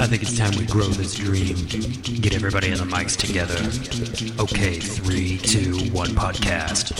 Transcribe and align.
I 0.00 0.06
think 0.06 0.22
it's 0.22 0.38
time 0.38 0.56
we 0.56 0.64
grow 0.64 0.86
this 0.86 1.14
dream. 1.14 1.54
Get 2.22 2.34
everybody 2.34 2.72
on 2.72 2.78
the 2.78 2.84
mics 2.84 3.18
together. 3.18 3.58
Okay, 4.42 4.80
three, 4.80 5.36
two, 5.36 5.90
one 5.92 6.08
podcast. 6.10 6.94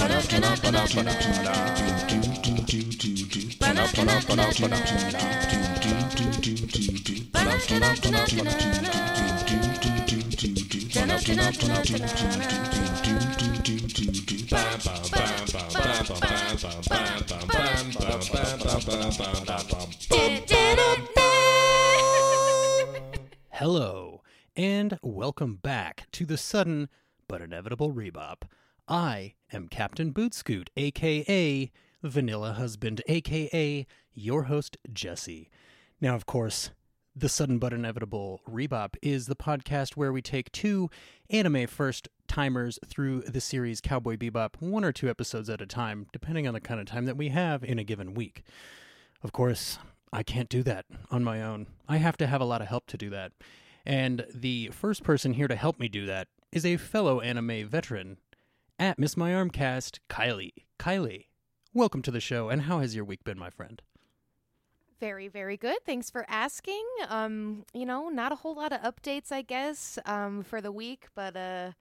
Hello, 23.50 24.22
and 24.54 24.98
welcome 25.02 25.56
back 25.56 26.06
to 26.12 26.24
the 26.24 26.36
sudden 26.36 26.88
but 27.26 27.42
inevitable 27.42 27.92
rebop. 27.92 28.42
I 28.86 29.34
am 29.52 29.66
Captain 29.66 30.12
Bootscoot, 30.12 30.68
aka 30.76 31.72
Vanilla 32.04 32.52
Husband, 32.52 33.02
aka 33.08 33.86
your 34.12 34.44
host, 34.44 34.76
Jesse. 34.92 35.50
Now, 36.00 36.14
of 36.14 36.26
course, 36.26 36.70
the 37.16 37.28
sudden 37.28 37.58
but 37.58 37.72
inevitable 37.72 38.40
rebop 38.48 38.96
is 39.00 39.26
the 39.26 39.36
podcast 39.36 39.96
where 39.96 40.12
we 40.12 40.20
take 40.20 40.50
two 40.52 40.90
anime 41.30 41.66
first 41.66 42.08
timers 42.28 42.78
through 42.86 43.22
the 43.22 43.40
series 43.40 43.80
Cowboy 43.80 44.16
Bebop, 44.16 44.60
one 44.60 44.84
or 44.84 44.92
two 44.92 45.08
episodes 45.08 45.48
at 45.48 45.60
a 45.60 45.66
time, 45.66 46.06
depending 46.12 46.46
on 46.46 46.54
the 46.54 46.60
kind 46.60 46.80
of 46.80 46.86
time 46.86 47.06
that 47.06 47.16
we 47.16 47.28
have 47.28 47.64
in 47.64 47.78
a 47.78 47.84
given 47.84 48.14
week. 48.14 48.42
Of 49.22 49.32
course, 49.32 49.78
I 50.12 50.22
can't 50.22 50.48
do 50.48 50.62
that 50.64 50.84
on 51.10 51.24
my 51.24 51.42
own. 51.42 51.66
I 51.88 51.96
have 51.96 52.16
to 52.18 52.26
have 52.26 52.40
a 52.40 52.46
lot 52.46 52.60
of 52.60 52.68
help 52.68 52.86
to 52.88 52.96
do 52.96 53.10
that. 53.10 53.32
And 53.86 54.26
the 54.32 54.68
first 54.68 55.02
person 55.02 55.34
here 55.34 55.48
to 55.48 55.56
help 55.56 55.78
me 55.78 55.88
do 55.88 56.06
that 56.06 56.28
is 56.52 56.64
a 56.64 56.76
fellow 56.76 57.20
anime 57.20 57.68
veteran 57.68 58.18
at 58.78 58.98
Miss 58.98 59.16
My 59.16 59.30
Armcast, 59.30 59.98
Kylie. 60.08 60.64
Kylie, 60.78 61.26
welcome 61.72 62.02
to 62.02 62.10
the 62.10 62.20
show, 62.20 62.48
and 62.48 62.62
how 62.62 62.80
has 62.80 62.94
your 62.94 63.04
week 63.04 63.24
been, 63.24 63.38
my 63.38 63.50
friend? 63.50 63.82
Very, 65.04 65.28
very 65.28 65.58
good. 65.58 65.76
Thanks 65.84 66.08
for 66.08 66.24
asking. 66.30 66.82
Um, 67.10 67.66
you 67.74 67.84
know, 67.84 68.08
not 68.08 68.32
a 68.32 68.36
whole 68.36 68.54
lot 68.54 68.72
of 68.72 68.80
updates, 68.80 69.30
I 69.30 69.42
guess, 69.42 69.98
um, 70.06 70.42
for 70.42 70.62
the 70.62 70.72
week, 70.72 71.08
but 71.14 71.36
uh, 71.36 71.72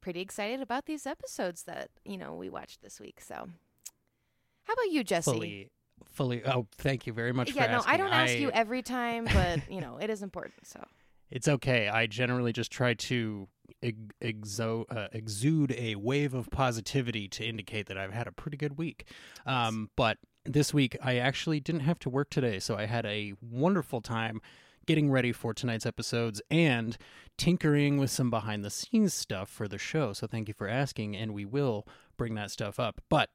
pretty 0.00 0.20
excited 0.20 0.60
about 0.60 0.86
these 0.86 1.08
episodes 1.08 1.64
that 1.64 1.90
you 2.04 2.16
know 2.16 2.34
we 2.34 2.48
watched 2.48 2.82
this 2.82 3.00
week. 3.00 3.20
So, 3.20 3.34
how 3.34 4.72
about 4.72 4.92
you, 4.92 5.02
Jesse? 5.02 5.28
Fully, 5.28 5.70
fully. 6.04 6.44
Oh, 6.44 6.68
thank 6.78 7.04
you 7.04 7.12
very 7.12 7.32
much 7.32 7.50
yeah, 7.52 7.64
for 7.64 7.70
no, 7.72 7.76
asking. 7.78 7.92
I 7.92 7.96
don't 7.96 8.12
ask 8.12 8.38
you 8.38 8.52
every 8.52 8.82
time, 8.82 9.24
but 9.34 9.68
you 9.68 9.80
know, 9.80 9.98
it 10.00 10.08
is 10.08 10.22
important. 10.22 10.68
So, 10.68 10.84
It's 11.32 11.48
okay. 11.48 11.88
I 11.88 12.06
generally 12.06 12.52
just 12.52 12.70
try 12.70 12.94
to 12.94 13.48
ex- 13.82 13.98
exo- 14.22 14.84
uh, 14.88 15.08
exude 15.10 15.74
a 15.76 15.96
wave 15.96 16.32
of 16.32 16.48
positivity 16.50 17.26
to 17.26 17.44
indicate 17.44 17.86
that 17.86 17.98
I've 17.98 18.12
had 18.12 18.28
a 18.28 18.32
pretty 18.32 18.56
good 18.56 18.78
week. 18.78 19.08
Um, 19.46 19.90
but 19.96 20.18
this 20.46 20.72
week, 20.72 20.96
I 21.02 21.16
actually 21.16 21.60
didn't 21.60 21.82
have 21.82 21.98
to 22.00 22.10
work 22.10 22.30
today, 22.30 22.58
so 22.58 22.76
I 22.76 22.86
had 22.86 23.06
a 23.06 23.34
wonderful 23.40 24.00
time 24.00 24.40
getting 24.86 25.10
ready 25.10 25.32
for 25.32 25.52
tonight's 25.52 25.84
episodes 25.84 26.40
and 26.50 26.96
tinkering 27.36 27.98
with 27.98 28.10
some 28.10 28.30
behind 28.30 28.64
the 28.64 28.70
scenes 28.70 29.12
stuff 29.12 29.48
for 29.48 29.68
the 29.68 29.78
show. 29.78 30.12
So 30.12 30.26
thank 30.26 30.48
you 30.48 30.54
for 30.54 30.68
asking, 30.68 31.16
and 31.16 31.34
we 31.34 31.44
will 31.44 31.86
bring 32.16 32.34
that 32.36 32.50
stuff 32.50 32.78
up. 32.78 33.02
But 33.08 33.30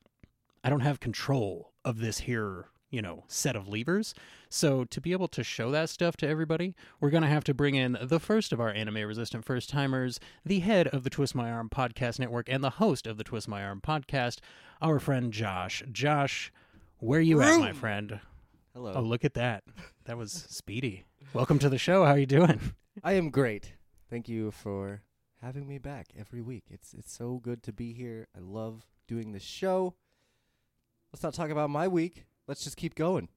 I 0.64 0.70
don't 0.70 0.80
have 0.82 1.00
control 1.00 1.74
of 1.84 2.00
this 2.00 2.20
here, 2.20 2.68
you 2.90 3.02
know, 3.02 3.26
set 3.28 3.56
of 3.56 3.68
levers. 3.68 4.14
So 4.50 4.86
to 4.86 5.02
be 5.02 5.12
able 5.12 5.28
to 5.30 5.44
show 5.44 5.72
that 5.72 5.90
stuff 5.90 6.16
to 6.18 6.28
everybody, 6.28 6.76
we're 7.00 7.10
going 7.10 7.24
to 7.24 7.30
have 7.30 7.44
to 7.46 7.54
bring 7.54 7.76
in 7.76 7.98
the 8.02 8.20
first 8.20 8.54
of 8.54 8.62
our 8.62 8.70
anime 8.70 9.08
resistant 9.08 9.44
first 9.44 9.70
timers, 9.70 10.20
the 10.46 10.60
head 10.60 10.88
of 10.88 11.04
the 11.04 11.10
Twist 11.10 11.36
My 11.36 11.52
Arm 11.52 11.70
podcast 11.70 12.20
network 12.20 12.48
and 12.50 12.64
the 12.64 12.72
host 12.72 13.08
of 13.08 13.18
the 13.18 13.24
Twist 13.24 13.48
My 13.48 13.64
Arm 13.64 13.82
podcast, 13.82 14.40
our 14.82 15.00
friend 15.00 15.34
Josh. 15.34 15.84
Josh, 15.92 16.52
where 17.02 17.20
are 17.20 17.24
you 17.24 17.42
at, 17.42 17.60
my 17.60 17.74
friend? 17.74 18.20
Hello. 18.74 18.94
Oh, 18.96 19.02
look 19.02 19.26
at 19.26 19.34
that. 19.34 19.64
That 20.06 20.18
was 20.18 20.32
speedy. 20.32 21.04
Welcome 21.34 21.58
to 21.60 21.70
the 21.70 21.80
show. 21.80 22.06
How 22.06 22.12
are 22.12 22.20
you 22.20 22.28
doing? 22.28 22.60
I 23.04 23.14
am 23.14 23.32
great. 23.32 23.74
Thank 24.08 24.30
you 24.30 24.52
for 24.52 25.02
having 25.42 25.68
me 25.68 25.80
back 25.80 26.10
every 26.18 26.42
week. 26.42 26.66
It's 26.70 26.94
it's 26.94 27.12
so 27.12 27.40
good 27.42 27.64
to 27.64 27.74
be 27.74 27.94
here. 27.94 28.28
I 28.38 28.40
love 28.40 28.86
doing 29.08 29.32
this 29.32 29.42
show. 29.42 29.96
Let's 31.12 31.24
not 31.24 31.34
talk 31.34 31.50
about 31.50 31.72
my 31.72 31.88
week. 31.88 32.26
Let's 32.48 32.64
just 32.64 32.78
keep 32.78 32.94
going. 32.94 33.30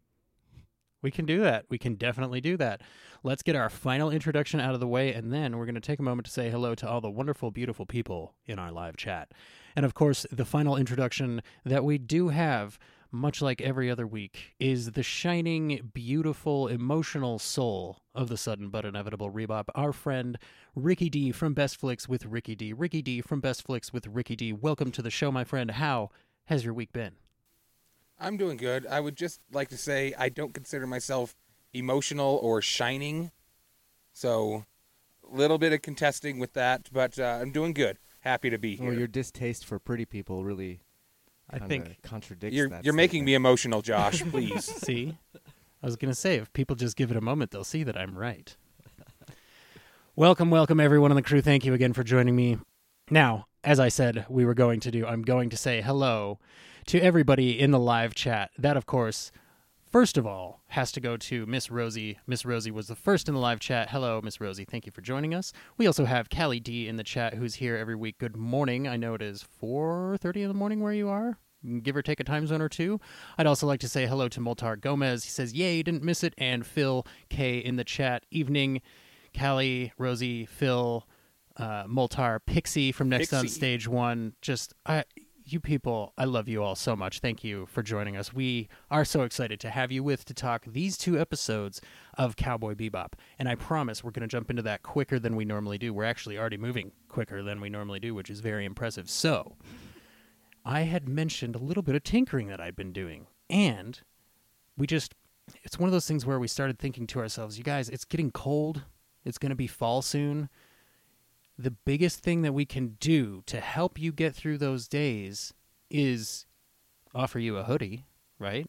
We 1.00 1.10
can 1.10 1.24
do 1.24 1.40
that. 1.40 1.64
We 1.70 1.78
can 1.78 1.94
definitely 1.94 2.40
do 2.40 2.56
that. 2.58 2.82
Let's 3.22 3.42
get 3.42 3.56
our 3.56 3.68
final 3.70 4.10
introduction 4.10 4.60
out 4.60 4.74
of 4.74 4.80
the 4.80 4.86
way, 4.86 5.12
and 5.12 5.32
then 5.32 5.56
we're 5.56 5.66
going 5.66 5.74
to 5.74 5.80
take 5.80 5.98
a 5.98 6.02
moment 6.02 6.26
to 6.26 6.32
say 6.32 6.50
hello 6.50 6.74
to 6.76 6.88
all 6.88 7.00
the 7.00 7.10
wonderful, 7.10 7.50
beautiful 7.50 7.84
people 7.84 8.34
in 8.46 8.58
our 8.58 8.72
live 8.72 8.96
chat. 8.96 9.32
And 9.76 9.84
of 9.84 9.92
course, 9.94 10.26
the 10.30 10.46
final 10.46 10.76
introduction 10.76 11.42
that 11.64 11.84
we 11.84 11.98
do 11.98 12.28
have, 12.28 12.78
much 13.14 13.40
like 13.40 13.60
every 13.60 13.90
other 13.90 14.06
week, 14.06 14.54
is 14.58 14.92
the 14.92 15.02
shining, 15.02 15.90
beautiful, 15.94 16.68
emotional 16.68 17.38
soul 17.38 18.02
of 18.14 18.28
the 18.28 18.36
sudden 18.36 18.68
but 18.68 18.84
inevitable 18.84 19.30
rebop, 19.30 19.64
our 19.74 19.92
friend 19.92 20.36
Ricky 20.74 21.08
D 21.08 21.32
from 21.32 21.54
Best 21.54 21.76
Flicks 21.76 22.08
with 22.08 22.26
Ricky 22.26 22.54
D. 22.54 22.72
Ricky 22.72 23.00
D 23.00 23.20
from 23.20 23.40
Best 23.40 23.62
Flicks 23.62 23.92
with 23.92 24.06
Ricky 24.08 24.36
D. 24.36 24.52
Welcome 24.52 24.90
to 24.92 25.02
the 25.02 25.10
show, 25.10 25.30
my 25.30 25.44
friend. 25.44 25.70
How 25.70 26.10
has 26.46 26.64
your 26.64 26.74
week 26.74 26.92
been? 26.92 27.12
I'm 28.18 28.36
doing 28.36 28.56
good. 28.56 28.86
I 28.86 29.00
would 29.00 29.16
just 29.16 29.40
like 29.52 29.68
to 29.68 29.78
say 29.78 30.14
I 30.18 30.28
don't 30.28 30.52
consider 30.52 30.86
myself 30.86 31.36
emotional 31.72 32.38
or 32.42 32.60
shining. 32.60 33.30
So, 34.12 34.64
a 35.28 35.34
little 35.34 35.58
bit 35.58 35.72
of 35.72 35.82
contesting 35.82 36.38
with 36.38 36.52
that, 36.52 36.88
but 36.92 37.18
uh, 37.18 37.38
I'm 37.40 37.52
doing 37.52 37.72
good. 37.72 37.98
Happy 38.20 38.50
to 38.50 38.58
be 38.58 38.76
here. 38.76 38.88
Well, 38.88 38.98
your 38.98 39.06
distaste 39.06 39.64
for 39.64 39.78
pretty 39.78 40.04
people 40.04 40.44
really 40.44 40.80
I 41.50 41.58
think 41.58 42.02
contradicts 42.02 42.56
you're, 42.56 42.68
that 42.70 42.84
you're 42.84 42.94
making 42.94 43.24
me 43.24 43.34
emotional, 43.34 43.82
Josh. 43.82 44.22
Please. 44.30 44.64
See? 44.64 45.16
I 45.82 45.86
was 45.86 45.96
going 45.96 46.10
to 46.10 46.18
say, 46.18 46.36
if 46.36 46.52
people 46.52 46.76
just 46.76 46.96
give 46.96 47.10
it 47.10 47.16
a 47.16 47.20
moment, 47.20 47.50
they'll 47.50 47.64
see 47.64 47.84
that 47.84 47.96
I'm 47.96 48.16
right. 48.16 48.56
welcome, 50.16 50.50
welcome, 50.50 50.80
everyone 50.80 51.12
on 51.12 51.16
the 51.16 51.22
crew. 51.22 51.42
Thank 51.42 51.64
you 51.64 51.74
again 51.74 51.92
for 51.92 52.02
joining 52.02 52.34
me. 52.34 52.58
Now, 53.10 53.46
as 53.62 53.78
I 53.78 53.88
said 53.88 54.24
we 54.28 54.44
were 54.44 54.54
going 54.54 54.80
to 54.80 54.90
do, 54.90 55.06
I'm 55.06 55.22
going 55.22 55.50
to 55.50 55.56
say 55.56 55.82
hello 55.82 56.38
to 56.86 57.00
everybody 57.00 57.58
in 57.58 57.70
the 57.70 57.78
live 57.78 58.14
chat. 58.14 58.50
That, 58.58 58.76
of 58.76 58.86
course, 58.86 59.30
first 59.94 60.18
of 60.18 60.26
all, 60.26 60.60
has 60.70 60.90
to 60.90 61.00
go 61.00 61.16
to 61.16 61.46
Miss 61.46 61.70
Rosie. 61.70 62.18
Miss 62.26 62.44
Rosie 62.44 62.72
was 62.72 62.88
the 62.88 62.96
first 62.96 63.28
in 63.28 63.34
the 63.34 63.40
live 63.40 63.60
chat. 63.60 63.90
Hello, 63.90 64.20
Miss 64.20 64.40
Rosie. 64.40 64.64
Thank 64.64 64.86
you 64.86 64.90
for 64.90 65.02
joining 65.02 65.32
us. 65.32 65.52
We 65.78 65.86
also 65.86 66.04
have 66.04 66.28
Callie 66.28 66.58
D 66.58 66.88
in 66.88 66.96
the 66.96 67.04
chat, 67.04 67.34
who's 67.34 67.54
here 67.54 67.76
every 67.76 67.94
week. 67.94 68.18
Good 68.18 68.36
morning. 68.36 68.88
I 68.88 68.96
know 68.96 69.14
it 69.14 69.22
is 69.22 69.44
4:30 69.44 70.42
in 70.42 70.48
the 70.48 70.54
morning 70.54 70.80
where 70.80 70.92
you 70.92 71.08
are. 71.08 71.38
Give 71.80 71.94
or 71.94 72.02
take 72.02 72.18
a 72.18 72.24
time 72.24 72.44
zone 72.48 72.60
or 72.60 72.68
two. 72.68 72.98
I'd 73.38 73.46
also 73.46 73.68
like 73.68 73.78
to 73.80 73.88
say 73.88 74.04
hello 74.04 74.26
to 74.30 74.40
Moltar 74.40 74.80
Gomez. 74.80 75.22
He 75.22 75.30
says, 75.30 75.54
"Yay, 75.54 75.80
didn't 75.84 76.02
miss 76.02 76.24
it." 76.24 76.34
And 76.38 76.66
Phil 76.66 77.06
K 77.30 77.58
in 77.58 77.76
the 77.76 77.84
chat. 77.84 78.26
Evening, 78.32 78.82
Callie, 79.32 79.92
Rosie, 79.96 80.44
Phil, 80.44 81.06
uh, 81.56 81.84
Moltar, 81.84 82.40
Pixie 82.44 82.90
from 82.90 83.08
Next 83.08 83.32
on 83.32 83.46
Stage 83.46 83.86
One. 83.86 84.34
Just 84.42 84.74
I, 84.84 85.04
you 85.44 85.60
people, 85.60 86.12
I 86.16 86.24
love 86.24 86.48
you 86.48 86.62
all 86.62 86.74
so 86.74 86.96
much. 86.96 87.20
Thank 87.20 87.44
you 87.44 87.66
for 87.66 87.82
joining 87.82 88.16
us. 88.16 88.32
We 88.32 88.68
are 88.90 89.04
so 89.04 89.22
excited 89.22 89.60
to 89.60 89.70
have 89.70 89.92
you 89.92 90.02
with 90.02 90.24
to 90.26 90.34
talk 90.34 90.64
these 90.66 90.96
two 90.96 91.18
episodes 91.18 91.80
of 92.16 92.36
Cowboy 92.36 92.74
Bebop. 92.74 93.12
And 93.38 93.48
I 93.48 93.54
promise 93.54 94.02
we're 94.02 94.10
going 94.10 94.22
to 94.22 94.32
jump 94.32 94.50
into 94.50 94.62
that 94.62 94.82
quicker 94.82 95.18
than 95.18 95.36
we 95.36 95.44
normally 95.44 95.78
do. 95.78 95.92
We're 95.92 96.04
actually 96.04 96.38
already 96.38 96.56
moving 96.56 96.92
quicker 97.08 97.42
than 97.42 97.60
we 97.60 97.68
normally 97.68 98.00
do, 98.00 98.14
which 98.14 98.30
is 98.30 98.40
very 98.40 98.64
impressive. 98.64 99.10
So, 99.10 99.56
I 100.64 100.82
had 100.82 101.08
mentioned 101.08 101.54
a 101.54 101.58
little 101.58 101.82
bit 101.82 101.94
of 101.94 102.02
tinkering 102.02 102.48
that 102.48 102.60
I'd 102.60 102.76
been 102.76 102.92
doing. 102.92 103.26
And 103.50 104.00
we 104.78 104.86
just, 104.86 105.14
it's 105.62 105.78
one 105.78 105.88
of 105.88 105.92
those 105.92 106.08
things 106.08 106.24
where 106.24 106.38
we 106.38 106.48
started 106.48 106.78
thinking 106.78 107.06
to 107.08 107.20
ourselves, 107.20 107.58
you 107.58 107.64
guys, 107.64 107.90
it's 107.90 108.06
getting 108.06 108.30
cold. 108.30 108.82
It's 109.24 109.38
going 109.38 109.50
to 109.50 109.56
be 109.56 109.66
fall 109.66 110.00
soon. 110.00 110.48
The 111.56 111.70
biggest 111.70 112.20
thing 112.20 112.42
that 112.42 112.52
we 112.52 112.64
can 112.64 112.96
do 113.00 113.42
to 113.46 113.60
help 113.60 113.98
you 113.98 114.12
get 114.12 114.34
through 114.34 114.58
those 114.58 114.88
days 114.88 115.54
is 115.88 116.46
offer 117.14 117.38
you 117.38 117.56
a 117.56 117.62
hoodie, 117.62 118.06
right? 118.40 118.68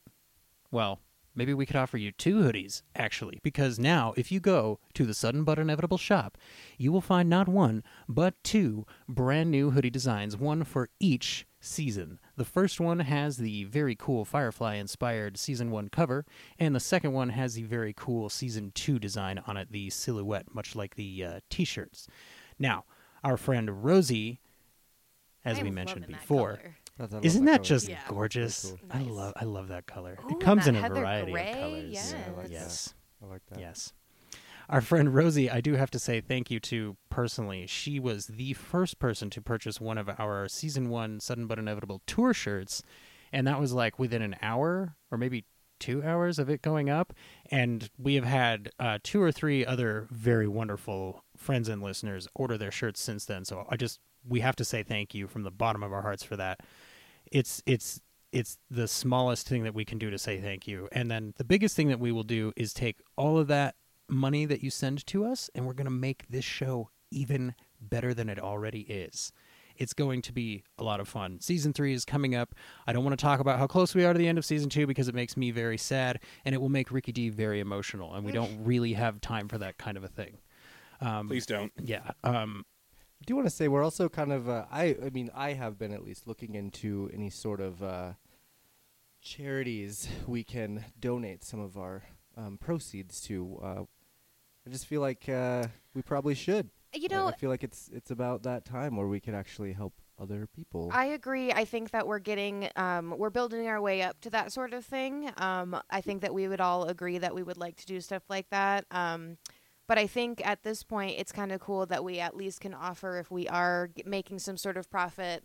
Well, 0.70 1.00
maybe 1.34 1.54
we 1.54 1.66
could 1.66 1.76
offer 1.76 1.98
you 1.98 2.12
two 2.12 2.38
hoodies, 2.44 2.84
actually, 2.96 3.40
because 3.42 3.80
now 3.80 4.14
if 4.18 4.32
you 4.32 4.40
go 4.40 4.80
to 4.94 5.06
the 5.06 5.16
Sudden 5.16 5.44
But 5.44 5.58
Inevitable 5.58 5.98
shop, 5.98 6.38
you 6.78 6.92
will 6.92 7.02
find 7.02 7.28
not 7.28 7.48
one, 7.48 7.84
but 8.08 8.36
two 8.44 8.86
brand 9.10 9.50
new 9.50 9.72
hoodie 9.72 9.90
designs, 9.90 10.38
one 10.38 10.64
for 10.64 10.90
each 11.00 11.48
season. 11.60 12.20
The 12.38 12.46
first 12.46 12.80
one 12.80 13.00
has 13.00 13.38
the 13.38 13.64
very 13.64 13.96
cool 13.96 14.26
Firefly 14.26 14.76
inspired 14.76 15.38
season 15.38 15.72
1 15.72 15.90
cover, 15.90 16.26
and 16.60 16.76
the 16.76 16.80
second 16.80 17.14
one 17.14 17.30
has 17.30 17.56
the 17.56 17.64
very 17.64 17.94
cool 17.96 18.30
season 18.30 18.72
2 18.76 19.00
design 19.00 19.42
on 19.48 19.58
it, 19.58 19.72
the 19.72 19.90
silhouette, 19.90 20.54
much 20.54 20.76
like 20.76 20.96
the 20.96 21.26
uh, 21.26 21.40
t 21.50 21.66
shirts. 21.66 22.08
Now, 22.60 22.86
our 23.24 23.38
friend 23.38 23.84
Rosie, 23.84 24.40
as 25.44 25.60
I 25.60 25.64
we 25.64 25.72
mentioned 25.72 26.08
before. 26.08 26.60
that 26.98 27.24
isn't 27.26 27.46
that 27.46 27.58
color. 27.58 27.64
just 27.64 27.90
Yeah. 27.90 28.00
gorgeous? 28.08 28.72
Very 28.72 29.06
I 29.06 29.08
love 29.08 29.34
I 29.36 29.44
love 29.46 29.68
that 29.70 29.86
color. 29.86 30.18
Ooh, 30.24 30.30
it 30.30 30.40
comes 30.40 30.68
in 30.68 30.76
a 30.76 30.82
heather 30.82 30.96
variety 31.02 31.32
gray, 31.32 31.52
of 31.52 31.58
colors. 31.58 31.90
yes. 31.92 32.14
Yeah, 32.14 32.18
I 32.34 32.38
like 32.38 32.44
that. 32.48 32.52
yes. 32.52 32.94
I 33.22 33.26
like 33.26 33.46
that. 33.50 33.60
Yes. 33.60 33.94
Our 34.70 34.82
friend 34.82 35.14
Rosie, 35.14 35.50
I 35.50 35.62
do 35.62 35.74
have 35.74 35.92
to 35.92 36.00
say 36.00 36.22
thank 36.22 36.50
you 36.50 36.60
to 36.62 36.98
personally. 37.10 37.68
She 37.68 38.00
was 38.00 38.28
the 38.28 38.54
first 38.54 38.98
person 38.98 39.30
to 39.32 39.42
purchase 39.42 39.80
one 39.80 39.98
of 40.00 40.10
our 40.20 40.48
season 40.48 40.90
one 40.90 41.20
Sudden 41.20 41.46
But 41.48 41.60
Inevitable 41.60 42.02
tour 42.08 42.34
shirts. 42.34 42.82
And 43.32 43.46
that 43.46 43.60
was 43.60 43.74
like 43.74 44.00
within 44.00 44.22
an 44.24 44.36
hour 44.42 44.96
or 45.12 45.18
maybe 45.20 45.46
two 45.80 46.02
hours 46.04 46.40
of 46.40 46.50
it 46.50 46.62
going 46.64 46.90
up. 46.90 47.14
And 47.52 47.90
we 48.00 48.16
have 48.16 48.24
had 48.24 48.72
uh, 48.80 48.98
two 49.04 49.22
or 49.22 49.32
three 49.32 49.64
other 49.66 50.08
very 50.10 50.48
wonderful 50.48 51.24
friends 51.46 51.70
and 51.70 51.82
listeners 51.82 52.28
order 52.36 52.58
their 52.58 52.72
shirts 52.72 53.00
since 53.00 53.26
then. 53.26 53.46
So 53.46 53.66
I 53.70 53.78
just, 53.78 54.00
we 54.28 54.40
have 54.42 54.56
to 54.58 54.66
say 54.66 54.84
thank 54.84 55.14
you 55.14 55.28
from 55.28 55.44
the 55.44 55.52
bottom 55.52 55.84
of 55.84 55.94
our 55.94 56.02
hearts 56.02 56.24
for 56.24 56.36
that. 56.36 56.62
It's, 57.32 57.62
it's, 57.66 58.02
it's 58.32 58.58
the 58.70 58.88
smallest 58.88 59.48
thing 59.48 59.64
that 59.64 59.74
we 59.74 59.86
can 59.86 59.98
do 59.98 60.10
to 60.10 60.18
say 60.18 60.42
thank 60.42 60.68
you. 60.68 60.90
And 60.92 61.10
then 61.10 61.34
the 61.38 61.44
biggest 61.44 61.76
thing 61.76 61.88
that 61.90 62.00
we 62.00 62.12
will 62.12 62.24
do 62.24 62.52
is 62.58 62.74
take 62.74 62.98
all 63.16 63.38
of 63.38 63.48
that 63.48 63.76
money 64.10 64.46
that 64.46 64.62
you 64.62 64.70
send 64.70 65.06
to 65.08 65.26
us 65.26 65.50
and 65.56 65.66
we're 65.66 65.74
going 65.74 65.86
to 65.86 65.92
make 65.92 66.26
this 66.30 66.46
show 66.46 66.90
even 67.12 67.56
better 67.80 68.14
than 68.14 68.30
it 68.30 68.40
already 68.40 68.82
is. 68.82 69.32
It's 69.78 69.94
going 69.94 70.22
to 70.24 70.34
be 70.34 70.64
a 70.78 70.84
lot 70.84 71.00
of 71.00 71.08
fun. 71.08 71.42
Season 71.42 71.74
three 71.74 71.94
is 71.94 72.06
coming 72.06 72.34
up. 72.34 72.56
I 72.88 72.94
don't 72.94 73.04
want 73.04 73.18
to 73.18 73.24
talk 73.24 73.40
about 73.40 73.60
how 73.60 73.68
close 73.68 73.94
we 73.94 74.06
are 74.06 74.14
to 74.14 74.20
the 74.20 74.28
end 74.28 74.38
of 74.38 74.46
season 74.46 74.70
two 74.70 74.88
because 74.88 75.08
it 75.08 75.16
makes 75.16 75.36
me 75.36 75.52
very 75.52 75.78
sad 75.78 76.20
and 76.46 76.56
it 76.56 76.60
will 76.60 76.70
make 76.70 76.92
Ricky 76.92 77.12
D 77.12 77.30
very 77.30 77.60
emotional. 77.60 78.14
And 78.14 78.26
we 78.26 78.32
don't 78.32 78.64
really 78.64 78.94
have 78.94 79.20
time 79.22 79.48
for 79.48 79.58
that 79.58 79.78
kind 79.78 79.98
of 79.98 80.04
a 80.04 80.08
thing. 80.08 80.38
Um, 81.02 81.28
Please 81.28 81.46
don't. 81.46 81.72
Yeah. 81.82 82.12
Um, 82.24 82.66
I 83.22 83.26
do 83.26 83.36
want 83.36 83.48
to 83.48 83.52
say 83.52 83.68
we're 83.68 83.84
also 83.84 84.10
kind 84.10 84.32
of 84.32 84.50
uh, 84.50 84.66
I 84.72 84.96
I 85.04 85.10
mean 85.10 85.30
I 85.34 85.54
have 85.54 85.78
been 85.78 85.92
at 85.92 86.04
least 86.04 86.28
looking 86.28 86.56
into 86.56 87.10
any 87.14 87.30
sort 87.30 87.62
of 87.62 87.82
uh, 87.82 88.14
charities 89.22 90.08
we 90.28 90.44
can 90.44 90.86
donate 91.00 91.44
some 91.44 91.60
of 91.60 91.78
our 91.78 92.04
um, 92.38 92.58
proceeds 92.58 93.22
to. 93.22 93.60
Uh, 93.64 93.84
I 94.68 94.70
just 94.70 94.86
feel 94.86 95.02
like 95.02 95.30
uh, 95.30 95.68
we 95.94 96.02
probably 96.02 96.36
should. 96.36 96.70
You 96.94 97.10
know, 97.10 97.28
I 97.28 97.34
feel 97.34 97.50
like 97.50 97.64
it's 97.64 97.90
it's 97.94 98.12
about 98.12 98.44
that 98.44 98.64
time 98.64 98.96
where 98.96 99.08
we 99.08 99.20
could 99.20 99.34
actually 99.34 99.74
help 99.74 99.94
other 100.20 100.48
people. 100.56 100.90
I 100.94 101.06
agree. 101.08 101.52
I 101.52 101.66
think 101.66 101.92
that 101.92 102.08
we're 102.08 102.20
getting, 102.20 102.70
um, 102.76 103.14
we're 103.18 103.30
building 103.30 103.68
our 103.68 103.82
way 103.82 104.02
up 104.02 104.20
to 104.22 104.30
that 104.32 104.52
sort 104.52 104.74
of 104.74 104.86
thing. 104.86 105.32
Um, 105.38 105.80
I 105.90 106.02
think 106.02 106.22
that 106.22 106.34
we 106.34 106.48
would 106.48 106.62
all 106.62 106.86
agree 106.86 107.18
that 107.18 107.36
we 107.36 107.44
would 107.44 107.58
like 107.58 107.76
to 107.78 107.86
do 107.86 108.00
stuff 108.02 108.24
like 108.30 108.50
that. 108.50 108.86
Um, 108.92 109.38
but 109.88 109.98
I 109.98 110.08
think 110.08 110.46
at 110.46 110.64
this 110.64 110.84
point, 110.84 111.16
it's 111.20 111.32
kind 111.32 111.52
of 111.52 111.60
cool 111.60 111.86
that 111.88 112.04
we 112.04 112.20
at 112.20 112.36
least 112.36 112.60
can 112.62 112.74
offer 112.74 113.18
if 113.20 113.30
we 113.32 113.48
are 113.48 113.90
making 114.06 114.40
some 114.40 114.58
sort 114.58 114.78
of 114.78 114.90
profit. 114.90 115.44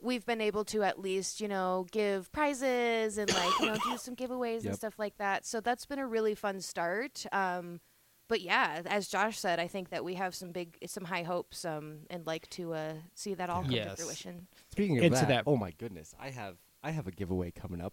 We've 0.00 0.24
been 0.26 0.40
able 0.40 0.64
to 0.66 0.82
at 0.82 0.98
least, 0.98 1.40
you 1.40 1.46
know, 1.48 1.86
give 1.92 2.30
prizes 2.32 3.18
and 3.18 3.32
like, 3.32 3.60
you 3.60 3.66
know, 3.66 3.76
do 3.84 3.96
some 3.96 4.16
giveaways 4.16 4.64
and 4.64 4.74
stuff 4.74 4.98
like 4.98 5.16
that. 5.18 5.46
So 5.46 5.60
that's 5.60 5.86
been 5.86 6.00
a 6.00 6.06
really 6.06 6.34
fun 6.34 6.60
start. 6.60 7.24
Um, 7.30 7.80
but 8.28 8.40
yeah, 8.40 8.82
as 8.86 9.08
Josh 9.08 9.38
said, 9.38 9.60
I 9.60 9.66
think 9.68 9.90
that 9.90 10.04
we 10.04 10.14
have 10.14 10.34
some 10.34 10.50
big, 10.52 10.76
some 10.86 11.04
high 11.04 11.22
hopes, 11.22 11.64
um, 11.64 11.98
and 12.08 12.26
like 12.26 12.48
to 12.50 12.72
uh, 12.72 12.94
see 13.14 13.34
that 13.34 13.50
all 13.50 13.62
come 13.62 13.72
Yes. 13.72 13.96
to 13.96 14.02
fruition. 14.04 14.46
Speaking 14.70 14.98
of 14.98 15.04
Into 15.04 15.18
that, 15.18 15.28
that- 15.28 15.44
oh 15.46 15.56
my 15.56 15.70
goodness, 15.72 16.14
I 16.18 16.30
have 16.30 16.56
I 16.82 16.90
have 16.92 17.06
a 17.06 17.10
giveaway 17.12 17.50
coming 17.50 17.80
up. 17.80 17.92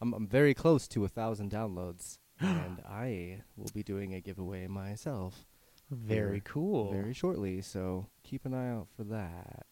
I'm 0.00 0.12
I'm 0.12 0.26
very 0.26 0.54
close 0.54 0.88
to 0.88 1.04
a 1.04 1.08
thousand 1.08 1.50
downloads, 1.52 2.18
and 2.48 2.80
I 2.88 3.42
will 3.56 3.70
be 3.74 3.82
doing 3.82 4.14
a 4.14 4.20
giveaway 4.20 4.66
myself 4.66 5.46
very 5.90 6.40
cool. 6.44 6.92
very 6.92 7.12
shortly. 7.12 7.60
So 7.62 8.06
keep 8.22 8.44
an 8.44 8.54
eye 8.54 8.70
out 8.70 8.88
for 8.96 9.04
that. 9.04 9.66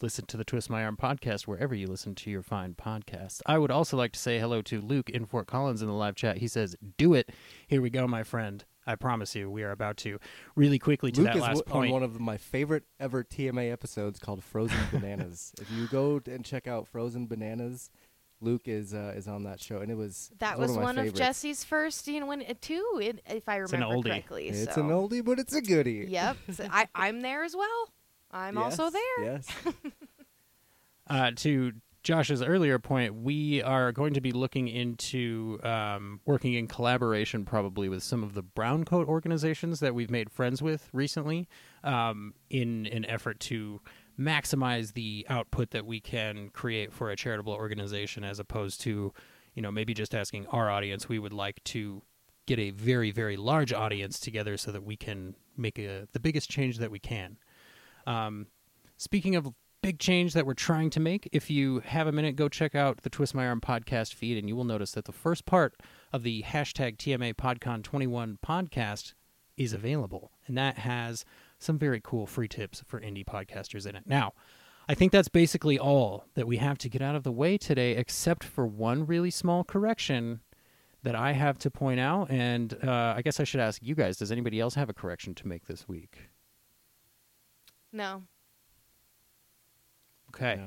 listen 0.00 0.24
to 0.26 0.36
the 0.36 0.44
Twist 0.44 0.70
My 0.70 0.84
Arm 0.84 0.96
podcast 0.96 1.42
wherever 1.42 1.74
you 1.74 1.86
listen 1.86 2.14
to 2.16 2.30
your 2.30 2.42
fine 2.42 2.74
podcasts. 2.74 3.42
I 3.44 3.58
would 3.58 3.70
also 3.70 3.96
like 3.96 4.12
to 4.12 4.18
say 4.18 4.38
hello 4.38 4.62
to 4.62 4.80
Luke 4.80 5.10
in 5.10 5.26
Fort 5.26 5.46
Collins 5.46 5.82
in 5.82 5.88
the 5.88 5.94
live 5.94 6.14
chat. 6.14 6.38
He 6.38 6.48
says, 6.48 6.76
"Do 6.96 7.14
it." 7.14 7.30
Here 7.66 7.82
we 7.82 7.90
go, 7.90 8.06
my 8.06 8.22
friend. 8.22 8.64
I 8.86 8.94
promise 8.94 9.36
you, 9.36 9.50
we 9.50 9.62
are 9.62 9.72
about 9.72 9.98
to 9.98 10.18
really 10.56 10.78
quickly 10.78 11.12
to 11.12 11.20
Luke 11.20 11.28
that 11.28 11.36
is 11.36 11.42
last 11.42 11.58
w- 11.58 11.72
point. 11.72 11.88
on 11.88 11.92
one 11.92 12.02
of 12.02 12.18
my 12.18 12.38
favorite 12.38 12.84
ever 12.98 13.22
TMA 13.22 13.70
episodes 13.70 14.18
called 14.18 14.42
Frozen 14.42 14.78
Bananas. 14.92 15.52
if 15.60 15.70
you 15.70 15.86
go 15.88 16.20
and 16.26 16.44
check 16.44 16.66
out 16.66 16.88
Frozen 16.88 17.26
Bananas, 17.26 17.90
Luke 18.40 18.62
is 18.66 18.94
uh, 18.94 19.12
is 19.16 19.28
on 19.28 19.44
that 19.44 19.60
show, 19.60 19.78
and 19.78 19.90
it 19.90 19.96
was 19.96 20.30
That 20.38 20.58
was 20.58 20.70
one 20.70 20.78
of, 20.78 20.96
one 20.96 20.98
of. 20.98 21.14
Jesse's 21.14 21.62
first, 21.64 22.06
you 22.08 22.20
know, 22.20 22.26
when 22.26 22.42
uh, 22.42 22.54
two, 22.60 23.00
it, 23.02 23.22
if 23.28 23.48
I 23.48 23.56
an 23.56 23.62
remember 23.62 23.96
oldie. 23.96 24.04
correctly. 24.04 24.48
It's 24.48 24.74
so. 24.74 24.82
an 24.82 24.88
oldie, 24.88 25.24
but 25.24 25.38
it's 25.38 25.54
a 25.54 25.60
goodie. 25.60 26.06
Yep, 26.08 26.36
so 26.52 26.66
I, 26.70 26.88
I'm 26.94 27.20
there 27.20 27.44
as 27.44 27.54
well. 27.54 27.88
I'm 28.30 28.56
also 28.58 28.90
there. 28.90 29.24
Yes. 29.24 29.48
uh, 31.08 31.32
to 31.36 31.72
Josh's 32.02 32.42
earlier 32.42 32.78
point, 32.78 33.14
we 33.14 33.62
are 33.62 33.92
going 33.92 34.14
to 34.14 34.20
be 34.20 34.32
looking 34.32 34.68
into 34.68 35.58
um, 35.62 36.20
working 36.24 36.54
in 36.54 36.66
collaboration 36.66 37.44
probably 37.44 37.88
with 37.88 38.02
some 38.02 38.22
of 38.22 38.34
the 38.34 38.42
brown 38.42 38.84
coat 38.84 39.06
organizations 39.06 39.80
that 39.80 39.94
we've 39.94 40.10
made 40.10 40.30
friends 40.30 40.62
with 40.62 40.88
recently 40.92 41.46
um, 41.84 42.34
in 42.48 42.86
an 42.86 43.04
effort 43.04 43.38
to 43.40 43.80
maximize 44.18 44.92
the 44.94 45.26
output 45.28 45.70
that 45.70 45.86
we 45.86 46.00
can 46.00 46.50
create 46.50 46.92
for 46.92 47.10
a 47.10 47.16
charitable 47.16 47.52
organization 47.52 48.24
as 48.24 48.38
opposed 48.38 48.80
to, 48.82 49.12
you 49.54 49.62
know, 49.62 49.70
maybe 49.70 49.94
just 49.94 50.14
asking 50.14 50.46
our 50.48 50.70
audience. 50.70 51.08
We 51.08 51.18
would 51.18 51.32
like 51.32 51.62
to 51.64 52.02
get 52.46 52.58
a 52.58 52.70
very, 52.70 53.10
very 53.10 53.36
large 53.36 53.72
audience 53.72 54.18
together 54.18 54.56
so 54.56 54.72
that 54.72 54.82
we 54.82 54.96
can 54.96 55.34
make 55.56 55.78
a, 55.78 56.08
the 56.12 56.20
biggest 56.20 56.50
change 56.50 56.78
that 56.78 56.90
we 56.90 56.98
can. 56.98 57.38
Um, 58.06 58.46
speaking 58.96 59.36
of 59.36 59.48
big 59.82 59.98
change 59.98 60.34
that 60.34 60.46
we're 60.46 60.54
trying 60.54 60.90
to 60.90 61.00
make, 61.00 61.28
if 61.32 61.50
you 61.50 61.80
have 61.80 62.06
a 62.06 62.12
minute, 62.12 62.36
go 62.36 62.48
check 62.48 62.74
out 62.74 63.02
the 63.02 63.10
Twist 63.10 63.34
My 63.34 63.46
Arm 63.46 63.60
podcast 63.60 64.14
feed, 64.14 64.36
and 64.36 64.48
you 64.48 64.56
will 64.56 64.64
notice 64.64 64.92
that 64.92 65.04
the 65.04 65.12
first 65.12 65.46
part 65.46 65.74
of 66.12 66.22
the 66.22 66.42
hashtag 66.42 66.96
TMA 66.96 67.34
PodCon 67.34 67.82
21 67.82 68.38
podcast 68.44 69.14
is 69.56 69.72
available, 69.72 70.32
and 70.46 70.56
that 70.56 70.78
has 70.78 71.24
some 71.60 71.78
very 71.78 72.00
cool 72.02 72.26
free 72.26 72.48
tips 72.48 72.82
for 72.86 73.00
indie 73.00 73.24
podcasters 73.24 73.86
in 73.86 73.94
it. 73.94 74.02
Now, 74.06 74.32
I 74.88 74.94
think 74.94 75.12
that's 75.12 75.28
basically 75.28 75.78
all 75.78 76.24
that 76.34 76.48
we 76.48 76.56
have 76.56 76.76
to 76.78 76.88
get 76.88 77.00
out 77.00 77.14
of 77.14 77.22
the 77.22 77.30
way 77.30 77.56
today, 77.56 77.92
except 77.92 78.42
for 78.42 78.66
one 78.66 79.06
really 79.06 79.30
small 79.30 79.62
correction 79.62 80.40
that 81.04 81.14
I 81.14 81.32
have 81.32 81.58
to 81.60 81.70
point 81.70 82.00
out. 82.00 82.28
And 82.30 82.76
uh, 82.82 83.14
I 83.16 83.22
guess 83.22 83.38
I 83.38 83.44
should 83.44 83.60
ask 83.60 83.80
you 83.82 83.94
guys 83.94 84.16
does 84.16 84.32
anybody 84.32 84.58
else 84.58 84.74
have 84.74 84.88
a 84.88 84.94
correction 84.94 85.34
to 85.36 85.46
make 85.46 85.66
this 85.66 85.86
week? 85.86 86.18
No, 87.92 88.22
Okay. 90.34 90.60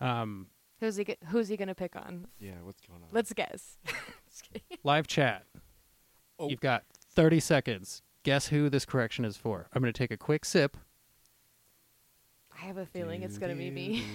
No. 0.00 0.06
Um, 0.06 0.46
who's 0.80 0.96
he? 0.96 1.04
go- 1.04 1.14
Who's 1.28 1.48
he 1.48 1.56
gonna 1.58 1.74
pick 1.74 1.94
on? 1.94 2.26
Yeah. 2.40 2.54
What's 2.62 2.80
going 2.80 3.02
on? 3.02 3.08
Let's 3.12 3.32
guess. 3.34 3.76
Live 4.82 5.06
chat. 5.06 5.44
Oh. 6.38 6.48
You've 6.48 6.60
got 6.60 6.84
30 7.14 7.38
seconds. 7.40 8.02
Guess 8.24 8.48
who 8.48 8.68
this 8.70 8.84
correction 8.84 9.24
is 9.24 9.36
for. 9.36 9.68
I'm 9.72 9.82
going 9.82 9.92
to 9.92 9.98
take 9.98 10.10
a 10.10 10.16
quick 10.16 10.44
sip. 10.44 10.76
I 12.60 12.66
have 12.66 12.76
a 12.76 12.86
feeling 12.86 13.22
it's 13.22 13.38
gonna 13.38 13.56
be 13.56 13.70
me. 13.70 14.04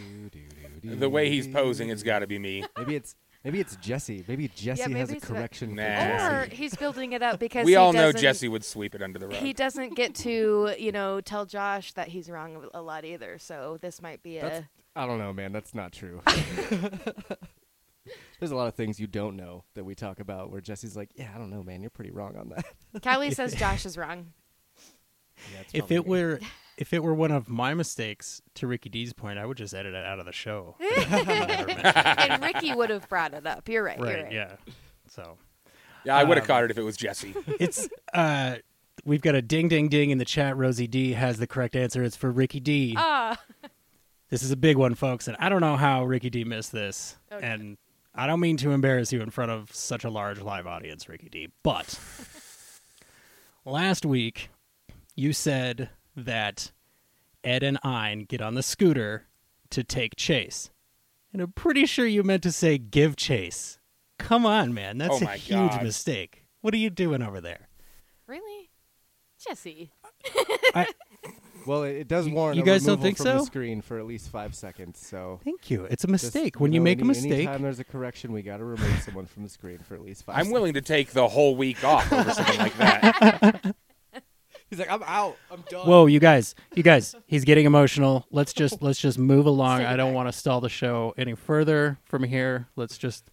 The 0.83 1.09
way 1.09 1.29
he's 1.29 1.47
posing, 1.49 1.89
it's 1.89 2.03
got 2.03 2.19
to 2.19 2.27
be 2.27 2.39
me. 2.39 2.63
Maybe 2.77 2.95
it's 2.95 3.15
maybe 3.43 3.59
it's 3.59 3.75
Jesse. 3.77 4.23
Maybe 4.27 4.47
Jesse 4.47 4.83
has 4.83 4.89
maybe 4.89 4.99
a 4.99 5.15
it's 5.15 5.25
about- 5.25 5.37
correction. 5.37 5.69
for 5.71 5.75
Nah. 5.75 5.83
Or 6.27 6.43
Jesse. 6.45 6.55
he's 6.55 6.75
building 6.75 7.11
it 7.11 7.21
up 7.21 7.39
because 7.41 7.65
we 7.65 7.71
he 7.71 7.75
all 7.75 7.91
know 7.91 8.11
doesn't- 8.11 8.21
Jesse 8.21 8.47
would 8.47 8.63
sweep 8.63 8.95
it 8.95 9.01
under 9.01 9.19
the 9.19 9.27
rug. 9.27 9.37
He 9.37 9.51
doesn't 9.51 9.95
get 9.95 10.15
to, 10.15 10.73
you 10.79 10.91
know, 10.93 11.19
tell 11.19 11.45
Josh 11.45 11.91
that 11.93 12.07
he's 12.09 12.29
wrong 12.29 12.69
a 12.73 12.81
lot 12.81 13.03
either. 13.03 13.37
So 13.39 13.77
this 13.81 14.01
might 14.01 14.23
be 14.23 14.35
That's- 14.39 14.61
a. 14.61 14.69
I 14.99 15.05
don't 15.05 15.17
know, 15.19 15.33
man. 15.33 15.51
That's 15.51 15.75
not 15.75 15.91
true. 15.91 16.21
There's 18.39 18.51
a 18.51 18.55
lot 18.55 18.67
of 18.67 18.75
things 18.75 18.99
you 18.99 19.07
don't 19.07 19.35
know 19.35 19.63
that 19.75 19.83
we 19.83 19.95
talk 19.95 20.19
about 20.19 20.51
where 20.51 20.61
Jesse's 20.61 20.95
like, 20.95 21.09
"Yeah, 21.15 21.31
I 21.33 21.37
don't 21.37 21.49
know, 21.49 21.63
man. 21.63 21.81
You're 21.81 21.89
pretty 21.89 22.11
wrong 22.11 22.35
on 22.37 22.49
that." 22.49 22.65
Kylie 23.01 23.33
says 23.33 23.53
Josh 23.55 23.85
is 23.85 23.97
wrong. 23.97 24.33
Yeah, 25.53 25.63
If 25.73 25.91
it 25.91 26.03
me. 26.05 26.09
were 26.09 26.39
if 26.77 26.93
it 26.93 27.03
were 27.03 27.13
one 27.13 27.31
of 27.31 27.47
my 27.49 27.73
mistakes 27.73 28.41
to 28.55 28.67
Ricky 28.67 28.89
D's 28.89 29.13
point, 29.13 29.37
I 29.39 29.45
would 29.45 29.57
just 29.57 29.73
edit 29.73 29.93
it 29.93 30.05
out 30.05 30.19
of 30.19 30.25
the 30.25 30.31
show. 30.31 30.75
and 31.07 32.41
Ricky 32.43 32.73
would 32.73 32.89
have 32.89 33.07
brought 33.09 33.33
it 33.33 33.45
up. 33.45 33.67
You're 33.69 33.83
right. 33.83 33.97
You're 33.97 34.07
right, 34.07 34.23
right. 34.23 34.31
yeah. 34.31 34.53
So, 35.07 35.37
yeah, 36.03 36.15
I 36.17 36.23
would 36.23 36.37
have 36.37 36.43
Um, 36.43 36.47
caught 36.47 36.63
it 36.65 36.71
if 36.71 36.77
it 36.77 36.83
was 36.83 36.97
Jesse. 36.97 37.33
it's 37.59 37.87
uh 38.13 38.55
we've 39.05 39.21
got 39.21 39.35
a 39.35 39.41
ding 39.41 39.67
ding 39.67 39.89
ding 39.89 40.09
in 40.09 40.17
the 40.17 40.25
chat. 40.25 40.57
Rosie 40.57 40.87
D 40.87 41.13
has 41.13 41.37
the 41.37 41.47
correct 41.47 41.75
answer. 41.75 42.03
It's 42.03 42.15
for 42.15 42.31
Ricky 42.31 42.59
D. 42.59 42.93
Ah, 42.97 43.39
This 44.29 44.43
is 44.43 44.51
a 44.51 44.57
big 44.57 44.75
one, 44.77 44.93
folks, 44.95 45.27
and 45.27 45.37
I 45.39 45.47
don't 45.49 45.61
know 45.61 45.77
how 45.77 46.03
Ricky 46.03 46.29
D 46.29 46.43
missed 46.43 46.71
this. 46.73 47.15
Okay. 47.31 47.45
And 47.45 47.77
I 48.17 48.25
don't 48.27 48.39
mean 48.39 48.57
to 48.57 48.71
embarrass 48.71 49.13
you 49.13 49.21
in 49.21 49.29
front 49.29 49.51
of 49.51 49.73
such 49.73 50.03
a 50.03 50.09
large 50.09 50.39
live 50.41 50.65
audience, 50.65 51.07
Ricky 51.07 51.29
D. 51.29 51.49
But 51.63 51.99
last 53.65 54.05
week, 54.05 54.49
you 55.15 55.33
said 55.33 55.89
that 56.15 56.71
Ed 57.43 57.63
and 57.63 57.77
Ein 57.83 58.21
get 58.21 58.41
on 58.41 58.55
the 58.55 58.63
scooter 58.63 59.25
to 59.69 59.83
take 59.83 60.15
chase. 60.15 60.71
And 61.33 61.41
I'm 61.41 61.51
pretty 61.51 61.85
sure 61.85 62.07
you 62.07 62.23
meant 62.23 62.43
to 62.43 62.51
say 62.51 62.77
give 62.77 63.15
chase. 63.15 63.79
Come 64.17 64.45
on, 64.45 64.73
man. 64.73 64.97
That's 64.97 65.21
Oh 65.21 65.25
a 65.27 65.33
huge 65.33 65.71
God. 65.71 65.83
mistake. 65.83 66.45
What 66.61 66.73
are 66.73 66.77
you 66.77 66.89
doing 66.89 67.21
over 67.21 67.39
there? 67.39 67.67
really? 68.25 68.69
Jesse. 69.39 69.91
Well, 71.67 71.83
it, 71.83 71.95
it 71.97 72.07
does 72.07 72.27
You- 72.27 72.33
warrant 72.33 72.57
you 72.57 72.63
a 72.63 72.65
guys 72.65 72.83
don't 72.85 73.01
think 73.01 73.17
from 73.17 73.25
so? 73.25 73.37
the 73.39 73.45
screen 73.45 73.81
for 73.81 73.99
at 73.99 74.05
least 74.05 74.29
five 74.29 74.55
seconds. 74.55 75.05
So 75.05 75.39
Thank 75.43 75.69
you. 75.69 75.85
It's 75.85 76.03
a 76.03 76.07
just, 76.07 76.23
mistake. 76.23 76.59
when 76.59 76.71
know, 76.71 76.75
you 76.75 76.81
make 76.81 77.01
a 77.01 77.05
mistake, 77.05 77.31
anytime 77.31 77.61
there's 77.61 77.79
a 77.79 77.83
correction, 77.83 78.31
we 78.31 78.41
got 78.41 78.57
to 78.57 78.63
remove 78.63 79.01
someone 79.01 79.25
from 79.25 79.43
the 79.43 79.49
screen 79.49 79.79
for 79.79 79.95
at 79.95 80.01
least 80.01 80.23
five. 80.23 80.35
I'm 80.35 80.39
seconds. 80.45 80.53
willing 80.53 80.73
to 80.73 80.81
take 80.81 81.11
the 81.11 81.27
whole 81.27 81.55
week 81.55 81.83
off 81.83 82.11
over 82.11 82.31
something 82.31 82.57
like 82.59 82.77
that. 82.77 83.75
He's 84.69 84.79
like, 84.79 84.91
I'm 84.91 85.03
out. 85.03 85.37
I'm 85.49 85.63
done. 85.69 85.87
Whoa, 85.87 86.07
you 86.07 86.19
guys, 86.19 86.53
you 86.75 86.83
guys, 86.83 87.15
he's 87.25 87.45
getting 87.45 87.65
emotional. 87.65 88.25
Let's 88.31 88.51
just 88.51 88.81
let's 88.81 88.99
just 88.99 89.17
move 89.17 89.45
along. 89.45 89.79
Send 89.79 89.87
I 89.87 89.95
don't 89.95 90.13
want 90.13 90.27
to 90.27 90.33
stall 90.37 90.59
the 90.59 90.69
show 90.69 91.13
any 91.17 91.35
further 91.35 91.99
from 92.03 92.23
here. 92.23 92.67
Let's 92.75 92.97
just 92.97 93.31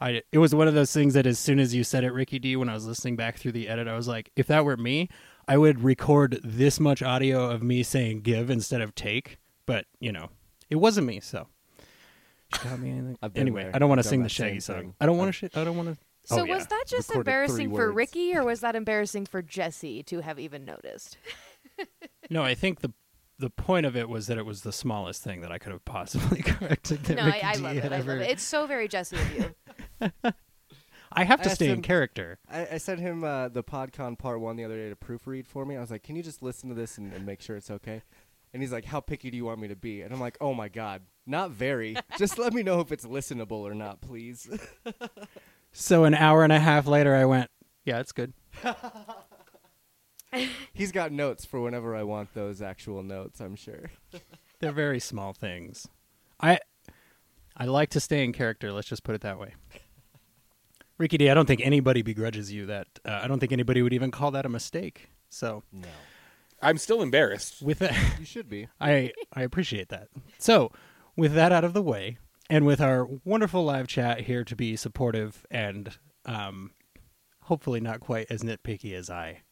I 0.00 0.22
it 0.30 0.38
was 0.38 0.54
one 0.54 0.68
of 0.68 0.74
those 0.74 0.92
things 0.92 1.14
that 1.14 1.26
as 1.26 1.40
soon 1.40 1.58
as 1.58 1.74
you 1.74 1.82
said 1.82 2.04
it, 2.04 2.12
Ricky 2.12 2.38
D, 2.38 2.54
when 2.54 2.68
I 2.68 2.74
was 2.74 2.86
listening 2.86 3.16
back 3.16 3.36
through 3.36 3.52
the 3.52 3.68
edit, 3.68 3.88
I 3.88 3.96
was 3.96 4.06
like, 4.06 4.30
if 4.36 4.46
that 4.46 4.64
were 4.64 4.76
me, 4.76 5.08
I 5.48 5.56
would 5.58 5.82
record 5.82 6.40
this 6.42 6.78
much 6.80 7.02
audio 7.02 7.50
of 7.50 7.62
me 7.62 7.82
saying 7.82 8.20
give 8.22 8.50
instead 8.50 8.80
of 8.80 8.94
take. 8.94 9.38
But, 9.66 9.86
you 10.00 10.12
know, 10.12 10.28
it 10.70 10.76
wasn't 10.76 11.06
me, 11.06 11.20
so 11.20 11.46
She 12.54 12.68
got 12.68 12.78
me 12.78 12.90
anything. 12.90 13.18
I've 13.22 13.36
Anyway, 13.36 13.62
there. 13.64 13.72
I 13.74 13.78
don't 13.78 13.88
want 13.88 14.02
to 14.02 14.08
sing 14.08 14.22
the 14.22 14.28
Shaggy 14.28 14.60
song. 14.60 14.76
thing. 14.76 14.94
I 15.00 15.06
don't 15.06 15.16
want 15.16 15.28
to. 15.34 15.48
Sh- 15.48 15.56
I 15.56 15.64
don't 15.64 15.76
want 15.76 15.88
to. 15.94 15.98
So 16.26 16.40
oh, 16.40 16.44
yeah. 16.44 16.54
was 16.54 16.66
that 16.68 16.84
just 16.86 17.10
Recorded 17.10 17.18
embarrassing 17.28 17.68
for 17.68 17.88
words. 17.88 17.96
Ricky, 17.96 18.34
or 18.34 18.44
was 18.44 18.60
that 18.60 18.74
embarrassing 18.74 19.26
for 19.26 19.42
Jesse 19.42 20.02
to 20.04 20.20
have 20.22 20.38
even 20.38 20.64
noticed? 20.64 21.18
No, 22.30 22.42
I 22.42 22.54
think 22.54 22.80
the 22.80 22.92
the 23.38 23.50
point 23.50 23.84
of 23.84 23.94
it 23.96 24.08
was 24.08 24.28
that 24.28 24.38
it 24.38 24.46
was 24.46 24.62
the 24.62 24.72
smallest 24.72 25.22
thing 25.22 25.42
that 25.42 25.52
I 25.52 25.58
could 25.58 25.72
have 25.72 25.84
possibly 25.84 26.40
corrected. 26.42 27.04
That 27.04 27.16
no, 27.16 27.22
I, 27.24 27.26
Ricky 27.26 27.42
I 27.42 27.52
D 27.56 27.60
love 27.62 27.76
it. 27.76 27.82
had 27.82 27.92
I 27.92 27.96
ever- 27.98 28.12
love 28.12 28.20
it. 28.22 28.30
It's 28.30 28.42
so 28.42 28.66
very 28.66 28.88
Jesse 28.88 29.16
of 29.16 29.36
you. 29.36 30.10
I 31.14 31.24
have 31.24 31.42
to 31.42 31.50
I 31.50 31.54
stay 31.54 31.70
in 31.70 31.82
character. 31.82 32.38
I, 32.50 32.68
I 32.72 32.78
sent 32.78 33.00
him 33.00 33.24
uh, 33.24 33.48
the 33.48 33.62
PodCon 33.62 34.18
part 34.18 34.40
one 34.40 34.56
the 34.56 34.64
other 34.64 34.76
day 34.76 34.88
to 34.88 34.96
proofread 34.96 35.46
for 35.46 35.64
me. 35.64 35.76
I 35.76 35.80
was 35.80 35.90
like, 35.90 36.02
"Can 36.02 36.16
you 36.16 36.22
just 36.22 36.42
listen 36.42 36.68
to 36.68 36.74
this 36.74 36.98
and, 36.98 37.12
and 37.12 37.24
make 37.24 37.40
sure 37.40 37.56
it's 37.56 37.70
okay?" 37.70 38.02
And 38.52 38.62
he's 38.62 38.72
like, 38.72 38.84
"How 38.84 39.00
picky 39.00 39.30
do 39.30 39.36
you 39.36 39.44
want 39.44 39.60
me 39.60 39.68
to 39.68 39.76
be?" 39.76 40.02
And 40.02 40.12
I'm 40.12 40.20
like, 40.20 40.36
"Oh 40.40 40.54
my 40.54 40.68
god, 40.68 41.02
not 41.26 41.50
very. 41.50 41.96
just 42.18 42.38
let 42.38 42.52
me 42.52 42.62
know 42.62 42.80
if 42.80 42.92
it's 42.92 43.06
listenable 43.06 43.60
or 43.62 43.74
not, 43.74 44.00
please." 44.00 44.48
So 45.76 46.04
an 46.04 46.14
hour 46.14 46.44
and 46.44 46.52
a 46.52 46.60
half 46.60 46.86
later, 46.86 47.16
I 47.16 47.24
went, 47.24 47.50
"Yeah, 47.84 47.98
it's 47.98 48.12
good." 48.12 48.32
he's 50.72 50.92
got 50.92 51.10
notes 51.10 51.44
for 51.44 51.60
whenever 51.60 51.96
I 51.96 52.04
want 52.04 52.32
those 52.32 52.62
actual 52.62 53.02
notes. 53.02 53.40
I'm 53.40 53.56
sure. 53.56 53.90
They're 54.60 54.70
very 54.70 55.00
small 55.00 55.32
things. 55.32 55.88
I 56.40 56.60
I 57.56 57.64
like 57.64 57.90
to 57.90 58.00
stay 58.00 58.22
in 58.22 58.32
character. 58.32 58.70
Let's 58.70 58.86
just 58.86 59.02
put 59.02 59.16
it 59.16 59.22
that 59.22 59.38
way. 59.38 59.54
Ricky 60.98 61.18
D, 61.18 61.28
I 61.30 61.34
don't 61.34 61.46
think 61.46 61.60
anybody 61.64 62.02
begrudges 62.02 62.52
you 62.52 62.66
that. 62.66 62.86
Uh, 63.04 63.20
I 63.22 63.26
don't 63.26 63.40
think 63.40 63.52
anybody 63.52 63.82
would 63.82 63.92
even 63.92 64.10
call 64.10 64.30
that 64.32 64.46
a 64.46 64.48
mistake. 64.48 65.10
So 65.28 65.62
No, 65.72 65.88
I'm 66.62 66.78
still 66.78 67.02
embarrassed. 67.02 67.60
with 67.62 67.80
that, 67.80 67.96
you 68.18 68.24
should 68.24 68.48
be. 68.48 68.68
I 68.80 69.12
I 69.32 69.42
appreciate 69.42 69.88
that. 69.88 70.08
So, 70.38 70.70
with 71.16 71.34
that 71.34 71.52
out 71.52 71.64
of 71.64 71.72
the 71.72 71.82
way, 71.82 72.18
and 72.48 72.64
with 72.64 72.80
our 72.80 73.06
wonderful 73.24 73.64
live 73.64 73.88
chat 73.88 74.20
here 74.22 74.44
to 74.44 74.54
be 74.54 74.76
supportive 74.76 75.44
and 75.50 75.98
um, 76.26 76.70
hopefully 77.42 77.80
not 77.80 78.00
quite 78.00 78.26
as 78.30 78.42
nitpicky 78.42 78.92
as 78.94 79.10
I, 79.10 79.42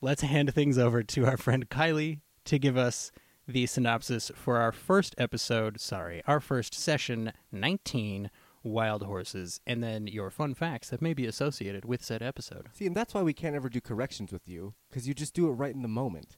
let's 0.00 0.22
hand 0.22 0.54
things 0.54 0.78
over 0.78 1.02
to 1.02 1.26
our 1.26 1.36
friend 1.36 1.68
Kylie 1.68 2.20
to 2.44 2.58
give 2.58 2.76
us 2.76 3.10
the 3.48 3.66
synopsis 3.66 4.30
for 4.36 4.58
our 4.58 4.70
first 4.72 5.14
episode. 5.18 5.80
Sorry, 5.80 6.22
our 6.28 6.38
first 6.40 6.72
session, 6.74 7.32
nineteen 7.50 8.30
wild 8.62 9.02
horses, 9.02 9.60
and 9.66 9.82
then 9.82 10.06
your 10.06 10.30
fun 10.30 10.54
facts 10.54 10.90
that 10.90 11.02
may 11.02 11.14
be 11.14 11.26
associated 11.26 11.84
with 11.84 12.04
said 12.04 12.22
episode. 12.22 12.68
See, 12.72 12.86
and 12.86 12.96
that's 12.96 13.14
why 13.14 13.22
we 13.22 13.32
can't 13.32 13.56
ever 13.56 13.68
do 13.68 13.80
corrections 13.80 14.32
with 14.32 14.48
you 14.48 14.74
because 14.88 15.06
you 15.08 15.14
just 15.14 15.34
do 15.34 15.48
it 15.48 15.52
right 15.52 15.74
in 15.74 15.82
the 15.82 15.88
moment. 15.88 16.36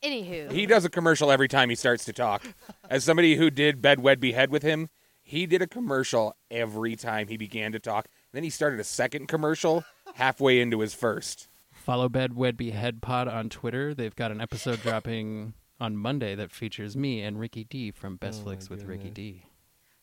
Anywho, 0.02 0.52
He 0.52 0.66
does 0.66 0.84
a 0.84 0.90
commercial 0.90 1.32
every 1.32 1.48
time 1.48 1.68
he 1.68 1.74
starts 1.74 2.04
to 2.04 2.12
talk. 2.12 2.42
As 2.90 3.02
somebody 3.04 3.36
who 3.36 3.50
did 3.50 3.82
Bed 3.82 4.00
Wed 4.00 4.20
Behead 4.20 4.50
with 4.50 4.62
him, 4.62 4.88
he 5.22 5.46
did 5.46 5.62
a 5.62 5.66
commercial 5.66 6.36
every 6.50 6.94
time 6.94 7.28
he 7.28 7.36
began 7.36 7.72
to 7.72 7.80
talk. 7.80 8.06
Then 8.32 8.44
he 8.44 8.50
started 8.50 8.78
a 8.78 8.84
second 8.84 9.26
commercial 9.26 9.84
halfway 10.14 10.60
into 10.60 10.80
his 10.80 10.94
first. 10.94 11.48
Follow 11.72 12.08
Bed 12.08 12.36
Wed 12.36 12.56
Behead 12.56 13.00
Pod 13.02 13.26
on 13.26 13.48
Twitter. 13.48 13.94
They've 13.94 14.14
got 14.14 14.30
an 14.30 14.40
episode 14.40 14.80
dropping 14.82 15.54
on 15.80 15.96
Monday 15.96 16.34
that 16.34 16.50
features 16.52 16.96
me 16.96 17.22
and 17.22 17.38
Ricky 17.38 17.64
D 17.64 17.90
from 17.90 18.16
Best 18.16 18.40
Oh 18.40 18.44
Flicks 18.44 18.70
my 18.70 18.76
with 18.76 18.84
Ricky 18.84 19.10
goodness. 19.10 19.14
D. 19.14 19.44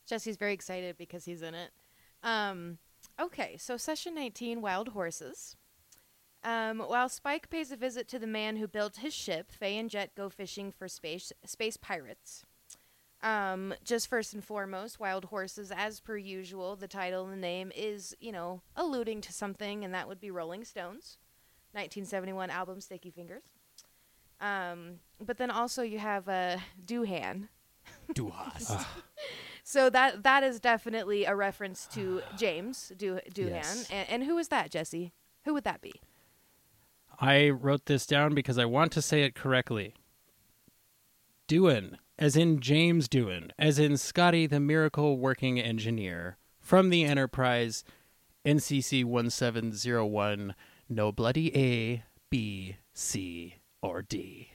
Jesse's 0.05 0.37
very 0.37 0.53
excited 0.53 0.97
because 0.97 1.25
he's 1.25 1.41
in 1.41 1.55
it. 1.55 1.71
Um, 2.23 2.77
okay, 3.19 3.57
so 3.57 3.77
session 3.77 4.15
19 4.15 4.61
Wild 4.61 4.89
Horses. 4.89 5.55
Um, 6.43 6.79
while 6.79 7.07
Spike 7.07 7.49
pays 7.49 7.71
a 7.71 7.77
visit 7.77 8.07
to 8.09 8.19
the 8.19 8.27
man 8.27 8.57
who 8.57 8.67
built 8.67 8.97
his 8.97 9.13
ship, 9.13 9.49
Faye 9.51 9.77
and 9.77 9.89
Jet 9.89 10.11
go 10.15 10.29
fishing 10.29 10.71
for 10.71 10.87
space 10.87 11.31
space 11.45 11.77
pirates. 11.77 12.45
Um, 13.21 13.73
just 13.85 14.09
first 14.09 14.33
and 14.33 14.43
foremost, 14.43 14.99
Wild 14.99 15.25
Horses, 15.25 15.71
as 15.71 16.01
per 16.01 16.17
usual, 16.17 16.75
the 16.75 16.89
title 16.89 17.23
and 17.23 17.31
the 17.31 17.37
name 17.37 17.71
is, 17.73 18.13
you 18.19 18.33
know, 18.33 18.61
alluding 18.75 19.21
to 19.21 19.31
something, 19.31 19.85
and 19.85 19.93
that 19.93 20.09
would 20.09 20.19
be 20.19 20.29
Rolling 20.29 20.65
Stones, 20.65 21.17
1971 21.71 22.49
album 22.49 22.81
Sticky 22.81 23.11
Fingers. 23.11 23.43
Um, 24.43 24.99
but 25.25 25.37
then 25.37 25.49
also 25.49 25.83
you 25.83 25.99
have 25.99 26.27
uh, 26.27 26.57
Doohan, 26.85 27.47
Duhas. 28.13 28.85
so 29.63 29.89
that 29.89 30.23
that 30.23 30.43
is 30.43 30.59
definitely 30.59 31.23
a 31.23 31.33
reference 31.33 31.87
to 31.93 32.21
James 32.37 32.91
Du- 32.97 33.21
Doohan. 33.33 33.49
Yes. 33.51 33.87
And, 33.89 34.09
and 34.09 34.23
who 34.25 34.37
is 34.37 34.49
that, 34.49 34.69
Jesse? 34.69 35.13
Who 35.45 35.53
would 35.53 35.63
that 35.63 35.81
be? 35.81 35.93
I 37.21 37.49
wrote 37.49 37.85
this 37.85 38.05
down 38.05 38.35
because 38.35 38.57
I 38.57 38.65
want 38.65 38.91
to 38.93 39.01
say 39.01 39.23
it 39.23 39.33
correctly. 39.33 39.93
Doohan, 41.47 41.95
as 42.19 42.35
in 42.35 42.59
James 42.59 43.07
Doohan, 43.07 43.51
as 43.57 43.79
in 43.79 43.95
Scotty 43.95 44.45
the 44.45 44.59
miracle 44.59 45.17
working 45.17 45.57
engineer 45.57 46.37
from 46.59 46.89
the 46.89 47.05
Enterprise 47.05 47.85
NCC 48.45 49.05
1701, 49.05 50.53
no 50.89 51.11
bloody 51.13 51.55
A, 51.55 52.03
B, 52.29 52.77
C, 52.93 53.55
or 53.83 54.01
D. 54.01 54.49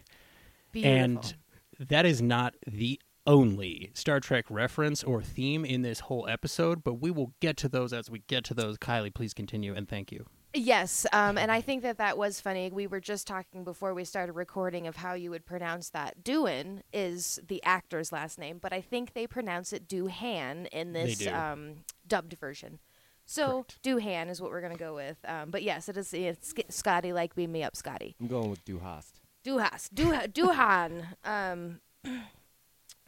Beautiful. 0.73 0.95
And 0.97 1.35
that 1.79 2.05
is 2.07 2.21
not 2.21 2.55
the 2.67 3.01
only 3.27 3.91
Star 3.95 4.21
Trek 4.21 4.47
reference 4.49 5.05
or 5.05 5.23
theme 5.23 5.65
in 5.65 5.83
this 5.83 6.01
whole 6.01 6.27
episode, 6.29 6.83
but 6.83 6.95
we 6.95 7.11
will 7.11 7.35
get 7.41 7.57
to 7.59 7.69
those 7.69 7.93
as 7.93 8.11
we 8.11 8.21
get 8.27 8.43
to 8.45 8.55
those. 8.55 8.79
Kylie, 8.79 9.13
please 9.13 9.35
continue 9.35 9.75
and 9.75 9.87
thank 9.89 10.11
you. 10.11 10.25
yes, 10.55 11.05
um, 11.13 11.37
and 11.37 11.53
I 11.53 11.61
think 11.61 11.83
that 11.83 11.99
that 11.99 12.17
was 12.17 12.41
funny. 12.41 12.71
We 12.73 12.87
were 12.87 13.01
just 13.01 13.27
talking 13.27 13.65
before 13.65 13.93
we 13.93 14.05
started 14.05 14.33
recording 14.33 14.87
of 14.87 14.97
how 14.97 15.13
you 15.13 15.31
would 15.31 15.45
pronounce 15.45 15.91
that. 15.91 16.25
Doohan 16.25 16.81
is 16.91 17.39
the 17.47 17.63
actor's 17.65 18.13
last 18.13 18.39
name, 18.39 18.59
but 18.59 18.73
I 18.73 18.81
think 18.81 19.13
they 19.13 19.27
pronounce 19.27 19.75
it 19.75 19.87
Doohan 19.87 20.67
in 20.69 20.95
this 20.95 21.19
do. 21.19 21.31
um, 21.31 21.75
dubbed 22.07 22.33
version. 22.41 22.79
So 23.27 23.67
Correct. 23.69 23.83
Doohan 23.85 24.31
is 24.31 24.41
what 24.41 24.51
we're 24.51 24.63
gonna 24.63 24.77
go 24.77 24.95
with. 24.95 25.19
Um, 25.27 25.51
but 25.51 25.63
yes, 25.63 25.91
it 25.91 25.99
is. 25.99 26.15
It's 26.15 26.55
Scotty. 26.71 27.13
Like 27.13 27.35
beam 27.35 27.53
me 27.53 27.63
up, 27.63 27.77
Scotty. 27.77 28.17
I'm 28.19 28.27
going 28.27 28.49
with 28.49 28.65
Duhast. 28.65 29.18
Duhas, 29.49 29.89
Duha, 29.89 30.29
Duhan. 30.33 31.07
Um, 31.25 31.81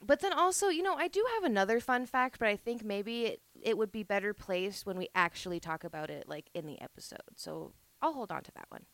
but 0.06 0.20
then 0.20 0.32
also, 0.32 0.68
you 0.68 0.82
know, 0.82 0.94
I 0.94 1.08
do 1.08 1.24
have 1.34 1.44
another 1.44 1.80
fun 1.80 2.06
fact, 2.06 2.38
but 2.38 2.48
I 2.48 2.56
think 2.56 2.82
maybe 2.82 3.26
it, 3.26 3.42
it 3.60 3.76
would 3.76 3.92
be 3.92 4.02
better 4.02 4.32
placed 4.32 4.86
when 4.86 4.96
we 4.96 5.08
actually 5.14 5.60
talk 5.60 5.84
about 5.84 6.08
it, 6.08 6.28
like 6.28 6.48
in 6.54 6.66
the 6.66 6.80
episode. 6.80 7.18
So 7.36 7.72
I'll 8.00 8.14
hold 8.14 8.32
on 8.32 8.42
to 8.42 8.52
that 8.52 8.66
one. 8.70 8.84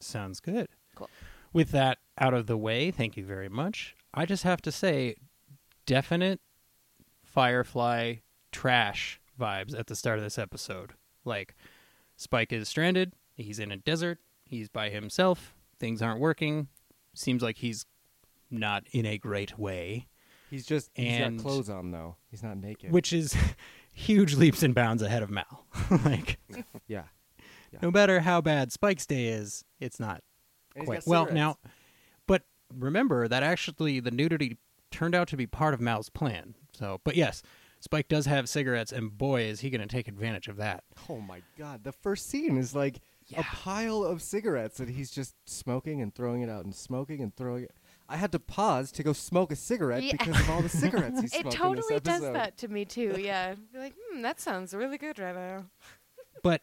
Sounds 0.00 0.40
good. 0.40 0.68
Cool. 0.96 1.08
With 1.52 1.70
that 1.70 1.98
out 2.18 2.34
of 2.34 2.46
the 2.46 2.56
way, 2.56 2.90
thank 2.90 3.16
you 3.16 3.24
very 3.24 3.48
much. 3.48 3.94
I 4.12 4.26
just 4.26 4.42
have 4.42 4.60
to 4.62 4.72
say, 4.72 5.14
definite 5.86 6.40
Firefly 7.22 8.16
trash 8.50 9.20
vibes 9.40 9.78
at 9.78 9.86
the 9.86 9.96
start 9.96 10.18
of 10.18 10.24
this 10.24 10.38
episode. 10.38 10.94
Like, 11.24 11.54
Spike 12.16 12.52
is 12.52 12.68
stranded. 12.68 13.12
He's 13.36 13.58
in 13.58 13.72
a 13.72 13.76
desert. 13.76 14.18
He's 14.44 14.68
by 14.68 14.90
himself. 14.90 15.54
Things 15.82 16.00
aren't 16.00 16.20
working. 16.20 16.68
Seems 17.12 17.42
like 17.42 17.56
he's 17.58 17.84
not 18.50 18.84
in 18.92 19.04
a 19.04 19.18
great 19.18 19.58
way, 19.58 20.06
He's 20.48 20.64
just 20.64 20.90
he's 20.94 21.12
And- 21.12 21.38
got 21.38 21.42
clothes 21.42 21.68
on 21.68 21.90
though. 21.90 22.16
He's 22.30 22.42
not 22.42 22.56
naked. 22.56 22.92
which 22.92 23.12
is 23.12 23.34
huge 23.92 24.34
leaps 24.34 24.62
and 24.62 24.74
bounds 24.74 25.02
ahead 25.02 25.22
of 25.22 25.30
Mal. 25.30 25.66
like, 26.04 26.38
yeah. 26.86 27.04
no 27.82 27.90
matter 27.90 28.20
how 28.20 28.40
bad 28.40 28.70
Spike's 28.70 29.06
day 29.06 29.26
is, 29.26 29.64
it's 29.80 29.98
not 29.98 30.22
quite 30.84 31.06
well 31.06 31.26
now 31.32 31.56
but 32.26 32.42
remember 32.74 33.26
that 33.28 33.42
actually 33.42 33.98
the 34.00 34.10
nudity 34.10 34.56
turned 34.90 35.14
out 35.14 35.28
to 35.28 35.36
be 35.36 35.46
part 35.46 35.74
of 35.74 35.80
mal's 35.82 36.08
plan 36.08 36.54
so 36.72 36.98
but 37.04 37.14
yes 37.14 37.42
spike 37.80 38.08
does 38.08 38.24
have 38.24 38.48
cigarettes 38.48 38.90
and 38.90 39.18
boy 39.18 39.42
is 39.42 39.60
he 39.60 39.68
going 39.68 39.82
to 39.82 39.86
take 39.86 40.08
advantage 40.08 40.48
of 40.48 40.56
that 40.56 40.82
Oh 41.10 41.20
my 41.20 41.42
god! 41.58 41.84
The 41.84 41.92
first 41.92 42.28
scene 42.30 42.56
is 42.56 42.74
like 42.74 43.00
Yeah. 43.32 43.40
a 43.40 43.44
pile 43.44 44.04
of 44.04 44.22
cigarettes 44.22 44.78
that 44.78 44.88
he's 44.90 45.10
just 45.10 45.34
smoking 45.46 46.00
and 46.00 46.14
throwing 46.14 46.42
it 46.42 46.48
out 46.48 46.64
and 46.64 46.74
smoking 46.74 47.20
and 47.22 47.34
throwing 47.34 47.64
it. 47.64 47.72
I 48.08 48.16
had 48.16 48.32
to 48.32 48.38
pause 48.38 48.92
to 48.92 49.02
go 49.02 49.12
smoke 49.12 49.50
a 49.52 49.56
cigarette 49.56 50.02
Yeah. 50.02 50.12
because 50.12 50.38
of 50.40 50.50
all 50.50 50.60
the 50.62 50.68
cigarettes 50.68 51.20
he's 51.20 51.32
smoking. 51.32 51.48
It 51.48 51.52
smoking. 51.54 51.76
totally 51.76 51.94
this 51.98 52.02
does 52.20 52.32
that 52.32 52.58
to 52.58 52.68
me 52.68 52.84
too. 52.84 53.16
Yeah, 53.18 53.54
Be 53.72 53.78
like, 53.78 53.94
hmm, 54.10 54.22
that 54.22 54.40
sounds 54.40 54.74
really 54.74 54.98
good 54.98 55.18
right 55.18 55.34
now. 55.34 55.66
but 56.42 56.62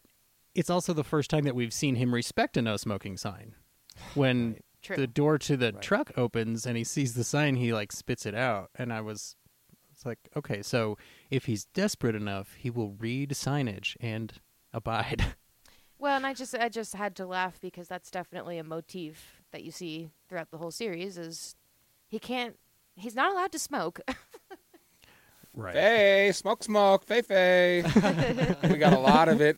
it's 0.56 0.70
also 0.70 0.94
the 0.94 1.04
first 1.04 1.30
time 1.30 1.44
that 1.46 1.56
we've 1.56 1.74
seen 1.74 1.96
him 1.96 2.14
respect 2.14 2.58
a 2.58 2.62
no 2.62 2.78
smoking 2.78 3.18
sign. 3.18 3.56
When 4.14 4.54
Right. 4.54 4.62
True. 4.82 4.96
the 4.96 5.08
door 5.08 5.38
to 5.40 5.58
the 5.58 5.74
Right. 5.74 5.82
truck 5.82 6.12
opens 6.18 6.66
and 6.66 6.78
he 6.78 6.84
sees 6.86 7.14
the 7.14 7.24
sign, 7.24 7.56
he 7.56 7.74
like 7.74 7.92
spits 7.92 8.26
it 8.26 8.34
out, 8.36 8.70
and 8.76 8.94
I 8.94 9.02
was, 9.02 9.36
it's 9.92 10.06
like, 10.06 10.20
okay, 10.38 10.62
so 10.62 10.98
if 11.30 11.46
he's 11.46 11.66
desperate 11.66 12.16
enough, 12.16 12.54
he 12.58 12.70
will 12.70 12.92
read 13.00 13.32
signage 13.32 13.98
and 14.00 14.34
abide. 14.72 15.36
Well, 16.00 16.16
and 16.16 16.26
I 16.26 16.34
just 16.34 16.56
I 16.56 16.70
just 16.70 16.96
had 16.96 17.16
to 17.18 17.26
laugh 17.26 17.60
because 17.60 17.88
that's 17.88 18.10
definitely 18.10 18.58
a 18.58 18.64
motif 18.64 19.42
that 19.52 19.64
you 19.64 19.72
see 19.72 20.12
throughout 20.28 20.50
the 20.50 20.58
whole 20.58 20.72
series 20.72 21.18
is 21.18 21.56
he 22.08 22.20
can't 22.20 22.58
he's 22.96 23.16
not 23.16 23.32
allowed 23.32 23.52
to 23.52 23.60
smoke. 23.60 24.00
right. 25.54 25.74
Faye, 25.76 26.32
smoke, 26.34 26.64
smoke, 26.64 27.04
Faye, 27.06 27.22
Faye. 27.22 27.84
we 28.64 28.78
got 28.78 28.94
a 28.94 29.00
lot 29.00 29.28
of 29.28 29.42
it, 29.42 29.58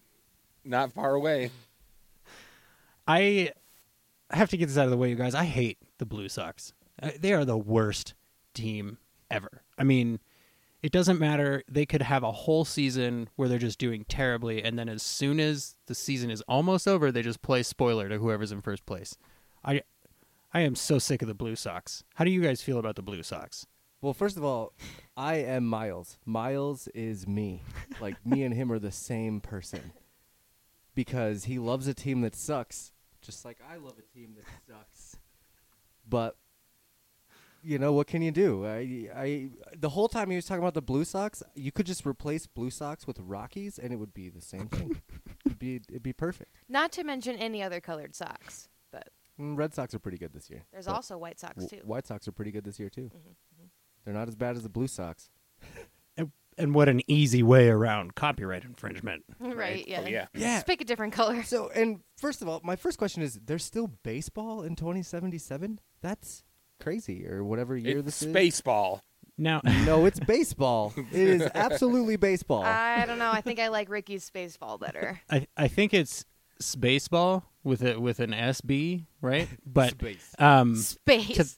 not 0.66 0.92
far 0.92 1.14
away. 1.14 1.52
I 3.08 3.52
have 4.32 4.50
to 4.50 4.58
get 4.58 4.68
this 4.68 4.78
out 4.78 4.86
of 4.86 4.92
the 4.92 4.98
way, 4.98 5.10
you 5.10 5.16
guys. 5.16 5.36
I 5.36 5.46
hate 5.46 5.78
the 5.98 6.06
Blue 6.06 6.30
Sox. 6.30 6.74
Uh, 7.02 7.12
They 7.20 7.34
are 7.34 7.46
the 7.46 7.58
worst 7.58 8.14
team 8.54 8.98
ever. 9.30 9.64
I 9.78 9.84
mean, 9.84 10.20
it 10.82 10.92
doesn't 10.92 11.20
matter. 11.20 11.64
They 11.68 11.86
could 11.86 12.02
have 12.02 12.24
a 12.24 12.32
whole 12.32 12.66
season 12.66 13.30
where 13.36 13.48
they're 13.48 13.60
just 13.60 13.80
doing 13.80 14.06
terribly, 14.06 14.64
and 14.64 14.78
then 14.78 14.90
as 14.90 15.04
soon 15.04 15.40
as 15.40 15.76
the 15.86 15.96
season 15.96 16.32
is 16.32 16.42
almost 16.48 16.88
over, 16.88 17.12
they 17.12 17.22
just 17.22 17.42
play 17.42 17.64
spoiler 17.64 18.10
to 18.10 18.18
whoever's 18.18 18.52
in 18.52 18.62
first 18.62 18.86
place. 18.86 19.16
I, 19.64 19.82
I 20.54 20.62
am 20.62 20.76
so 20.76 20.98
sick 20.98 21.22
of 21.22 21.28
the 21.28 21.34
Blue 21.36 21.56
Sox. 21.56 22.04
How 22.16 22.26
do 22.26 22.32
you 22.32 22.42
guys 22.42 22.62
feel 22.62 22.80
about 22.80 22.96
the 22.96 23.04
Blue 23.04 23.22
Sox? 23.22 23.68
Well, 24.02 24.14
first 24.14 24.38
of 24.38 24.44
all, 24.44 24.74
I 25.16 25.36
am 25.36 25.66
Miles. 25.66 26.18
Miles 26.26 26.88
is 26.90 27.28
me. 27.28 27.62
Like 28.00 28.26
me 28.26 28.44
and 28.44 28.54
him 28.54 28.72
are 28.72 28.80
the 28.80 28.92
same 28.92 29.40
person. 29.40 29.92
Because 30.96 31.46
he 31.46 31.60
loves 31.60 31.88
a 31.88 31.94
team 31.94 32.22
that 32.22 32.36
sucks, 32.36 32.92
just 33.22 33.46
like 33.46 33.60
I 33.72 33.78
love 33.78 33.94
a 34.00 34.18
team 34.18 34.36
that 34.36 34.46
sucks. 34.68 35.18
But 36.10 36.36
you 37.64 37.78
know 37.80 37.94
what 37.94 38.08
can 38.08 38.22
you 38.22 38.32
do? 38.32 38.66
I, 38.66 39.08
I, 39.16 39.50
the 39.78 39.90
whole 39.90 40.08
time 40.08 40.30
he 40.30 40.36
was 40.36 40.46
talking 40.46 40.64
about 40.64 40.74
the 40.74 40.82
Blue 40.82 41.04
Sox, 41.06 41.44
you 41.56 41.72
could 41.72 41.86
just 41.86 42.06
replace 42.06 42.48
Blue 42.48 42.70
Sox 42.70 43.06
with 43.08 43.20
Rockies, 43.20 43.78
and 43.80 43.94
it 43.94 43.98
would 43.98 44.14
be 44.14 44.30
the 44.30 44.42
same 44.42 44.68
thing. 44.68 45.02
it'd 45.46 45.60
be, 45.60 45.82
it'd 45.90 46.04
be 46.04 46.14
perfect. 46.14 46.56
not 46.70 46.92
to 46.94 47.04
mention 47.04 47.36
any 47.38 47.62
other 47.64 47.80
colored 47.80 48.16
socks, 48.16 48.70
but 48.92 49.10
Mm, 49.40 49.58
Red 49.58 49.74
Sox 49.74 49.94
are 49.96 50.00
pretty 50.00 50.18
good 50.18 50.34
this 50.34 50.50
year. 50.50 50.64
there's 50.72 50.86
but 50.86 50.94
also 50.96 51.18
White 51.18 51.40
Sox 51.40 51.54
w- 51.56 51.70
too. 51.70 51.76
Mm-hmm, 51.78 51.88
White 51.88 52.06
Sox 52.06 52.28
are 52.28 52.32
pretty 52.34 52.52
good 52.52 52.64
this 52.66 52.80
year 52.80 52.90
too. 52.90 53.10
They're 54.04 54.14
not 54.14 54.28
as 54.28 54.36
bad 54.36 54.56
as 54.56 54.64
the 54.64 54.70
Blue 54.70 54.88
Sox. 54.88 55.30
And, 56.18 56.30
and 56.58 56.76
what 56.76 56.90
an 56.90 57.00
easy 57.10 57.42
way 57.42 57.70
around 57.70 58.16
copyright 58.16 58.66
infringement. 58.66 59.24
right, 59.40 59.88
yeah. 59.88 60.02
Oh, 60.04 60.08
yeah. 60.10 60.26
Yeah. 60.34 60.56
Just 60.56 60.68
pick 60.68 60.82
a 60.82 60.84
different 60.84 61.14
color. 61.14 61.42
So, 61.44 61.70
and 61.74 62.02
first 62.18 62.42
of 62.42 62.50
all, 62.50 62.60
my 62.66 62.76
first 62.76 62.98
question 62.98 63.24
is: 63.24 63.40
There's 63.46 63.64
still 63.64 63.88
baseball 64.04 64.62
in 64.62 64.76
2077? 64.76 65.80
That's 66.02 66.44
crazy, 66.82 67.28
or 67.28 67.44
whatever 67.44 67.78
year 67.78 68.00
It's 68.00 68.20
this 68.20 68.24
Spaceball. 68.32 69.02
Now, 69.38 69.62
is. 69.66 69.86
No, 69.86 70.06
it's 70.06 70.20
baseball. 70.20 70.94
it 70.98 71.14
is 71.14 71.50
absolutely 71.56 72.16
baseball. 72.18 72.64
I 72.64 73.06
don't 73.06 73.18
know. 73.20 73.32
I 73.32 73.42
think 73.42 73.60
I 73.60 73.70
like 73.70 73.90
Ricky's 73.90 74.30
Spaceball 74.30 74.80
better. 74.80 75.22
I 75.30 75.48
I 75.58 75.68
think 75.68 75.94
it's 75.94 76.26
Spaceball 76.62 77.44
with 77.64 77.82
it 77.84 78.02
with 78.02 78.20
an 78.20 78.32
SB, 78.32 79.06
right? 79.22 79.48
But 79.66 79.92
Space. 79.92 80.36
um, 80.40 80.76
Space. 80.76 81.58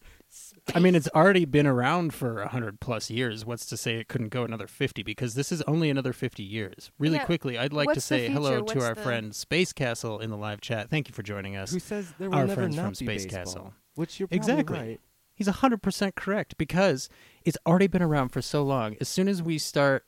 I 0.74 0.80
mean, 0.80 0.96
it's 0.96 1.10
already 1.10 1.46
been 1.46 1.68
around 1.68 2.14
for 2.14 2.42
a 2.42 2.48
hundred 2.48 2.80
plus 2.80 3.10
years. 3.12 3.46
What's 3.46 3.66
to 3.68 3.78
say 3.78 3.98
it 4.00 4.08
couldn't 4.08 4.30
go 4.30 4.44
another 4.44 4.66
fifty? 4.68 5.04
Because 5.04 5.36
this 5.36 5.52
is 5.52 5.62
only 5.64 5.90
another 5.90 6.14
fifty 6.14 6.44
years. 6.44 6.90
Really 6.98 7.16
Yeah. 7.18 7.26
quickly, 7.26 7.58
I'd 7.58 7.74
like 7.74 7.86
to 7.88 7.90
What's 7.90 7.96
the 8.08 8.16
say 8.16 8.30
hello 8.30 8.58
future? 8.66 8.80
to 8.80 8.86
our 8.86 8.96
the- 8.96 9.02
friend 9.02 9.36
Space 9.36 9.74
Castle 9.74 10.20
in 10.20 10.30
the 10.30 10.38
live 10.38 10.62
chat. 10.62 10.90
Thank 10.90 11.08
you 11.10 11.14
for 11.14 11.22
joining 11.22 11.56
us. 11.56 11.72
Who 11.72 11.80
says 11.80 12.14
there 12.18 12.30
will 12.30 12.38
our 12.38 12.48
never 12.48 12.62
friends 12.62 12.76
not 12.78 12.84
from 12.84 12.92
be 12.92 12.96
Space 12.96 13.26
baseball? 13.26 13.44
Castle. 13.44 13.74
Which 13.96 14.20
you're 14.20 14.28
probably 14.28 14.38
Exactly. 14.38 14.80
right. 14.80 15.02
He's 15.36 15.48
hundred 15.48 15.82
percent 15.82 16.16
correct 16.16 16.58
because 16.58 17.10
it's 17.44 17.58
already 17.66 17.88
been 17.88 18.04
around 18.04 18.30
for 18.30 18.42
so 18.42 18.64
long. 18.64 18.96
As 19.02 19.08
soon 19.10 19.28
as 19.28 19.42
we 19.42 19.58
start, 19.58 20.08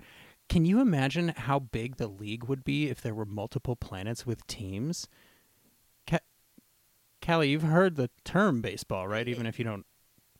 can 0.49 0.65
you 0.65 0.79
imagine 0.79 1.29
how 1.29 1.59
big 1.59 1.95
the 1.97 2.07
league 2.07 2.43
would 2.45 2.63
be 2.63 2.89
if 2.89 3.01
there 3.01 3.15
were 3.15 3.25
multiple 3.25 3.75
planets 3.75 4.25
with 4.25 4.45
teams? 4.47 5.07
Ca- 6.07 6.19
Callie, 7.25 7.49
you've 7.49 7.63
heard 7.63 7.95
the 7.95 8.09
term 8.23 8.61
baseball, 8.61 9.07
right? 9.07 9.27
Even 9.27 9.45
if 9.47 9.57
you 9.57 9.65
don't 9.65 9.85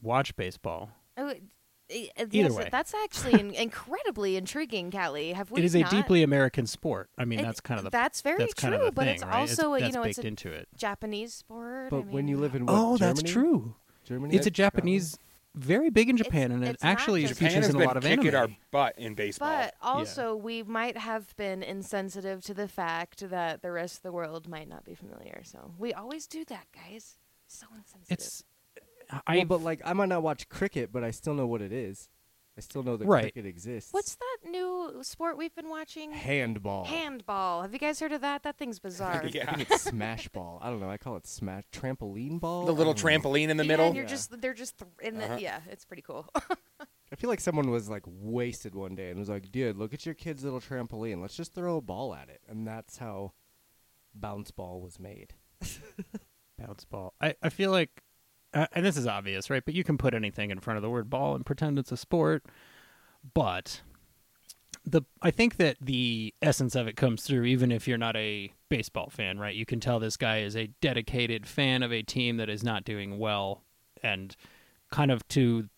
watch 0.01 0.35
baseball. 0.35 0.91
Oh, 1.17 1.29
it- 1.29 1.43
it- 1.89 2.11
Either 2.17 2.27
yes, 2.31 2.51
way. 2.53 2.69
that's 2.71 2.93
actually 2.93 3.39
in, 3.39 3.51
incredibly 3.55 4.35
intriguing, 4.37 4.91
Callie. 4.91 5.33
Have 5.33 5.49
we 5.51 5.61
it 5.61 5.65
is 5.65 5.75
a 5.75 5.83
deeply 5.85 6.21
American 6.23 6.67
sport. 6.67 7.09
I 7.17 7.25
mean, 7.25 7.39
It- 7.39 7.43
that's 7.43 7.59
kind 7.61 7.79
of 7.79 7.85
the 7.85 7.89
that's 7.89 8.21
very 8.21 8.37
that's 8.39 8.53
true, 8.53 8.69
kind 8.69 8.81
of 8.81 8.85
the 8.87 8.91
but 8.91 9.05
thing, 9.05 9.15
it's 9.15 9.23
right? 9.23 9.33
also 9.35 9.73
a, 9.73 9.79
you 9.85 9.91
know 9.91 10.03
it's 10.03 10.17
a 10.19 10.27
into 10.27 10.51
it. 10.51 10.67
Japanese 10.75 11.33
sport. 11.33 11.89
But 11.89 11.97
I 11.97 12.01
when 12.01 12.27
you 12.27 12.37
live 12.37 12.53
in 12.55 12.65
what, 12.67 12.75
Oh, 12.75 12.97
that's 12.97 13.23
true. 13.23 13.75
Germany. 14.05 14.35
It's 14.35 14.45
a 14.47 14.49
Scotland? 14.49 14.55
Japanese, 14.55 15.17
very 15.55 15.89
big 15.89 16.09
in 16.09 16.15
It's- 16.15 16.25
Japan, 16.27 16.51
and 16.51 16.63
it 16.63 16.71
it's 16.75 16.83
not 16.83 16.91
actually 16.91 17.21
just- 17.23 17.35
Japan 17.35 17.49
features 17.49 17.65
has 17.65 17.69
in 17.69 17.75
a 17.75 17.79
been 17.79 17.87
lot 17.87 17.97
of 17.97 18.03
kicking 18.03 18.27
anime. 18.27 18.35
our 18.51 18.57
butt 18.71 18.97
in 18.97 19.13
baseball. 19.15 19.49
But 19.49 19.75
also, 19.81 20.35
we 20.35 20.63
might 20.63 20.97
have 20.97 21.35
been 21.37 21.63
insensitive 21.63 22.43
to 22.45 22.53
the 22.53 22.67
fact 22.67 23.29
that 23.29 23.61
the 23.61 23.71
rest 23.71 23.97
of 23.97 24.01
the 24.03 24.11
world 24.11 24.47
might 24.47 24.67
not 24.67 24.83
be 24.85 24.95
familiar. 24.95 25.41
So 25.43 25.73
we 25.77 25.93
always 25.93 26.27
do 26.27 26.43
that, 26.45 26.67
guys. 26.73 27.17
So 27.47 27.67
insensitive. 27.75 28.05
It's 28.09 28.43
I 29.27 29.37
Well, 29.37 29.45
but 29.45 29.61
like 29.61 29.81
I 29.85 29.93
might 29.93 30.09
not 30.09 30.23
watch 30.23 30.49
cricket, 30.49 30.91
but 30.91 31.03
I 31.03 31.11
still 31.11 31.35
know 31.35 31.45
what 31.45 31.61
it 31.61 31.71
is. 31.71 32.09
I 32.57 32.61
still 32.61 32.83
know 32.83 32.95
that 32.95 33.05
Right. 33.05 33.23
cricket 33.23 33.45
exists. 33.45 33.91
What's 33.91 34.15
that 34.15 34.49
new 34.49 34.99
sport 35.01 35.37
we've 35.37 35.53
been 35.53 35.67
watching? 35.69 36.11
handball? 36.11 36.85
Handball. 36.85 37.63
Have 37.63 37.73
you 37.73 37.79
guys 37.79 37.99
heard 37.99 38.13
of 38.13 38.21
that? 38.21 38.43
That 38.43 38.57
thing's 38.57 38.79
bizarre. 38.79 39.21
I 39.25 39.27
yeah. 39.27 39.53
think 39.55 39.69
it's 39.69 39.81
smash 39.89 40.29
ball. 40.29 40.59
I 40.61 40.69
don't 40.69 40.79
know. 40.79 40.89
I 40.89 40.97
call 40.97 41.17
it 41.17 41.27
smash 41.27 41.63
trampoline 41.73 42.39
ball. 42.39 42.65
The 42.65 42.71
little 42.71 42.93
I 42.93 42.95
don't 42.95 43.23
know. 43.23 43.29
trampoline 43.29 43.49
in 43.49 43.57
the 43.57 43.65
Yeah, 43.65 43.67
middle. 43.67 43.85
and 43.87 43.95
you're 43.95 44.05
Yeah. 44.05 44.09
just 44.09 44.41
they're 44.41 44.53
just 44.53 44.77
th- 44.77 44.89
in 45.01 45.17
the 45.17 45.25
Uh-huh. 45.25 45.37
yeah, 45.39 45.59
it's 45.69 45.83
pretty 45.83 46.01
cool. 46.03 46.29
I 47.11 47.15
feel 47.17 47.29
like 47.29 47.41
someone 47.41 47.69
was 47.69 47.89
like 47.89 48.03
wasted 48.05 48.73
one 48.73 48.95
day 48.95 49.09
and 49.09 49.19
was 49.19 49.29
like, 49.29 49.51
"Dude, 49.51 49.75
look 49.77 49.93
at 49.93 50.05
your 50.05 50.15
kid's 50.15 50.43
little 50.43 50.59
trampoline. 50.61 51.21
Let's 51.21 51.35
just 51.35 51.53
throw 51.53 51.77
a 51.77 51.81
ball 51.81 52.15
at 52.15 52.29
it." 52.29 52.41
And 52.47 52.65
that's 52.67 52.97
how 52.97 53.33
bounce 54.13 54.51
ball 54.51 54.81
was 54.81 54.97
made. 54.99 55.33
bounce 56.57 56.85
ball. 56.85 57.13
I, 57.21 57.35
I 57.43 57.49
feel 57.49 57.71
like, 57.71 58.01
uh, 58.55 58.65
and 58.73 58.83
this 58.85 58.97
is 58.97 59.05
obvious, 59.05 59.49
right? 59.49 59.63
But 59.63 59.73
you 59.75 59.83
can 59.83 59.97
put 59.97 60.13
anything 60.15 60.49
in 60.49 60.59
front 60.59 60.77
of 60.77 60.81
the 60.81 60.89
word 60.89 61.09
ball 61.09 61.35
and 61.35 61.45
pretend 61.45 61.77
it's 61.77 61.91
a 61.91 61.97
sport. 61.97 62.43
But 63.33 63.81
the 64.85 65.01
I 65.21 65.31
think 65.31 65.57
that 65.57 65.77
the 65.81 66.33
essence 66.41 66.75
of 66.75 66.87
it 66.87 66.95
comes 66.95 67.23
through, 67.23 67.43
even 67.45 67.71
if 67.71 67.87
you're 67.87 67.97
not 67.97 68.15
a 68.15 68.51
baseball 68.69 69.09
fan, 69.09 69.39
right? 69.39 69.55
You 69.55 69.65
can 69.65 69.79
tell 69.79 69.99
this 69.99 70.17
guy 70.17 70.39
is 70.39 70.55
a 70.55 70.67
dedicated 70.81 71.45
fan 71.47 71.83
of 71.83 71.91
a 71.91 72.01
team 72.01 72.37
that 72.37 72.49
is 72.49 72.63
not 72.63 72.83
doing 72.85 73.17
well, 73.19 73.61
and 74.03 74.35
kind 74.91 75.11
of 75.11 75.27
to 75.29 75.69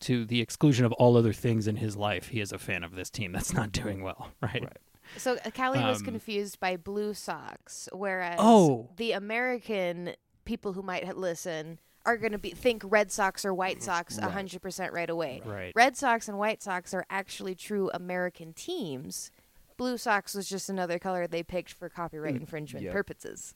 to 0.00 0.26
the 0.26 0.40
exclusion 0.42 0.84
of 0.84 0.92
all 0.94 1.16
other 1.16 1.32
things 1.32 1.66
in 1.66 1.76
his 1.76 1.96
life, 1.96 2.28
he 2.28 2.40
is 2.40 2.52
a 2.52 2.58
fan 2.58 2.84
of 2.84 2.94
this 2.94 3.08
team 3.08 3.32
that's 3.32 3.54
not 3.54 3.72
doing 3.72 4.02
well, 4.02 4.28
right? 4.42 4.60
Right. 4.62 4.78
so 5.16 5.38
uh, 5.44 5.50
Callie 5.50 5.78
was 5.82 6.00
Um, 6.00 6.04
confused 6.04 6.60
by 6.60 6.76
Blue 6.76 7.14
Sox, 7.14 7.88
whereas 7.92 8.36
Oh. 8.38 8.90
the 8.96 9.12
American 9.12 10.14
people 10.44 10.74
who 10.74 10.82
might 10.82 11.16
listen 11.16 11.78
are 12.06 12.16
going 12.16 12.32
to 12.32 12.38
be 12.38 12.50
think 12.50 12.82
Red 12.84 13.10
Sox 13.10 13.44
or 13.44 13.54
White 13.54 13.82
Sox 13.82 14.18
a 14.18 14.22
Right. 14.22 14.30
hundred 14.30 14.62
percent 14.62 14.92
right 14.92 15.08
away. 15.08 15.42
Right. 15.44 15.72
Red 15.74 15.96
Sox 15.96 16.28
and 16.28 16.38
White 16.38 16.62
Sox 16.62 16.92
are 16.94 17.06
actually 17.10 17.54
true 17.54 17.90
American 17.94 18.52
teams. 18.52 19.30
Blue 19.76 19.96
Sox 19.98 20.34
was 20.34 20.48
just 20.48 20.68
another 20.68 20.98
color 20.98 21.26
they 21.26 21.42
picked 21.42 21.72
for 21.72 21.88
copyright 21.88 22.36
infringement 22.36 22.84
yeah. 22.84 22.92
purposes. 22.92 23.54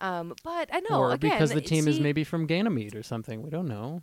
Um, 0.00 0.34
but 0.44 0.68
I 0.72 0.80
know 0.80 1.00
or 1.00 1.12
again 1.12 1.32
because 1.32 1.50
the 1.50 1.60
team 1.60 1.88
is 1.88 1.98
maybe 1.98 2.22
from 2.22 2.46
Ganymede 2.46 2.94
or 2.94 3.02
something. 3.02 3.42
We 3.42 3.50
don't 3.50 3.66
know. 3.66 4.02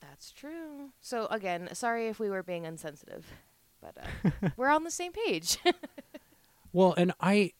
That's 0.00 0.32
true. 0.32 0.90
So 1.00 1.26
again, 1.26 1.68
sorry 1.74 2.08
if 2.08 2.18
we 2.18 2.30
were 2.30 2.42
being 2.42 2.64
insensitive, 2.64 3.26
but 3.80 3.96
uh, 3.96 4.48
we're 4.56 4.70
on 4.70 4.84
the 4.84 4.90
same 4.90 5.12
page. 5.12 5.58
Well, 6.72 6.94
and 6.96 7.12
I, 7.20 7.52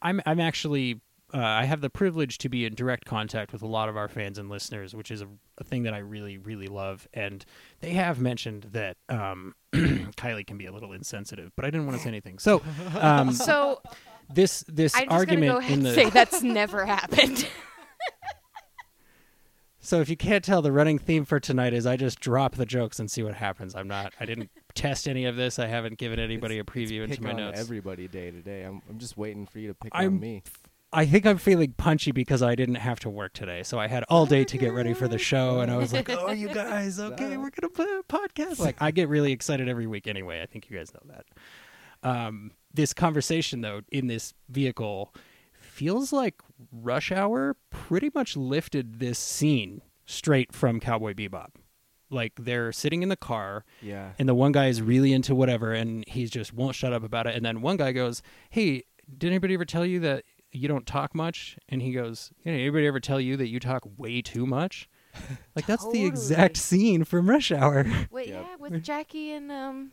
I'm 0.00 0.22
I'm 0.24 0.40
actually 0.40 1.00
uh, 1.32 1.38
I 1.38 1.64
have 1.64 1.80
the 1.80 1.90
privilege 1.90 2.38
to 2.38 2.48
be 2.48 2.64
in 2.64 2.74
direct 2.74 3.04
contact 3.04 3.52
with 3.52 3.62
a 3.62 3.66
lot 3.66 3.88
of 3.88 3.96
our 3.96 4.08
fans 4.08 4.38
and 4.38 4.48
listeners, 4.48 4.94
which 4.94 5.10
is 5.10 5.22
a, 5.22 5.28
a 5.58 5.64
thing 5.64 5.84
that 5.84 5.94
I 5.94 5.98
really 5.98 6.38
really 6.38 6.66
love. 6.66 7.06
And 7.14 7.44
they 7.80 7.90
have 7.92 8.20
mentioned 8.20 8.68
that 8.72 8.96
um, 9.08 9.54
Kylie 9.74 10.46
can 10.46 10.58
be 10.58 10.66
a 10.66 10.72
little 10.72 10.92
insensitive, 10.92 11.52
but 11.56 11.64
I 11.64 11.70
didn't 11.70 11.86
want 11.86 11.98
to 11.98 12.02
say 12.02 12.08
anything. 12.08 12.38
So 12.38 12.62
um, 13.00 13.32
so 13.34 13.80
this 14.32 14.64
this 14.68 14.94
I'm 14.94 15.04
just 15.04 15.12
argument 15.12 15.52
go 15.52 15.58
ahead 15.58 15.70
in 15.72 15.78
and 15.78 15.86
the 15.86 15.94
say 15.94 16.10
that's 16.10 16.42
never 16.42 16.84
happened. 16.86 17.48
so 19.80 20.00
if 20.00 20.08
you 20.08 20.16
can't 20.16 20.44
tell, 20.44 20.62
the 20.62 20.72
running 20.72 20.98
theme 20.98 21.24
for 21.24 21.40
tonight 21.40 21.72
is 21.72 21.86
I 21.86 21.96
just 21.96 22.20
drop 22.20 22.56
the 22.56 22.66
jokes 22.66 22.98
and 22.98 23.10
see 23.10 23.22
what 23.22 23.34
happens. 23.34 23.74
I'm 23.74 23.88
not 23.88 24.12
I 24.20 24.26
didn't 24.26 24.50
test 24.74 25.08
any 25.08 25.24
of 25.24 25.36
this. 25.36 25.58
I 25.58 25.66
haven't 25.66 25.98
given 25.98 26.18
anybody 26.18 26.58
a 26.58 26.64
preview 26.64 27.06
Pick 27.06 27.18
into 27.18 27.22
my 27.22 27.30
on 27.30 27.36
notes. 27.36 27.60
everybody 27.60 28.08
day 28.08 28.30
to 28.30 28.40
day. 28.42 28.62
I'm 28.62 28.82
I'm 28.90 28.98
just 28.98 29.16
waiting 29.16 29.46
for 29.46 29.58
you 29.58 29.68
to 29.68 29.74
pick 29.74 29.94
I'm- 29.94 30.14
on 30.14 30.20
me. 30.20 30.42
I 30.92 31.06
think 31.06 31.24
I'm 31.24 31.38
feeling 31.38 31.72
punchy 31.76 32.10
because 32.10 32.42
I 32.42 32.54
didn't 32.56 32.74
have 32.76 32.98
to 33.00 33.10
work 33.10 33.32
today. 33.32 33.62
So 33.62 33.78
I 33.78 33.86
had 33.86 34.04
all 34.08 34.26
day 34.26 34.44
to 34.44 34.58
get 34.58 34.72
ready 34.72 34.92
for 34.92 35.06
the 35.06 35.18
show 35.18 35.60
and 35.60 35.70
I 35.70 35.76
was 35.76 35.92
like, 35.92 36.10
"Oh, 36.10 36.32
you 36.32 36.48
guys, 36.48 36.98
okay, 37.00 37.36
we're 37.36 37.50
going 37.50 37.62
to 37.62 37.68
put 37.68 37.86
a 37.88 38.02
podcast." 38.08 38.58
Like 38.58 38.76
I 38.82 38.90
get 38.90 39.08
really 39.08 39.30
excited 39.32 39.68
every 39.68 39.86
week 39.86 40.06
anyway. 40.08 40.42
I 40.42 40.46
think 40.46 40.68
you 40.68 40.76
guys 40.76 40.92
know 40.92 41.00
that. 41.14 41.26
Um 42.02 42.52
this 42.72 42.92
conversation 42.94 43.60
though 43.60 43.82
in 43.92 44.06
this 44.06 44.34
vehicle 44.48 45.14
feels 45.52 46.12
like 46.12 46.40
Rush 46.72 47.10
Hour 47.12 47.56
pretty 47.70 48.10
much 48.14 48.36
lifted 48.36 48.98
this 49.00 49.18
scene 49.18 49.82
straight 50.06 50.52
from 50.52 50.80
Cowboy 50.80 51.14
Bebop. 51.14 51.50
Like 52.10 52.32
they're 52.38 52.72
sitting 52.72 53.02
in 53.02 53.08
the 53.08 53.16
car 53.16 53.64
Yeah. 53.80 54.10
and 54.18 54.28
the 54.28 54.34
one 54.34 54.50
guy 54.52 54.66
is 54.66 54.82
really 54.82 55.12
into 55.12 55.34
whatever 55.34 55.72
and 55.72 56.04
he 56.08 56.26
just 56.26 56.52
won't 56.52 56.74
shut 56.74 56.92
up 56.92 57.04
about 57.04 57.26
it 57.28 57.36
and 57.36 57.44
then 57.44 57.60
one 57.60 57.76
guy 57.76 57.92
goes 57.92 58.22
hey 58.50 58.82
did 59.16 59.28
anybody 59.28 59.54
ever 59.54 59.64
tell 59.64 59.84
you 59.86 60.00
that 60.00 60.24
you 60.52 60.68
don't 60.68 60.86
talk 60.86 61.14
much 61.14 61.56
and 61.68 61.80
he 61.82 61.92
goes 61.92 62.32
"Yeah, 62.44 62.52
anybody 62.52 62.86
ever 62.86 63.00
tell 63.00 63.20
you 63.20 63.36
that 63.36 63.48
you 63.48 63.60
talk 63.60 63.82
way 63.96 64.20
too 64.22 64.46
much 64.46 64.88
like 65.56 65.66
that's 65.66 65.88
the 65.90 66.04
exact 66.04 66.56
scene 66.56 67.04
from 67.04 67.28
rush 67.28 67.50
hour 67.52 67.84
Wait, 68.10 68.28
Yep. 68.28 68.46
yeah, 68.48 68.56
with 68.56 68.82
Jackie 68.82 69.32
and 69.32 69.50
um, 69.52 69.92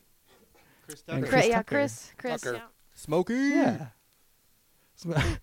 Chris 0.85 1.03
And 1.07 1.19
Chris, 1.21 1.31
Chris 1.31 1.47
yeah, 1.47 1.55
Tucker. 1.57 1.75
Chris, 1.75 2.11
Chris, 2.17 2.41
Tucker. 2.41 2.55
yeah. 2.55 2.61
Smokey. 2.95 3.33
yeah 3.33 3.87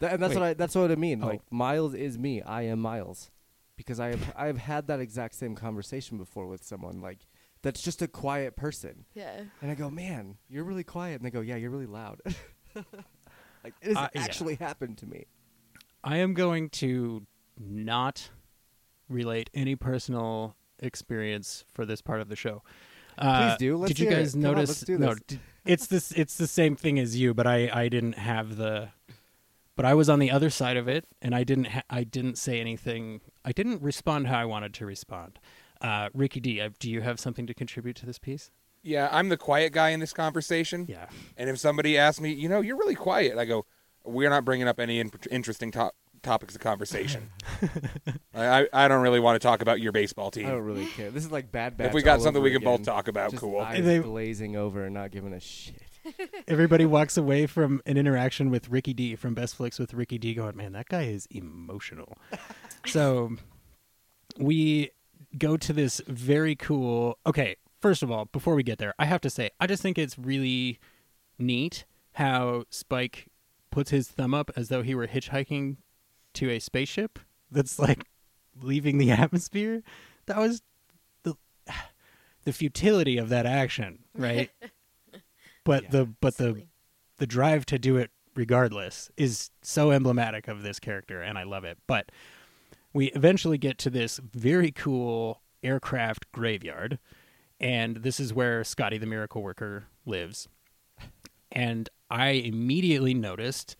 That, 0.00 0.14
and 0.14 0.22
that's 0.22 0.34
what 0.34 0.42
I 0.42 0.54
that's 0.54 0.74
what 0.74 0.90
I 0.90 0.94
mean. 0.94 1.22
Oh. 1.22 1.26
Like 1.26 1.42
Miles 1.50 1.92
is 1.94 2.18
me. 2.18 2.40
I 2.40 2.62
am 2.62 2.78
Miles. 2.80 3.30
Because 3.76 4.00
I 4.00 4.08
have 4.08 4.32
I've 4.34 4.56
had 4.58 4.86
that 4.86 4.98
exact 4.98 5.34
same 5.34 5.54
conversation 5.54 6.16
before 6.16 6.46
with 6.46 6.64
someone 6.64 7.00
like 7.02 7.18
that's 7.62 7.82
just 7.82 8.00
a 8.00 8.08
quiet 8.08 8.56
person. 8.56 9.04
yeah. 9.14 9.42
And 9.60 9.70
I 9.70 9.74
go, 9.74 9.90
"Man, 9.90 10.38
you're 10.48 10.64
really 10.64 10.84
quiet." 10.84 11.16
And 11.16 11.24
they 11.26 11.30
go, 11.30 11.42
"Yeah, 11.42 11.56
you're 11.56 11.70
really 11.70 11.84
loud." 11.86 12.20
like 13.64 13.74
it 13.82 13.88
has 13.88 13.96
Uh, 13.96 14.08
yeah. 14.14 14.22
actually 14.22 14.54
happened 14.56 14.98
to 14.98 15.06
me. 15.06 15.24
i 16.04 16.16
am 16.16 16.34
going 16.34 16.68
to 16.70 17.26
not 17.58 18.30
relate 19.08 19.50
any 19.54 19.76
personal 19.76 20.56
experience 20.78 21.64
for 21.72 21.84
this 21.84 22.00
part 22.00 22.20
of 22.20 22.28
the 22.28 22.36
show 22.36 22.62
Uh, 23.18 23.50
Please 23.50 23.58
do. 23.58 23.76
Let's 23.76 23.92
did 23.94 23.98
you 24.04 24.10
guys 24.10 24.34
it. 24.34 24.36
On, 24.38 24.42
notice 24.42 24.68
let's 24.70 24.80
do 24.82 24.96
no 24.98 25.14
it's 25.66 25.86
this 25.88 26.10
it's 26.12 26.36
the 26.36 26.46
same 26.46 26.74
thing 26.74 26.98
as 26.98 27.16
you 27.20 27.34
but 27.34 27.46
i 27.46 27.68
i 27.82 27.88
didn't 27.88 28.14
have 28.14 28.56
the 28.56 28.88
but 29.76 29.84
i 29.84 29.92
was 29.92 30.08
on 30.08 30.18
the 30.20 30.30
other 30.30 30.48
side 30.48 30.78
of 30.78 30.88
it 30.88 31.04
and 31.20 31.34
i 31.34 31.44
didn't 31.44 31.66
ha- 31.66 31.82
i 31.90 32.02
didn't 32.02 32.38
say 32.38 32.60
anything 32.60 33.20
i 33.44 33.52
didn't 33.52 33.82
respond 33.82 34.26
how 34.28 34.38
i 34.38 34.44
wanted 34.46 34.72
to 34.72 34.86
respond 34.86 35.38
uh 35.82 36.08
ricky 36.14 36.40
d 36.40 36.66
do 36.78 36.90
you 36.90 37.02
have 37.02 37.20
something 37.20 37.46
to 37.46 37.52
contribute 37.52 37.94
to 37.96 38.06
this 38.06 38.18
piece 38.18 38.50
Yeah, 38.82 39.08
I'm 39.12 39.28
the 39.28 39.36
quiet 39.36 39.72
guy 39.72 39.90
in 39.90 40.00
this 40.00 40.12
conversation. 40.12 40.86
yeah 40.88 41.06
And 41.36 41.50
if 41.50 41.58
somebody 41.58 41.98
asks 41.98 42.20
me, 42.20 42.32
you 42.32 42.48
know, 42.48 42.60
you're 42.60 42.76
really 42.78 42.94
quiet, 42.94 43.36
I 43.36 43.44
go, 43.44 43.66
we're 44.04 44.30
not 44.30 44.44
bringing 44.44 44.66
up 44.68 44.80
any 44.80 45.00
in- 45.00 45.10
interesting 45.30 45.70
to- 45.72 45.92
topics 46.22 46.54
of 46.54 46.60
conversation. 46.60 47.30
I, 48.34 48.62
I 48.62 48.68
I 48.72 48.88
don't 48.88 49.02
really 49.02 49.20
want 49.20 49.40
to 49.40 49.46
talk 49.46 49.62
about 49.62 49.80
your 49.80 49.92
baseball 49.92 50.30
team. 50.30 50.46
I 50.46 50.50
don't 50.50 50.62
really 50.62 50.86
care. 50.86 51.10
This 51.10 51.24
is 51.24 51.30
like 51.32 51.50
bad 51.50 51.76
batch. 51.76 51.88
if 51.88 51.94
we 51.94 52.02
got 52.02 52.20
something 52.22 52.42
we 52.42 52.50
can 52.52 52.62
both 52.62 52.82
talk 52.84 53.08
about, 53.08 53.30
Just 53.30 53.40
cool. 53.42 53.58
Eyes 53.60 53.84
They- 53.84 53.98
glazing 54.00 54.56
over 54.56 54.84
and 54.84 54.94
not 54.94 55.10
giving 55.10 55.32
a 55.32 55.40
shit. 55.40 55.82
everybody 56.48 56.86
walks 56.86 57.18
away 57.18 57.46
from 57.46 57.82
an 57.84 57.98
interaction 57.98 58.48
with 58.48 58.70
ricky 58.70 58.94
d 58.94 59.14
from 59.16 59.34
best 59.34 59.54
flicks 59.56 59.78
with 59.78 59.92
ricky 59.92 60.16
d 60.16 60.32
going 60.32 60.56
man 60.56 60.72
that 60.72 60.88
guy 60.88 61.02
is 61.02 61.26
emotional 61.30 62.16
so 62.86 63.36
we 64.38 64.90
go 65.36 65.58
to 65.58 65.74
this 65.74 66.00
very 66.06 66.56
cool 66.56 67.18
okay 67.26 67.54
first 67.80 68.02
of 68.02 68.10
all 68.10 68.26
before 68.26 68.54
we 68.54 68.62
get 68.62 68.78
there 68.78 68.94
i 68.98 69.04
have 69.04 69.20
to 69.20 69.30
say 69.30 69.50
i 69.58 69.66
just 69.66 69.82
think 69.82 69.98
it's 69.98 70.18
really 70.18 70.78
neat 71.38 71.84
how 72.14 72.64
spike 72.70 73.26
puts 73.70 73.90
his 73.90 74.08
thumb 74.08 74.34
up 74.34 74.50
as 74.56 74.68
though 74.68 74.82
he 74.82 74.94
were 74.94 75.06
hitchhiking 75.06 75.76
to 76.34 76.50
a 76.50 76.58
spaceship 76.58 77.18
that's 77.50 77.78
like 77.78 78.04
leaving 78.60 78.98
the 78.98 79.10
atmosphere. 79.10 79.82
That 80.26 80.38
was 80.38 80.62
the 81.22 81.34
the 82.44 82.52
futility 82.52 83.18
of 83.18 83.28
that 83.28 83.46
action 83.46 84.00
right? 84.14 84.50
But 85.62 85.84
Yeah, 85.84 85.90
the 85.90 86.04
but 86.20 86.36
the 86.38 86.62
the 87.18 87.26
drive 87.26 87.66
to 87.66 87.78
do 87.78 87.98
it 87.98 88.10
regardless 88.34 89.10
is 89.18 89.50
so 89.60 89.90
emblematic 89.90 90.48
of 90.48 90.62
this 90.62 90.80
character 90.80 91.20
and 91.20 91.36
I 91.36 91.42
love 91.42 91.64
it. 91.64 91.78
But 91.86 92.10
we 92.94 93.08
eventually 93.08 93.58
get 93.58 93.76
to 93.78 93.90
this 93.90 94.18
very 94.32 94.72
cool 94.72 95.42
aircraft 95.62 96.32
graveyard 96.32 96.98
and 97.60 97.96
this 97.96 98.18
is 98.18 98.32
where 98.32 98.64
Scotty 98.64 98.98
the 98.98 99.06
miracle 99.06 99.42
worker 99.42 99.84
lives. 100.06 100.48
And 101.52 101.88
I 102.08 102.30
immediately 102.30 103.12
noticed 103.12 103.76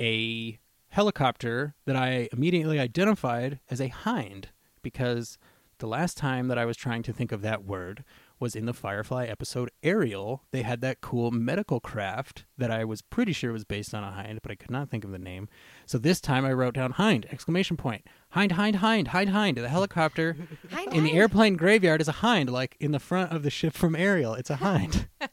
a 0.00 0.58
helicopter 0.88 1.74
that 1.84 1.96
I 1.96 2.28
immediately 2.32 2.78
identified 2.78 3.60
as 3.70 3.80
a 3.80 3.88
hind 3.88 4.48
because 4.82 5.38
the 5.78 5.86
last 5.86 6.16
time 6.16 6.48
that 6.48 6.58
I 6.58 6.64
was 6.64 6.76
trying 6.76 7.02
to 7.02 7.12
think 7.12 7.32
of 7.32 7.42
that 7.42 7.64
word 7.64 8.04
was 8.38 8.54
in 8.54 8.66
the 8.66 8.74
Firefly 8.74 9.26
episode 9.26 9.70
Ariel. 9.82 10.42
They 10.50 10.62
had 10.62 10.80
that 10.80 11.00
cool 11.00 11.30
medical 11.30 11.80
craft 11.80 12.44
that 12.58 12.70
I 12.70 12.84
was 12.84 13.02
pretty 13.02 13.32
sure 13.32 13.52
was 13.52 13.64
based 13.64 13.94
on 13.94 14.04
a 14.04 14.12
hind, 14.12 14.40
but 14.42 14.50
I 14.50 14.54
could 14.54 14.70
not 14.70 14.90
think 14.90 15.04
of 15.04 15.12
the 15.12 15.18
name. 15.18 15.48
So 15.86 15.98
this 15.98 16.20
time 16.20 16.44
I 16.44 16.52
wrote 16.52 16.74
down 16.74 16.92
hind, 16.92 17.26
exclamation 17.30 17.76
point. 17.76 18.06
Hind, 18.32 18.52
hind, 18.52 18.76
hind, 18.76 19.08
hind, 19.08 19.30
hind. 19.30 19.56
The 19.58 19.68
helicopter 19.68 20.36
Hind, 20.70 20.92
in 20.94 21.04
the 21.04 21.10
hind. 21.10 21.18
airplane 21.18 21.56
graveyard 21.56 22.00
is 22.00 22.08
a 22.08 22.12
hind, 22.12 22.50
like 22.50 22.76
in 22.80 22.92
the 22.92 22.98
front 22.98 23.30
of 23.32 23.42
the 23.42 23.50
ship 23.50 23.74
from 23.74 23.94
Ariel. 23.94 24.34
It's 24.34 24.50
a 24.50 24.56
hind. 24.56 25.08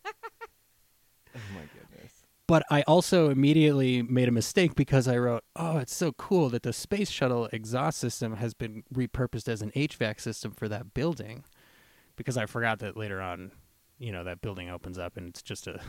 Oh 1.35 1.39
my 1.53 1.61
goodness. 1.73 2.11
But 2.47 2.63
I 2.71 2.81
also 2.81 3.29
immediately 3.29 4.01
made 4.01 4.27
a 4.27 4.31
mistake 4.31 4.75
because 4.75 5.07
I 5.07 5.17
wrote, 5.17 5.43
"Oh, 5.55 5.77
it's 5.77 5.93
so 5.93 6.11
cool 6.13 6.49
that 6.49 6.63
the 6.63 6.73
space 6.73 7.09
shuttle 7.09 7.47
exhaust 7.53 7.99
system 7.99 8.37
has 8.37 8.53
been 8.53 8.83
repurposed 8.93 9.47
as 9.47 9.61
an 9.61 9.71
HVAC 9.75 10.19
system 10.19 10.51
for 10.51 10.67
that 10.67 10.93
building." 10.93 11.43
Because 12.15 12.35
I 12.35 12.47
forgot 12.47 12.79
that 12.79 12.97
later 12.97 13.21
on, 13.21 13.51
you 13.99 14.11
know, 14.11 14.23
that 14.23 14.41
building 14.41 14.69
opens 14.69 14.97
up 14.97 15.15
and 15.15 15.29
it's 15.29 15.41
just 15.43 15.67
a 15.67 15.79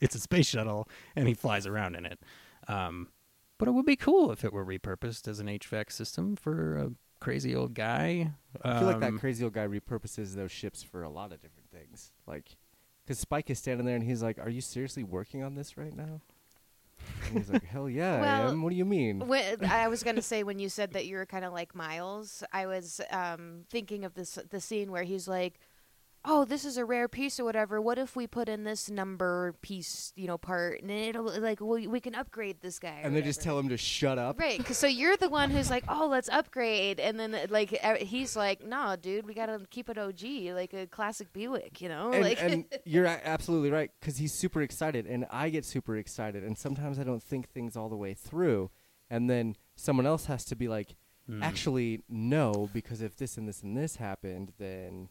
it's 0.00 0.14
a 0.14 0.20
space 0.20 0.46
shuttle 0.46 0.86
and 1.16 1.26
he 1.26 1.34
flies 1.34 1.66
around 1.66 1.96
in 1.96 2.04
it. 2.06 2.20
Um, 2.68 3.08
but 3.60 3.68
it 3.68 3.72
would 3.72 3.86
be 3.86 3.94
cool 3.94 4.32
if 4.32 4.44
it 4.44 4.52
were 4.52 4.64
repurposed 4.64 5.28
as 5.28 5.38
an 5.38 5.46
HVAC 5.46 5.92
system 5.92 6.34
for 6.34 6.76
a 6.76 6.90
crazy 7.20 7.54
old 7.54 7.74
guy. 7.74 8.32
I 8.64 8.78
feel 8.78 8.88
like 8.88 9.00
that 9.00 9.10
Um, 9.10 9.18
crazy 9.18 9.44
old 9.44 9.52
guy 9.52 9.66
repurposes 9.66 10.34
those 10.34 10.50
ships 10.50 10.82
for 10.82 11.02
a 11.02 11.10
lot 11.10 11.32
of 11.32 11.40
different 11.42 11.70
things. 11.70 12.10
Like, 12.26 12.56
because 13.04 13.18
Spike 13.18 13.50
is 13.50 13.58
standing 13.58 13.86
there 13.86 13.94
and 13.96 14.04
he's 14.04 14.22
like, 14.22 14.38
"Are 14.38 14.48
you 14.48 14.62
seriously 14.62 15.04
working 15.04 15.42
on 15.42 15.54
this 15.54 15.76
right 15.76 15.94
now?" 15.94 16.22
And 17.26 17.38
he's 17.38 17.50
like, 17.50 17.64
"Hell 17.64 17.88
yeah, 17.88 18.14
I 18.16 18.20
Well, 18.20 18.50
am. 18.50 18.62
What 18.62 18.70
do 18.70 18.76
you 18.76 18.84
mean?" 18.86 19.26
When, 19.26 19.64
I 19.64 19.88
was 19.88 20.02
gonna 20.02 20.22
say 20.22 20.42
when 20.42 20.58
you 20.58 20.68
said 20.68 20.92
that 20.92 21.06
you 21.06 21.16
were 21.16 21.26
kind 21.26 21.44
of 21.44 21.52
like 21.52 21.74
Miles, 21.74 22.42
I 22.52 22.66
was 22.66 23.00
um, 23.10 23.64
thinking 23.68 24.04
of 24.04 24.14
this 24.14 24.38
the 24.48 24.60
scene 24.60 24.90
where 24.90 25.02
he's 25.04 25.28
like, 25.28 25.60
"Oh, 26.24 26.44
this 26.44 26.64
is 26.64 26.76
a 26.76 26.84
rare 26.84 27.08
piece 27.08 27.40
or 27.40 27.44
whatever. 27.44 27.80
What 27.80 27.98
if 27.98 28.14
we 28.14 28.26
put 28.26 28.48
in 28.48 28.64
this 28.64 28.90
number 28.90 29.54
piece, 29.62 30.12
you 30.16 30.26
know, 30.26 30.36
part, 30.38 30.82
and 30.82 30.90
it'll 30.90 31.24
like 31.40 31.60
we, 31.60 31.86
we 31.86 32.00
can 32.00 32.14
upgrade 32.14 32.60
this 32.60 32.78
guy." 32.78 33.00
and 33.02 33.14
they 33.16 33.22
just 33.22 33.40
tell 33.42 33.58
him 33.58 33.68
to 33.70 33.76
shut 33.76 34.18
up. 34.18 34.38
Right, 34.38 34.62
'cause 34.64 34.76
so 34.78 34.86
you're 34.86 35.16
the 35.16 35.28
one 35.28 35.50
who's 35.50 35.70
like, 35.70 35.84
"Oh, 35.88 36.08
let's 36.08 36.28
upgrade," 36.28 37.00
and 37.00 37.18
then 37.18 37.36
like 37.50 37.78
uh, 37.82 37.96
he's 37.96 38.36
like, 38.36 38.64
"No, 38.64 38.96
dude, 39.00 39.26
we 39.26 39.34
gotta 39.34 39.60
keep 39.70 39.88
it 39.88 39.96
OG, 39.98 40.52
like 40.54 40.72
a 40.74 40.86
classic 40.86 41.32
Buick, 41.32 41.80
you 41.80 41.88
know." 41.88 42.12
And, 42.12 42.22
like, 42.22 42.42
and 42.42 42.64
you're 42.84 43.06
a- 43.06 43.20
absolutely 43.24 43.70
right 43.70 43.90
because 44.00 44.18
he's 44.18 44.32
super 44.32 44.62
excited, 44.62 45.06
and 45.06 45.26
I 45.30 45.48
get 45.50 45.64
super 45.64 45.96
excited, 45.96 46.44
and 46.44 46.56
sometimes 46.58 46.98
I 46.98 47.04
don't 47.04 47.22
think 47.22 47.48
things 47.48 47.76
all 47.76 47.88
the 47.88 47.96
way 47.96 48.14
through, 48.14 48.70
and 49.08 49.30
then 49.30 49.56
someone 49.76 50.06
else 50.06 50.26
has 50.26 50.44
to 50.46 50.56
be 50.56 50.68
like, 50.68 50.96
Hmm. 51.26 51.42
"Actually, 51.42 52.02
no, 52.08 52.68
because 52.72 53.00
if 53.02 53.14
this 53.16 53.36
and 53.36 53.46
this 53.46 53.62
and 53.62 53.76
this 53.76 53.96
happened, 53.96 54.52
then 54.58 55.08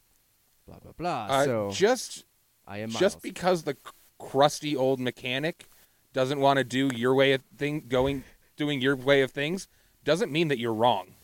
blah 0.70 0.80
blah 0.80 0.92
blah." 0.98 1.28
Uh, 1.30 1.46
so 1.46 1.70
just 1.74 2.26
I 2.68 2.78
am 2.80 2.90
just 2.90 3.16
Miles. 3.18 3.22
because 3.22 3.64
the 3.64 3.76
crusty 4.20 4.76
old 4.76 5.00
mechanic 5.00 5.66
doesn't 6.14 6.40
want 6.40 6.58
to 6.58 6.64
do 6.64 6.90
your 6.94 7.14
way 7.16 7.34
of 7.34 7.42
thing 7.58 7.86
going 7.88 8.24
doing 8.56 8.82
your 8.82 8.96
way 8.96 9.22
of 9.22 9.32
things 9.32 9.68
doesn't 10.04 10.32
mean 10.32 10.48
that 10.50 10.60
you're 10.60 10.74
wrong. 10.74 11.16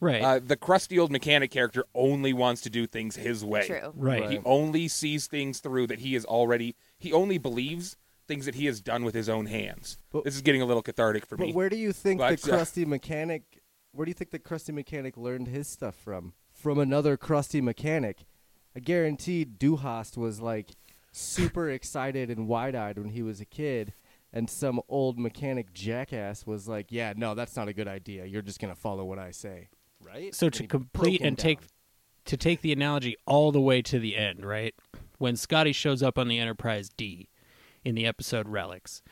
right, 0.00 0.22
Uh, 0.22 0.38
the 0.38 0.56
crusty 0.56 0.98
old 0.98 1.10
mechanic 1.10 1.50
character 1.50 1.84
only 1.94 2.32
wants 2.32 2.60
to 2.62 2.70
do 2.70 2.86
things 2.86 3.16
his 3.16 3.44
way. 3.44 3.66
true. 3.66 3.92
right, 3.94 4.20
Right. 4.22 4.30
He 4.30 4.38
only 4.44 4.88
sees 4.88 5.26
things 5.26 5.60
through 5.60 5.86
that 5.88 6.00
he 6.00 6.14
is 6.14 6.24
already. 6.24 6.74
He 6.98 7.12
only 7.12 7.38
believes 7.38 7.96
things 8.26 8.46
that 8.46 8.54
he 8.54 8.66
has 8.66 8.80
done 8.80 9.04
with 9.04 9.14
his 9.14 9.28
own 9.28 9.46
hands. 9.46 9.96
But- 10.10 10.24
this 10.24 10.34
is 10.34 10.42
getting 10.42 10.62
a 10.62 10.66
little 10.66 10.82
cathartic 10.82 11.24
for 11.26 11.36
But 11.36 11.48
me. 11.48 11.52
where 11.52 11.68
do 11.68 11.76
you 11.76 11.92
think 11.92 12.18
But, 12.18 12.40
the 12.40 12.52
uh, 12.52 12.56
crusty 12.56 12.84
mechanic? 12.84 13.60
Where 13.92 14.04
do 14.04 14.10
you 14.10 14.14
think 14.14 14.30
the 14.30 14.38
crusty 14.38 14.72
mechanic 14.72 15.16
learned 15.16 15.48
his 15.48 15.68
stuff 15.68 15.94
from? 15.94 16.32
From 16.52 16.78
another 16.78 17.16
crusty 17.16 17.60
mechanic. 17.60 18.24
I 18.76 18.80
guarantee 18.80 19.44
Duhast 19.44 20.16
was 20.16 20.40
like 20.40 20.72
super 21.12 21.70
excited 21.70 22.28
and 22.28 22.48
wide-eyed 22.48 22.98
when 22.98 23.10
he 23.10 23.22
was 23.22 23.40
a 23.40 23.44
kid, 23.44 23.92
and 24.32 24.50
some 24.50 24.80
old 24.88 25.18
mechanic 25.18 25.72
jackass 25.72 26.46
was 26.46 26.66
like, 26.66 26.86
"Yeah, 26.90 27.12
no, 27.16 27.34
that's 27.34 27.56
not 27.56 27.68
a 27.68 27.72
good 27.72 27.86
idea. 27.88 28.24
You're 28.26 28.42
just 28.42 28.58
gonna 28.60 28.74
follow 28.74 29.04
what 29.04 29.18
I 29.18 29.30
say." 29.30 29.68
Right? 30.04 30.34
So 30.34 30.46
And 30.46 30.54
to 30.54 30.66
complete 30.66 31.20
him 31.20 31.28
and 31.28 31.38
take 31.38 31.60
to 32.24 32.36
take 32.36 32.62
the 32.62 32.72
analogy 32.72 33.16
all 33.26 33.52
the 33.52 33.60
way 33.60 33.82
to 33.82 33.98
the 33.98 34.16
end, 34.16 34.44
right? 34.44 34.74
When 35.18 35.36
Scotty 35.36 35.72
shows 35.72 36.02
up 36.02 36.18
on 36.18 36.28
the 36.28 36.38
Enterprise 36.38 36.88
D 36.88 37.28
in 37.84 37.94
the 37.94 38.06
episode 38.06 38.48
Relics, 38.48 39.02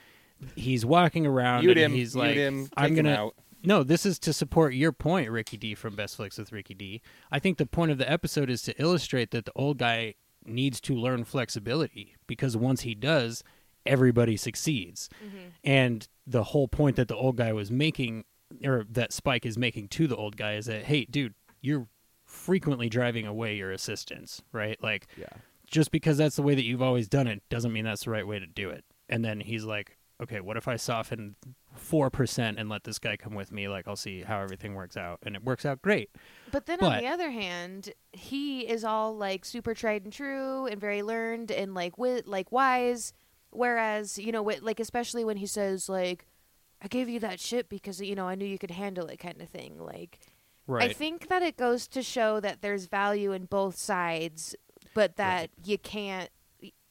he's 0.57 0.85
walking 0.85 1.27
around 1.27 1.65
Mute 1.65 1.79
and 1.79 1.93
him. 1.93 1.93
he's 1.93 2.15
mute 2.15 2.25
like, 2.25 2.37
him. 2.37 2.69
"I'm 2.77 2.91
kick 2.91 2.99
him 2.99 3.05
gonna." 3.05 3.31
Out. 3.63 3.69
No, 3.69 3.83
this 3.83 4.05
is 4.07 4.19
to 4.21 4.33
support 4.33 4.75
your 4.75 4.93
point, 4.93 5.31
Ricky 5.31 5.57
D 5.57 5.75
from 5.75 5.95
Best 5.97 6.17
Flicks 6.17 6.39
with 6.39 6.53
Ricky 6.53 6.75
D. 6.75 7.03
I 7.31 7.39
think 7.39 7.59
the 7.59 7.67
point 7.67 7.91
of 7.93 7.99
the 7.99 8.11
episode 8.11 8.51
is 8.51 8.63
to 8.63 8.81
illustrate 8.81 9.31
that 9.31 9.45
the 9.45 9.53
old 9.55 9.79
guy 9.79 10.15
needs 10.45 10.81
to 10.83 10.95
learn 10.95 11.25
flexibility 11.25 12.17
because 12.27 12.57
once 12.57 12.83
he 12.83 12.95
does, 12.95 13.45
everybody 13.87 14.37
succeeds. 14.37 15.09
Mm-hmm. 15.25 15.39
And 15.65 16.09
the 16.27 16.45
whole 16.45 16.69
point 16.69 16.97
that 16.97 17.09
the 17.09 17.17
old 17.17 17.37
guy 17.37 17.53
was 17.53 17.71
making, 17.71 18.25
or 18.65 18.85
that 18.91 19.13
Spike 19.13 19.47
is 19.47 19.57
making 19.59 19.89
to 19.89 20.07
the 20.07 20.17
old 20.17 20.37
guy, 20.37 20.55
is 20.55 20.67
that 20.67 20.85
hey, 20.85 21.05
dude, 21.05 21.35
you're 21.61 21.89
frequently 22.25 22.89
driving 22.89 23.27
away 23.27 23.57
your 23.57 23.71
assistants, 23.73 24.43
right? 24.53 24.83
Like 24.83 25.07
Yeah. 25.17 25.27
just 25.71 25.91
because 25.91 26.17
that's 26.17 26.37
the 26.37 26.43
way 26.43 26.55
that 26.55 26.65
you've 26.65 26.83
always 26.83 27.07
done 27.09 27.27
it 27.27 27.43
doesn't 27.51 27.73
mean 27.73 27.85
that's 27.85 28.05
the 28.05 28.11
right 28.11 28.27
way 28.27 28.39
to 28.39 28.47
do 28.47 28.71
it. 28.71 28.85
And 29.09 29.25
then 29.25 29.41
he's 29.41 29.65
like, 29.65 29.99
okay, 30.23 30.41
what 30.41 30.57
if 30.57 30.69
I 30.69 30.77
soften 30.77 31.37
4% 31.79 32.55
and 32.59 32.69
let 32.69 32.85
this 32.85 32.99
guy 32.99 33.17
come 33.17 33.35
with 33.35 33.53
me? 33.53 33.69
Like, 33.69 33.87
I'll 33.87 33.97
see 33.97 34.23
how 34.23 34.41
everything 34.41 34.75
works 34.75 34.97
out. 34.97 35.19
And 35.25 35.37
it 35.37 35.45
works 35.45 35.67
out 35.67 35.83
great. 35.83 36.11
But 36.51 36.67
then 36.67 36.81
on 36.83 36.99
the 36.99 37.07
other 37.07 37.31
hand, 37.31 37.93
he 38.13 38.61
is 38.61 38.85
all 38.85 39.17
like 39.17 39.45
super 39.45 39.75
tried 39.75 40.05
and 40.05 40.13
true 40.13 40.67
and 40.67 40.81
very 40.81 41.03
learned 41.03 41.51
and 41.51 41.75
like 41.75 41.99
wit, 41.99 42.27
like 42.27 42.51
wise. 42.53 43.13
Whereas 43.51 44.19
you 44.19 44.33
know, 44.33 44.43
like 44.43 44.81
especially 44.81 45.25
when 45.25 45.37
he 45.37 45.47
says 45.47 45.89
like, 45.89 46.27
"I 46.81 46.89
gave 46.89 47.09
you 47.09 47.21
that 47.21 47.39
shit 47.39 47.69
because 47.69 48.01
you 48.01 48.15
know 48.15 48.27
I 48.27 48.35
knew 48.35 48.47
you 48.47 48.59
could 48.59 48.71
handle 48.71 49.09
it," 49.09 49.19
kind 49.19 49.43
of 49.43 49.49
thing. 49.51 49.79
Like, 49.79 50.19
Right. 50.67 50.91
I 50.91 50.93
think 50.93 51.29
that 51.29 51.43
it 51.43 51.57
goes 51.57 51.89
to 51.89 52.03
show 52.03 52.41
that 52.41 52.63
there's 52.63 52.87
value 52.87 53.33
in 53.33 53.47
both 53.47 53.77
sides, 53.77 54.55
but 54.95 55.17
that 55.17 55.51
you 55.65 55.77
can't. 55.77 56.31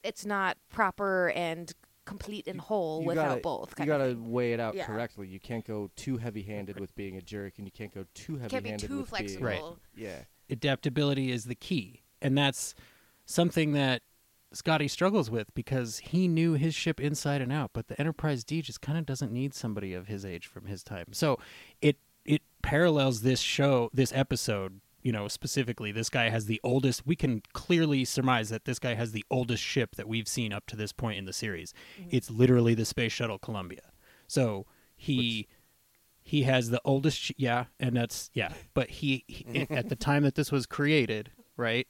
It's 0.04 0.26
not 0.26 0.58
proper 0.70 1.30
and 1.30 1.72
complete 2.12 2.48
and 2.48 2.60
whole 2.60 3.02
You 3.02 3.08
without 3.08 3.30
gotta, 3.30 3.42
both. 3.42 3.74
You 3.80 3.86
gotta 3.86 4.12
of 4.12 4.28
weigh 4.28 4.54
it 4.54 4.60
out 4.60 4.76
Yeah. 4.76 4.86
correctly. 4.86 5.28
You 5.28 5.40
can't 5.40 5.66
go 5.66 5.90
too 5.96 6.18
heavy-handed 6.18 6.80
with 6.80 6.94
being 6.96 7.18
a 7.18 7.22
jerk, 7.22 7.54
and 7.58 7.66
you 7.66 7.72
can't 7.72 7.94
go 7.94 8.06
too 8.14 8.38
heavy-handed. 8.38 8.52
Can't 8.52 8.64
be 8.64 8.70
heavy-handed 8.70 8.88
too 8.88 9.00
with 9.00 9.10
flexible. 9.10 9.46
Right. 9.46 9.62
being 9.96 10.08
yeah. 10.10 10.24
adaptability 10.50 11.32
is 11.32 11.46
the 11.46 11.56
key. 11.56 12.04
And 12.22 12.38
that's 12.38 12.76
something 13.26 13.72
that 13.74 14.02
Scotty 14.54 14.90
struggles 14.90 15.32
with 15.32 15.54
because 15.56 16.00
he 16.00 16.28
knew 16.28 16.54
his 16.56 16.76
ship 16.76 17.00
inside 17.00 17.42
and 17.42 17.54
out, 17.54 17.72
but 17.74 17.88
the 17.88 17.98
Enterprise 17.98 18.44
D 18.44 18.62
just 18.62 18.82
kind 18.82 18.98
of 18.98 19.06
doesn't 19.06 19.32
need 19.32 19.54
somebody 19.54 19.94
of 19.94 20.08
his 20.08 20.26
age 20.26 20.46
from 20.46 20.66
his 20.66 20.84
time. 20.84 21.06
So 21.14 21.40
it 21.82 21.98
it 22.26 22.42
parallels 22.62 23.22
this 23.22 23.40
show, 23.40 23.90
this 23.94 24.12
episode, 24.14 24.81
you 25.02 25.12
know, 25.12 25.28
specifically. 25.28 25.92
This 25.92 26.10
guy 26.10 26.30
has 26.30 26.46
the 26.46 26.60
oldest 26.64 27.06
we 27.06 27.16
can 27.16 27.42
clearly 27.54 28.06
surmise 28.06 28.50
that 28.50 28.66
this 28.66 28.80
guy 28.80 28.94
has 28.94 29.12
the 29.12 29.26
oldest 29.30 29.64
ship 29.64 29.96
that 29.96 30.08
we've 30.08 30.28
seen 30.28 30.54
up 30.54 30.66
to 30.68 30.76
this 30.76 30.92
point 30.92 31.18
in 31.18 31.26
the 31.26 31.34
series. 31.34 31.74
Mm-hmm. 32.00 32.10
It's 32.12 32.30
literally 32.30 32.74
the 32.74 32.86
Space 32.86 33.12
Shuttle 33.12 33.40
Columbia. 33.40 33.92
So 34.28 34.66
he 34.96 35.48
he 36.24 36.44
has 36.44 36.70
the 36.70 36.82
oldest 36.86 37.18
sh- 37.18 37.32
yeah 37.36 37.66
and 37.80 37.96
that's 37.96 38.30
yeah 38.34 38.54
but 38.74 38.90
he, 38.90 39.24
he 39.28 39.68
at 39.70 39.90
the 39.90 39.96
time 39.96 40.24
that 40.24 40.36
this 40.36 40.52
was 40.52 40.66
created 40.66 41.32
right 41.58 41.88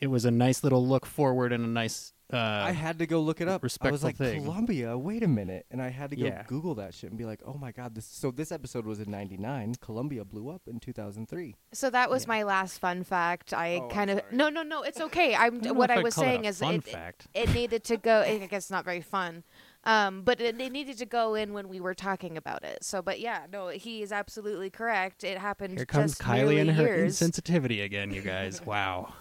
it 0.00 0.08
was 0.08 0.24
a 0.24 0.30
nice 0.30 0.64
little 0.64 0.84
look 0.84 1.06
forward 1.06 1.52
and 1.52 1.64
a 1.64 1.68
nice 1.68 2.12
uh 2.32 2.36
I 2.36 2.72
had 2.72 2.98
to 3.00 3.06
go 3.06 3.20
look 3.20 3.40
it 3.40 3.48
up. 3.48 3.64
I 3.80 3.90
was 3.90 4.04
like, 4.04 4.16
thing. 4.16 4.44
Columbia, 4.44 4.96
wait 4.96 5.22
a 5.22 5.28
minute. 5.28 5.66
And 5.70 5.80
I 5.82 5.88
had 5.88 6.10
to 6.10 6.16
go 6.16 6.24
Yeah. 6.26 6.44
Google 6.46 6.74
that 6.76 6.94
shit 6.94 7.10
and 7.10 7.18
be 7.18 7.24
like, 7.24 7.40
oh 7.44 7.54
my 7.54 7.72
God. 7.72 7.94
This 7.94 8.06
So 8.06 8.30
this 8.30 8.52
episode 8.52 8.86
was 8.86 9.00
in 9.00 9.10
99. 9.10 9.74
Columbia 9.80 10.24
blew 10.24 10.48
up 10.50 10.62
in 10.66 10.80
2003. 10.80 11.56
So 11.72 11.90
that 11.90 12.10
was 12.10 12.24
Yeah. 12.24 12.28
my 12.28 12.42
last 12.44 12.78
fun 12.78 13.02
fact. 13.04 13.52
I 13.52 13.76
Oh, 13.82 13.88
kind 13.88 14.10
of 14.10 14.20
no, 14.32 14.48
no, 14.48 14.62
no. 14.62 14.82
It's 14.82 15.00
okay. 15.00 15.34
I'm 15.38 15.60
don't 15.60 15.76
what 15.76 15.90
I 15.90 15.96
I'd 15.96 16.04
was 16.04 16.14
call 16.14 16.24
it 16.24 16.26
a 16.26 16.30
saying 16.30 16.44
is 16.44 16.58
fun 16.60 16.74
it, 16.76 16.84
fact. 16.84 17.26
it 17.34 17.52
needed 17.54 17.84
to 17.84 17.96
go. 17.96 18.20
I 18.26 18.38
guess 18.46 18.70
not 18.70 18.84
very 18.84 19.00
fun, 19.00 19.42
um, 19.84 20.22
but 20.22 20.40
it, 20.40 20.60
it 20.60 20.72
needed 20.72 20.98
to 20.98 21.06
go 21.06 21.34
in 21.34 21.52
when 21.52 21.68
we 21.68 21.80
were 21.80 21.94
talking 21.94 22.36
about 22.36 22.64
it. 22.64 22.84
So, 22.84 23.02
but 23.02 23.20
yeah, 23.20 23.46
no, 23.52 23.68
he 23.68 24.02
is 24.02 24.12
absolutely 24.12 24.70
correct. 24.70 25.24
It 25.24 25.38
happened. 25.38 25.76
here 25.76 25.86
comes 25.86 26.12
just 26.12 26.22
kylie 26.22 26.36
merely 26.54 26.58
and 26.60 26.70
her 26.72 26.84
years. 26.86 27.20
insensitivity 27.20 27.82
again 27.84 28.10
you 28.12 28.20
guys 28.22 28.64
wow 28.64 29.12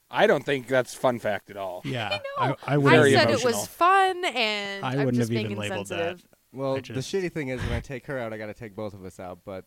I 0.10 0.26
don't 0.28 0.46
think 0.46 0.68
that's 0.68 0.94
fun 0.94 1.20
fact 1.20 1.50
at 1.50 1.58
all. 1.58 1.82
yeah 1.86 2.20
I 2.40 2.46
know. 2.48 2.56
I, 2.68 2.74
I 2.74 2.78
would 2.78 2.90
Very 2.92 3.12
said 3.14 3.30
emotional. 3.30 3.50
it 3.52 3.56
was 3.56 3.68
fun, 3.68 4.26
and 4.26 4.86
I 4.86 4.92
I'm 4.94 4.98
wouldn't 5.00 5.16
just 5.16 5.30
have 5.30 5.30
being 5.30 5.46
even 5.52 5.58
labeled 5.58 5.88
that. 5.88 6.00
insensitive. 6.00 6.30
Well, 6.54 6.72
I 6.74 6.76
the 6.78 6.82
just- 6.82 7.14
shitty 7.14 7.32
thing 7.32 7.50
is 7.50 7.62
when 7.62 7.74
I 7.74 7.80
take 7.82 8.06
her 8.08 8.18
out, 8.18 8.32
I 8.34 8.38
got 8.38 8.46
to 8.48 8.54
take 8.54 8.76
both 8.76 8.94
of 8.94 9.04
us 9.04 9.20
out. 9.20 9.40
But 9.46 9.66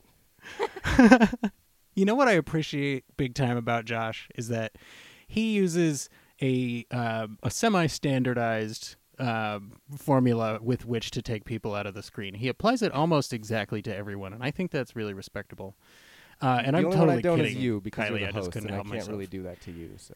You 1.94 2.05
know 2.05 2.14
what 2.14 2.29
I 2.29 2.33
appreciate 2.33 3.05
big 3.16 3.35
time 3.35 3.57
about 3.57 3.85
Josh 3.85 4.29
is 4.37 4.48
that 4.48 4.76
he 5.26 5.53
uses 5.53 6.09
a 6.40 6.87
um 6.90 7.38
a 7.42 7.50
semi-standardized 7.50 8.96
um 9.18 9.72
formula 9.98 10.59
with 10.62 10.87
which 10.87 11.11
to 11.11 11.20
take 11.20 11.44
people 11.44 11.74
out 11.74 11.87
of 11.87 11.94
the 11.94 12.03
screen. 12.03 12.35
He 12.35 12.48
applies 12.48 12.81
it 12.81 12.92
almost 12.92 13.33
exactly 13.33 13.83
to 13.83 13.94
everyone, 13.94 14.33
and 14.33 14.42
I 14.42 14.50
think 14.50 14.70
that's 14.70 14.96
really 14.96 15.12
respectable. 15.12 15.76
Uh, 16.42 16.62
and 16.64 16.74
the 16.74 16.79
I'm 16.81 16.85
only 16.87 16.96
totally 16.96 17.07
one 17.09 17.18
I 17.18 17.20
don't 17.20 17.37
kidding, 17.38 17.57
is 17.57 17.62
you 17.62 17.81
because 17.81 18.05
Kylie. 18.07 18.11
you're 18.11 18.18
the 18.20 18.24
I 18.26 18.31
just 18.33 18.37
host, 18.37 18.53
couldn't 18.53 18.68
and 18.70 18.74
I 18.76 18.79
can't 18.79 18.88
myself. 18.88 19.09
really 19.11 19.26
do 19.26 19.42
that 19.44 19.61
to 19.62 19.70
you. 19.72 19.90
So 19.98 20.14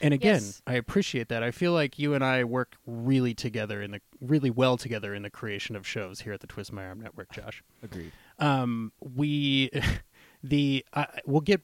And 0.00 0.14
again, 0.14 0.34
Yes. 0.34 0.62
I 0.66 0.74
appreciate 0.74 1.28
that. 1.30 1.42
I 1.42 1.50
feel 1.50 1.72
like 1.72 1.98
you 1.98 2.14
and 2.14 2.22
I 2.24 2.44
work 2.44 2.76
really 2.86 3.34
together 3.34 3.82
in 3.82 3.90
the 3.90 4.00
really 4.20 4.50
well 4.50 4.76
together 4.76 5.14
in 5.14 5.22
the 5.22 5.30
creation 5.30 5.74
of 5.74 5.86
shows 5.86 6.20
here 6.20 6.32
at 6.32 6.40
the 6.40 6.46
Twist 6.46 6.72
My 6.72 6.86
Arm 6.86 7.00
Network, 7.00 7.32
Josh. 7.32 7.62
agreed. 7.82 8.12
um 8.38 8.92
we 9.00 9.70
the 10.44 10.84
uh, 10.92 11.06
we'll 11.26 11.40
get 11.40 11.62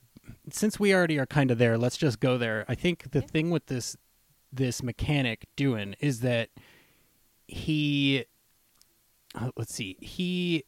since 0.50 0.80
we 0.80 0.92
already 0.92 1.18
are 1.18 1.26
kind 1.26 1.50
of 1.52 1.58
there 1.58 1.76
let's 1.78 1.96
just 1.96 2.18
go 2.18 2.36
there 2.38 2.64
i 2.66 2.74
think 2.74 3.10
the 3.12 3.20
Yeah. 3.20 3.26
thing 3.26 3.50
with 3.50 3.66
this 3.66 3.96
this 4.52 4.82
mechanic 4.82 5.46
doing 5.54 5.94
is 6.00 6.20
that 6.20 6.48
he 7.46 8.24
uh, 9.34 9.50
let's 9.56 9.74
see 9.74 9.96
he 10.00 10.64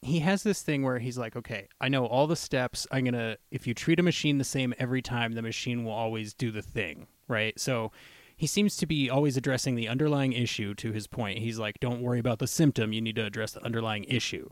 he 0.00 0.20
has 0.20 0.42
this 0.42 0.62
thing 0.62 0.82
where 0.82 1.00
he's 1.00 1.18
like 1.18 1.34
okay 1.34 1.68
i 1.80 1.88
know 1.88 2.06
all 2.06 2.26
the 2.26 2.36
steps. 2.36 2.86
I'm 2.90 3.04
gonna 3.04 3.36
if 3.50 3.66
you 3.66 3.74
treat 3.74 3.98
a 3.98 4.02
machine 4.02 4.38
the 4.38 4.44
same 4.44 4.74
every 4.78 5.02
time 5.02 5.32
the 5.32 5.42
machine 5.42 5.84
will 5.84 5.92
always 5.92 6.34
do 6.34 6.50
the 6.50 6.62
thing 6.62 7.06
right? 7.28 7.58
So 7.60 7.92
he 8.36 8.46
seems 8.46 8.76
to 8.76 8.86
be 8.86 9.10
always 9.10 9.36
addressing 9.36 9.74
the 9.74 9.88
underlying 9.88 10.32
issue 10.32 10.74
to 10.74 10.92
his 10.92 11.06
point. 11.06 11.38
He's 11.38 11.58
like 11.58 11.78
don't 11.80 12.02
worry 12.02 12.18
about 12.18 12.38
the 12.38 12.46
symptom. 12.46 12.92
You 12.92 13.00
need 13.00 13.16
to 13.16 13.24
address 13.24 13.52
the 13.52 13.64
underlying 13.64 14.04
issue. 14.04 14.48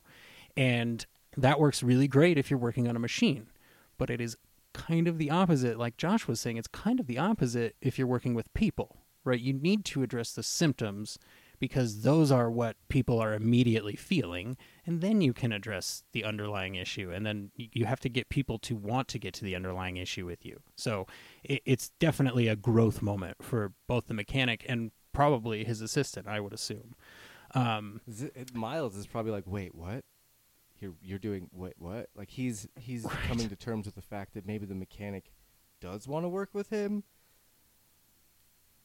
And 0.57 1.05
that 1.37 1.61
works 1.61 1.83
really 1.83 2.09
great 2.09 2.39
if 2.39 2.51
you're 2.51 2.59
working 2.59 2.89
on 2.89 2.97
a 2.97 3.01
machine. 3.01 3.49
But 3.99 4.11
it 4.11 4.21
is 4.21 4.37
kind 4.73 5.09
of 5.09 5.19
the 5.19 5.31
opposite. 5.31 5.79
Like 5.79 5.97
josh 5.97 6.29
was 6.29 6.39
saying 6.39 6.59
it's 6.59 6.69
kind 6.69 7.01
of 7.01 7.07
the 7.07 7.19
opposite 7.19 7.77
if 7.81 7.99
you're 7.99 8.07
working 8.07 8.35
with 8.35 8.53
people 8.55 8.99
right? 9.27 9.41
You 9.41 9.53
need 9.53 9.85
to 9.87 10.05
address 10.05 10.33
the 10.33 10.45
symptoms 10.45 11.19
because 11.59 12.03
those 12.03 12.31
are 12.31 12.51
what 12.51 12.77
people 12.89 13.21
are 13.21 13.35
immediately 13.35 13.97
feeling 13.97 14.57
and 14.85 15.01
then 15.01 15.21
you 15.21 15.33
can 15.33 15.53
address 15.53 16.05
the 16.13 16.25
underlying 16.25 16.75
issue 16.75 17.11
and 17.11 17.27
then 17.27 17.51
you 17.55 17.85
have 17.85 18.01
to 18.01 18.09
get 18.09 18.29
people 18.29 18.59
to 18.59 18.77
want 18.77 19.09
to 19.09 19.19
get 19.19 19.35
to 19.35 19.45
the 19.45 19.55
underlying 19.55 19.97
issue 19.97 20.27
with 20.27 20.45
you 20.45 20.61
so 20.77 21.07
it, 21.43 21.63
it's 21.65 21.91
definitely 22.01 22.49
a 22.49 22.57
growth 22.57 23.03
moment 23.03 23.37
for 23.43 23.73
both 23.87 24.07
the 24.07 24.15
mechanic 24.15 24.65
and 24.69 24.91
probably 25.13 25.65
his 25.65 25.81
assistant 25.81 26.27
i 26.27 26.39
would 26.39 26.53
assume 26.53 26.95
um, 27.55 28.01
Miles 28.53 28.97
is 28.97 29.07
probably 29.07 29.33
like, 29.33 29.47
wait, 29.47 29.75
what? 29.75 30.05
You're 30.79 30.93
you're 31.03 31.19
doing 31.19 31.49
wait 31.53 31.73
what? 31.79 32.11
Like 32.15 32.31
he's 32.31 32.69
he's 32.79 33.07
coming 33.27 33.49
to 33.49 33.57
terms 33.57 33.87
with 33.87 33.95
the 33.95 34.03
fact 34.03 34.35
that 34.35 34.47
maybe 34.47 34.67
the 34.67 34.75
mechanic 34.75 35.33
does 35.81 36.07
want 36.07 36.25
to 36.25 36.29
work 36.29 36.51
with 36.53 36.69
him. 36.69 37.05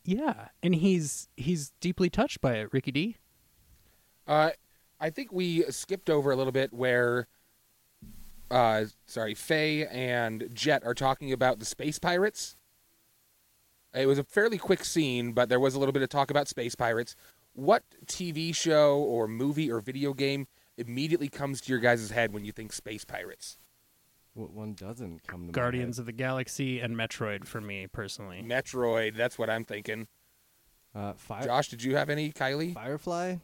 Yeah 0.04 0.48
and 0.64 0.76
he's 0.76 1.30
he's 1.38 1.72
deeply 1.80 2.10
touched 2.10 2.42
by 2.42 2.54
it 2.56 2.70
ricky 2.72 2.92
d 2.92 3.18
Uh, 4.28 4.52
I 5.00 5.10
think 5.10 5.32
we 5.32 5.64
skipped 5.72 6.10
over 6.10 6.32
a 6.32 6.36
little 6.36 6.52
bit 6.52 6.72
where, 6.72 7.28
uh, 8.52 8.86
sorry, 9.08 9.34
Faye 9.34 9.88
and 9.88 10.48
Jet 10.54 10.84
are 10.86 10.94
talking 10.94 11.34
about 11.34 11.58
the 11.58 11.66
space 11.66 11.98
pirates. 11.98 12.56
It 13.94 14.06
was 14.06 14.20
a 14.20 14.24
fairly 14.24 14.60
quick 14.60 14.86
scene, 14.86 15.34
but 15.34 15.50
there 15.50 15.60
was 15.60 15.74
a 15.74 15.80
little 15.80 15.92
bit 15.92 16.04
of 16.04 16.10
talk 16.10 16.30
about 16.30 16.48
space 16.48 16.76
pirates. 16.76 17.16
What 17.54 17.84
TV 18.06 18.56
show 18.56 19.00
or 19.00 19.28
movie 19.28 19.72
or 19.72 19.82
video 19.82 20.14
game 20.14 20.48
immediately 20.78 21.28
comes 21.30 21.60
to 21.62 21.72
your 21.72 21.80
guys' 21.82 22.12
head 22.12 22.32
when 22.32 22.46
you 22.46 22.52
think 22.52 22.72
space 22.72 23.04
pirates? 23.04 23.58
What 24.34 24.52
one 24.52 24.74
doesn't 24.74 25.28
come 25.28 25.42
to 25.42 25.46
my 25.48 25.52
Guardians 25.52 26.00
of 26.00 26.06
the 26.06 26.14
Galaxy 26.14 26.80
and 26.80 26.96
Metroid 26.96 27.46
for 27.46 27.60
me 27.60 27.88
personally. 27.88 28.42
Metroid, 28.46 29.16
that's 29.16 29.38
what 29.38 29.50
I'm 29.50 29.66
thinking. 29.66 30.08
Uh, 30.96 31.14
fire, 31.14 31.44
Josh, 31.44 31.70
did 31.70 31.84
you 31.84 31.96
have 31.96 32.10
any? 32.10 32.32
Kylie? 32.32 32.74
Firefly. 32.74 33.38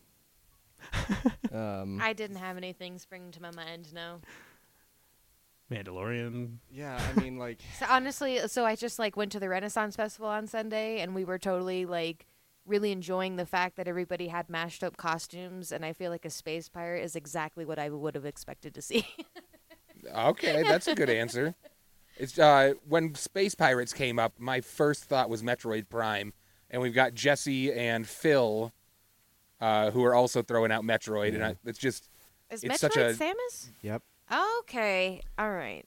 um, 1.54 2.00
I 2.02 2.14
didn't 2.14 2.38
have 2.38 2.58
anything 2.58 3.00
spring 3.00 3.32
to 3.32 3.42
my 3.42 3.52
mind. 3.52 3.94
No. 3.94 4.20
Mandalorian. 5.72 6.58
yeah, 6.72 6.98
I 6.98 7.20
mean 7.20 7.38
like 7.38 7.60
So 7.80 7.86
honestly, 7.90 8.40
so 8.48 8.66
I 8.66 8.76
just 8.76 9.00
like 9.00 9.18
went 9.18 9.34
to 9.34 9.40
the 9.40 9.50
Renaissance 9.50 9.96
Festival 9.96 10.30
on 10.30 10.48
Sunday, 10.48 11.00
and 11.00 11.14
we 11.14 11.26
were 11.26 11.38
totally 11.38 11.86
like 11.86 12.26
really 12.66 12.92
enjoying 12.92 13.36
the 13.36 13.46
fact 13.46 13.76
that 13.78 13.88
everybody 13.88 14.28
had 14.28 14.50
mashed 14.50 14.84
up 14.84 14.98
costumes, 14.98 15.72
and 15.72 15.84
I 15.84 15.94
feel 15.94 16.12
like 16.12 16.26
a 16.26 16.30
space 16.30 16.70
pirate 16.70 17.04
is 17.04 17.16
exactly 17.16 17.66
what 17.66 17.80
I 17.80 17.90
would 17.90 18.16
have 18.16 18.26
expected 18.26 18.74
to 18.76 18.82
see. 18.82 19.06
Okay, 20.16 20.64
that's 20.64 20.88
a 20.88 20.96
good 20.96 21.10
answer. 21.10 21.56
It's 22.18 22.38
uh, 22.40 22.74
when 22.88 23.14
Space 23.16 23.54
Pirates 23.56 23.94
came 23.94 24.18
up, 24.20 24.34
my 24.40 24.62
first 24.62 25.04
thought 25.06 25.30
was 25.30 25.44
Metroid 25.44 25.88
Prime, 25.90 26.34
and 26.72 26.82
we've 26.82 26.94
got 26.96 27.14
Jesse 27.14 27.72
and 27.72 28.08
Phil, 28.08 28.74
uh, 29.62 29.92
who 29.92 30.04
are 30.04 30.16
also 30.16 30.42
throwing 30.42 30.72
out 30.72 30.84
Metroid, 30.84 31.30
and 31.30 31.38
Yeah. 31.38 31.48
I, 31.50 31.56
it's 31.66 31.78
just 31.80 32.10
is 32.50 32.64
It's 32.64 32.74
Metroid 32.76 32.80
such 32.80 32.98
a- 32.98 33.14
Samus? 33.14 33.68
yep. 33.82 34.02
Okay, 34.62 35.22
all 35.38 35.52
right, 35.52 35.86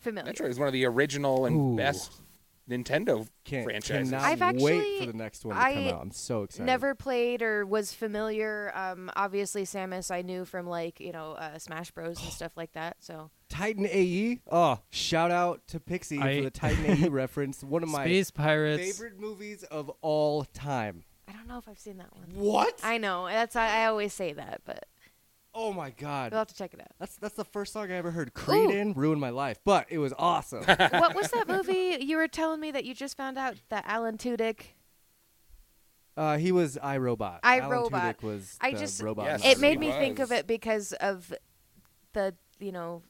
familiar. 0.00 0.32
Metroid 0.32 0.48
is 0.50 0.58
one 0.58 0.68
of 0.68 0.72
the 0.74 0.84
original 0.84 1.46
and 1.46 1.56
Ooh. 1.56 1.76
best 1.76 2.12
Nintendo 2.68 3.28
Can't 3.44 3.64
franchises. 3.64 4.10
cannot 4.10 4.22
I've 4.24 4.40
wait 4.60 4.76
actually- 4.78 4.98
for 5.00 5.06
the 5.12 5.18
next 5.18 5.44
one 5.44 5.54
to 5.56 5.60
I 5.62 5.74
come 5.74 5.88
out. 5.88 6.00
I'm 6.02 6.10
so 6.12 6.42
excited. 6.44 6.64
Never 6.64 6.94
played 6.94 7.42
or 7.42 7.66
was 7.66 7.92
familiar. 7.92 8.72
Um, 8.74 9.10
obviously, 9.16 9.64
Samus 9.64 10.10
I 10.10 10.22
knew 10.22 10.44
from 10.44 10.66
like 10.66 10.98
you 11.00 11.12
know 11.12 11.32
uh, 11.32 11.58
Smash 11.58 11.90
Bros 11.90 12.18
and 12.22 12.32
stuff 12.32 12.52
like 12.56 12.72
that. 12.72 12.96
So 13.00 13.30
Titan 13.48 13.86
AE. 13.86 14.40
Oh, 14.50 14.80
shout 14.90 15.30
out 15.30 15.60
to 15.68 15.80
Pixie 15.80 16.18
I- 16.20 16.38
for 16.38 16.42
the 16.44 16.50
Titan 16.50 16.86
AE 17.04 17.08
reference. 17.10 17.62
One 17.62 17.82
of 17.82 17.88
my 17.90 18.04
Space 18.04 18.30
Pirates. 18.30 18.82
favorite 18.98 19.18
movies 19.20 19.62
of 19.64 19.90
all 20.00 20.44
time. 20.44 21.04
I 21.28 21.32
don't 21.32 21.48
know 21.48 21.58
if 21.58 21.68
I've 21.68 21.78
seen 21.78 21.96
that 21.98 22.12
one. 22.14 22.24
What? 22.34 22.80
I 22.82 22.98
know 22.98 23.26
that's 23.26 23.56
I, 23.56 23.82
I 23.82 23.86
always 23.86 24.12
say 24.12 24.32
that, 24.34 24.60
but 24.64 24.86
oh 25.54 25.72
my 25.72 25.90
god. 25.90 26.32
we'll 26.32 26.40
have 26.40 26.48
to 26.48 26.54
check 26.54 26.74
it 26.74 26.80
out. 26.80 26.88
That's 26.98 27.16
that's 27.16 27.34
the 27.34 27.44
first 27.44 27.72
song 27.72 27.90
I 27.90 27.94
ever 27.94 28.10
heard 28.10 28.34
Creed 28.34 28.70
Ooh. 28.70 28.74
in. 28.74 28.92
Ruined 28.94 29.20
my 29.20 29.30
life, 29.30 29.58
but 29.64 29.86
it 29.90 29.98
was 29.98 30.12
awesome. 30.18 30.64
what 30.64 31.14
was 31.14 31.30
that 31.30 31.48
movie 31.48 31.98
you 32.00 32.16
were 32.16 32.28
telling 32.28 32.60
me 32.60 32.70
that 32.70 32.84
you 32.84 32.94
just 32.94 33.16
found 33.16 33.38
out 33.38 33.56
that 33.68 33.84
Alan 33.86 34.18
Tudyk? 34.18 34.60
uh, 36.16 36.36
he 36.36 36.52
was 36.52 36.76
iRobot. 36.76 37.40
I, 37.42 37.60
Alan 37.60 37.70
Robot. 37.70 38.18
Tudyk 38.18 38.22
was 38.22 38.56
I 38.60 38.72
the 38.72 38.78
just 38.78 39.02
robot. 39.02 39.26
Yes, 39.26 39.44
in 39.44 39.50
it 39.50 39.54
that 39.54 39.60
made 39.60 39.80
movie. 39.80 39.92
me 39.92 39.98
think 39.98 40.18
of 40.18 40.30
was. 40.30 40.38
it 40.40 40.46
because 40.46 40.92
of 40.94 41.32
the 42.12 42.34
you 42.58 42.72
know 42.72 43.02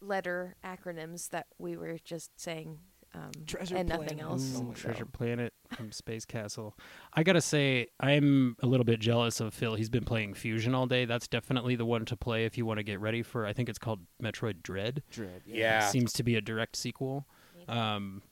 letter 0.00 0.56
acronyms 0.64 1.30
that 1.30 1.46
we 1.58 1.76
were 1.76 1.98
just 2.04 2.38
saying 2.40 2.78
um, 3.16 3.30
Treasure 3.46 3.76
and 3.76 3.88
nothing 3.88 4.06
Planet. 4.18 4.24
else. 4.24 4.52
Oh 4.56 4.60
Ooh, 4.60 4.64
my 4.68 4.74
Treasure 4.74 5.04
God. 5.04 5.12
Planet 5.14 5.52
from 5.70 5.90
Space 5.92 6.24
Castle. 6.24 6.76
I 7.14 7.22
gotta 7.22 7.40
say, 7.40 7.88
I'm 7.98 8.56
a 8.62 8.66
little 8.66 8.84
bit 8.84 9.00
jealous 9.00 9.40
of 9.40 9.54
Phil. 9.54 9.74
He's 9.74 9.88
been 9.90 10.04
playing 10.04 10.34
Fusion 10.34 10.74
all 10.74 10.86
day. 10.86 11.04
That's 11.06 11.26
definitely 11.28 11.76
the 11.76 11.86
one 11.86 12.04
to 12.06 12.16
play 12.16 12.44
if 12.44 12.58
you 12.58 12.66
want 12.66 12.78
to 12.78 12.84
get 12.84 13.00
ready 13.00 13.22
for. 13.22 13.46
I 13.46 13.52
think 13.52 13.68
it's 13.68 13.78
called 13.78 14.00
Metroid 14.22 14.62
Dread. 14.62 15.02
Dread. 15.10 15.42
Yeah. 15.46 15.88
Seems 15.88 16.12
to 16.14 16.22
be 16.22 16.36
a 16.36 16.40
direct 16.40 16.76
sequel. 16.76 17.26
Um, 17.68 18.22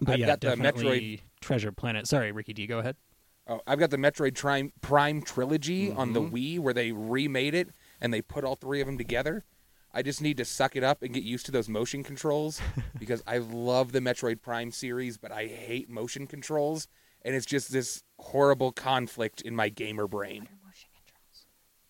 but 0.00 0.14
I've 0.14 0.18
yeah, 0.20 0.26
got 0.26 0.40
the 0.40 0.48
definitely 0.48 1.22
Treasure 1.40 1.70
Planet. 1.72 2.06
Sorry, 2.08 2.32
Ricky 2.32 2.52
D. 2.52 2.66
Go 2.66 2.78
ahead. 2.78 2.96
Oh, 3.46 3.60
I've 3.66 3.78
got 3.78 3.90
the 3.90 3.98
Metroid 3.98 4.36
Prime, 4.38 4.72
Prime 4.80 5.20
trilogy 5.20 5.92
on 5.92 6.14
the 6.14 6.20
Mhm. 6.22 6.30
Wii 6.32 6.58
where 6.58 6.72
they 6.72 6.92
remade 6.92 7.54
it 7.54 7.68
and 8.00 8.12
they 8.12 8.22
put 8.22 8.42
all 8.42 8.56
three 8.56 8.80
of 8.80 8.86
them 8.86 8.96
together. 8.96 9.44
I 9.94 10.02
just 10.02 10.20
need 10.20 10.36
to 10.38 10.44
suck 10.44 10.74
it 10.76 10.82
up 10.82 11.02
and 11.02 11.14
get 11.14 11.22
used 11.22 11.46
to 11.46 11.52
those 11.52 11.68
motion 11.68 12.02
controls 12.02 12.60
because 12.98 13.22
I 13.26 13.38
love 13.38 13.92
the 13.92 14.00
Metroid 14.00 14.42
Prime 14.42 14.70
series, 14.72 15.16
but 15.16 15.30
I 15.30 15.46
hate 15.46 15.88
motion 15.88 16.26
controls, 16.26 16.88
and 17.22 17.34
it's 17.34 17.46
just 17.46 17.70
this 17.72 18.02
horrible 18.18 18.72
conflict 18.72 19.40
in 19.40 19.54
my 19.54 19.68
gamer 19.68 20.06
brain. 20.08 20.48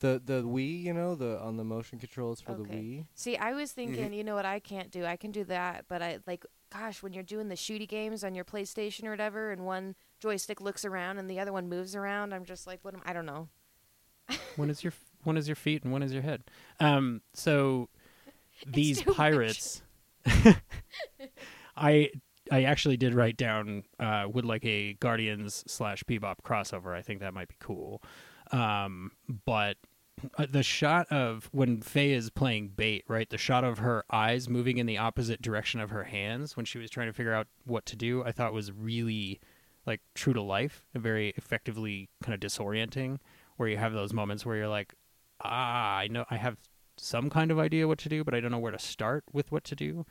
The 0.01 0.21
the 0.23 0.43
Wii, 0.43 0.83
you 0.83 0.93
know, 0.93 1.15
the 1.15 1.41
on 1.41 1.57
the 1.57 1.65
motion 1.65 1.99
controls 1.99 2.41
for 2.41 2.53
the 2.53 2.65
Wii. 2.65 3.07
See, 3.15 3.37
I 3.39 3.53
was 3.53 3.73
thinking, 3.73 4.05
Mm-hmm. 4.07 4.13
you 4.13 4.25
know 4.25 4.35
what 4.35 4.45
I 4.45 4.59
can't 4.59 4.91
do? 4.91 5.07
I 5.07 5.17
can 5.17 5.31
do 5.31 5.45
that, 5.45 5.87
but 5.89 6.03
I 6.03 6.19
like, 6.27 6.45
gosh, 6.71 7.03
when 7.03 7.15
you're 7.15 7.23
doing 7.23 7.49
the 7.49 7.55
shooty 7.55 7.89
games 7.89 8.23
on 8.23 8.35
your 8.35 8.45
PlayStation 8.45 9.05
or 9.05 9.11
whatever, 9.11 9.51
and 9.51 9.65
one 9.65 9.95
joystick 10.21 10.61
looks 10.61 10.85
around 10.85 11.19
and 11.19 11.31
the 11.31 11.41
other 11.41 11.53
one 11.55 11.71
moves 11.71 11.97
around, 11.97 12.35
I'm 12.35 12.45
just 12.45 12.67
like, 12.67 12.81
what 12.83 12.93
am 12.93 13.01
I 13.07 13.15
don't 13.15 13.25
know. 13.25 13.49
One 14.57 14.69
is 14.69 14.85
your 14.85 14.93
one 15.25 15.37
is 15.37 15.49
your 15.49 15.57
feet 15.57 15.83
and 15.83 15.93
one 15.93 16.03
is 16.03 16.13
your 16.13 16.23
head. 16.23 16.45
Um, 16.81 17.23
so 17.33 17.89
these 18.67 19.03
pirates, 19.03 19.83
I 21.77 22.11
I 22.51 22.65
actually 22.65 22.97
did 22.97 23.15
write 23.15 23.37
down 23.37 23.85
uh, 23.99 24.27
would 24.31 24.45
like 24.45 24.65
a 24.65 24.95
Guardians 24.95 25.65
slash 25.67 26.05
Bebop 26.05 26.37
crossover. 26.45 26.95
I 26.95 27.03
think 27.03 27.21
that 27.21 27.35
might 27.35 27.49
be 27.49 27.57
cool. 27.59 28.03
Um, 28.53 29.13
but 29.45 29.79
uh, 30.39 30.47
the 30.51 30.63
shot 30.63 31.11
of 31.11 31.49
when 31.53 31.81
Faye 31.81 32.13
is 32.13 32.31
playing 32.31 32.69
bait, 32.69 33.05
right? 33.09 33.29
The 33.29 33.39
shot 33.39 33.65
of 33.65 33.79
her 33.79 34.05
eyes 34.11 34.49
moving 34.49 34.79
in 34.79 34.87
the 34.87 34.99
opposite 34.99 35.43
direction 35.43 35.81
of 35.81 35.91
her 35.91 36.05
hands 36.05 36.57
when 36.57 36.67
she 36.67 36.79
was 36.79 36.91
trying 36.91 37.09
to 37.09 37.13
figure 37.13 37.35
out 37.35 37.47
what 37.65 37.87
to 37.87 37.97
do, 37.97 38.23
I 38.25 38.33
thought 38.33 38.53
was 38.53 38.73
really 38.73 39.41
like 39.87 40.01
true 40.15 40.33
to 40.33 40.43
life 40.43 40.85
and 40.95 41.03
very 41.03 41.35
effectively 41.37 42.09
kind 42.23 42.35
of 42.35 42.41
disorienting. 42.41 43.19
Where 43.57 43.69
you 43.69 43.77
have 43.77 43.93
those 43.93 44.13
moments 44.13 44.45
where 44.45 44.57
you're 44.57 44.69
like, 44.69 44.95
ah, 45.43 45.97
I 45.99 46.09
know 46.09 46.25
I 46.31 46.37
have 46.37 46.57
some 46.97 47.31
kind 47.31 47.51
of 47.51 47.59
idea 47.59 47.89
what 47.89 47.99
to 47.99 48.09
do, 48.09 48.25
but 48.25 48.35
I 48.35 48.41
don't 48.41 48.51
know 48.51 48.59
where 48.59 48.73
to 48.73 48.79
start 48.79 49.25
with 49.33 49.51
what 49.51 49.65
to 49.65 49.75
do. 49.77 50.07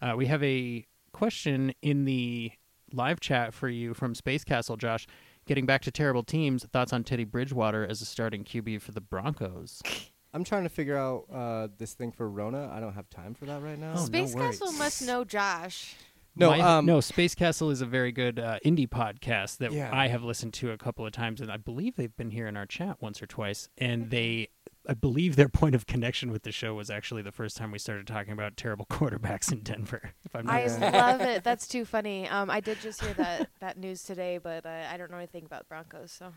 Uh, 0.00 0.14
we 0.16 0.26
have 0.26 0.42
a 0.42 0.86
question 1.12 1.72
in 1.82 2.04
the 2.04 2.52
live 2.92 3.20
chat 3.20 3.52
for 3.52 3.68
you 3.68 3.94
from 3.94 4.14
Space 4.14 4.44
Castle, 4.44 4.76
Josh. 4.76 5.06
Getting 5.46 5.66
back 5.66 5.82
to 5.82 5.90
terrible 5.90 6.22
teams, 6.22 6.64
thoughts 6.72 6.92
on 6.92 7.04
Teddy 7.04 7.24
Bridgewater 7.24 7.84
as 7.86 8.02
a 8.02 8.04
starting 8.04 8.44
QB 8.44 8.82
for 8.82 8.92
the 8.92 9.00
Broncos? 9.00 9.82
I'm 10.34 10.44
trying 10.44 10.64
to 10.64 10.68
figure 10.68 10.96
out 10.96 11.24
uh, 11.32 11.68
this 11.78 11.94
thing 11.94 12.12
for 12.12 12.28
Rona. 12.30 12.70
I 12.72 12.80
don't 12.80 12.92
have 12.92 13.08
time 13.08 13.34
for 13.34 13.46
that 13.46 13.62
right 13.62 13.78
now. 13.78 13.92
Oh, 13.96 14.00
no 14.00 14.04
Space 14.04 14.34
worries. 14.34 14.58
Castle 14.60 14.72
must 14.72 15.06
know 15.06 15.24
Josh. 15.24 15.96
No, 16.36 16.50
My- 16.50 16.60
um, 16.60 16.86
no. 16.86 17.00
Space 17.00 17.34
Castle 17.34 17.70
is 17.70 17.80
a 17.80 17.86
very 17.86 18.12
good 18.12 18.38
uh, 18.38 18.58
indie 18.64 18.88
podcast 18.88 19.56
that 19.56 19.72
Yeah. 19.72 19.88
I 19.92 20.06
have 20.08 20.22
listened 20.22 20.52
to 20.54 20.70
a 20.70 20.76
couple 20.76 21.04
of 21.06 21.12
times, 21.12 21.40
and 21.40 21.50
I 21.50 21.56
believe 21.56 21.96
they've 21.96 22.14
been 22.14 22.30
here 22.30 22.46
in 22.46 22.56
our 22.58 22.66
chat 22.66 22.98
once 23.00 23.22
or 23.22 23.26
twice. 23.26 23.68
And 23.78 24.10
they, 24.10 24.48
I 24.88 24.94
believe, 24.94 25.36
their 25.36 25.48
point 25.50 25.74
of 25.74 25.86
connection 25.86 26.30
with 26.30 26.42
the 26.44 26.52
show 26.52 26.74
was 26.74 26.88
actually 26.88 27.20
the 27.22 27.30
first 27.32 27.56
time 27.58 27.70
we 27.70 27.78
started 27.78 28.06
talking 28.06 28.32
about 28.32 28.56
terrible 28.56 28.86
quarterbacks 28.90 29.52
in 29.52 29.60
Denver. 29.60 30.12
If 30.24 30.34
I'm 30.34 30.46
not 30.46 30.54
I 30.54 30.62
mistaken. 30.64 30.92
love 30.94 31.20
it. 31.20 31.44
That's 31.44 31.68
too 31.68 31.84
funny. 31.84 32.26
Um, 32.28 32.50
I 32.50 32.60
did 32.60 32.80
just 32.80 33.02
hear 33.04 33.12
that 33.14 33.48
that 33.60 33.76
news 33.78 34.02
today, 34.02 34.38
but 34.38 34.64
uh, 34.64 34.84
I 34.90 34.96
don't 34.96 35.10
know 35.10 35.18
anything 35.18 35.44
about 35.44 35.68
Broncos. 35.68 36.10
So 36.12 36.32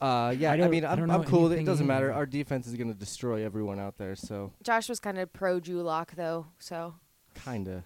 Uh, 0.00 0.34
yeah, 0.36 0.50
I 0.52 0.54
I, 0.62 0.68
mean, 0.68 0.84
I 0.84 0.92
I'm, 0.92 0.98
don't 0.98 1.10
I'm 1.10 1.24
cool. 1.24 1.50
It 1.52 1.64
doesn't 1.64 1.86
matter. 1.86 2.12
Our 2.12 2.26
defense 2.26 2.66
is 2.66 2.74
going 2.74 2.92
to 2.92 2.98
destroy 2.98 3.44
everyone 3.44 3.78
out 3.78 3.98
there, 3.98 4.16
so 4.16 4.52
Josh 4.64 4.88
was 4.88 4.98
kind 5.00 5.18
of 5.18 5.32
pro 5.32 5.60
Drew 5.60 5.82
Lock 5.82 6.14
though. 6.16 6.46
So 6.58 6.94
kinda. 7.44 7.84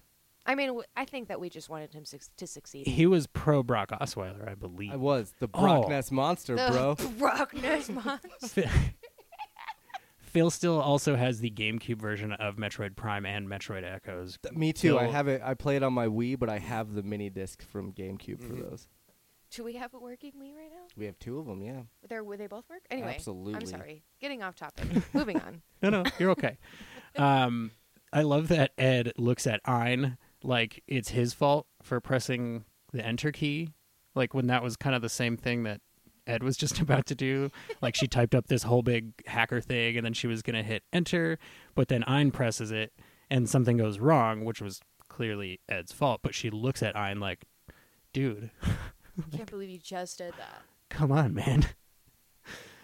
I 0.48 0.54
mean, 0.54 0.68
w- 0.68 0.86
I 0.96 1.04
think 1.04 1.26
that 1.28 1.40
we 1.40 1.50
just 1.50 1.68
wanted 1.68 1.92
him 1.92 2.04
suc 2.04 2.20
to 2.36 2.46
succeed. 2.46 2.86
He 2.86 3.04
was 3.04 3.26
pro 3.26 3.62
Brock 3.64 3.90
Osweiler, 3.90 4.48
I 4.48 4.54
believe. 4.54 4.92
I 4.92 4.96
was 4.96 5.34
the 5.40 5.48
Brock 5.48 5.84
Oh. 5.86 5.88
Ness 5.88 6.12
monster, 6.12 6.54
The 6.54 6.70
bro. 6.70 6.94
Brock 7.18 7.52
Nesmond. 7.52 8.20
Phil 10.36 10.50
still 10.50 10.78
also 10.78 11.16
has 11.16 11.40
the 11.40 11.50
GameCube 11.50 11.96
version 11.98 12.32
of 12.32 12.56
Metroid 12.56 12.94
Prime 12.94 13.24
and 13.24 13.48
Metroid 13.48 13.84
Echoes. 13.90 14.38
Me 14.52 14.70
too. 14.70 14.98
I 14.98 15.04
have 15.06 15.28
it. 15.28 15.40
I 15.42 15.54
play 15.54 15.76
it 15.76 15.82
on 15.82 15.94
my 15.94 16.08
Wii, 16.08 16.38
but 16.38 16.50
I 16.50 16.58
have 16.58 16.92
the 16.92 17.02
mini 17.02 17.30
disc 17.30 17.62
from 17.62 17.90
GameCube 17.92 18.36
Mm-hmm. 18.40 18.46
for 18.62 18.62
those. 18.68 18.86
Do 19.50 19.64
we 19.64 19.76
have 19.76 19.94
it 19.94 20.02
working 20.02 20.32
me 20.38 20.52
right 20.54 20.70
now? 20.70 20.88
We 20.94 21.06
have 21.06 21.18
two 21.18 21.38
of 21.38 21.46
them. 21.46 21.62
Yeah. 21.62 21.82
There, 22.06 22.22
would 22.22 22.38
they 22.38 22.48
both 22.48 22.68
work? 22.68 22.82
Anyway, 22.90 23.14
absolutely. 23.14 23.54
I'm 23.54 23.64
sorry. 23.64 24.02
Getting 24.20 24.42
off 24.42 24.56
topic. 24.56 24.84
Moving 25.14 25.40
on. 25.40 25.62
No, 25.82 25.88
no, 25.88 26.04
you're 26.18 26.32
okay. 26.32 26.58
um, 27.16 27.70
I 28.12 28.20
love 28.20 28.48
that 28.48 28.72
Ed 28.76 29.12
looks 29.16 29.46
at 29.46 29.60
Ein 29.64 30.18
like 30.42 30.82
it's 30.86 31.08
his 31.10 31.32
fault 31.32 31.66
for 31.82 31.98
pressing 32.00 32.64
the 32.92 33.02
enter 33.02 33.32
key. 33.32 33.70
Like 34.14 34.34
when 34.34 34.48
that 34.48 34.62
was 34.62 34.76
kind 34.76 34.94
of 34.94 35.00
the 35.00 35.08
same 35.08 35.38
thing 35.38 35.62
that 35.62 35.80
Ed 36.26 36.42
was 36.42 36.56
just 36.56 36.80
about 36.80 37.06
to 37.06 37.14
do. 37.14 37.50
Like 37.80 37.94
she 37.94 38.06
typed 38.06 38.34
up 38.34 38.48
this 38.48 38.64
whole 38.64 38.82
big 38.82 39.26
hacker 39.26 39.60
thing 39.60 39.96
and 39.96 40.04
then 40.04 40.12
she 40.14 40.26
was 40.26 40.42
going 40.42 40.56
to 40.56 40.62
hit 40.62 40.82
enter, 40.92 41.38
but 41.74 41.88
then 41.88 42.04
Ein 42.04 42.30
presses 42.30 42.70
it 42.70 42.92
and 43.30 43.48
something 43.48 43.76
goes 43.76 43.98
wrong, 43.98 44.44
which 44.44 44.60
was 44.60 44.80
clearly 45.08 45.60
Ed's 45.68 45.92
fault. 45.92 46.20
But 46.22 46.34
she 46.34 46.50
looks 46.50 46.82
at 46.82 46.96
Ein 46.96 47.20
like, 47.20 47.44
dude, 48.12 48.50
I 48.62 49.36
Can't 49.36 49.50
believe 49.50 49.70
you 49.70 49.78
just 49.78 50.18
did 50.18 50.32
that. 50.38 50.62
come 50.90 51.12
on, 51.12 51.34
man. 51.34 51.66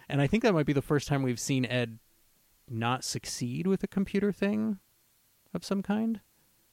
And 0.09 0.21
I 0.21 0.27
think 0.27 0.43
that 0.43 0.53
might 0.53 0.67
be 0.67 0.73
the 0.73 0.83
first 0.83 1.09
time 1.09 1.23
we've 1.23 1.41
seen 1.41 1.65
Ed 1.65 1.99
not 2.69 3.05
succeed 3.05 3.67
with 3.67 3.83
a 3.83 3.89
computer 3.89 4.33
thing 4.33 4.79
of 5.55 5.65
some 5.65 5.83
kind. 5.83 6.21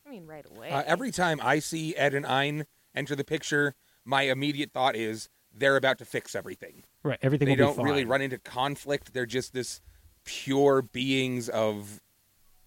I 0.05 0.09
mean, 0.09 0.25
right 0.25 0.45
away. 0.49 0.69
Uh, 0.71 0.83
every 0.85 1.11
time 1.11 1.39
I 1.41 1.59
see 1.59 1.95
Ed 1.95 2.13
and 2.13 2.25
Ein 2.25 2.65
enter 2.95 3.15
the 3.15 3.23
picture, 3.23 3.75
my 4.03 4.23
immediate 4.23 4.71
thought 4.73 4.95
is 4.95 5.29
they're 5.59 5.75
about 5.77 5.97
to 5.99 6.05
fix 6.05 6.35
everything. 6.35 6.83
Right, 7.03 7.19
everything 7.21 7.47
they 7.47 7.51
will 7.51 7.57
don't 7.67 7.73
be 7.73 7.77
fine. 7.77 7.85
really 7.85 8.05
run 8.05 8.21
into 8.21 8.37
conflict. 8.39 9.13
They're 9.13 9.25
just 9.25 9.53
this 9.53 9.81
pure 10.25 10.81
beings 10.81 11.49
of 11.49 12.01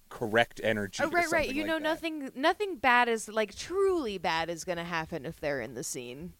correct 0.09 0.61
energy. 0.62 1.02
Oh, 1.02 1.09
right, 1.11 1.31
right. 1.33 1.48
You 1.48 1.62
like 1.62 1.66
know, 1.68 1.74
that. 1.78 1.83
nothing, 1.83 2.31
nothing 2.35 2.76
bad 2.76 3.09
is 3.09 3.28
like 3.28 3.55
truly 3.55 4.18
bad 4.18 4.50
is 4.50 4.64
going 4.64 4.78
to 4.78 4.85
happen 4.85 5.24
if 5.26 5.40
they're 5.40 5.61
in 5.61 5.74
the 5.74 5.83
scene. 5.85 6.35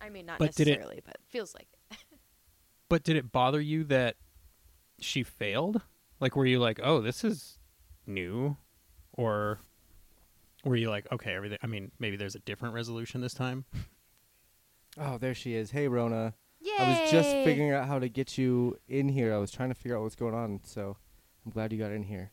I 0.00 0.08
mean, 0.08 0.26
not 0.26 0.38
But 0.38 0.54
did 0.54 0.68
it- 0.68 0.72
necessarily, 0.72 1.02
but 1.04 1.16
feels 1.28 1.54
like 1.54 1.68
it. 1.90 1.96
But 2.88 3.04
did 3.04 3.16
it 3.16 3.32
bother 3.32 3.60
you 3.60 3.84
that 3.84 4.16
she 5.00 5.22
failed? 5.22 5.80
Like, 6.20 6.36
were 6.36 6.44
you 6.44 6.58
like, 6.58 6.78
"Oh, 6.82 7.00
this 7.00 7.24
is 7.24 7.58
new," 8.06 8.56
or 9.14 9.60
were 10.62 10.76
you 10.76 10.90
like, 10.90 11.10
"Okay, 11.10 11.32
everything"? 11.34 11.56
I 11.62 11.66
mean, 11.68 11.90
maybe 11.98 12.16
there's 12.16 12.34
a 12.34 12.40
different 12.40 12.74
resolution 12.74 13.20
this 13.22 13.32
time. 13.34 13.64
Oh, 14.98 15.18
there 15.18 15.34
she 15.34 15.54
is. 15.54 15.70
Hey, 15.70 15.88
Rona. 15.88 16.34
Yay! 16.60 16.72
I 16.78 16.88
was 17.02 17.10
just 17.10 17.30
figuring 17.44 17.72
out 17.72 17.86
how 17.88 17.98
to 17.98 18.08
get 18.08 18.38
you 18.38 18.78
in 18.88 19.08
here. 19.08 19.34
I 19.34 19.38
was 19.38 19.50
trying 19.50 19.70
to 19.70 19.74
figure 19.74 19.96
out 19.96 20.02
what's 20.02 20.14
going 20.14 20.34
on, 20.34 20.60
so 20.64 20.96
I'm 21.44 21.50
glad 21.52 21.72
you 21.72 21.78
got 21.78 21.90
in 21.92 22.04
here. 22.04 22.30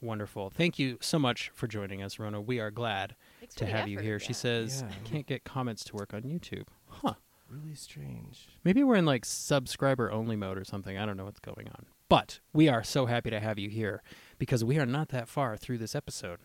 Wonderful. 0.00 0.50
Thank 0.50 0.78
you 0.78 0.98
so 1.00 1.18
much 1.18 1.50
for 1.54 1.66
joining 1.66 2.02
us, 2.02 2.20
Rona. 2.20 2.40
We 2.40 2.60
are 2.60 2.70
glad 2.70 3.16
Thanks 3.40 3.56
to 3.56 3.66
have 3.66 3.88
you 3.88 3.96
effort, 3.98 4.04
here. 4.04 4.18
She 4.20 4.32
says, 4.32 4.84
Yeah. 4.86 4.94
"I 4.94 5.08
can't 5.08 5.26
get 5.26 5.42
comments 5.44 5.82
to 5.84 5.96
work 5.96 6.14
on 6.14 6.22
YouTube." 6.22 6.66
Huh. 6.86 7.14
Really 7.48 7.74
strange. 7.74 8.46
Maybe 8.62 8.84
we're 8.84 8.96
in 8.96 9.06
like 9.06 9.24
subscriber 9.24 10.12
only 10.12 10.36
mode 10.36 10.58
or 10.58 10.64
something. 10.64 10.96
I 10.98 11.06
don't 11.06 11.16
know 11.16 11.24
what's 11.24 11.40
going 11.40 11.66
on. 11.68 11.86
But 12.08 12.40
we 12.52 12.68
are 12.68 12.84
so 12.84 13.06
happy 13.06 13.30
to 13.30 13.40
have 13.40 13.58
you 13.58 13.70
here 13.70 14.02
because 14.38 14.62
we 14.62 14.78
are 14.78 14.86
not 14.86 15.08
that 15.08 15.28
far 15.28 15.56
through 15.56 15.78
this 15.78 15.94
episode. 15.94 16.38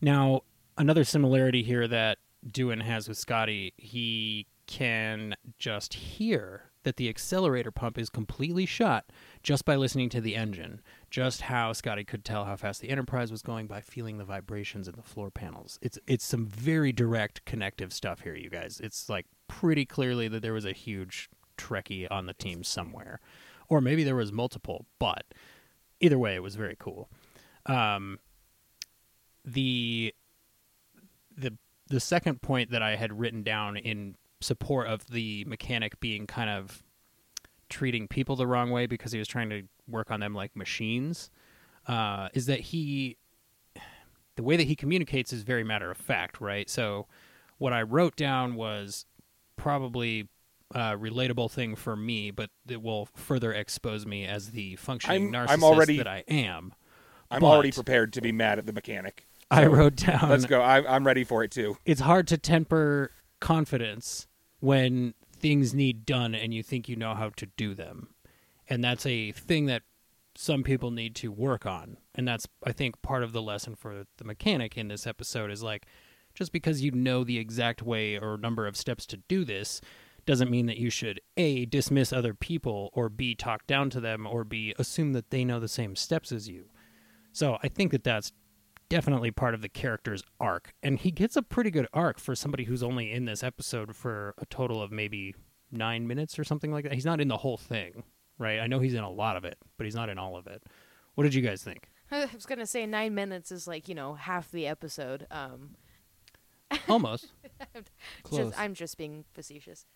Now, 0.00 0.42
another 0.76 1.04
similarity 1.04 1.62
here 1.62 1.88
that 1.88 2.18
Doohan 2.46 2.82
has 2.82 3.08
with 3.08 3.18
Scotty, 3.18 3.74
he 3.76 4.46
can 4.66 5.34
just 5.58 5.94
hear 5.94 6.64
that 6.84 6.96
the 6.96 7.08
accelerator 7.08 7.70
pump 7.70 7.98
is 7.98 8.08
completely 8.08 8.64
shut 8.64 9.04
just 9.42 9.64
by 9.64 9.76
listening 9.76 10.08
to 10.10 10.20
the 10.20 10.36
engine. 10.36 10.80
Just 11.10 11.42
how 11.42 11.72
Scotty 11.72 12.04
could 12.04 12.24
tell 12.24 12.44
how 12.44 12.56
fast 12.56 12.80
the 12.80 12.90
Enterprise 12.90 13.30
was 13.30 13.42
going 13.42 13.66
by 13.66 13.80
feeling 13.80 14.18
the 14.18 14.24
vibrations 14.24 14.88
in 14.88 14.94
the 14.94 15.02
floor 15.02 15.30
panels. 15.30 15.78
It's 15.82 15.98
it's 16.06 16.24
some 16.24 16.46
very 16.46 16.92
direct 16.92 17.44
connective 17.44 17.92
stuff 17.92 18.20
here, 18.20 18.34
you 18.34 18.50
guys. 18.50 18.80
It's 18.82 19.08
like 19.08 19.26
pretty 19.48 19.84
clearly 19.84 20.28
that 20.28 20.42
there 20.42 20.52
was 20.52 20.64
a 20.64 20.72
huge 20.72 21.28
Trekkie 21.56 22.06
on 22.10 22.26
the 22.26 22.34
team 22.34 22.62
somewhere, 22.62 23.20
or 23.68 23.80
maybe 23.80 24.04
there 24.04 24.14
was 24.14 24.32
multiple. 24.32 24.86
But 24.98 25.24
either 26.00 26.18
way, 26.18 26.34
it 26.36 26.42
was 26.42 26.54
very 26.56 26.76
cool. 26.78 27.10
Um, 27.66 28.18
the 29.44 30.14
the 31.36 31.56
the 31.88 32.00
second 32.00 32.42
point 32.42 32.70
that 32.70 32.82
I 32.82 32.96
had 32.96 33.18
written 33.18 33.42
down 33.42 33.76
in 33.76 34.16
support 34.40 34.86
of 34.86 35.06
the 35.08 35.44
mechanic 35.46 35.98
being 36.00 36.26
kind 36.26 36.50
of 36.50 36.82
treating 37.68 38.08
people 38.08 38.36
the 38.36 38.46
wrong 38.46 38.70
way 38.70 38.86
because 38.86 39.12
he 39.12 39.18
was 39.18 39.28
trying 39.28 39.50
to 39.50 39.62
work 39.88 40.10
on 40.10 40.20
them 40.20 40.34
like 40.34 40.54
machines 40.56 41.30
uh, 41.86 42.28
is 42.34 42.46
that 42.46 42.60
he 42.60 43.16
the 44.36 44.42
way 44.42 44.56
that 44.56 44.66
he 44.66 44.76
communicates 44.76 45.32
is 45.32 45.42
very 45.42 45.64
matter 45.64 45.90
of 45.90 45.96
fact 45.96 46.40
right 46.40 46.70
so 46.70 47.06
what 47.58 47.72
i 47.72 47.82
wrote 47.82 48.14
down 48.16 48.54
was 48.54 49.04
probably 49.56 50.28
a 50.74 50.96
relatable 50.96 51.50
thing 51.50 51.74
for 51.74 51.96
me 51.96 52.30
but 52.30 52.48
it 52.68 52.80
will 52.80 53.08
further 53.16 53.52
expose 53.52 54.06
me 54.06 54.24
as 54.24 54.52
the 54.52 54.76
functioning 54.76 55.34
I'm- 55.34 55.46
narcissist 55.46 55.52
I'm 55.52 55.64
already- 55.64 55.96
that 55.98 56.06
i 56.06 56.24
am 56.28 56.72
I'm 57.30 57.40
But- 57.40 57.48
already 57.48 57.72
prepared 57.72 58.12
to 58.14 58.20
be 58.22 58.32
mad 58.32 58.58
at 58.58 58.64
the 58.64 58.72
mechanic. 58.72 59.26
I 59.50 59.66
wrote 59.66 59.96
down 59.96 60.28
Let's 60.28 60.46
go. 60.46 60.60
I, 60.60 60.94
I'm 60.94 61.06
ready 61.06 61.24
for 61.24 61.42
it 61.44 61.50
too. 61.50 61.76
it's 61.84 62.00
hard 62.00 62.26
to 62.28 62.38
temper 62.38 63.12
confidence 63.40 64.26
when 64.60 65.14
things 65.38 65.72
need 65.74 66.04
done 66.04 66.34
and 66.34 66.52
you 66.52 66.62
think 66.62 66.88
you 66.88 66.96
know 66.96 67.14
how 67.14 67.30
to 67.36 67.46
do 67.46 67.74
them. 67.74 68.08
And 68.68 68.82
that's 68.82 69.06
a 69.06 69.32
thing 69.32 69.66
that 69.66 69.82
some 70.34 70.62
people 70.62 70.90
need 70.90 71.14
to 71.16 71.32
work 71.32 71.64
on. 71.64 71.96
And 72.14 72.26
that's 72.26 72.46
I 72.64 72.72
think 72.72 73.00
part 73.02 73.22
of 73.22 73.32
the 73.32 73.42
lesson 73.42 73.74
for 73.74 74.04
the 74.16 74.24
mechanic 74.24 74.76
in 74.76 74.88
this 74.88 75.06
episode 75.06 75.50
is 75.50 75.62
like 75.62 75.86
just 76.34 76.52
because 76.52 76.82
you 76.82 76.90
know 76.90 77.24
the 77.24 77.38
exact 77.38 77.82
way 77.82 78.18
or 78.18 78.36
number 78.36 78.66
of 78.66 78.76
steps 78.76 79.06
to 79.06 79.16
do 79.16 79.44
this 79.44 79.80
doesn't 80.26 80.50
mean 80.50 80.66
that 80.66 80.76
you 80.76 80.90
should 80.90 81.20
A 81.36 81.64
dismiss 81.64 82.12
other 82.12 82.34
people 82.34 82.90
or 82.92 83.08
B 83.08 83.34
talk 83.34 83.66
down 83.66 83.88
to 83.90 84.00
them 84.00 84.26
or 84.26 84.44
B 84.44 84.74
assume 84.78 85.12
that 85.14 85.30
they 85.30 85.44
know 85.44 85.58
the 85.58 85.68
same 85.68 85.96
steps 85.96 86.30
as 86.32 86.48
you. 86.48 86.66
So 87.32 87.58
I 87.62 87.68
think 87.68 87.92
that 87.92 88.04
that's 88.04 88.32
definitely 88.88 89.30
part 89.30 89.54
of 89.54 89.60
the 89.62 89.68
character's 89.68 90.22
arc. 90.40 90.72
And 90.82 90.98
he 90.98 91.10
gets 91.10 91.36
a 91.36 91.42
pretty 91.42 91.70
good 91.70 91.86
arc 91.92 92.18
for 92.18 92.34
somebody 92.34 92.64
who's 92.64 92.82
only 92.82 93.12
in 93.12 93.24
this 93.24 93.42
episode 93.42 93.94
for 93.94 94.34
a 94.38 94.46
total 94.46 94.82
of 94.82 94.90
maybe 94.90 95.34
nine 95.70 96.06
minutes 96.06 96.38
or 96.38 96.44
something 96.44 96.72
like 96.72 96.84
that. 96.84 96.94
He's 96.94 97.04
not 97.04 97.20
in 97.20 97.28
the 97.28 97.36
whole 97.38 97.56
thing, 97.56 98.04
right? 98.38 98.60
I 98.60 98.66
know 98.66 98.78
he's 98.78 98.94
in 98.94 99.04
a 99.04 99.10
lot 99.10 99.36
of 99.36 99.44
it, 99.44 99.58
but 99.76 99.84
he's 99.84 99.94
not 99.94 100.08
in 100.08 100.18
all 100.18 100.36
of 100.36 100.46
it. 100.46 100.62
What 101.14 101.24
did 101.24 101.34
you 101.34 101.42
guys 101.42 101.62
think? 101.62 101.88
I 102.10 102.26
was 102.32 102.46
gonna 102.46 102.66
say 102.66 102.86
nine 102.86 103.14
minutes 103.14 103.52
is 103.52 103.66
like 103.66 103.88
you 103.88 103.94
know 103.94 104.14
half 104.14 104.50
the 104.50 104.66
episode. 104.66 105.26
Um, 105.30 105.76
Almost. 106.88 107.32
Close. 108.22 108.46
just, 108.48 108.58
I'm 108.58 108.74
just 108.74 108.96
being 108.96 109.24
facetious. 109.34 109.86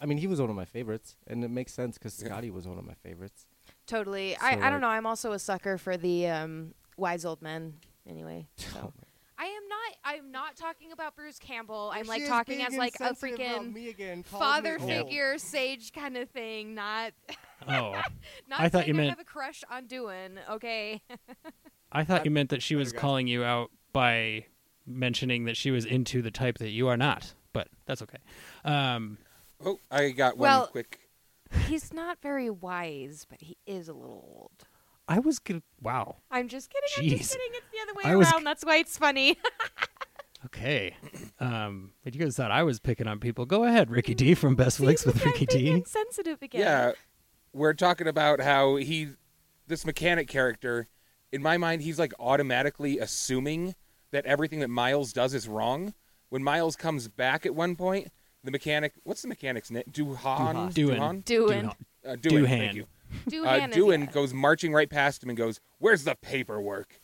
I 0.00 0.06
mean, 0.06 0.18
he 0.18 0.26
was 0.26 0.40
one 0.40 0.50
of 0.50 0.56
my 0.56 0.64
favorites, 0.64 1.16
and 1.28 1.44
it 1.44 1.50
makes 1.50 1.72
sense 1.72 1.96
because 1.96 2.20
Yeah. 2.20 2.28
Scotty 2.28 2.50
was 2.50 2.66
one 2.66 2.78
of 2.78 2.84
my 2.84 2.94
favorites. 2.94 3.46
Totally. 3.86 4.34
So, 4.40 4.46
I, 4.46 4.66
I 4.66 4.70
don't 4.70 4.80
know. 4.80 4.88
I'm 4.88 5.06
also 5.06 5.30
a 5.32 5.38
sucker 5.38 5.78
for 5.78 5.96
the 5.96 6.26
um, 6.28 6.74
wise 6.96 7.24
old 7.24 7.40
men. 7.40 7.74
Anyway, 8.08 8.46
Oh 8.58 8.62
so 8.72 8.92
I 9.38 9.44
am 9.46 9.62
not. 9.68 9.96
I'm 10.04 10.30
not 10.30 10.56
talking 10.56 10.92
about 10.92 11.16
Bruce 11.16 11.38
Campbell. 11.38 11.90
I'm 11.94 12.06
like 12.06 12.26
talking 12.26 12.62
as 12.62 12.76
like 12.76 12.94
a 13.00 13.14
freaking 13.14 13.72
me 13.72 13.88
again, 13.88 14.22
father 14.22 14.78
me 14.78 14.86
figure, 14.86 15.36
sage 15.38 15.92
kind 15.92 16.16
of 16.16 16.28
thing. 16.30 16.74
Not. 16.74 17.12
Oh, 17.68 17.92
Not 18.48 18.60
I 18.60 18.68
thought 18.68 18.86
saying 18.86 18.88
you 18.88 18.94
I 18.94 18.96
meant- 18.96 19.10
have 19.10 19.20
a 19.20 19.24
crush 19.24 19.62
on 19.70 19.86
doing. 19.86 20.36
Okay. 20.50 21.00
I 21.92 22.02
thought 22.02 22.22
I- 22.22 22.24
you 22.24 22.32
meant 22.32 22.50
that 22.50 22.60
she 22.60 22.74
was 22.74 22.92
calling 22.92 23.28
you 23.28 23.44
out 23.44 23.70
by 23.92 24.46
mentioning 24.84 25.44
that 25.44 25.56
she 25.56 25.70
was 25.70 25.84
into 25.84 26.22
the 26.22 26.32
type 26.32 26.58
that 26.58 26.70
you 26.70 26.88
are 26.88 26.96
not, 26.96 27.34
but 27.52 27.68
that's 27.86 28.02
okay. 28.02 28.18
Um, 28.64 29.16
Oh, 29.64 29.78
I 29.92 30.10
got 30.10 30.36
one 30.38 30.48
Well- 30.48 30.66
quick. 30.66 30.98
He's 31.68 31.92
not 31.94 32.20
very 32.20 32.50
wise, 32.50 33.26
but 33.30 33.40
he 33.42 33.56
is 33.64 33.86
a 33.88 33.92
little 33.92 34.24
old. 34.36 34.66
I 35.12 35.18
was 35.18 35.38
good. 35.38 35.62
Wow. 35.80 36.16
I'm 36.30 36.48
just 36.48 36.70
kidding. 36.70 36.88
I'm 36.96 37.04
Jeez. 37.04 37.18
just 37.20 37.32
kidding. 37.32 37.48
It's 37.52 37.66
the 37.70 37.78
other 37.82 37.94
way 37.94 38.12
I 38.12 38.16
was- 38.16 38.32
around. 38.32 38.44
That's 38.44 38.64
why 38.64 38.76
it's 38.78 38.96
funny. 38.96 39.36
Okay. 40.46 40.96
Um, 41.38 41.92
but 42.02 42.14
you 42.16 42.20
guys 42.20 42.36
thought 42.36 42.50
I 42.50 42.64
was 42.64 42.80
picking 42.80 43.06
on 43.06 43.20
people. 43.20 43.46
Go 43.46 43.62
ahead, 43.62 43.90
Ricky 43.90 44.12
D 44.12 44.34
from 44.34 44.56
Best 44.56 44.78
Flicks 44.78 45.04
with 45.06 45.20
See, 45.22 45.24
Ricky 45.28 45.46
I'm 45.48 45.56
being 45.56 45.74
D. 45.74 45.78
insensitive 45.80 46.42
again. 46.42 46.60
Yeah, 46.60 46.92
we're 47.52 47.74
talking 47.74 48.08
about 48.08 48.40
how 48.40 48.74
he, 48.74 49.10
this 49.68 49.86
mechanic 49.86 50.26
character, 50.26 50.88
in 51.30 51.42
my 51.42 51.58
mind, 51.58 51.82
he's 51.82 51.96
like 51.98 52.12
automatically 52.18 52.98
assuming 52.98 53.76
that 54.10 54.26
everything 54.26 54.58
that 54.60 54.68
Miles 54.68 55.12
does 55.12 55.32
is 55.32 55.46
wrong. 55.46 55.94
When 56.28 56.42
Miles 56.42 56.74
comes 56.74 57.06
back 57.06 57.46
at 57.46 57.54
one 57.54 57.76
point, 57.76 58.08
the 58.42 58.50
mechanic, 58.50 58.94
what's 59.04 59.22
the 59.22 59.28
mechanic's 59.28 59.70
name? 59.70 59.84
Duhan? 59.92 60.72
Duhan. 60.74 61.24
Doing. 61.24 61.66
Uh, 61.66 61.72
Doohan, 62.04 62.18
Doohan. 62.20 62.48
Thank 62.48 62.74
you. 62.74 62.86
Doing. 63.28 63.48
Uh, 63.48 63.68
Doohan 63.68 64.00
yeah. 64.06 64.10
goes 64.12 64.32
marching 64.34 64.72
right 64.72 64.88
past 64.90 65.22
him 65.22 65.28
and 65.28 65.36
goes, 65.38 65.60
"Where's 65.78 66.04
the 66.04 66.16
paperwork?" 66.20 67.00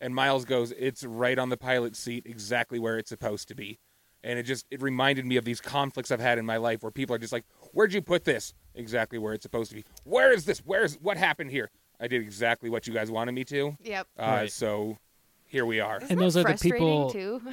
And 0.00 0.14
Miles 0.14 0.44
goes, 0.44 0.72
"It's 0.78 1.04
right 1.04 1.38
on 1.38 1.48
the 1.48 1.56
pilot 1.56 1.96
seat, 1.96 2.24
exactly 2.26 2.78
where 2.78 2.98
it's 2.98 3.08
supposed 3.08 3.48
to 3.48 3.54
be." 3.54 3.78
And 4.24 4.38
it 4.38 4.44
just 4.44 4.66
it 4.70 4.80
reminded 4.82 5.26
me 5.26 5.36
of 5.36 5.44
these 5.44 5.60
conflicts 5.60 6.10
I've 6.10 6.20
had 6.20 6.38
in 6.38 6.46
my 6.46 6.56
life 6.56 6.82
where 6.82 6.92
people 6.92 7.14
are 7.16 7.18
just 7.18 7.32
like, 7.32 7.44
"Where'd 7.72 7.92
you 7.92 8.02
put 8.02 8.24
this?" 8.24 8.54
Exactly 8.74 9.18
where 9.18 9.34
it's 9.34 9.42
supposed 9.42 9.70
to 9.70 9.76
be. 9.76 9.84
Where 10.04 10.32
is 10.32 10.44
this? 10.44 10.60
Where's 10.60 10.94
what 10.96 11.16
happened 11.16 11.50
here? 11.50 11.70
I 12.00 12.08
did 12.08 12.22
exactly 12.22 12.68
what 12.70 12.86
you 12.86 12.92
guys 12.94 13.10
wanted 13.10 13.32
me 13.32 13.44
to. 13.44 13.76
Yep. 13.82 14.06
Uh, 14.18 14.22
Right. 14.22 14.52
So 14.52 14.98
here 15.46 15.64
we 15.66 15.78
are. 15.78 15.98
Isn't 15.98 16.10
And 16.12 16.20
those 16.20 16.36
are 16.36 16.42
the 16.44 16.54
people- 16.54 17.10
too. 17.10 17.40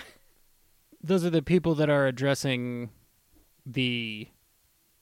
Those 1.02 1.24
are 1.24 1.30
the 1.30 1.42
people 1.42 1.76
that 1.76 1.90
are 1.90 2.08
addressing 2.08 2.90
the 3.66 4.28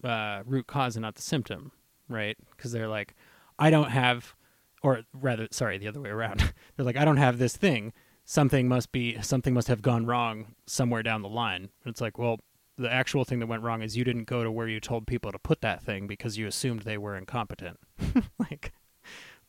uh, 0.03 0.43
root 0.45 0.68
cause 0.68 0.95
and 0.95 1.01
not 1.01 1.16
the 1.16 1.24
symptom, 1.24 1.72
right? 2.10 2.38
Because 2.55 2.72
they're 2.72 2.88
like, 2.88 3.16
I 3.60 3.70
don't 3.70 3.89
have, 3.91 4.36
or 4.84 5.01
rather, 5.14 5.47
sorry, 5.51 5.78
the 5.78 5.88
other 5.88 6.01
way 6.01 6.10
around. 6.10 6.39
they're 6.76 6.86
like, 6.86 6.97
I 6.97 7.05
don't 7.05 7.18
have 7.18 7.38
this 7.38 7.55
thing. 7.58 7.93
Something 8.26 8.68
must 8.68 8.91
be, 8.91 9.22
something 9.22 9.53
must 9.53 9.68
have 9.70 9.82
gone 9.82 10.05
wrong 10.05 10.55
somewhere 10.66 11.03
down 11.03 11.22
the 11.22 11.30
line. 11.30 11.70
And 11.84 11.91
it's 11.91 12.01
like, 12.01 12.18
well, 12.18 12.39
the 12.78 12.91
actual 12.91 13.24
thing 13.24 13.39
that 13.39 13.47
went 13.47 13.64
wrong 13.64 13.82
is 13.82 13.95
you 13.97 14.03
didn't 14.03 14.26
go 14.26 14.43
to 14.43 14.51
where 14.51 14.68
you 14.68 14.80
told 14.80 15.08
people 15.08 15.32
to 15.32 15.39
put 15.39 15.62
that 15.62 15.82
thing 15.82 16.08
because 16.08 16.38
you 16.38 16.45
assumed 16.45 16.82
they 16.82 16.97
were 16.97 17.16
incompetent. 17.18 17.80
like, 18.39 18.74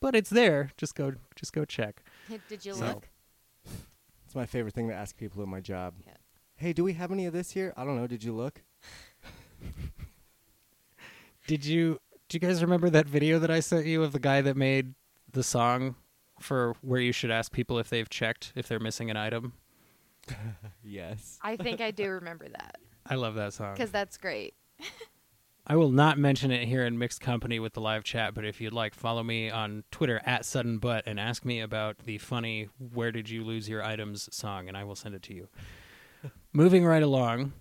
but 0.00 0.14
it's 0.14 0.30
there. 0.30 0.70
Just 0.76 0.94
go, 0.94 1.14
just 1.34 1.52
go 1.52 1.64
check. 1.64 2.02
Did 2.48 2.64
you 2.64 2.74
So- 2.74 2.86
look? 2.86 3.09
It's 4.24 4.34
my 4.34 4.44
favorite 4.46 4.74
thing 4.74 4.88
to 4.88 4.94
ask 4.94 5.16
people 5.16 5.42
in 5.42 5.48
my 5.48 5.61
job. 5.61 5.94
Yeah. 6.06 6.12
Hey, 6.56 6.74
do 6.74 6.84
we 6.84 6.92
have 6.92 7.11
any 7.11 7.24
of 7.24 7.32
this 7.32 7.52
here? 7.52 7.72
I 7.78 7.84
don't 7.84 7.96
know. 7.96 8.06
Did 8.06 8.22
you 8.22 8.34
look? 8.34 8.62
Did 11.46 11.64
you 11.64 11.98
do 12.29 12.37
you 12.37 12.41
guys 12.41 12.62
remember 12.62 12.91
that 12.91 13.07
video 13.07 13.39
that 13.39 13.51
I 13.51 13.61
sent 13.61 13.87
you 13.87 14.03
of 14.03 14.12
the 14.12 14.18
guy 14.18 14.41
that 14.43 14.57
made 14.57 14.95
the 15.33 15.43
song 15.43 15.95
for 16.41 16.74
where 16.83 17.01
you 17.01 17.12
should 17.12 17.31
ask 17.31 17.53
people 17.53 17.79
if 17.79 17.89
they've 17.89 18.09
checked 18.09 18.53
if 18.55 18.68
they're 18.68 18.81
missing 18.81 19.11
an 19.11 19.16
item? 19.16 19.55
Yes. 20.83 21.39
I 21.43 21.57
think 21.57 21.81
I 21.81 21.91
do 21.91 22.09
remember 22.11 22.49
that 22.49 22.76
I 23.07 23.14
love 23.16 23.35
that 23.35 23.53
song. 23.53 23.74
because 23.74 23.91
that's 23.91 24.16
great. 24.16 24.55
I 25.66 25.76
will 25.76 25.91
not 25.91 26.18
mention 26.18 26.51
it 26.51 26.66
here 26.66 26.85
in 26.87 26.99
mixed 26.99 27.20
company 27.20 27.59
with 27.59 27.74
the 27.74 27.81
live 27.81 28.05
chat, 28.05 28.33
but 28.35 28.45
if 28.47 28.59
you'd 28.61 28.72
like, 28.72 28.95
follow 28.95 29.22
me 29.22 29.51
on 29.51 29.85
Twitter 29.91 30.20
at 30.24 30.47
Sudden 30.47 30.79
Butt 30.79 31.05
and 31.07 31.20
ask 31.20 31.45
me 31.45 31.61
about 31.61 31.99
the 32.01 32.16
funny 32.18 32.68
"Where 32.79 33.12
did 33.12 33.29
you 33.29 33.45
lose 33.45 33.68
your 33.68 33.83
items?" 33.83 34.29
song, 34.35 34.66
and 34.68 34.76
I 34.79 34.85
will 34.85 34.95
send 34.95 35.14
it 35.14 35.22
to 35.24 35.35
you. 35.35 35.49
Moving 36.55 36.87
right 36.87 37.03
along, 37.03 37.53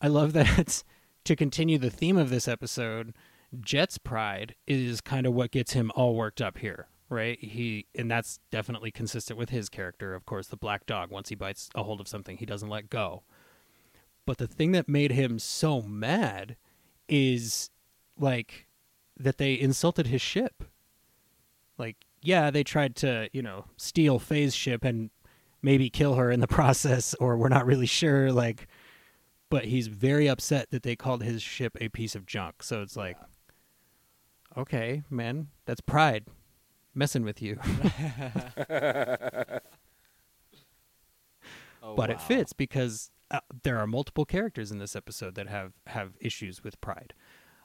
I 0.00 0.06
love 0.06 0.32
that 0.34 0.84
to 1.24 1.34
continue 1.34 1.78
the 1.78 1.90
theme 1.90 2.16
of 2.16 2.30
this 2.30 2.46
episode, 2.46 3.14
Jet's 3.60 3.98
pride 3.98 4.54
is 4.66 5.00
kind 5.00 5.26
of 5.26 5.34
what 5.34 5.50
gets 5.50 5.72
him 5.72 5.90
all 5.94 6.14
worked 6.14 6.40
up 6.40 6.58
here, 6.58 6.88
right? 7.08 7.38
He 7.38 7.86
and 7.94 8.10
that's 8.10 8.40
definitely 8.50 8.90
consistent 8.90 9.38
with 9.38 9.50
his 9.50 9.68
character. 9.68 10.14
Of 10.14 10.26
course, 10.26 10.48
the 10.48 10.56
black 10.56 10.86
dog. 10.86 11.10
Once 11.10 11.28
he 11.28 11.34
bites 11.34 11.70
a 11.74 11.82
hold 11.82 12.00
of 12.00 12.08
something, 12.08 12.36
he 12.36 12.46
doesn't 12.46 12.68
let 12.68 12.90
go. 12.90 13.22
But 14.26 14.38
the 14.38 14.46
thing 14.46 14.72
that 14.72 14.88
made 14.88 15.12
him 15.12 15.38
so 15.38 15.82
mad 15.82 16.56
is 17.08 17.70
like 18.18 18.66
that 19.18 19.38
they 19.38 19.58
insulted 19.58 20.06
his 20.06 20.22
ship. 20.22 20.64
Like, 21.78 21.96
yeah, 22.22 22.50
they 22.50 22.64
tried 22.64 22.96
to, 22.96 23.28
you 23.32 23.42
know, 23.42 23.66
steal 23.76 24.18
Faye's 24.18 24.54
ship 24.54 24.84
and 24.84 25.10
maybe 25.62 25.90
kill 25.90 26.14
her 26.14 26.30
in 26.30 26.40
the 26.40 26.46
process, 26.48 27.14
or 27.14 27.36
we're 27.36 27.48
not 27.48 27.66
really 27.66 27.86
sure. 27.86 28.32
Like, 28.32 28.66
but 29.50 29.66
he's 29.66 29.88
very 29.88 30.28
upset 30.28 30.70
that 30.70 30.82
they 30.82 30.96
called 30.96 31.22
his 31.22 31.42
ship 31.42 31.76
a 31.80 31.88
piece 31.88 32.14
of 32.14 32.26
junk. 32.26 32.62
So 32.62 32.82
it's 32.82 32.96
like, 32.96 33.16
okay, 34.56 35.02
man, 35.10 35.48
that's 35.66 35.80
pride 35.80 36.26
messing 36.94 37.24
with 37.24 37.42
you. 37.42 37.58
Oh, 41.86 41.94
but 41.96 42.08
it 42.08 42.18
fits 42.18 42.54
because 42.54 43.10
uh, 43.30 43.40
there 43.62 43.78
are 43.78 43.86
multiple 43.86 44.24
characters 44.24 44.72
in 44.72 44.78
this 44.78 44.96
episode 44.96 45.34
that 45.34 45.48
have 45.48 45.74
have 45.86 46.12
issues 46.18 46.64
with 46.64 46.80
pride. 46.80 47.12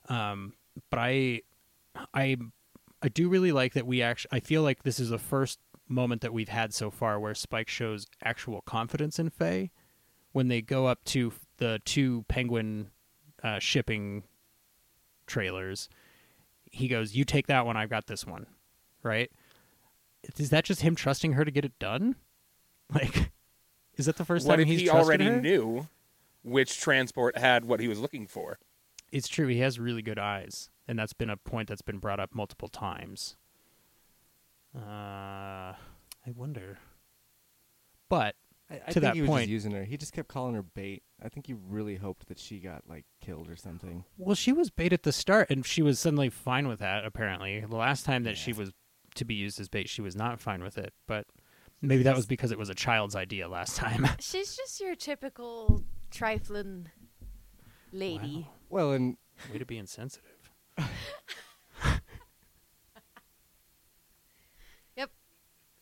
Um, 0.09 0.55
but 0.89 0.99
I, 0.99 1.43
I, 2.13 2.35
I 3.01 3.07
do 3.07 3.29
really 3.29 3.53
like 3.53 3.73
that 3.75 3.87
we 3.87 4.01
actually. 4.01 4.29
I 4.33 4.39
feel 4.41 4.61
like 4.61 4.83
this 4.83 4.99
is 4.99 5.09
the 5.09 5.17
first 5.17 5.59
moment 5.87 6.21
that 6.21 6.33
we've 6.33 6.49
had 6.49 6.73
so 6.73 6.91
far 6.91 7.17
where 7.17 7.33
Spike 7.33 7.69
shows 7.69 8.07
actual 8.21 8.61
confidence 8.61 9.19
in 9.19 9.29
Faye 9.29 9.71
when 10.33 10.49
they 10.49 10.61
go 10.61 10.85
up 10.85 11.05
to 11.05 11.31
the 11.55 11.79
two 11.85 12.25
penguin 12.27 12.89
uh, 13.41 13.59
shipping 13.59 14.23
trailers. 15.27 15.87
He 16.69 16.87
goes, 16.87 17.15
"You 17.15 17.25
take 17.25 17.47
that 17.47 17.65
one. 17.65 17.77
I've 17.77 17.89
got 17.89 18.07
this 18.07 18.25
one." 18.25 18.45
Right? 19.03 19.31
Is 20.37 20.49
that 20.49 20.65
just 20.65 20.81
him 20.81 20.95
trusting 20.95 21.33
her 21.33 21.45
to 21.45 21.51
get 21.51 21.65
it 21.65 21.77
done? 21.79 22.15
Like, 22.91 23.31
is 23.97 24.07
that 24.07 24.15
the 24.17 24.25
first 24.25 24.47
what 24.47 24.55
time 24.55 24.65
he's 24.65 24.79
he 24.81 24.89
already 24.89 25.25
her? 25.25 25.39
knew 25.39 25.87
which 26.41 26.81
transport 26.81 27.37
had 27.37 27.65
what 27.65 27.79
he 27.79 27.87
was 27.87 27.99
looking 27.99 28.25
for? 28.25 28.57
It's 29.11 29.27
true. 29.27 29.45
He 29.45 29.59
has 29.59 29.79
really 29.79 30.01
good 30.01 30.17
eyes, 30.17 30.71
and 30.87 30.97
that's 30.97 31.13
been 31.13 31.29
a 31.29 31.37
point 31.37 31.67
that's 31.69 31.83
been 31.83 31.99
brought 31.99 32.19
up 32.19 32.33
multiple 32.33 32.67
times. 32.67 33.35
Uh, 34.75 34.79
I 35.75 36.31
wonder. 36.35 36.79
But 38.09 38.35
I, 38.69 38.75
I 38.75 38.77
To 38.79 38.83
think 38.93 39.01
that 39.03 39.15
he 39.15 39.21
was 39.21 39.27
point- 39.29 39.41
just 39.43 39.49
using 39.51 39.71
her. 39.71 39.83
He 39.83 39.97
just 39.97 40.13
kept 40.13 40.27
calling 40.27 40.53
her 40.55 40.61
bait. 40.63 41.03
I 41.23 41.29
think 41.29 41.47
he 41.47 41.53
really 41.53 41.95
hoped 41.95 42.27
that 42.27 42.37
she 42.39 42.59
got 42.59 42.83
like 42.87 43.05
killed 43.21 43.49
or 43.49 43.55
something. 43.55 44.03
well, 44.17 44.35
she 44.35 44.51
was 44.53 44.69
bait 44.69 44.93
at 44.93 45.03
the 45.03 45.11
start, 45.11 45.49
and 45.49 45.65
she 45.65 45.81
was 45.81 45.99
suddenly 45.99 46.29
fine 46.29 46.67
with 46.67 46.79
that. 46.79 47.05
Apparently, 47.05 47.61
the 47.61 47.75
last 47.75 48.05
time 48.05 48.23
that 48.23 48.37
she 48.37 48.53
was 48.53 48.71
to 49.15 49.25
be 49.25 49.33
used 49.33 49.59
as 49.59 49.69
bait, 49.69 49.89
she 49.89 50.01
was 50.01 50.15
not 50.15 50.39
fine 50.39 50.61
with 50.63 50.77
it. 50.77 50.93
But 51.07 51.25
maybe 51.81 52.03
that 52.03 52.15
was 52.15 52.25
because 52.27 52.51
it 52.51 52.59
was 52.59 52.69
a 52.69 52.75
child's 52.75 53.15
idea 53.15 53.47
last 53.47 53.75
time. 53.75 54.07
She's 54.19 54.55
just 54.55 54.79
your 54.79 54.95
typical 54.95 55.83
trifling 56.11 56.89
lady. 57.91 58.45
Wow. 58.47 58.53
Well, 58.69 58.91
and 58.91 59.17
Way 59.51 59.57
to 59.57 59.65
be 59.65 59.77
insensitive. 59.77 60.51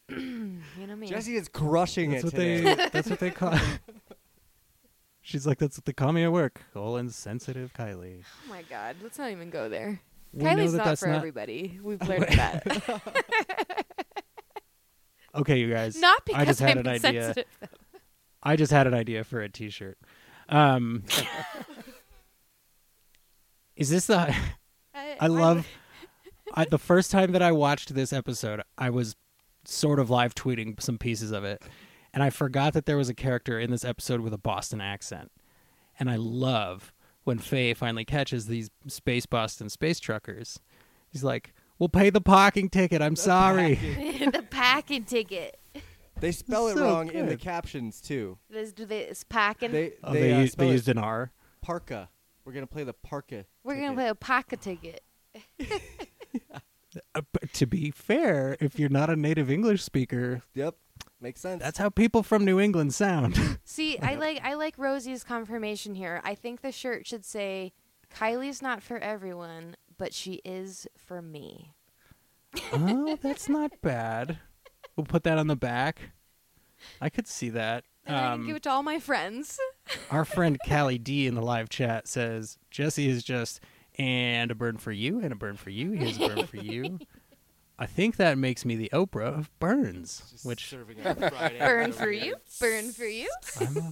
You 0.09 0.61
know 0.87 0.95
me. 0.95 1.07
Jesse 1.07 1.35
is 1.35 1.47
crushing 1.49 2.11
That's 2.11 2.23
it 2.23 2.25
what 2.25 2.33
today. 2.35 2.61
they. 2.61 2.75
That's 2.93 3.09
what 3.09 3.19
they 3.19 3.31
call. 3.31 3.57
She's 5.21 5.45
like, 5.45 5.57
that's 5.57 5.77
what 5.77 5.83
they 5.83 5.91
call 5.91 6.13
me 6.13 6.23
at 6.23 6.31
work. 6.31 6.61
All 6.73 6.95
insensitive 6.95 7.73
Kylie. 7.73 8.21
Oh 8.45 8.49
my 8.49 8.61
god, 8.69 8.95
let's 9.03 9.17
not 9.17 9.29
even 9.31 9.49
go 9.49 9.67
there. 9.67 9.99
We 10.31 10.45
Kylie's 10.45 10.71
that 10.71 10.85
not 10.85 10.99
for 10.99 11.07
not- 11.07 11.17
everybody. 11.17 11.77
We've 11.83 12.01
learned 12.07 12.27
that. 12.29 13.85
Okay, 15.35 15.57
you 15.59 15.69
guys. 15.69 15.99
not 15.99 16.21
I 16.33 16.45
just 16.45 16.59
because 16.59 16.59
had 16.59 16.71
I'm 16.77 16.77
an 16.77 16.87
idea. 16.87 17.09
insensitive. 17.27 17.45
I 18.41 18.55
just 18.55 18.71
had 18.71 18.87
an 18.87 18.93
idea 18.93 19.25
for 19.25 19.41
a 19.41 19.49
T-shirt. 19.49 19.97
Um, 20.47 21.03
is 23.75 23.89
this 23.89 24.05
the? 24.07 24.33
I 24.95 25.27
love. 25.27 25.67
I, 26.53 26.63
the 26.63 26.77
first 26.79 27.11
time 27.11 27.33
that 27.33 27.41
I 27.41 27.51
watched 27.51 27.93
this 27.93 28.13
episode, 28.13 28.61
I 28.77 28.89
was 28.89 29.17
sort 29.69 29.99
of 29.99 30.09
live 30.09 30.33
tweeting 30.33 30.81
some 30.81 30.97
pieces 30.97 31.31
of 31.31 31.43
it, 31.43 31.61
and 32.13 32.23
I 32.23 32.29
forgot 32.29 32.73
that 32.73 32.85
there 32.85 32.97
was 32.97 33.09
a 33.09 33.13
character 33.13 33.59
in 33.59 33.69
this 33.71 33.85
episode 33.85 34.21
with 34.21 34.33
a 34.33 34.37
Boston 34.37 34.81
accent. 34.81 35.31
And 35.99 36.09
I 36.09 36.15
love 36.15 36.93
when 37.23 37.39
Faye 37.39 37.73
finally 37.73 38.05
catches 38.05 38.45
these 38.47 38.69
space 38.87 39.25
Boston 39.25 39.69
space 39.69 39.99
truckers. 39.99 40.59
He's 41.09 41.23
like, 41.23 41.53
"We'll 41.79 41.89
pay 41.89 42.09
the 42.09 42.21
parking 42.21 42.69
ticket. 42.69 43.01
I'm 43.01 43.15
sorry." 43.15 43.75
the 44.31 44.45
packing 44.49 45.03
ticket. 45.03 45.59
They 46.19 46.31
spell 46.31 46.67
it 46.67 46.75
So 46.75 46.83
wrong 46.83 47.11
in 47.11 47.27
the 47.27 47.37
captions 47.37 48.01
too. 48.01 48.37
This, 48.49 48.71
do 48.71 48.85
they, 48.85 49.01
it's 49.01 49.23
packing. 49.23 49.71
They 49.71 49.93
Oh, 50.03 50.13
they, 50.13 50.21
they, 50.21 50.33
uh, 50.33 50.39
u- 50.41 50.49
they 50.57 50.69
used 50.71 50.87
an 50.87 50.97
R. 50.97 51.31
parka. 51.61 52.09
We're 52.45 52.53
gonna 52.53 52.65
play 52.67 52.83
the 52.83 52.93
parka. 52.93 53.45
We're 53.63 53.75
gonna 53.75 53.93
play 53.93 54.07
a 54.07 54.15
pocket 54.15 54.61
ticket. 54.61 55.03
Uh, 57.15 57.21
but 57.33 57.51
to 57.53 57.65
be 57.65 57.91
fair, 57.91 58.55
if 58.59 58.79
you're 58.79 58.89
not 58.89 59.09
a 59.09 59.15
native 59.15 59.51
English 59.51 59.83
speaker, 59.83 60.41
Yep, 60.53 60.75
makes 61.21 61.41
sense. 61.41 61.61
that's 61.61 61.77
how 61.77 61.89
people 61.89 62.23
from 62.23 62.45
New 62.45 62.59
England 62.59 62.93
sound. 62.93 63.59
See, 63.65 63.97
I 63.99 64.15
like 64.15 64.39
I 64.43 64.53
like 64.53 64.77
Rosie's 64.77 65.23
confirmation 65.23 65.95
here. 65.95 66.21
I 66.23 66.33
think 66.35 66.61
the 66.61 66.71
shirt 66.71 67.05
should 67.05 67.25
say, 67.25 67.73
"Kylie's 68.13 68.61
not 68.61 68.81
for 68.81 68.97
everyone, 68.99 69.75
but 69.97 70.13
she 70.13 70.41
is 70.45 70.87
for 70.97 71.21
me." 71.21 71.73
oh, 72.73 73.17
that's 73.21 73.49
not 73.49 73.71
bad. 73.81 74.39
We'll 74.95 75.05
put 75.05 75.23
that 75.23 75.37
on 75.37 75.47
the 75.47 75.55
back. 75.55 76.11
I 77.01 77.09
could 77.09 77.27
see 77.27 77.49
that. 77.49 77.83
And 78.05 78.15
I 78.15 78.19
can 78.21 78.31
Um, 78.41 78.47
give 78.47 78.55
it 78.55 78.63
to 78.63 78.71
all 78.71 78.83
my 78.83 78.99
friends. 78.99 79.59
our 80.09 80.23
friend 80.25 80.57
Callie 80.67 80.97
D 80.97 81.27
in 81.27 81.35
the 81.35 81.41
live 81.41 81.69
chat 81.69 82.07
says 82.07 82.57
Jesse 82.71 83.09
is 83.09 83.23
just 83.23 83.59
and 83.97 84.51
a 84.51 84.55
burn 84.55 84.77
for 84.77 84.91
you 84.91 85.19
and 85.19 85.31
a 85.31 85.35
burn 85.35 85.57
for 85.57 85.69
you. 85.69 85.91
Here's 85.91 86.17
a 86.17 86.27
burn 86.27 86.45
for 86.47 86.57
you. 86.57 86.99
I 87.79 87.85
think 87.85 88.15
that 88.17 88.37
makes 88.37 88.65
me 88.65 88.75
the 88.75 88.89
Oprah 88.93 89.37
of 89.37 89.59
burns, 89.59 90.23
Just 90.31 90.45
which 90.45 90.65
serving 90.67 91.05
up 91.05 91.17
Friday 91.19 91.59
Burn 91.59 91.91
for 91.91 92.09
you. 92.09 92.35
Burn 92.59 92.91
for 92.91 93.05
you. 93.05 93.29
I'm 93.61 93.77
a, 93.77 93.91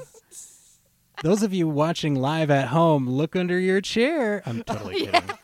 those 1.24 1.44
of 1.44 1.54
you 1.54 1.68
watching 1.68 2.16
live 2.16 2.50
at 2.50 2.70
home, 2.70 3.08
look 3.08 3.36
under 3.36 3.60
your 3.60 3.82
chair. 3.82 4.42
I'm 4.46 4.64
totally 4.64 5.04
Yeah. 5.06 5.20
kidding. 5.22 5.36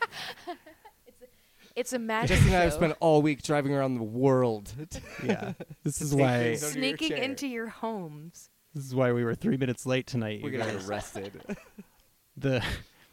It's 1.74 1.92
a 1.94 1.98
magic 1.98 2.36
Jesse 2.36 2.48
and 2.48 2.56
I 2.56 2.64
have 2.64 2.72
spent 2.74 2.94
all 3.00 3.22
week 3.22 3.42
driving 3.42 3.72
around 3.72 3.94
the 3.94 4.02
world. 4.02 4.72
Yeah, 5.24 5.52
this 5.84 6.02
is 6.02 6.14
why 6.14 6.42
things 6.56 6.64
under 6.64 6.78
your 6.80 6.96
sneaking 6.98 7.16
into 7.16 7.46
your 7.46 7.68
homes. 7.68 8.50
this 8.74 8.84
is 8.84 8.94
why 8.94 9.12
we 9.12 9.24
were 9.24 9.34
three 9.36 9.56
minutes 9.56 9.86
late 9.86 10.06
tonight. 10.06 10.40
We're 10.42 10.50
you 10.50 10.58
gonna 10.58 10.72
guys. 10.72 10.82
get 10.82 10.90
arrested. 10.90 11.56
the 12.36 12.62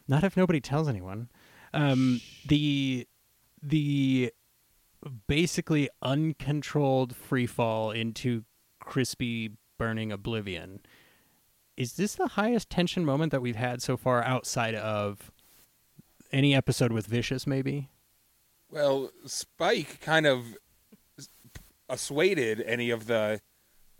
not 0.08 0.24
if 0.24 0.36
nobody 0.36 0.60
tells 0.60 0.90
anyone 0.90 1.30
um 1.74 2.22
the 2.48 3.08
the 3.62 4.32
basically 5.28 5.90
uncontrolled 6.02 7.16
free 7.16 7.46
fall 7.46 7.92
into 7.92 8.44
crispy 8.80 9.52
burning 9.78 10.12
oblivion 10.12 10.80
is 11.78 11.94
this 11.94 12.16
the 12.16 12.28
highest 12.30 12.70
tension 12.70 13.06
moment 13.06 13.32
that 13.32 13.42
we've 13.42 13.56
had 13.56 13.82
so 13.82 13.96
far 13.96 14.24
outside 14.24 14.76
of 14.76 15.32
any 16.32 16.54
episode 16.54 16.92
with 16.92 17.08
vicious 17.08 17.48
maybe 17.48 17.90
Well, 18.72 19.12
Spike 19.26 20.00
kind 20.02 20.28
of 20.28 20.56
assuaded 21.88 22.62
any 22.62 22.92
of 22.92 23.08
the 23.08 23.42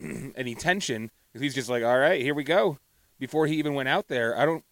any 0.36 0.54
tension 0.54 1.10
he's 1.38 1.54
just 1.54 1.68
like, 1.68 1.82
"All 1.82 1.98
right, 1.98 2.20
here 2.20 2.34
we 2.34 2.44
go." 2.44 2.78
Before 3.18 3.46
he 3.46 3.56
even 3.56 3.74
went 3.74 3.88
out 3.88 4.08
there, 4.08 4.36
I 4.38 4.46
don't. 4.46 4.64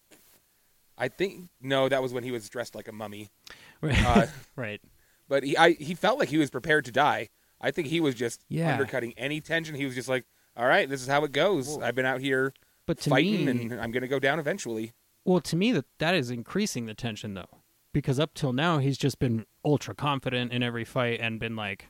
I 0.99 1.09
think 1.09 1.49
no, 1.61 1.89
that 1.89 2.03
was 2.03 2.13
when 2.13 2.25
he 2.25 2.31
was 2.33 2.49
dressed 2.49 2.75
like 2.75 2.89
a 2.89 2.93
mummy. 2.93 3.31
Uh, 3.83 4.27
right 4.57 4.81
but 5.29 5.45
he, 5.45 5.57
I, 5.57 5.73
he 5.75 5.95
felt 5.95 6.19
like 6.19 6.31
he 6.31 6.39
was 6.39 6.51
prepared 6.51 6.85
to 6.87 6.91
die. 6.93 7.29
I 7.61 7.71
think 7.71 7.89
he 7.89 8.01
was 8.01 8.15
just 8.15 8.45
Yeah. 8.49 8.73
undercutting 8.73 9.13
any 9.17 9.41
tension. 9.41 9.75
He 9.77 9.85
was 9.85 9.95
just 9.95 10.09
like, 10.09 10.25
"All 10.57 10.67
right, 10.67 10.89
this 10.89 11.01
is 11.03 11.07
how 11.07 11.23
it 11.25 11.33
goes. 11.33 11.69
Well, 11.69 11.85
I've 11.85 11.95
been 11.95 12.07
out 12.07 12.21
here 12.21 12.53
but 12.87 12.99
to 13.03 13.11
fighting, 13.11 13.45
me 13.45 13.51
and 13.51 13.75
I'm 13.81 13.91
going 13.93 14.01
to 14.03 14.09
go 14.09 14.19
down 14.19 14.39
eventually." 14.39 14.93
Well, 15.25 15.41
to 15.43 15.55
me, 15.57 15.71
that 15.73 15.85
that 15.99 16.15
is 16.15 16.31
increasing 16.31 16.87
the 16.87 16.95
tension, 16.95 17.35
though, 17.35 17.61
because 17.93 18.19
up 18.19 18.33
till 18.35 18.53
now 18.53 18.79
he's 18.79 18.97
just 18.97 19.19
been 19.19 19.45
ultra 19.65 19.95
confident 19.95 20.53
in 20.53 20.63
every 20.63 20.85
fight 20.85 21.21
and 21.21 21.39
been 21.39 21.55
like, 21.55 21.89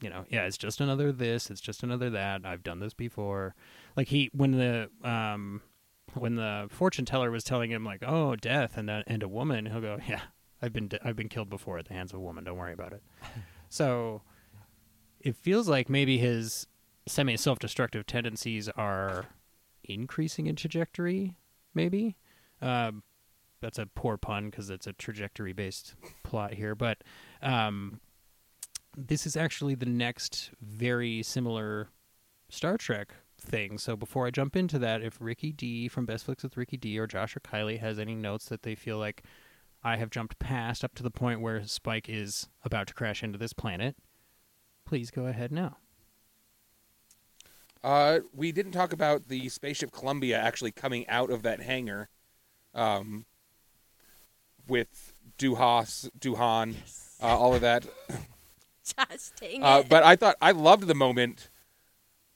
you 0.00 0.08
know, 0.08 0.24
yeah, 0.30 0.44
it's 0.46 0.56
just 0.56 0.80
another 0.80 1.10
this, 1.12 1.50
it's 1.50 1.60
just 1.60 1.82
another 1.82 2.08
that. 2.10 2.46
I've 2.46 2.62
done 2.62 2.78
this 2.80 2.94
before. 2.94 3.54
Like 3.96 4.08
he, 4.08 4.30
when 4.32 4.52
the 4.52 4.90
um, 5.02 5.60
when 6.16 6.36
the 6.36 6.66
fortune 6.70 7.04
teller 7.04 7.30
was 7.30 7.44
telling 7.44 7.70
him 7.70 7.84
like, 7.84 8.02
oh, 8.06 8.36
death 8.36 8.76
and 8.76 8.90
a, 8.90 9.04
and 9.06 9.22
a 9.22 9.28
woman, 9.28 9.66
he'll 9.66 9.80
go, 9.80 9.98
yeah, 10.08 10.22
I've 10.60 10.72
been 10.72 10.88
de- 10.88 11.06
I've 11.06 11.16
been 11.16 11.28
killed 11.28 11.50
before 11.50 11.78
at 11.78 11.86
the 11.86 11.94
hands 11.94 12.12
of 12.12 12.18
a 12.18 12.22
woman. 12.22 12.44
Don't 12.44 12.56
worry 12.56 12.72
about 12.72 12.92
it. 12.92 13.02
so 13.68 14.22
it 15.20 15.36
feels 15.36 15.68
like 15.68 15.88
maybe 15.88 16.18
his 16.18 16.66
semi 17.06 17.36
self 17.36 17.58
destructive 17.58 18.06
tendencies 18.06 18.68
are 18.70 19.26
increasing 19.84 20.46
in 20.46 20.56
trajectory, 20.56 21.36
maybe. 21.74 22.16
Um, 22.60 23.02
that's 23.60 23.78
a 23.78 23.86
poor 23.86 24.16
pun 24.16 24.50
because 24.50 24.70
it's 24.70 24.86
a 24.86 24.92
trajectory 24.92 25.52
based 25.52 25.94
plot 26.22 26.54
here, 26.54 26.74
but 26.74 27.02
um, 27.42 28.00
this 28.96 29.26
is 29.26 29.36
actually 29.36 29.74
the 29.74 29.86
next 29.86 30.50
very 30.60 31.22
similar 31.22 31.88
Star 32.48 32.76
Trek 32.76 33.14
thing. 33.38 33.78
So 33.78 33.96
before 33.96 34.26
I 34.26 34.30
jump 34.30 34.56
into 34.56 34.78
that, 34.80 35.02
if 35.02 35.16
Ricky 35.20 35.52
D 35.52 35.88
from 35.88 36.06
Best 36.06 36.24
Flicks 36.24 36.42
with 36.42 36.56
Ricky 36.56 36.76
D 36.76 36.98
or 36.98 37.06
Josh 37.06 37.36
or 37.36 37.40
Kylie 37.40 37.80
has 37.80 37.98
any 37.98 38.14
notes 38.14 38.46
that 38.46 38.62
they 38.62 38.74
feel 38.74 38.98
like 38.98 39.22
I 39.84 39.96
have 39.96 40.10
jumped 40.10 40.38
past 40.38 40.82
up 40.82 40.94
to 40.96 41.02
the 41.02 41.10
point 41.10 41.40
where 41.40 41.64
Spike 41.64 42.08
is 42.08 42.48
about 42.64 42.86
to 42.88 42.94
crash 42.94 43.22
into 43.22 43.38
this 43.38 43.52
planet, 43.52 43.96
please 44.84 45.10
go 45.10 45.26
ahead 45.26 45.52
now. 45.52 45.76
Uh, 47.84 48.20
we 48.34 48.50
didn't 48.50 48.72
talk 48.72 48.92
about 48.92 49.28
the 49.28 49.48
spaceship 49.48 49.92
Columbia 49.92 50.38
actually 50.38 50.72
coming 50.72 51.06
out 51.08 51.30
of 51.30 51.42
that 51.42 51.60
hangar, 51.62 52.08
um, 52.74 53.26
with 54.66 55.14
Duhas, 55.38 56.10
Duhan, 56.18 56.74
uh, 57.22 57.26
all 57.26 57.54
of 57.54 57.60
that. 57.60 57.86
Just 58.84 59.36
dang 59.40 59.62
Uh, 59.62 59.78
it. 59.84 59.88
but 59.88 60.02
I 60.02 60.16
thought 60.16 60.36
I 60.40 60.50
loved 60.52 60.88
the 60.88 60.94
moment. 60.94 61.48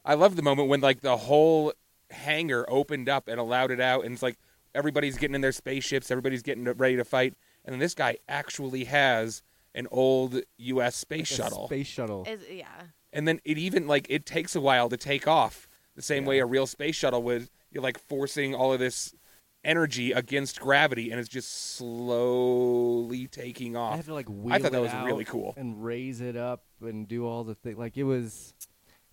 I 0.05 0.15
love 0.15 0.37
the 0.37 0.43
moment 0.43 0.69
when 0.69 0.81
like 0.81 1.01
the 1.01 1.17
whole 1.17 1.73
hangar 2.11 2.65
opened 2.69 3.09
up 3.09 3.29
and 3.29 3.39
allowed 3.39 3.71
it 3.71 3.81
out, 3.81 4.05
and 4.05 4.13
it's 4.15 4.23
like 4.23 4.39
everybody's 4.75 5.19
getting 5.19 5.35
in 5.35 5.41
their 5.41 5.53
spaceships, 5.53 6.11
everybody's 6.11 6.43
getting 6.43 6.65
ready 6.65 6.97
to 6.97 7.05
fight, 7.05 7.35
and 7.65 7.73
then 7.73 7.81
this 7.81 7.95
guy 7.95 8.19
actually 8.29 8.85
has 8.85 9.43
an 9.75 9.87
old 9.91 10.41
U.S. 10.59 10.97
space 10.97 11.31
A 11.31 11.35
shuttle, 11.35 11.67
Space 11.67 11.87
shuttle. 11.87 12.25
Is, 12.29 12.41
yeah. 12.51 12.67
and 13.13 13.29
then 13.29 13.41
it 13.45 13.59
even 13.59 13.87
like 13.87 14.07
it 14.09 14.27
takes 14.27 14.57
a 14.57 14.61
while 14.61 14.89
to 14.89 14.97
take 14.97 15.29
off, 15.29 15.69
the 15.97 16.03
same 16.03 16.25
way 16.25 16.39
a 16.39 16.47
real 16.47 16.67
space 16.67 16.97
shuttle 16.97 17.23
would. 17.23 17.49
You're 17.71 17.83
like 17.83 17.99
forcing 17.99 18.55
all 18.55 18.73
of 18.73 18.81
this 18.81 19.15
energy 19.63 20.13
against 20.13 20.59
gravity, 20.61 21.11
and 21.11 21.21
it's 21.21 21.29
just 21.29 21.77
slowly 21.77 23.27
taking 23.27 23.77
I 23.77 23.81
off. 23.81 23.97
had 23.97 24.05
to 24.07 24.15
like 24.15 24.29
wheel 24.29 24.55
I 24.55 24.59
thought 24.59 24.73
that 24.73 24.79
it 24.79 24.81
was 24.81 25.07
really 25.07 25.25
cool. 25.25 25.55
and 25.57 25.85
raise 25.85 26.21
it 26.21 26.37
up 26.37 26.65
and 26.81 27.07
do 27.07 27.27
all 27.27 27.45
the 27.45 27.55
thing. 27.55 27.77
Like 27.77 27.97
it 27.97 28.05
was, 28.05 28.55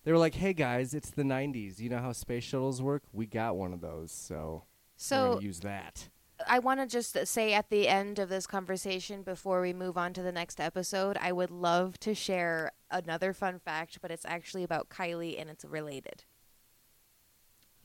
they 0.07 0.13
were 0.13 0.17
like, 0.17 0.35
"Hey 0.35 0.53
guys, 0.53 0.93
it's 0.93 1.09
the 1.09 1.23
'90s. 1.23 1.79
You 1.81 1.89
know 1.89 1.97
how 1.99 2.13
space 2.13 2.45
shuttles 2.45 2.81
work? 2.81 3.03
We 3.11 3.25
got 3.25 3.57
one 3.57 3.73
of 3.73 3.81
those, 3.81 4.09
so 4.09 4.63
we're 4.63 4.63
So 4.95 5.29
gonna 5.33 5.41
use 5.41 5.59
that." 5.59 6.07
I 6.47 6.59
want 6.59 6.79
to 6.79 6.87
just 6.87 7.27
say 7.27 7.53
at 7.53 7.69
the 7.69 7.89
end 7.89 8.17
of 8.17 8.29
this 8.29 8.47
conversation, 8.47 9.21
before 9.23 9.59
we 9.59 9.73
move 9.73 9.97
on 9.97 10.13
to 10.13 10.21
the 10.21 10.31
next 10.31 10.61
episode, 10.61 11.17
I 11.19 11.33
would 11.33 11.51
love 11.51 11.99
to 11.99 12.13
share 12.15 12.71
another 12.89 13.33
fun 13.33 13.59
fact, 13.59 13.99
but 14.01 14.09
it's 14.11 14.23
actually 14.23 14.63
about 14.63 14.87
Kylie 14.87 15.37
and 15.41 15.49
it's 15.49 15.65
related. 15.65 16.23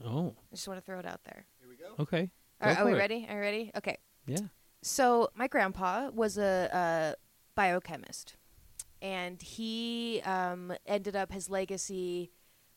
Oh, 0.05 0.37
I 0.53 0.55
just 0.55 0.69
want 0.69 0.79
to 0.79 0.85
throw 0.85 0.99
it 1.01 1.07
out 1.07 1.25
there. 1.25 1.47
okay. 1.99 2.31
Are, 2.61 2.69
Go 2.69 2.73
Okay. 2.73 2.81
are 2.83 2.85
we 2.87 2.93
it. 2.93 2.97
ready? 2.99 3.27
Are 3.29 3.35
we 3.37 3.41
ready? 3.41 3.71
Okay. 3.77 3.97
Yeah. 4.27 4.39
So 4.83 5.29
my 5.35 5.49
grandpa 5.49 6.11
was 6.11 6.39
a, 6.39 6.69
a 6.73 7.17
biochemist, 7.57 8.37
and 9.03 9.43
he 9.43 10.23
um, 10.25 10.73
ended 10.87 11.15
up 11.17 11.33
his 11.33 11.51
legacy 11.51 12.31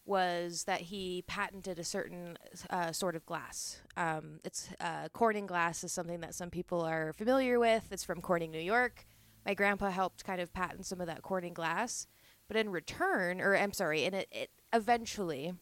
was 0.05 0.65
that 0.65 0.81
he 0.81 1.23
patented 1.27 1.79
a 1.79 1.83
certain 1.83 2.37
uh, 2.69 2.91
sort 2.91 3.15
of 3.15 3.25
glass. 3.25 3.81
Um, 3.95 4.39
it's 4.43 4.69
uh, 4.79 5.07
Corning 5.13 5.45
glass 5.47 5.83
is 5.83 5.91
something 5.91 6.19
that 6.19 6.35
some 6.35 6.49
people 6.49 6.81
are 6.81 7.13
familiar 7.13 7.59
with. 7.59 7.87
It's 7.91 8.03
from 8.03 8.21
Corning, 8.21 8.51
New 8.51 8.59
York. 8.59 9.05
My 9.45 9.53
grandpa 9.53 9.89
helped 9.91 10.23
kind 10.25 10.41
of 10.41 10.51
patent 10.53 10.85
some 10.85 10.99
of 11.01 11.07
that 11.07 11.21
Corning 11.21 11.53
glass, 11.53 12.07
but 12.47 12.57
in 12.57 12.69
return, 12.69 13.39
or 13.41 13.55
I'm 13.55 13.73
sorry, 13.73 14.03
and 14.05 14.15
it, 14.15 14.27
it 14.31 14.49
eventually. 14.73 15.53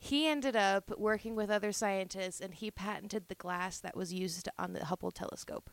He 0.00 0.28
ended 0.28 0.54
up 0.54 0.92
working 0.96 1.34
with 1.34 1.50
other 1.50 1.72
scientists 1.72 2.40
and 2.40 2.54
he 2.54 2.70
patented 2.70 3.28
the 3.28 3.34
glass 3.34 3.80
that 3.80 3.96
was 3.96 4.12
used 4.12 4.48
on 4.56 4.72
the 4.72 4.84
Hubble 4.84 5.10
telescope. 5.10 5.70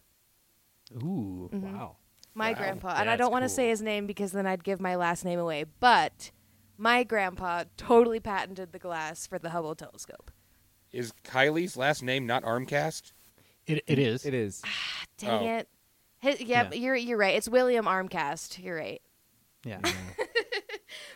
Ooh. 0.93 1.49
Mhm. 1.53 1.61
Wow. 1.61 1.97
My 2.37 2.51
Wow. 2.51 2.57
grandpa, 2.57 2.95
and 2.97 3.09
I 3.09 3.15
don't 3.15 3.31
want 3.31 3.43
to 3.43 3.47
cool. 3.47 3.55
say 3.55 3.69
his 3.69 3.81
name 3.81 4.05
because 4.05 4.31
then 4.33 4.45
I'd 4.45 4.63
give 4.63 4.81
my 4.81 4.95
last 4.95 5.23
name 5.23 5.39
away, 5.39 5.63
but 5.79 6.31
my 6.77 7.03
grandpa 7.03 7.63
totally 7.77 8.19
patented 8.19 8.73
the 8.73 8.79
glass 8.79 9.25
for 9.25 9.39
the 9.39 9.51
Hubble 9.51 9.73
telescope. 9.73 10.31
Is 10.91 11.13
Kylie's 11.23 11.77
last 11.77 12.03
name 12.03 12.27
not 12.27 12.43
Armcast? 12.43 13.13
It 13.65 13.83
it 13.87 13.97
is. 13.97 14.25
It 14.25 14.33
is. 14.33 14.61
Dang 15.17 15.47
Oh. 15.47 15.57
it. 15.59 15.69
His, 16.19 16.41
yeah, 16.41 16.69
Yeah. 16.71 16.73
you're 16.77 16.95
you're 16.95 17.17
right. 17.17 17.35
It's 17.35 17.47
William 17.49 17.85
Armcast. 17.85 18.61
You're 18.63 18.75
right. 18.77 19.01
Yeah. 19.63 19.79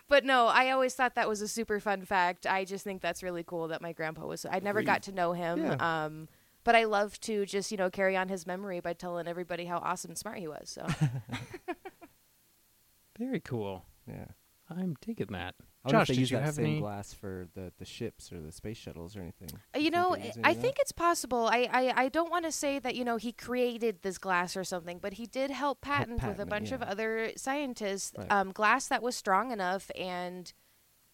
But 0.07 0.25
no, 0.25 0.47
I 0.47 0.71
always 0.71 0.95
thought 0.95 1.13
that 1.15 1.29
was 1.29 1.39
a 1.41 1.47
super 1.47 1.79
fun 1.79 2.03
fact. 2.03 2.47
I 2.47 2.65
just 2.65 2.83
think 2.83 2.99
that's 2.99 3.21
really 3.21 3.43
cool 3.43 3.67
that 3.67 3.79
my 3.79 3.93
grandpa 3.93 4.25
was. 4.25 4.43
I 4.43 4.59
never 4.59 4.81
got 4.81 5.03
to 5.03 5.11
know 5.11 5.33
him. 5.33 5.59
Yeah. 5.63 5.75
Um, 6.05 6.27
but 6.63 6.75
I 6.75 6.83
love 6.85 7.19
to 7.21 7.45
just 7.45 7.71
you 7.71 7.77
know 7.77 7.89
carry 7.89 8.15
on 8.17 8.29
his 8.29 8.45
memory 8.47 8.79
by 8.79 8.93
telling 8.93 9.27
everybody 9.27 9.65
how 9.65 9.77
awesome 9.77 10.11
and 10.11 10.17
smart 10.17 10.37
he 10.39 10.47
was. 10.47 10.69
So 10.69 10.85
Very 13.17 13.39
cool. 13.39 13.85
Yeah. 14.07 14.25
I'm 14.69 14.95
digging 15.01 15.27
that. 15.31 15.55
I 15.83 15.87
wonder 15.87 15.99
Josh, 16.01 16.07
they 16.09 16.13
did 16.13 16.19
use 16.21 16.31
you 16.31 16.37
that 16.37 16.45
have 16.45 16.53
same 16.55 16.65
any? 16.65 16.79
glass 16.79 17.13
for 17.13 17.47
the, 17.55 17.71
the 17.79 17.85
ships 17.85 18.31
or 18.31 18.39
the 18.39 18.51
space 18.51 18.77
shuttles 18.77 19.15
or 19.17 19.21
anything. 19.21 19.49
Uh, 19.75 19.79
You 19.79 19.85
think 19.85 19.93
know, 19.95 20.15
they 20.15 20.25
use 20.27 20.37
any 20.37 20.45
I 20.45 20.53
think 20.53 20.77
it's 20.79 20.91
possible. 20.91 21.47
I, 21.51 21.67
I, 21.71 21.93
I 22.03 22.09
don't 22.09 22.29
want 22.29 22.45
to 22.45 22.51
say 22.51 22.79
that, 22.79 22.95
you 22.95 23.03
know, 23.03 23.17
he 23.17 23.31
created 23.31 24.01
this 24.03 24.17
glass 24.17 24.55
or 24.55 24.63
something, 24.63 24.99
but 24.99 25.13
he 25.13 25.25
did 25.25 25.49
help 25.51 25.81
patent, 25.81 26.21
with 26.21 26.23
a 26.23 26.27
patent 26.27 26.41
it, 26.47 26.49
bunch 26.49 26.71
of 26.71 26.81
other 26.83 27.31
scientists 27.35 28.13
Right. 28.17 28.31
um, 28.31 28.51
glass 28.51 28.87
that 28.87 29.01
was 29.01 29.15
strong 29.15 29.51
enough 29.51 29.89
and 29.97 30.53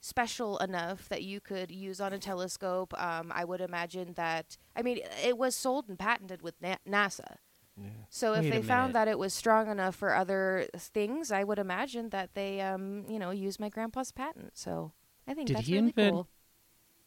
special 0.06 0.58
enough 0.60 1.10
that 1.10 1.24
you 1.24 1.40
could 1.42 1.72
use 1.72 2.00
on 2.00 2.14
a 2.14 2.20
telescope. 2.20 2.94
Um, 3.02 3.32
I 3.34 3.44
would 3.44 3.60
imagine 3.60 4.14
that, 4.16 4.56
I 4.76 4.84
mean, 4.84 5.00
it 5.24 5.36
was 5.38 5.56
sold 5.56 5.90
and 5.90 5.98
patented 5.98 6.44
with 6.44 6.54
Na- 6.62 6.76
NASA. 6.88 7.38
Yeah. 7.76 7.90
So 8.10 8.34
if 8.34 8.42
Wait 8.44 8.50
a 8.50 8.52
they 8.52 8.62
found 8.62 8.94
that 8.94 9.08
it 9.08 9.18
was 9.18 9.34
strong 9.34 9.70
enough 9.70 9.96
for 9.96 10.14
other 10.16 10.68
things, 10.78 11.32
I 11.32 11.44
would 11.44 11.58
imagine 11.60 12.10
that 12.12 12.36
they, 12.36 12.62
um, 12.62 13.04
you 13.10 13.18
know, 13.20 13.32
used 13.32 13.60
my 13.60 13.70
grandpa's 13.70 14.12
patent. 14.12 14.52
So 14.54 14.92
I 15.28 15.34
think 15.34 15.48
Did 15.48 15.58
that's 15.58 15.68
he 15.68 15.74
really 15.74 15.88
invent- 15.88 16.14
cool. 16.14 16.28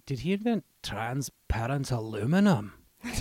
Did 0.05 0.19
he 0.21 0.33
invent 0.33 0.65
transparent 0.83 1.91
aluminum? 1.91 2.73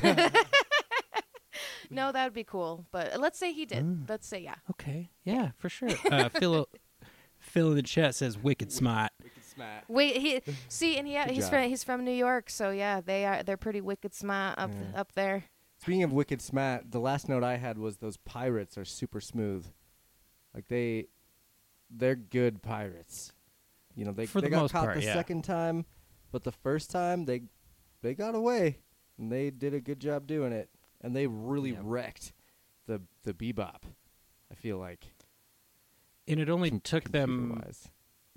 No, 1.90 2.12
that 2.12 2.24
would 2.26 2.34
be 2.34 2.44
cool. 2.44 2.86
But 2.92 3.18
let's 3.20 3.38
say 3.40 3.54
he 3.54 3.66
did. 3.66 3.84
Mm. 3.86 4.10
Let's 4.10 4.28
say 4.28 4.40
yeah. 4.40 4.56
Okay. 4.72 5.10
Yeah, 5.24 5.52
for 5.58 5.70
sure. 5.70 5.90
Uh, 6.12 6.28
Phil, 6.30 6.68
Phil 7.40 7.70
in 7.70 7.76
the 7.76 7.82
chat 7.84 8.16
says 8.16 8.38
wicked 8.38 8.72
smart. 8.72 9.12
Wait, 9.88 10.18
he 10.18 10.42
see, 10.68 10.98
and 10.98 11.08
he, 11.08 11.14
Good 11.16 11.32
he's 11.32 11.44
job. 11.46 11.50
from 11.52 11.70
he's 11.70 11.84
from 11.84 12.04
New 12.06 12.12
York, 12.12 12.50
so 12.50 12.70
yeah, 12.72 13.02
they 13.02 13.26
are 13.26 13.44
they're 13.44 13.58
pretty 13.58 13.82
wicked 13.82 14.14
smart 14.14 14.58
up 14.58 14.72
Yeah. 14.72 15.00
up 15.00 15.12
there. 15.14 15.46
Speaking 15.80 16.04
of 16.04 16.12
wicked 16.14 16.42
smat, 16.42 16.92
the 16.92 17.00
last 17.00 17.30
note 17.30 17.44
I 17.44 17.58
had 17.58 17.78
was 17.78 17.98
those 17.98 18.18
pirates 18.18 18.78
are 18.78 18.86
super 18.86 19.22
smooth. 19.22 19.68
Like 20.56 20.68
they, 20.70 21.08
they're 21.90 22.16
good 22.16 22.64
pirates. 22.64 23.32
You 23.96 24.06
know, 24.06 24.12
they 24.12 24.26
For 24.26 24.42
they 24.42 24.48
the 24.48 24.52
got 24.52 24.62
most 24.62 24.72
caught 24.72 24.86
part, 24.86 24.96
the 24.98 25.04
yeah. 25.04 25.14
second 25.14 25.44
time, 25.44 25.86
but 26.32 26.44
the 26.44 26.52
first 26.52 26.90
time 26.90 27.26
they, 27.26 27.44
they 28.02 28.16
got 28.16 28.34
away, 28.34 28.80
and 29.20 29.32
they 29.32 29.52
did 29.52 29.74
a 29.76 29.80
good 29.80 30.00
job 30.00 30.26
doing 30.26 30.52
it, 30.52 30.70
and 31.02 31.16
they 31.16 31.28
really 31.28 31.72
Yep. 31.72 31.80
wrecked 31.84 32.34
the 32.88 33.02
the 33.24 33.34
bebop. 33.36 33.84
I 34.52 34.56
feel 34.56 34.78
like 34.80 35.06
And 36.28 36.40
it 36.40 36.50
only 36.50 36.72
took 36.80 37.12
them 37.12 37.50
computer-wise. 37.50 37.90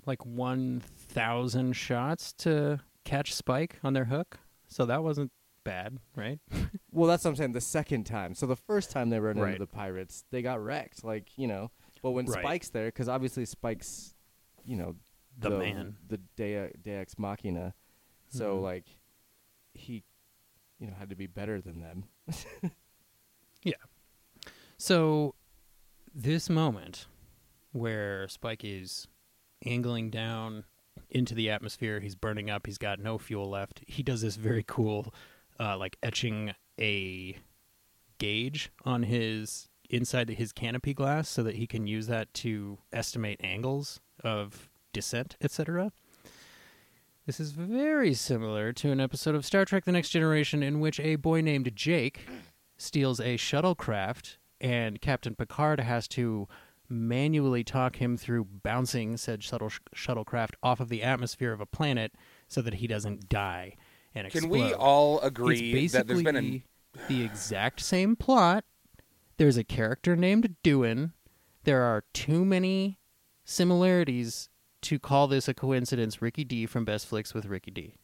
Like 0.05 0.25
1,000 0.25 1.73
shots 1.73 2.33
to 2.33 2.79
catch 3.05 3.33
Spike 3.33 3.79
on 3.83 3.93
their 3.93 4.05
hook. 4.05 4.39
So 4.67 4.85
that 4.85 5.03
wasn't 5.03 5.31
bad, 5.63 5.99
right? 6.15 6.39
Well, 6.93 7.07
that's 7.07 7.23
what 7.23 7.29
I'm 7.31 7.35
saying. 7.37 7.53
The 7.53 7.61
second 7.61 8.03
time, 8.05 8.35
so 8.35 8.45
the 8.45 8.55
first 8.57 8.91
time 8.91 9.09
they 9.09 9.19
ran 9.19 9.37
Right. 9.37 9.53
into 9.53 9.59
the 9.59 9.67
pirates, 9.67 10.25
they 10.29 10.41
got 10.41 10.61
wrecked. 10.61 11.05
Like 11.05 11.37
you 11.37 11.47
know, 11.47 11.71
but 12.01 12.11
when 12.11 12.25
Right. 12.25 12.41
Spike's 12.43 12.69
there, 12.69 12.87
because 12.87 13.07
obviously 13.07 13.45
Spike's, 13.45 14.13
you 14.65 14.75
know, 14.75 14.95
The 15.37 15.51
man. 15.51 15.95
the 16.07 16.17
Dea, 16.35 16.67
Deus 16.83 17.17
Machina. 17.17 17.73
So 18.27 18.57
Mhm. 18.57 18.61
like, 18.61 18.85
he, 19.73 20.03
you 20.79 20.87
know, 20.87 20.93
had 20.93 21.09
to 21.11 21.15
be 21.15 21.27
better 21.27 21.61
than 21.61 21.79
them. 21.79 22.03
Yeah. 23.63 23.75
So, 24.77 25.35
this 26.15 26.49
moment 26.49 27.05
where 27.71 28.27
Spike 28.27 28.63
is 28.63 29.07
angling 29.65 30.09
down 30.09 30.65
into 31.09 31.35
the 31.35 31.49
atmosphere, 31.49 31.99
he's 31.99 32.15
burning 32.15 32.49
up, 32.49 32.65
he's 32.65 32.77
got 32.77 32.99
no 32.99 33.17
fuel 33.17 33.49
left. 33.49 33.81
He 33.87 34.03
does 34.03 34.21
this 34.21 34.35
very 34.35 34.63
cool, 34.65 35.13
uh, 35.59 35.77
like 35.77 35.97
etching 36.01 36.53
a 36.79 37.37
gauge 38.17 38.71
on 38.85 39.03
his 39.03 39.67
inside 39.89 40.29
his 40.29 40.53
canopy 40.53 40.93
glass 40.93 41.27
so 41.27 41.43
that 41.43 41.55
he 41.55 41.67
can 41.67 41.85
use 41.85 42.07
that 42.07 42.33
to 42.33 42.77
estimate 42.93 43.39
angles 43.43 43.99
of 44.23 44.69
descent, 44.93 45.35
etc. 45.41 45.91
This 47.25 47.39
is 47.39 47.51
very 47.51 48.13
similar 48.13 48.73
to 48.73 48.91
an 48.91 48.99
episode 48.99 49.35
of 49.35 49.45
Star 49.45 49.65
Trek 49.65 49.85
The 49.85 49.91
Next 49.91 50.09
Generation 50.09 50.63
in 50.63 50.79
which 50.79 50.99
a 50.99 51.15
boy 51.17 51.41
named 51.41 51.71
Jake 51.75 52.25
steals 52.77 53.19
a 53.19 53.37
shuttlecraft 53.37 54.37
and 54.59 55.01
Captain 55.01 55.35
Picard 55.35 55.79
has 55.79 56.07
to 56.09 56.47
manually 56.91 57.63
talk 57.63 57.95
him 57.95 58.17
through 58.17 58.43
bouncing 58.43 59.17
said 59.17 59.43
shuttle 59.43 59.71
shuttlecraft 59.95 60.53
off 60.61 60.79
of 60.79 60.89
the 60.89 61.01
atmosphere 61.01 61.53
of 61.53 61.61
a 61.61 61.65
planet 61.65 62.11
so 62.47 62.61
that 62.61 62.75
he 62.75 62.87
doesn't 62.87 63.29
die 63.29 63.75
and 64.13 64.29
Can 64.29 64.43
explode. 64.43 64.51
we 64.51 64.73
all 64.73 65.19
agree 65.21 65.87
that 65.87 66.07
there's 66.07 66.23
been 66.23 66.35
a 66.35 66.63
the 67.07 67.23
exact 67.23 67.79
same 67.79 68.15
plot. 68.15 68.65
There's 69.37 69.57
a 69.57 69.63
character 69.63 70.15
named 70.15 70.55
Doohan. 70.63 71.13
There 71.63 71.81
are 71.81 72.03
too 72.13 72.43
many 72.43 72.99
similarities 73.45 74.49
to 74.81 74.99
call 74.99 75.27
this 75.27 75.47
a 75.47 75.53
coincidence. 75.53 76.21
Ricky 76.21 76.43
D 76.43 76.65
from 76.65 76.85
Best 76.85 77.07
Flicks 77.07 77.33
with 77.33 77.45
Ricky 77.45 77.71
D. 77.71 77.95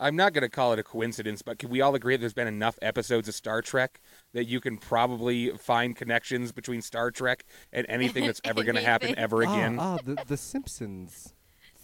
I'm 0.00 0.16
not 0.16 0.32
going 0.32 0.42
to 0.42 0.48
call 0.48 0.72
it 0.72 0.78
a 0.78 0.82
coincidence, 0.82 1.42
but 1.42 1.58
can 1.58 1.68
we 1.70 1.80
all 1.80 1.94
agree 1.94 2.16
that 2.16 2.20
there's 2.20 2.32
been 2.32 2.48
enough 2.48 2.78
episodes 2.82 3.28
of 3.28 3.34
Star 3.34 3.60
Trek 3.62 4.00
that 4.32 4.46
you 4.46 4.60
can 4.60 4.78
probably 4.78 5.50
find 5.58 5.94
connections 5.94 6.52
between 6.52 6.80
Star 6.82 7.10
Trek 7.10 7.44
and 7.72 7.86
anything 7.88 8.24
that's 8.26 8.40
ever 8.44 8.62
going 8.62 8.76
to 8.76 8.82
happen 8.82 9.14
ever 9.18 9.44
Ah, 9.44 9.52
again? 9.52 9.76
Ah, 9.78 9.98
the 10.04 10.16
the 10.26 10.36
Simpsons 10.36 11.34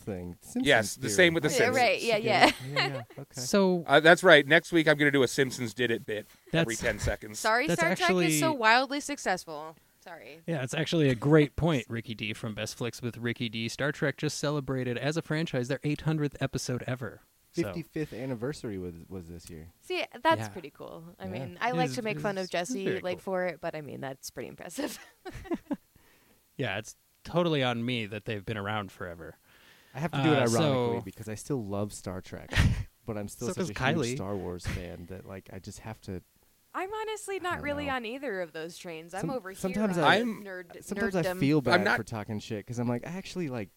thing. 0.04 0.36
Simpsons 0.40 0.66
Yes, 0.66 0.94
the 0.94 1.02
theory. 1.02 1.12
same 1.12 1.34
with 1.34 1.42
The 1.42 1.48
Yeah, 1.50 1.54
Simpsons. 1.56 1.76
right, 1.76 2.02
yeah, 2.02 2.16
yeah. 2.16 2.50
yeah, 2.72 2.86
yeah. 2.88 3.02
Okay. 3.18 3.40
So 3.40 3.84
Uh, 3.86 4.00
that's 4.00 4.22
right. 4.24 4.46
Next 4.46 4.72
week 4.72 4.88
I'm 4.88 4.96
going 4.96 5.08
to 5.08 5.16
do 5.16 5.22
a 5.22 5.28
Simpsons 5.28 5.74
did 5.74 5.90
it 5.90 6.06
bit 6.06 6.26
every 6.52 6.76
10 6.76 6.98
seconds. 7.00 7.38
Sorry, 7.38 7.66
That's 7.66 7.80
Star 7.80 7.94
Trek 7.96 8.10
is 8.24 8.40
so 8.40 8.52
wildly 8.52 9.00
successful. 9.00 9.76
Sorry. 10.02 10.38
yeah, 10.46 10.62
it's 10.62 10.72
actually 10.74 11.08
a 11.08 11.16
great 11.16 11.56
point. 11.56 11.84
Ricky 11.88 12.14
D 12.14 12.32
from 12.32 12.54
Best 12.54 12.76
Flicks 12.78 13.02
with 13.02 13.16
Ricky 13.18 13.48
D. 13.48 13.68
Star 13.68 13.90
Trek 13.90 14.16
just 14.16 14.38
celebrated 14.38 14.96
as 14.96 15.16
a 15.16 15.22
franchise 15.22 15.66
their 15.66 15.80
800th 15.80 16.36
episode 16.40 16.84
ever. 16.86 17.22
So- 17.62 17.72
55th 17.72 18.12
anniversary 18.12 18.78
was 18.78 18.94
was 19.08 19.26
this 19.28 19.48
year. 19.50 19.68
See, 19.82 20.04
that's 20.22 20.40
Yeah. 20.42 20.48
pretty 20.48 20.70
cool. 20.70 21.04
I 21.18 21.24
Yeah. 21.24 21.30
mean, 21.30 21.58
I 21.60 21.70
It 21.70 21.76
like 21.76 21.88
is- 21.90 21.96
to 21.96 22.02
make 22.02 22.20
fun 22.20 22.38
of 22.38 22.48
Jesse 22.50 23.00
like 23.00 23.16
cool. 23.18 23.22
for 23.22 23.46
it, 23.46 23.60
but 23.60 23.74
I 23.74 23.80
mean 23.80 24.00
that's 24.00 24.30
pretty 24.30 24.48
impressive. 24.48 24.98
Yeah, 26.58 26.78
it's 26.78 26.96
totally 27.24 27.62
on 27.62 27.84
me 27.84 28.06
that 28.06 28.24
they've 28.24 28.44
been 28.44 28.56
around 28.56 28.90
forever. 28.90 29.36
I 29.94 30.00
have 30.00 30.10
to 30.12 30.22
do 30.22 30.32
it 30.32 30.36
Uh, 30.38 30.40
ironically 30.40 30.98
so- 30.98 31.02
because 31.04 31.28
I 31.28 31.34
still 31.34 31.62
love 31.64 31.92
Star 31.92 32.20
Trek, 32.22 32.50
but 33.06 33.18
I'm 33.18 33.28
still 33.28 33.48
So 33.48 33.52
such 33.62 33.70
a 33.70 33.74
Kylie. 33.74 34.06
huge 34.06 34.16
Star 34.16 34.34
Wars 34.34 34.66
fan 34.66 35.06
that 35.10 35.26
like 35.26 35.50
I 35.52 35.58
just 35.58 35.80
have 35.80 36.00
to. 36.02 36.22
I'm 36.74 36.90
honestly 36.92 37.40
not 37.40 37.62
really 37.62 37.86
know. 37.86 37.94
on 37.94 38.04
either 38.06 38.40
of 38.42 38.52
those 38.52 38.76
trains. 38.78 39.14
I'm 39.14 39.22
Some- 39.22 39.30
over 39.30 39.50
here. 39.50 39.58
sometimes 39.58 39.96
on 39.98 40.04
I- 40.04 40.16
I'm- 40.16 40.42
nerd. 40.44 40.82
Sometimes 40.84 41.14
I 41.16 41.34
feel 41.34 41.60
bad 41.60 41.84
not- 41.84 41.96
for 41.98 42.04
talking 42.04 42.38
shit 42.38 42.58
because 42.64 42.78
I'm 42.78 42.88
like 42.88 43.06
I 43.06 43.10
actually 43.10 43.48
like 43.48 43.70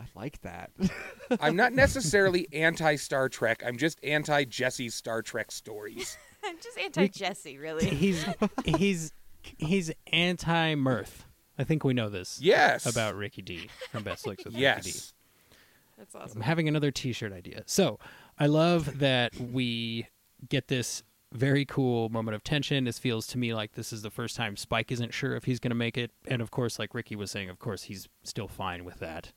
I 0.00 0.04
like 0.14 0.40
that. 0.42 0.70
I'm 1.40 1.56
not 1.56 1.72
necessarily 1.72 2.46
anti 2.52 2.96
Star 2.96 3.28
Trek. 3.28 3.62
I'm 3.66 3.78
just 3.78 4.02
anti 4.04 4.44
Jesse's 4.44 4.94
Star 4.94 5.22
Trek 5.22 5.50
stories. 5.50 6.18
I'm 6.44 6.56
just 6.62 6.78
anti 6.78 7.08
Jesse, 7.08 7.58
really. 7.58 7.86
He's 7.86 8.24
he's 8.64 9.12
he's 9.42 9.90
anti 10.12 10.74
mirth. 10.74 11.24
I 11.58 11.64
think 11.64 11.84
we 11.84 11.94
know 11.94 12.10
this 12.10 12.38
Yes. 12.42 12.84
about 12.84 13.14
Ricky 13.14 13.40
D 13.42 13.70
from 13.90 14.02
Best 14.02 14.24
Flicks 14.24 14.44
with 14.44 14.54
Ricky 14.54 14.82
D. 14.82 14.92
That's 15.96 16.14
awesome. 16.14 16.38
I'm 16.38 16.42
having 16.42 16.68
another 16.68 16.90
T-shirt 16.90 17.32
idea. 17.32 17.62
So 17.64 17.98
I 18.38 18.46
love 18.46 18.98
that 18.98 19.34
we 19.40 20.08
get 20.50 20.68
this 20.68 21.02
very 21.32 21.64
cool 21.64 22.10
moment 22.10 22.34
of 22.34 22.44
tension. 22.44 22.84
This 22.84 22.98
feels 22.98 23.26
to 23.28 23.38
me 23.38 23.54
like 23.54 23.72
this 23.72 23.94
is 23.94 24.02
the 24.02 24.10
first 24.10 24.36
time 24.36 24.58
Spike 24.58 24.92
isn't 24.92 25.14
sure 25.14 25.34
if 25.34 25.44
he's 25.44 25.58
going 25.58 25.70
to 25.70 25.74
make 25.76 25.96
it, 25.96 26.10
and 26.28 26.42
of 26.42 26.50
course, 26.50 26.78
like 26.78 26.92
Ricky 26.94 27.16
was 27.16 27.30
saying, 27.30 27.48
of 27.48 27.58
course 27.58 27.84
he's 27.84 28.08
still 28.22 28.48
fine 28.48 28.84
with 28.84 28.98
that. 29.00 29.32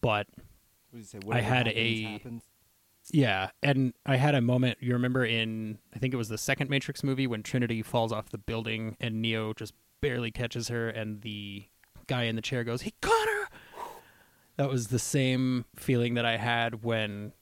But 0.00 0.26
What 0.36 0.92
do 0.92 0.98
you 0.98 1.04
say? 1.04 1.18
I 1.30 1.40
had 1.40 1.66
happens, 1.66 1.76
a- 1.76 2.02
happens? 2.02 2.42
yeah, 3.10 3.50
and 3.62 3.94
I 4.06 4.16
had 4.16 4.34
a 4.34 4.40
moment. 4.40 4.78
You 4.80 4.92
remember 4.94 5.24
in 5.24 5.78
I 5.94 5.98
think 5.98 6.14
it 6.14 6.16
was 6.16 6.28
the 6.28 6.38
second 6.38 6.70
Matrix 6.70 7.02
movie 7.04 7.26
when 7.26 7.42
Trinity 7.42 7.82
falls 7.82 8.12
off 8.12 8.30
the 8.30 8.38
building 8.38 8.96
and 9.00 9.20
Neo 9.22 9.52
just 9.54 9.74
barely 10.00 10.30
catches 10.30 10.68
her, 10.68 10.88
and 10.88 11.22
the 11.22 11.66
guy 12.06 12.24
in 12.24 12.36
the 12.36 12.42
chair 12.42 12.64
goes, 12.64 12.82
"He 12.82 12.94
caught 13.00 13.28
her." 13.28 13.48
That 14.56 14.68
was 14.68 14.88
the 14.88 14.98
same 14.98 15.64
feeling 15.76 16.14
that 16.14 16.24
I 16.26 16.36
had 16.36 16.84
when 16.84 17.32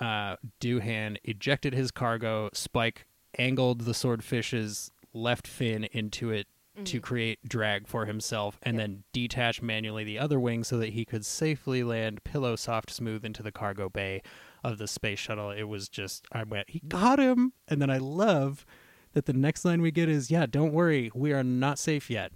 uh, 0.00 0.36
Doohan 0.60 1.18
ejected 1.24 1.74
his 1.74 1.90
cargo. 1.90 2.48
Spike 2.52 3.06
angled 3.38 3.82
the 3.82 3.92
swordfish's 3.92 4.90
left 5.12 5.46
fin 5.46 5.84
into 5.84 6.30
it 6.30 6.46
to 6.84 6.96
mm-hmm. 6.96 7.04
create 7.04 7.38
drag 7.48 7.86
for 7.86 8.06
himself, 8.06 8.58
and 8.62 8.76
Yep. 8.76 8.82
then 8.82 9.04
detach 9.12 9.62
manually 9.62 10.04
the 10.04 10.18
other 10.18 10.38
wing 10.38 10.64
so 10.64 10.78
that 10.78 10.90
he 10.90 11.04
could 11.04 11.24
safely 11.24 11.82
land 11.82 12.24
pillow 12.24 12.56
soft 12.56 12.90
smooth 12.90 13.24
into 13.24 13.42
the 13.42 13.52
cargo 13.52 13.88
bay 13.88 14.22
of 14.62 14.78
the 14.78 14.86
space 14.86 15.18
shuttle. 15.18 15.50
It 15.50 15.64
was 15.64 15.88
just 15.88 16.26
I 16.32 16.42
went, 16.44 16.70
he 16.70 16.80
got 16.80 17.18
him, 17.18 17.52
and 17.66 17.80
then 17.80 17.90
I 17.90 17.98
love 17.98 18.64
that 19.12 19.26
the 19.26 19.32
next 19.32 19.64
line 19.64 19.80
we 19.80 19.90
get 19.90 20.08
is, 20.08 20.30
"Yeah, 20.30 20.46
don't 20.46 20.72
worry, 20.72 21.10
we 21.14 21.32
are 21.32 21.44
not 21.44 21.78
safe 21.78 22.10
yet," 22.10 22.32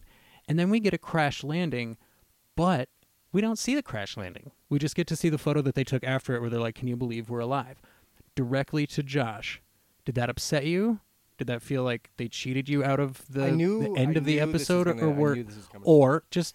and 0.49 0.59
then 0.59 0.71
we 0.71 0.81
get 0.81 0.95
a 0.95 0.99
crash 0.99 1.45
landing, 1.45 1.97
but 2.57 2.89
we 3.33 3.41
don't 3.41 3.59
see 3.59 3.75
the 3.75 3.83
crash 3.83 4.17
landing. 4.17 4.53
We 4.69 4.79
just 4.79 4.95
get 4.95 5.07
to 5.09 5.17
see 5.17 5.29
the 5.29 5.39
photo 5.39 5.63
that 5.63 5.75
they 5.75 5.85
took 5.85 6.05
after 6.05 6.35
it, 6.35 6.41
where 6.41 6.51
they're 6.51 6.61
like, 6.61 6.75
"Can 6.75 6.89
you 6.89 6.97
believe 6.97 7.31
we're 7.31 7.41
alive?" 7.41 7.81
Directly 8.35 8.87
to 8.89 9.03
Josh. 9.03 9.61
Did 10.05 10.15
that 10.17 10.31
upset 10.31 10.67
you? 10.67 11.01
Did 11.39 11.47
that 11.49 11.63
feel 11.63 11.83
like 11.83 12.11
they 12.17 12.29
cheated 12.29 12.69
you 12.69 12.85
out 12.85 13.01
of 13.01 13.23
the, 13.29 13.51
knew 13.51 13.83
the 13.95 14.01
end 14.01 14.17
I 14.17 14.19
of 14.19 14.25
the 14.25 14.41
episode, 14.41 14.87
gonna- 14.87 15.03
or 15.07 15.11
were 15.11 15.35
knew 15.37 15.45
this 15.45 15.57
was 15.57 15.67
coming. 15.67 15.83
or 15.87 16.25
just 16.31 16.55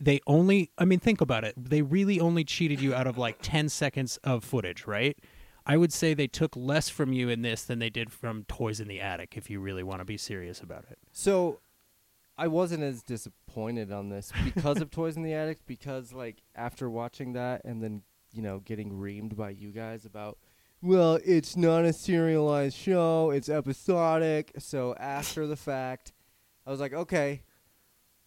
they 0.00 0.20
only 0.28 0.70
i 0.78 0.84
mean 0.84 1.00
think 1.00 1.20
about 1.20 1.42
it 1.42 1.54
they 1.56 1.82
really 1.82 2.20
only 2.20 2.44
cheated 2.44 2.80
you 2.80 2.94
out 2.94 3.08
of 3.08 3.18
like 3.18 3.38
10 3.42 3.68
seconds 3.68 4.16
of 4.22 4.44
footage 4.44 4.86
right 4.86 5.18
i 5.66 5.76
would 5.76 5.92
say 5.92 6.14
they 6.14 6.28
took 6.28 6.54
less 6.54 6.88
from 6.88 7.12
you 7.12 7.28
in 7.28 7.42
this 7.42 7.64
than 7.64 7.80
they 7.80 7.90
did 7.90 8.12
from 8.12 8.44
toys 8.44 8.78
in 8.78 8.86
the 8.86 9.00
attic 9.00 9.34
if 9.36 9.50
you 9.50 9.58
really 9.58 9.82
want 9.82 10.00
to 10.00 10.04
be 10.04 10.16
serious 10.16 10.60
about 10.60 10.84
it 10.88 10.98
So, 11.10 11.58
I 12.40 12.46
wasn't 12.46 12.84
as 12.84 13.02
disappointed 13.02 13.90
on 13.90 14.08
this 14.10 14.32
because 14.44 14.80
of 14.80 14.90
Toys 14.92 15.16
in 15.16 15.24
the 15.24 15.32
Attic. 15.34 15.58
Because 15.66 16.12
like 16.12 16.42
after 16.54 16.88
watching 16.88 17.32
that 17.32 17.62
and 17.64 17.82
then 17.82 18.02
you 18.32 18.42
know 18.42 18.60
getting 18.60 18.92
reamed 18.92 19.34
by 19.34 19.50
you 19.50 19.72
guys 19.72 20.04
about, 20.04 20.38
well, 20.82 21.18
it's 21.24 21.56
not 21.56 21.84
a 21.84 21.92
serialized 21.92 22.76
show; 22.76 23.30
it's 23.30 23.48
episodic. 23.48 24.52
So 24.58 24.94
after 24.98 25.46
the 25.46 25.56
fact, 25.56 26.12
I 26.66 26.70
was 26.70 26.80
like, 26.80 26.92
okay, 26.92 27.42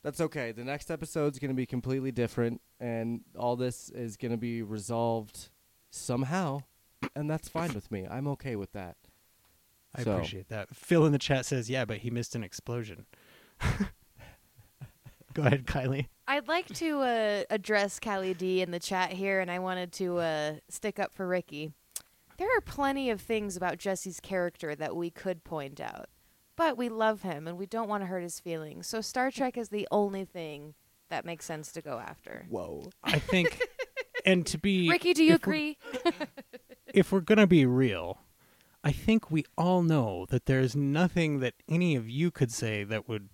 that's 0.03 0.19
okay. 0.21 0.51
The 0.51 0.63
next 0.63 0.89
episode's 0.91 1.39
gonna 1.39 1.53
be 1.53 1.65
completely 1.65 2.11
different, 2.11 2.61
and 2.79 3.21
all 3.37 3.55
this 3.55 3.89
is 3.89 4.17
gonna 4.17 4.37
be 4.37 4.61
resolved 4.61 5.49
somehow, 5.89 6.63
and 7.15 7.29
that's 7.29 7.47
fine 7.49 7.73
with 7.73 7.91
me. 7.91 8.07
I'm 8.09 8.27
okay 8.29 8.55
with 8.55 8.71
that. 8.73 8.95
i 9.95 10.03
So- 10.03 10.13
appreciate 10.13 10.47
that 10.49 10.73
phil 10.75 11.05
in 11.05 11.11
the 11.11 11.19
chat 11.19 11.45
says 11.45 11.69
yeah 11.69 11.83
but 11.83 11.97
he 11.97 12.09
missed 12.09 12.33
an 12.33 12.43
explosion 12.45 13.05
go 15.33 15.43
ahead 15.43 15.65
kylie 15.65 16.07
I'd 16.27 16.47
like 16.47 16.67
to 16.75 16.99
uh, 17.01 17.43
address 17.49 17.99
Callie 17.99 18.33
D 18.33 18.61
in 18.61 18.71
the 18.71 18.79
chat 18.79 19.11
here, 19.11 19.41
and 19.41 19.51
I 19.51 19.59
wanted 19.59 19.91
to 19.93 20.19
uh, 20.19 20.53
stick 20.69 20.97
up 20.97 21.13
for 21.13 21.27
Ricky. 21.27 21.73
There 22.41 22.57
are 22.57 22.61
plenty 22.61 23.11
of 23.11 23.21
things 23.21 23.55
about 23.55 23.77
Jesse's 23.77 24.19
character 24.19 24.73
that 24.73 24.95
we 24.95 25.11
could 25.11 25.43
point 25.43 25.79
out, 25.79 26.07
but 26.55 26.75
we 26.75 26.89
love 26.89 27.21
him 27.21 27.47
and 27.47 27.55
we 27.55 27.67
don't 27.67 27.87
want 27.87 28.01
to 28.01 28.07
hurt 28.07 28.23
his 28.23 28.39
feelings. 28.39 28.87
So 28.87 28.99
Star 28.99 29.29
mm. 29.29 29.35
Trek 29.35 29.59
is 29.59 29.69
the 29.69 29.87
only 29.91 30.25
thing 30.25 30.73
that 31.11 31.23
makes 31.23 31.45
sense 31.45 31.71
to 31.73 31.83
go 31.83 31.99
after. 31.99 32.47
Whoa. 32.49 32.89
i 33.03 33.19
think 33.19 33.61
and 34.25 34.43
to 34.47 34.57
be 34.57 34.89
Ricky, 34.89 35.13
do 35.13 35.23
you 35.23 35.35
if 35.35 35.45
we're- 35.45 35.77
agree? 36.03 36.13
if 36.95 37.11
we're 37.11 37.19
gonna 37.19 37.45
be 37.45 37.63
real, 37.67 38.21
I 38.83 38.91
think 38.91 39.29
we 39.29 39.45
all 39.55 39.83
know 39.83 40.25
that 40.31 40.47
there's 40.47 40.75
nothing 40.75 41.41
that 41.41 41.53
any 41.69 41.95
of 41.95 42.09
you 42.09 42.31
could 42.31 42.51
say 42.51 42.83
that 42.83 43.07
would 43.07 43.29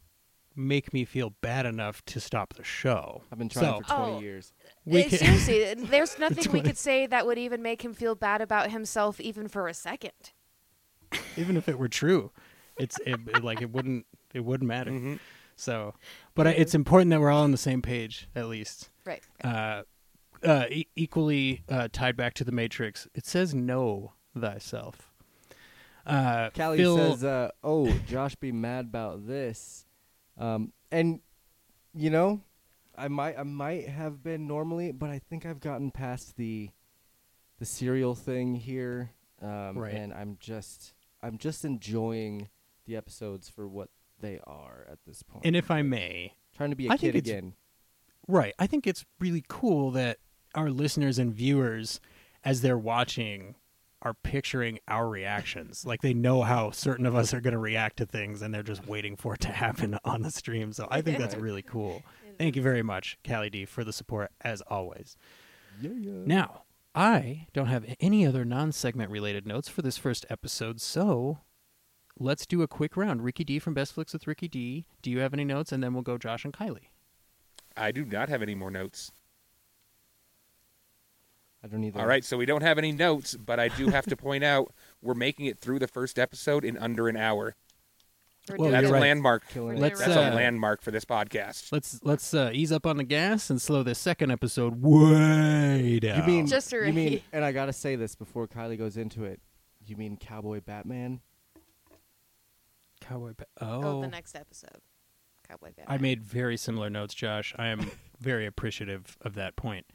make 0.57 0.91
me 0.91 1.05
feel 1.05 1.35
bad 1.41 1.65
enough 1.67 2.03
to 2.05 2.19
stop 2.19 2.55
the 2.55 2.63
show. 2.63 3.21
I've 3.31 3.37
been 3.37 3.47
trying 3.47 3.65
So, 3.65 3.81
for 3.87 3.95
20 3.95 4.11
Oh. 4.13 4.19
years. 4.19 4.53
we 4.85 5.05
Uh, 5.05 5.09
can- 5.09 5.19
Seriously, 5.19 5.73
there's 5.85 6.17
nothing 6.17 6.51
we 6.51 6.61
could 6.61 6.77
say 6.77 7.05
that 7.05 7.25
would 7.27 7.37
even 7.37 7.61
make 7.61 7.83
him 7.85 7.93
feel 7.93 8.15
bad 8.15 8.41
about 8.41 8.71
himself, 8.71 9.21
even 9.21 9.47
for 9.47 9.67
a 9.67 9.73
second. 9.73 10.33
even 11.37 11.55
if 11.55 11.69
it 11.69 11.77
were 11.79 11.87
true, 11.87 12.31
it's 12.77 12.99
it, 13.05 13.19
it- 13.27 13.43
like 13.43 13.61
it 13.61 13.69
wouldn't 13.71 14.05
it 14.33 14.41
wouldn't 14.41 14.67
matter. 14.67 14.91
Mhm. 14.91 15.19
So, 15.55 15.93
but 16.35 16.45
I, 16.47 16.51
it's 16.51 16.75
important 16.75 17.09
that 17.11 17.19
we're 17.21 17.31
all 17.31 17.43
on 17.43 17.51
the 17.51 17.57
same 17.57 17.81
page 17.81 18.27
at 18.35 18.47
least. 18.47 18.89
Right. 19.05 19.23
Uh, 19.43 19.83
uh, 20.43 20.65
e- 20.69 20.87
equally 20.95 21.63
uh, 21.69 21.87
tied 21.91 22.15
back 22.15 22.33
to 22.35 22.43
the 22.43 22.51
Matrix, 22.51 23.07
it 23.15 23.25
says 23.25 23.55
"Know 23.55 24.13
thyself." 24.37 25.11
Uh, 26.05 26.51
Callie 26.51 26.77
Phil, 26.77 26.95
says, 26.97 27.23
uh, 27.23 27.49
"Oh, 27.63 27.91
Josh, 28.07 28.35
be 28.35 28.51
mad 28.51 28.85
about 28.85 29.25
this," 29.27 29.86
um, 30.37 30.71
and 30.91 31.19
you 31.93 32.09
know, 32.09 32.41
I 32.97 33.07
might, 33.07 33.37
I 33.39 33.43
might 33.43 33.87
have 33.89 34.23
been 34.23 34.47
normally, 34.47 34.91
but 34.91 35.09
I 35.09 35.19
think 35.19 35.45
I've 35.45 35.59
gotten 35.59 35.91
past 35.91 36.35
the, 36.37 36.69
the 37.59 37.65
serial 37.65 38.13
thing 38.15 38.55
here, 38.55 39.11
um, 39.41 39.77
Right. 39.77 39.93
and 39.93 40.13
I'm 40.13 40.37
just, 40.39 40.93
I'm 41.23 41.37
just 41.37 41.65
enjoying 41.65 42.49
the 42.85 42.95
episodes 42.95 43.49
for 43.49 43.67
what 43.67 43.89
they 44.19 44.39
are 44.45 44.85
at 44.91 44.99
this 45.05 45.23
point. 45.23 45.45
and 45.45 45.55
if 45.55 45.69
I 45.71 45.81
may, 45.81 46.33
trying 46.55 46.69
to 46.71 46.75
be 46.75 46.87
a 46.87 46.91
I 46.91 46.97
kid 46.97 47.15
again. 47.15 47.53
Right. 48.27 48.53
I 48.59 48.67
think 48.67 48.85
it's 48.87 49.05
really 49.19 49.43
cool 49.47 49.91
that 49.91 50.17
our 50.55 50.69
listeners 50.69 51.17
and 51.19 51.33
viewers, 51.33 51.99
as 52.43 52.61
they're 52.61 52.77
watching, 52.77 53.55
are 54.01 54.13
picturing 54.13 54.79
our 54.87 55.09
reactions. 55.09 55.85
Like 55.85 56.01
they 56.01 56.13
know 56.13 56.43
how 56.43 56.71
certain 56.71 57.05
of 57.05 57.15
us 57.15 57.33
are 57.33 57.41
going 57.41 57.53
to 57.53 57.59
react 57.59 57.97
to 57.97 58.05
things, 58.05 58.41
and 58.41 58.53
they're 58.53 58.63
just 58.63 58.87
waiting 58.87 59.15
for 59.15 59.33
it 59.33 59.41
to 59.41 59.47
happen 59.51 59.97
on 60.05 60.21
the 60.21 60.31
stream. 60.31 60.71
So 60.73 60.87
I 60.89 61.01
think 61.01 61.17
that's 61.17 61.35
really 61.35 61.63
cool. 61.63 62.03
Thank 62.37 62.55
you 62.55 62.61
very 62.61 62.83
much, 62.83 63.17
Callie 63.27 63.49
D, 63.49 63.65
for 63.65 63.83
the 63.83 63.93
support 63.93 64.31
as 64.41 64.61
always. 64.61 65.17
Yeah, 65.81 65.91
yeah. 65.97 66.11
Now, 66.25 66.63
I 66.93 67.47
don't 67.53 67.67
have 67.67 67.85
any 67.99 68.25
other 68.25 68.45
non-segment 68.45 69.11
related 69.11 69.47
notes 69.47 69.69
for 69.69 69.81
this 69.81 69.97
first 69.97 70.25
episode, 70.29 70.79
so 70.79 71.39
let's 72.19 72.45
do 72.45 72.61
a 72.61 72.67
quick 72.67 72.95
round. 72.95 73.23
Ricky 73.23 73.43
D 73.43 73.59
from 73.59 73.73
Best 73.73 73.93
Flicks 73.93 74.13
with 74.13 74.27
Ricky 74.27 74.47
D. 74.47 74.85
Do 75.01 75.09
you 75.09 75.19
have 75.19 75.33
any 75.33 75.45
notes? 75.45 75.71
And 75.71 75.83
then 75.83 75.93
we'll 75.93 76.03
go 76.03 76.17
Josh 76.17 76.45
and 76.45 76.53
Kylie. 76.53 76.89
I 77.75 77.91
do 77.91 78.05
not 78.05 78.29
have 78.29 78.41
any 78.41 78.55
more 78.55 78.71
notes. 78.71 79.11
I 81.67 81.71
don't 81.71 81.83
either. 81.83 81.99
All 81.99 82.07
right, 82.07 82.23
so 82.23 82.37
we 82.37 82.45
don't 82.45 82.61
have 82.63 82.77
any 82.77 82.91
notes, 82.91 83.35
but 83.35 83.59
I 83.59 83.67
do 83.67 83.87
have 83.87 84.05
to 84.07 84.15
point 84.17 84.43
out 84.43 84.73
we're 85.01 85.13
making 85.13 85.45
it 85.47 85.59
through 85.59 85.79
the 85.79 85.87
first 85.87 86.17
episode 86.19 86.63
in 86.65 86.77
under 86.77 87.07
an 87.07 87.17
hour. 87.17 87.55
Well, 88.57 88.71
That's 88.71 88.87
a 88.87 88.93
right. 88.93 89.01
landmark. 89.01 89.43
Let's. 89.55 89.99
That's 89.99 90.15
uh, 90.15 90.29
a 90.31 90.35
landmark 90.35 90.81
for 90.81 90.91
this 90.91 91.03
podcast. 91.03 91.71
Let's 91.73 91.99
let's 92.03 92.33
uh, 92.33 92.49
ease 92.53 92.71
up 92.71 92.85
on 92.85 92.95
the 92.95 93.03
gas 93.03 93.49
and 93.49 93.61
slow 93.61 93.83
this 93.83 93.99
second 93.99 94.31
episode 94.31 94.81
way 94.81 95.99
down. 95.99 96.19
You 96.21 96.23
mean 96.23 96.47
Just 96.47 96.71
a 96.71 96.77
you 96.77 96.93
mean, 96.93 96.95
Ricky. 96.95 97.23
and 97.33 97.43
I 97.43 97.51
gotta 97.51 97.73
say 97.73 97.97
this 97.97 98.15
before 98.15 98.47
Kylie 98.47 98.77
goes 98.77 98.95
into 98.95 99.25
it. 99.25 99.41
You 99.85 99.97
mean 99.97 100.15
Cowboy 100.17 100.61
Batman? 100.61 101.19
cowboy? 103.01 103.33
Pa- 103.33 103.45
Oh, 103.61 103.81
oh, 103.83 104.01
the 104.01 104.07
next 104.07 104.35
episode. 104.35 104.79
Cowboy 105.47 105.71
Batman. 105.75 105.85
I 105.87 105.97
made 105.97 106.23
very 106.23 106.57
similar 106.57 106.89
notes, 106.89 107.13
Josh. 107.13 107.53
I 107.57 107.67
am 107.67 107.91
very 108.19 108.45
appreciative 108.45 109.17
of 109.21 109.35
that 109.35 109.55
point. 109.55 109.85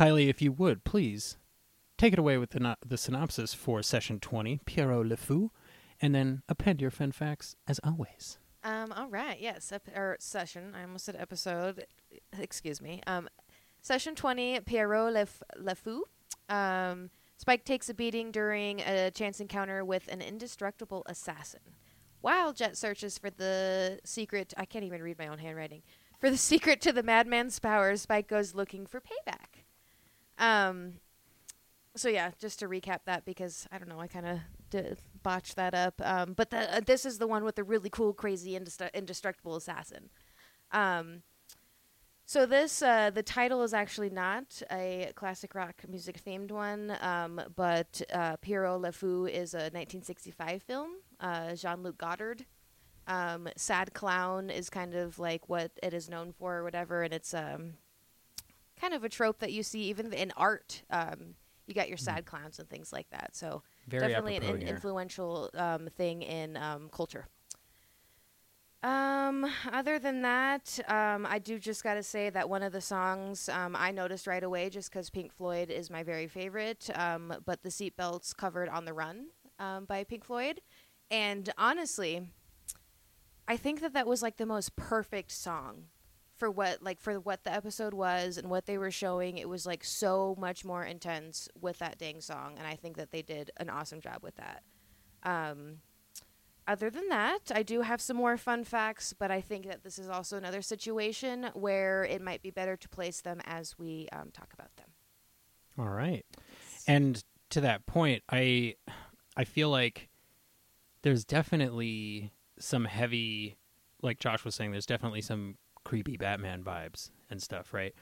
Kylie, 0.00 0.30
if 0.30 0.40
you 0.40 0.50
would 0.50 0.82
please 0.84 1.36
take 1.98 2.14
it 2.14 2.18
away 2.18 2.38
with 2.38 2.52
the, 2.52 2.74
the 2.86 2.96
synopsis 2.96 3.52
for 3.52 3.82
session 3.82 4.18
20, 4.18 4.58
Pierrot 4.64 5.06
Le 5.06 5.14
Fou, 5.14 5.50
and 6.00 6.14
then 6.14 6.40
append 6.48 6.80
your 6.80 6.90
fun 6.90 7.12
facts 7.12 7.54
as 7.68 7.78
always. 7.84 8.38
Um, 8.64 8.92
all 8.92 9.08
right, 9.08 9.38
yes, 9.38 9.70
ep- 9.70 9.94
or 9.94 10.16
session. 10.18 10.74
I 10.74 10.84
almost 10.84 11.04
said 11.04 11.16
episode. 11.16 11.84
Excuse 12.38 12.80
me. 12.80 13.02
Um, 13.06 13.28
session 13.82 14.14
twenty, 14.14 14.58
Pierrot 14.60 15.12
Le, 15.12 15.20
F- 15.20 15.42
Le 15.58 15.74
Fou. 15.74 16.04
Um, 16.48 17.10
Spike 17.36 17.66
takes 17.66 17.90
a 17.90 17.94
beating 17.94 18.30
during 18.30 18.80
a 18.80 19.10
chance 19.10 19.38
encounter 19.38 19.84
with 19.84 20.08
an 20.08 20.22
indestructible 20.22 21.02
assassin. 21.04 21.60
While 22.22 22.54
Jet 22.54 22.78
searches 22.78 23.18
for 23.18 23.28
the 23.28 24.00
secret, 24.04 24.54
I 24.56 24.64
can't 24.64 24.86
even 24.86 25.02
read 25.02 25.18
my 25.18 25.28
own 25.28 25.40
handwriting. 25.40 25.82
For 26.18 26.30
the 26.30 26.36
secret 26.50 26.80
to 26.80 26.92
the 26.92 27.02
madman's 27.02 27.58
powers, 27.58 28.00
Spike 28.00 28.28
goes 28.28 28.54
looking 28.54 28.86
for 28.86 29.02
payback. 29.02 29.59
Um, 30.40 30.94
so 31.94 32.08
yeah, 32.08 32.30
just 32.40 32.58
to 32.60 32.68
recap 32.68 33.00
that 33.04 33.24
because 33.24 33.68
I 33.70 33.78
don't 33.78 33.88
know, 33.88 34.00
I 34.00 34.06
kind 34.06 34.26
of 34.26 34.38
d- 34.70 34.96
botched 35.22 35.56
that 35.56 35.74
up. 35.74 36.00
Um, 36.04 36.32
but 36.32 36.50
the, 36.50 36.76
uh, 36.76 36.80
this 36.80 37.04
is 37.04 37.18
the 37.18 37.26
one 37.26 37.44
with 37.44 37.56
the 37.56 37.64
really 37.64 37.90
cool, 37.90 38.12
crazy, 38.12 38.58
indestru- 38.58 38.92
indestructible 38.94 39.56
assassin. 39.56 40.08
Um, 40.72 41.22
so 42.24 42.46
this, 42.46 42.80
uh, 42.80 43.10
the 43.10 43.24
title 43.24 43.62
is 43.64 43.74
actually 43.74 44.10
not 44.10 44.62
a 44.70 45.10
classic 45.16 45.54
rock 45.54 45.82
music 45.88 46.22
themed 46.24 46.52
one, 46.52 46.96
um, 47.00 47.40
but 47.56 48.00
uh, 48.12 48.36
Pierrot 48.36 48.80
Le 48.80 48.92
Fou 48.92 49.26
is 49.26 49.52
a 49.52 49.66
1965 49.72 50.62
film. 50.62 50.90
Uh, 51.18 51.54
Jean-Luc 51.56 51.98
Godard. 51.98 52.46
Um, 53.08 53.48
Sad 53.56 53.92
Clown 53.94 54.48
is 54.48 54.70
kind 54.70 54.94
of 54.94 55.18
like 55.18 55.48
what 55.48 55.72
it 55.82 55.92
is 55.92 56.08
known 56.08 56.32
for, 56.32 56.58
or 56.58 56.62
whatever, 56.62 57.02
and 57.02 57.12
it's 57.12 57.34
um, 57.34 57.72
kind 58.80 58.94
of 58.94 59.04
a 59.04 59.08
trope 59.08 59.38
that 59.40 59.52
you 59.52 59.62
see 59.62 59.82
even 59.82 60.12
in 60.12 60.32
art. 60.36 60.82
Um, 60.90 61.34
you 61.66 61.74
got 61.74 61.88
your 61.88 61.98
sad 61.98 62.26
clowns 62.26 62.58
and 62.58 62.68
things 62.68 62.92
like 62.92 63.08
that. 63.10 63.36
So 63.36 63.62
Very 63.86 64.08
definitely 64.08 64.36
an, 64.36 64.60
here. 64.60 64.68
influential 64.68 65.50
um, 65.54 65.88
thing 65.96 66.22
in 66.22 66.56
um, 66.56 66.88
culture. 66.92 67.28
Um, 68.82 69.46
other 69.70 69.98
than 69.98 70.22
that, 70.22 70.78
um, 70.88 71.26
I 71.26 71.38
do 71.38 71.58
just 71.58 71.84
got 71.84 71.94
to 71.94 72.02
say 72.02 72.30
that 72.30 72.48
one 72.48 72.62
of 72.62 72.72
the 72.72 72.80
songs 72.80 73.48
um, 73.50 73.76
I 73.76 73.90
noticed 73.90 74.26
right 74.26 74.42
away, 74.42 74.70
just 74.70 74.90
because 74.90 75.10
Pink 75.10 75.32
Floyd 75.32 75.70
is 75.70 75.90
my 75.90 76.02
very 76.02 76.26
favorite. 76.26 76.88
Um, 76.94 77.34
but 77.44 77.62
the 77.62 77.68
seatbelts 77.68 78.34
covered 78.34 78.70
on 78.70 78.86
the 78.86 78.94
run 78.94 79.26
um, 79.58 79.84
by 79.84 80.02
Pink 80.04 80.24
Floyd, 80.24 80.62
and 81.10 81.52
honestly, 81.58 82.26
I 83.46 83.58
think 83.58 83.80
that 83.82 83.92
that 83.92 84.06
was 84.06 84.22
like 84.22 84.38
the 84.38 84.46
most 84.46 84.76
perfect 84.76 85.30
song 85.30 85.84
for 86.40 86.50
what 86.50 86.82
like 86.82 87.00
for 87.00 87.20
what 87.20 87.44
the 87.44 87.52
episode 87.52 87.92
was 87.92 88.38
and 88.38 88.48
what 88.48 88.64
they 88.64 88.78
were 88.78 88.90
showing. 88.90 89.36
It 89.36 89.48
was 89.48 89.66
like 89.66 89.84
so 89.84 90.34
much 90.40 90.64
more 90.64 90.82
intense 90.82 91.48
with 91.60 91.78
that 91.78 91.98
dang 91.98 92.20
song, 92.22 92.54
and 92.58 92.66
I 92.66 92.74
think 92.74 92.96
that 92.96 93.12
they 93.12 93.22
did 93.22 93.52
an 93.58 93.68
awesome 93.68 94.00
job 94.00 94.22
with 94.22 94.34
that. 94.36 94.62
Um, 95.22 95.76
other 96.66 96.88
than 96.88 97.08
that, 97.10 97.52
I 97.54 97.62
do 97.62 97.82
have 97.82 98.00
some 98.00 98.16
more 98.16 98.38
fun 98.38 98.64
facts, 98.64 99.12
but 99.12 99.30
I 99.30 99.40
think 99.40 99.66
that 99.66 99.84
this 99.84 99.98
is 99.98 100.08
also 100.08 100.36
another 100.36 100.62
situation 100.62 101.50
where 101.52 102.04
it 102.04 102.22
might 102.22 102.42
be 102.42 102.50
better 102.50 102.76
to 102.76 102.88
place 102.88 103.20
them 103.20 103.40
as 103.44 103.78
we 103.78 104.08
um, 104.12 104.30
talk 104.32 104.52
about 104.54 104.74
them. 104.76 104.86
All 105.78 105.88
right. 105.92 106.24
And 106.86 107.22
to 107.50 107.60
that 107.60 107.84
point, 107.86 108.22
I 108.30 108.76
I 109.36 109.44
feel 109.44 109.68
like 109.68 110.08
there's 111.02 111.24
definitely 111.24 112.32
some 112.58 112.86
heavy 112.86 113.58
like 114.02 114.18
Josh 114.18 114.44
was 114.44 114.54
saying 114.54 114.70
there's 114.70 114.86
definitely 114.86 115.20
some 115.20 115.56
creepy 115.90 116.16
Batman 116.16 116.62
vibes 116.62 117.10
and 117.28 117.42
stuff, 117.42 117.74
right? 117.74 117.92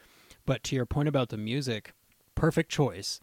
But 0.45 0.63
to 0.65 0.77
your 0.77 0.85
point 0.85 1.09
about 1.09 1.31
the 1.31 1.39
music, 1.39 1.93
perfect 2.35 2.71
choice. 2.71 3.19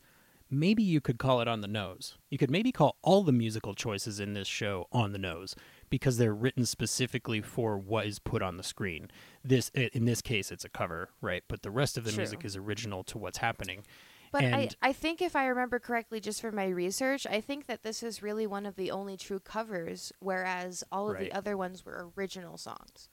Maybe 0.49 0.81
you 0.81 1.01
could 1.01 1.19
call 1.19 1.39
it 1.41 1.47
on 1.47 1.61
the 1.61 1.67
nose. 1.67 2.17
You 2.31 2.39
could 2.39 2.49
maybe 2.49 2.71
call 2.71 2.97
all 3.03 3.21
the 3.23 3.31
musical 3.31 3.75
choices 3.75 4.19
in 4.19 4.33
this 4.33 4.47
show 4.47 4.87
on 4.91 5.11
the 5.11 5.19
nose 5.19 5.55
because 5.91 6.17
they're 6.17 6.33
written 6.33 6.65
specifically 6.65 7.41
for 7.41 7.77
what 7.77 8.07
is 8.07 8.17
put 8.17 8.41
on 8.41 8.57
the 8.57 8.63
screen. 8.63 9.09
This 9.43 9.69
in 9.69 10.05
this 10.05 10.21
case 10.21 10.51
it's 10.51 10.65
a 10.65 10.69
cover, 10.69 11.09
right? 11.21 11.43
But 11.47 11.61
the 11.61 11.71
rest 11.71 11.95
of 11.97 12.03
the 12.03 12.11
True. 12.11 12.17
music 12.21 12.43
is 12.43 12.55
original 12.55 13.03
to 13.05 13.17
what's 13.19 13.37
happening. 13.39 13.83
But 14.31 14.43
I, 14.45 14.47
And- 14.61 14.75
I 14.81 14.93
think 14.93 15.21
if 15.21 15.35
I 15.35 15.45
remember 15.45 15.77
correctly, 15.79 16.19
just 16.19 16.41
from 16.41 16.55
my 16.55 16.67
research, 16.67 17.25
I 17.27 17.39
think 17.39 17.67
that 17.67 17.83
this 17.83 18.01
is 18.01 18.23
really 18.23 18.47
one 18.47 18.65
of 18.65 18.75
the 18.75 18.89
only 18.91 19.15
true 19.17 19.39
covers, 19.39 20.11
whereas 20.19 20.83
all 20.91 21.09
of 21.09 21.15
Right. 21.15 21.29
the 21.29 21.37
other 21.37 21.55
ones 21.55 21.85
were 21.85 22.09
original 22.17 22.57
songs. 22.57 23.09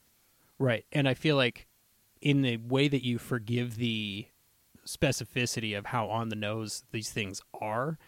Right. 0.58 0.84
And 0.92 1.08
I 1.08 1.14
feel 1.14 1.36
like 1.36 1.66
in 2.20 2.42
the 2.42 2.56
way 2.58 2.88
that 2.88 3.04
you 3.04 3.18
forgive 3.18 3.76
the 3.76 4.26
specificity 4.86 5.76
of 5.76 5.86
how 5.86 6.08
on 6.08 6.28
the 6.28 6.36
nose 6.36 6.84
these 6.92 7.10
things 7.10 7.40
are 7.60 7.98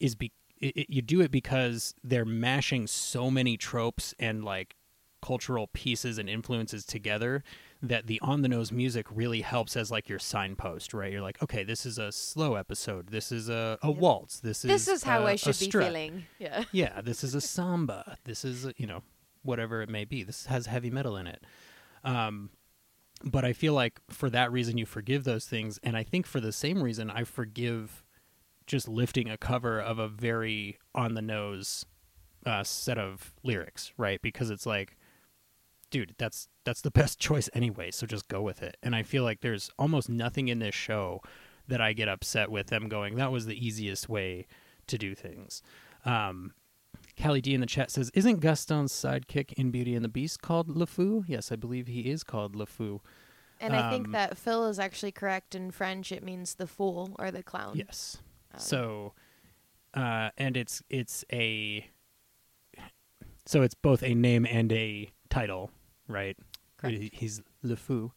is 0.00 0.14
be 0.14 0.32
it, 0.60 0.76
it- 0.76 0.90
you 0.90 1.02
do 1.02 1.20
it 1.20 1.30
because 1.30 1.94
they're 2.02 2.24
mashing 2.24 2.86
so 2.86 3.30
many 3.30 3.56
tropes 3.56 4.14
and 4.18 4.44
like 4.44 4.76
cultural 5.22 5.68
pieces 5.68 6.18
and 6.18 6.28
influences 6.28 6.84
together 6.84 7.42
that 7.82 8.06
the 8.06 8.18
on 8.20 8.42
the 8.42 8.48
nose 8.48 8.70
music 8.72 9.06
really 9.10 9.40
helps 9.42 9.76
as 9.76 9.90
like 9.90 10.08
your 10.08 10.18
signpost, 10.18 10.92
right? 10.94 11.12
You're 11.12 11.22
like, 11.22 11.42
okay, 11.42 11.64
this 11.64 11.84
is 11.86 11.98
a 11.98 12.12
slow 12.12 12.54
episode. 12.54 13.08
This 13.08 13.30
is 13.32 13.48
a, 13.48 13.78
a 13.82 13.90
waltz. 13.90 14.40
This 14.40 14.64
is 14.64 14.70
this 14.70 14.88
is 14.88 15.02
how 15.02 15.24
I 15.26 15.32
I 15.32 15.36
should 15.36 15.58
be 15.58 15.70
feeling. 15.70 16.24
Yeah. 16.38 16.64
yeah, 16.72 17.00
this 17.00 17.22
is 17.24 17.34
a 17.34 17.40
samba. 17.40 18.16
This 18.24 18.44
is, 18.44 18.66
you 18.76 18.86
know, 18.86 19.02
whatever 19.42 19.82
it 19.82 19.88
may 19.90 20.04
be. 20.04 20.22
This 20.22 20.46
has 20.46 20.66
heavy 20.66 20.90
metal 20.90 21.16
in 21.16 21.26
it. 21.26 21.42
Um, 22.04 22.50
but 23.24 23.44
I 23.44 23.52
feel 23.52 23.72
like 23.72 24.00
for 24.10 24.28
that 24.30 24.52
reason, 24.52 24.76
you 24.76 24.86
forgive 24.86 25.24
those 25.24 25.46
things. 25.46 25.78
And 25.82 25.96
I 25.96 26.02
think 26.02 26.26
for 26.26 26.40
the 26.40 26.52
same 26.52 26.82
reason, 26.82 27.10
I 27.10 27.24
forgive 27.24 28.04
just 28.66 28.88
lifting 28.88 29.28
a 29.28 29.36
cover 29.36 29.80
of 29.80 29.98
a 29.98 30.08
very 30.08 30.78
on 30.94 31.14
the 31.14 31.22
nose 31.22 31.86
uh, 32.46 32.62
set 32.62 32.98
of 32.98 33.32
lyrics, 33.42 33.92
right? 33.96 34.20
Because 34.20 34.50
it's 34.50 34.66
like, 34.66 34.96
dude, 35.90 36.14
that's 36.18 36.48
that's 36.64 36.82
the 36.82 36.90
best 36.92 37.18
choice 37.18 37.48
anyway. 37.54 37.90
So 37.90 38.06
just 38.06 38.28
go 38.28 38.42
with 38.42 38.62
it. 38.62 38.76
And 38.82 38.94
I 38.94 39.02
feel 39.02 39.22
like 39.24 39.40
there's 39.40 39.70
almost 39.78 40.08
nothing 40.08 40.48
in 40.48 40.58
this 40.58 40.74
show 40.74 41.22
that 41.66 41.80
I 41.80 41.94
get 41.94 42.08
upset 42.08 42.50
with 42.50 42.66
them 42.66 42.88
going. 42.88 43.16
That 43.16 43.32
was 43.32 43.46
the 43.46 43.66
easiest 43.66 44.08
way 44.08 44.46
to 44.86 44.98
do 44.98 45.14
things. 45.14 45.62
Um, 46.04 46.52
Callie 47.20 47.40
D 47.40 47.54
in 47.54 47.60
the 47.60 47.66
chat 47.66 47.90
says, 47.90 48.10
"Isn't 48.14 48.40
Gaston's 48.40 48.92
sidekick 48.92 49.52
in 49.54 49.70
Beauty 49.70 49.94
and 49.94 50.04
the 50.04 50.08
Beast 50.08 50.42
called 50.42 50.68
LeFou?" 50.68 51.24
Yes, 51.26 51.52
I 51.52 51.56
believe 51.56 51.86
he 51.86 52.10
is 52.10 52.24
called 52.24 52.54
LeFou. 52.54 53.00
And 53.60 53.74
I 53.74 53.90
think 53.90 54.06
Um, 54.06 54.12
that 54.12 54.36
Phil 54.36 54.66
is 54.66 54.78
actually 54.78 55.12
correct 55.12 55.54
in 55.54 55.70
French. 55.70 56.10
It 56.12 56.22
means 56.22 56.54
the 56.54 56.66
fool 56.66 57.14
or 57.18 57.30
the 57.30 57.42
clown. 57.42 57.76
Yes. 57.76 58.18
Um, 58.52 58.60
So, 58.60 59.14
uh, 59.94 60.30
and 60.36 60.56
it's 60.56 60.82
it's 60.90 61.24
a 61.32 61.88
so 63.46 63.62
it's 63.62 63.74
both 63.74 64.02
a 64.02 64.14
name 64.14 64.46
and 64.46 64.72
a 64.72 65.10
title, 65.28 65.70
right? 66.08 66.36
Correct. 66.78 67.14
He's 67.14 67.42
Le 67.62 67.76
Fou, 67.76 68.12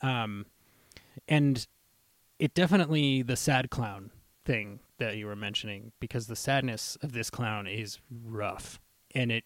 um, 0.00 0.46
and 1.28 1.66
it 2.38 2.54
definitely 2.54 3.22
the 3.22 3.36
sad 3.36 3.70
clown 3.70 4.10
thing 4.44 4.80
that 4.98 5.16
you 5.16 5.26
were 5.26 5.36
mentioning 5.36 5.92
because 6.00 6.26
the 6.26 6.36
sadness 6.36 6.96
of 7.02 7.12
this 7.12 7.30
clown 7.30 7.66
is 7.66 7.98
rough, 8.24 8.80
and 9.14 9.32
it. 9.32 9.44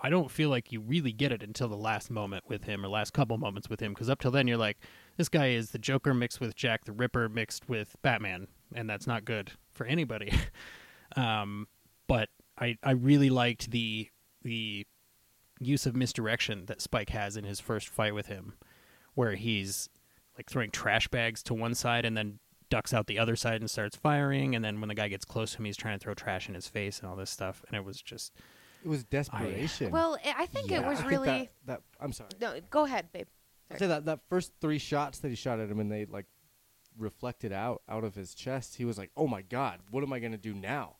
I 0.00 0.10
don't 0.10 0.30
feel 0.30 0.48
like 0.48 0.70
you 0.70 0.80
really 0.80 1.10
get 1.10 1.32
it 1.32 1.42
until 1.42 1.66
the 1.66 1.76
last 1.76 2.08
moment 2.08 2.44
with 2.46 2.62
him 2.62 2.84
or 2.84 2.88
last 2.88 3.12
couple 3.12 3.36
moments 3.36 3.68
with 3.68 3.80
him 3.80 3.92
because 3.92 4.08
up 4.08 4.20
till 4.20 4.30
then 4.30 4.46
you're 4.46 4.56
like, 4.56 4.78
this 5.16 5.28
guy 5.28 5.48
is 5.48 5.72
the 5.72 5.78
Joker 5.78 6.14
mixed 6.14 6.38
with 6.38 6.54
Jack 6.54 6.84
the 6.84 6.92
Ripper 6.92 7.28
mixed 7.28 7.68
with 7.68 7.96
Batman, 8.00 8.46
and 8.72 8.88
that's 8.88 9.08
not 9.08 9.24
good 9.24 9.50
for 9.72 9.86
anybody. 9.86 10.32
um, 11.16 11.66
but 12.06 12.28
I 12.58 12.78
I 12.82 12.92
really 12.92 13.30
liked 13.30 13.70
the 13.70 14.08
the 14.42 14.86
use 15.60 15.86
of 15.86 15.96
misdirection 15.96 16.66
that 16.66 16.80
Spike 16.80 17.10
has 17.10 17.36
in 17.36 17.44
his 17.44 17.58
first 17.58 17.88
fight 17.88 18.14
with 18.14 18.26
him, 18.26 18.54
where 19.14 19.34
he's 19.34 19.88
like 20.36 20.48
throwing 20.48 20.70
trash 20.70 21.08
bags 21.08 21.42
to 21.42 21.54
one 21.54 21.74
side 21.74 22.04
and 22.04 22.16
then 22.16 22.38
ducks 22.68 22.92
out 22.92 23.06
the 23.06 23.18
other 23.18 23.36
side 23.36 23.60
and 23.60 23.70
starts 23.70 23.96
firing, 23.96 24.54
and 24.54 24.64
then 24.64 24.80
when 24.80 24.88
the 24.88 24.94
guy 24.94 25.08
gets 25.08 25.24
close 25.24 25.52
to 25.52 25.58
him, 25.58 25.64
he's 25.64 25.76
trying 25.76 25.98
to 25.98 26.02
throw 26.02 26.14
trash 26.14 26.48
in 26.48 26.54
his 26.54 26.68
face 26.68 27.00
and 27.00 27.08
all 27.08 27.16
this 27.16 27.30
stuff, 27.30 27.64
and 27.68 27.76
it 27.76 27.84
was 27.84 28.00
just 28.00 28.32
It 28.84 28.88
was 28.88 29.04
desperation. 29.04 29.90
Well, 29.90 30.18
I 30.24 30.42
I 30.42 30.46
think 30.46 30.70
it 30.70 30.84
was 30.84 31.02
really. 31.04 31.26
that, 31.26 31.48
that 31.66 31.82
I'm 32.00 32.12
sorry. 32.12 32.30
No, 32.40 32.58
go 32.70 32.84
ahead, 32.84 33.12
babe. 33.12 33.26
I'd 33.70 33.78
say 33.78 33.86
that 33.86 34.04
that 34.06 34.20
first 34.28 34.52
three 34.60 34.78
shots 34.78 35.18
that 35.18 35.28
he 35.28 35.34
shot 35.34 35.60
at 35.60 35.68
him 35.68 35.78
and 35.80 35.90
they 35.92 36.06
like 36.06 36.26
reflected 36.96 37.52
out 37.52 37.82
out 37.88 38.04
of 38.04 38.14
his 38.14 38.34
chest, 38.34 38.76
he 38.76 38.84
was 38.84 38.98
like, 38.98 39.10
"Oh 39.16 39.26
my 39.26 39.42
god, 39.42 39.80
what 39.90 40.02
am 40.02 40.12
I 40.12 40.18
gonna 40.20 40.38
do 40.38 40.54
now?" 40.54 40.96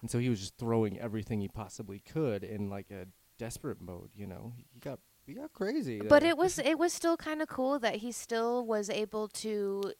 And 0.00 0.10
so 0.10 0.18
he 0.18 0.28
was 0.28 0.40
just 0.40 0.56
throwing 0.58 0.98
everything 0.98 1.40
he 1.40 1.48
possibly 1.48 2.00
could 2.00 2.44
in 2.44 2.68
like 2.70 2.90
a 2.90 3.06
desperate 3.38 3.80
mode. 3.80 4.10
You 4.14 4.26
know, 4.26 4.52
he 4.72 4.80
got 4.80 4.98
he 5.26 5.34
got 5.34 5.52
crazy. 5.52 6.00
But 6.00 6.22
uh, 6.22 6.26
it 6.26 6.38
was 6.38 6.58
it 6.58 6.78
was 6.78 6.92
still 6.92 7.16
kind 7.16 7.40
of 7.42 7.48
cool 7.48 7.78
that 7.78 7.96
he 7.96 8.12
still 8.12 8.64
was 8.66 8.90
able 8.90 9.28
to 9.28 9.92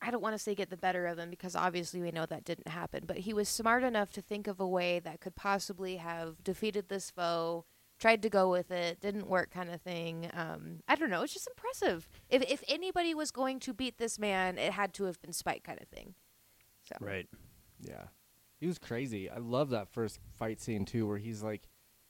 I 0.00 0.10
don't 0.10 0.22
want 0.22 0.34
to 0.34 0.38
say 0.38 0.54
get 0.54 0.70
the 0.70 0.76
better 0.76 1.06
of 1.06 1.18
him 1.18 1.28
because 1.30 1.56
obviously 1.56 2.00
we 2.00 2.10
know 2.12 2.24
that 2.26 2.44
didn't 2.44 2.68
happen, 2.68 3.04
but 3.06 3.18
he 3.18 3.32
was 3.32 3.48
smart 3.48 3.82
enough 3.82 4.12
to 4.12 4.22
think 4.22 4.46
of 4.46 4.60
a 4.60 4.66
way 4.66 5.00
that 5.00 5.20
could 5.20 5.34
possibly 5.34 5.96
have 5.96 6.42
defeated 6.44 6.88
this 6.88 7.10
foe, 7.10 7.64
tried 7.98 8.22
to 8.22 8.30
go 8.30 8.48
with 8.48 8.70
it, 8.70 9.00
didn't 9.00 9.28
work 9.28 9.50
kind 9.50 9.70
of 9.70 9.80
thing. 9.82 10.30
Um, 10.32 10.80
I 10.86 10.94
don't 10.94 11.10
know, 11.10 11.22
it's 11.22 11.32
just 11.34 11.48
impressive. 11.48 12.08
If 12.30 12.42
if 12.42 12.62
anybody 12.68 13.12
was 13.14 13.30
going 13.32 13.58
to 13.60 13.74
beat 13.74 13.98
this 13.98 14.18
man, 14.20 14.56
it 14.56 14.72
had 14.72 14.94
to 14.94 15.04
have 15.04 15.20
been 15.20 15.32
Spike 15.32 15.64
kind 15.64 15.80
of 15.80 15.88
thing. 15.88 16.14
So 16.84 16.94
right. 17.00 17.26
Yeah. 17.80 18.04
He 18.60 18.66
was 18.66 18.78
crazy. 18.78 19.28
I 19.30 19.38
love 19.38 19.70
that 19.70 19.88
first 19.92 20.18
fight 20.36 20.60
scene 20.60 20.84
too 20.84 21.06
where 21.06 21.18
he's 21.18 21.42
like 21.42 21.62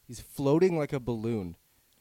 he's 0.06 0.20
floating 0.20 0.76
like 0.78 0.92
a 0.92 1.00
balloon. 1.00 1.56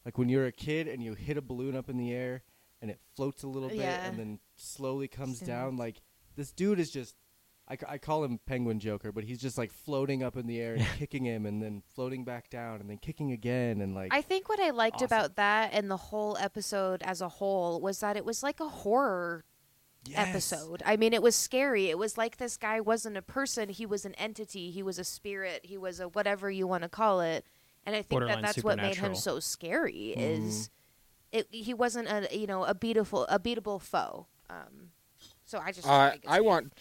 Like 0.06 0.18
when 0.18 0.30
you're 0.30 0.46
a 0.46 0.52
kid 0.52 0.88
and 0.88 1.02
you 1.04 1.14
hit 1.16 1.38
a 1.38 1.42
balloon 1.42 1.76
up 1.76 1.90
in 1.90 1.98
the 1.98 2.14
air 2.14 2.44
and 2.82 2.92
it 2.92 3.00
floats 3.16 3.44
a 3.44 3.48
little 3.48 3.70
bit 3.70 3.80
Yeah. 3.80 4.06
and 4.06 4.18
then 4.18 4.40
slowly 4.58 5.08
comes 5.08 5.39
Same. 5.39 5.47
down 5.47 5.78
like 5.78 6.01
this 6.36 6.51
dude 6.51 6.80
is 6.80 6.91
just 6.91 7.16
I, 7.70 7.78
I 7.88 7.97
call 7.97 8.24
him 8.24 8.39
penguin 8.45 8.80
joker 8.80 9.12
but 9.12 9.24
he's 9.24 9.39
just 9.39 9.58
like 9.58 9.72
floating 9.72 10.24
up 10.24 10.38
in 10.38 10.47
the 10.47 10.60
air 10.60 10.76
and 10.76 10.86
kicking 10.97 11.26
him 11.26 11.45
and 11.45 11.62
then 11.62 11.84
floating 11.95 12.24
back 12.24 12.49
down 12.49 12.80
and 12.80 12.89
then 12.89 12.97
kicking 12.97 13.32
again 13.32 13.82
and 13.82 13.93
like 13.95 14.14
I 14.14 14.22
think 14.22 14.49
what 14.49 14.60
I 14.60 14.72
liked 14.72 14.97
awesome. 14.97 15.05
about 15.05 15.36
that 15.36 15.72
and 15.74 15.89
the 15.89 15.97
whole 15.97 16.38
episode 16.39 17.01
as 17.03 17.22
a 17.22 17.30
whole 17.30 17.82
was 17.82 17.99
that 17.99 18.18
it 18.18 18.26
was 18.26 18.43
like 18.43 18.60
a 18.60 18.70
horror 18.70 19.45
Yes. 20.10 20.30
episode. 20.30 20.82
I 20.86 20.95
mean, 20.95 21.14
it 21.14 21.22
was 21.22 21.36
scary. 21.36 21.88
It 21.88 21.97
was 21.97 22.18
like 22.18 22.38
this 22.38 22.55
guy 22.55 22.80
wasn't 22.80 23.18
a 23.18 23.22
person; 23.22 23.68
he 23.70 23.86
was 23.86 24.05
an 24.05 24.14
entity. 24.16 24.72
He 24.72 24.82
was 24.82 24.99
a 24.99 25.03
spirit. 25.03 25.62
He 25.66 25.78
was 25.78 25.99
a 25.99 26.08
whatever 26.08 26.49
you 26.49 26.66
want 26.66 26.84
to 26.84 26.89
call 26.89 27.22
it. 27.22 27.45
And 27.86 27.95
I 27.95 28.01
think 28.01 28.26
that 28.26 28.41
that's 28.41 28.64
what 28.64 28.78
made 28.78 28.95
him 28.95 29.16
so 29.16 29.39
scary. 29.39 30.14
Mm-hmm. 30.18 30.47
Is 30.47 30.70
it? 31.32 31.47
He 31.51 31.74
wasn't 31.74 32.08
a 32.10 32.38
you 32.38 32.47
know 32.47 32.64
a 32.64 32.74
beautiful 32.74 33.24
a 33.26 33.39
beatable 33.39 33.82
foe. 33.82 34.28
Um, 34.50 34.91
so 35.45 35.60
I 35.60 35.72
just 35.72 35.88
Uh, 35.88 36.14
I 36.28 36.41
want 36.41 36.74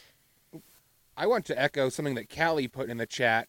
I 1.17 1.27
want 1.27 1.45
to 1.47 1.61
echo 1.61 1.89
something 1.89 2.15
that 2.17 2.29
Callie 2.29 2.69
put 2.69 2.91
in 2.91 2.99
the 2.99 3.07
chat. 3.07 3.49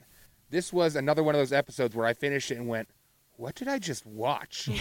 This 0.50 0.72
was 0.72 0.96
another 0.96 1.24
one 1.24 1.36
of 1.36 1.40
those 1.40 1.52
episodes 1.52 1.96
where 1.96 2.06
I 2.06 2.14
finished 2.14 2.52
it 2.52 2.58
and 2.58 2.68
went, 2.68 2.90
"What 3.36 3.56
did 3.56 3.68
I 3.68 3.80
just 3.80 4.06
watch?" 4.06 4.70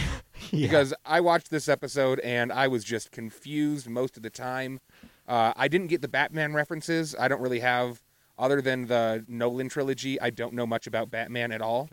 Because 0.51 0.93
I 1.05 1.19
watched 1.19 1.49
this 1.49 1.67
episode 1.67 2.19
and 2.21 2.53
I 2.53 2.69
was 2.69 2.85
just 2.85 3.11
confused 3.11 3.89
most 3.89 4.15
of 4.15 4.23
the 4.23 4.29
time. 4.29 4.79
Uh, 5.27 5.51
I 5.57 5.67
didn't 5.67 5.87
get 5.87 6.01
the 6.01 6.07
Batman 6.07 6.53
references. 6.53 7.13
I 7.19 7.27
don't 7.27 7.41
really 7.41 7.59
have, 7.59 8.01
other 8.37 8.61
than 8.61 8.87
the 8.87 9.25
Nolan 9.27 9.67
trilogy. 9.67 10.21
I 10.21 10.29
don't 10.29 10.53
know 10.53 10.65
much 10.65 10.87
about 10.87 11.11
Batman 11.11 11.51
at 11.51 11.61
all. 11.61 11.89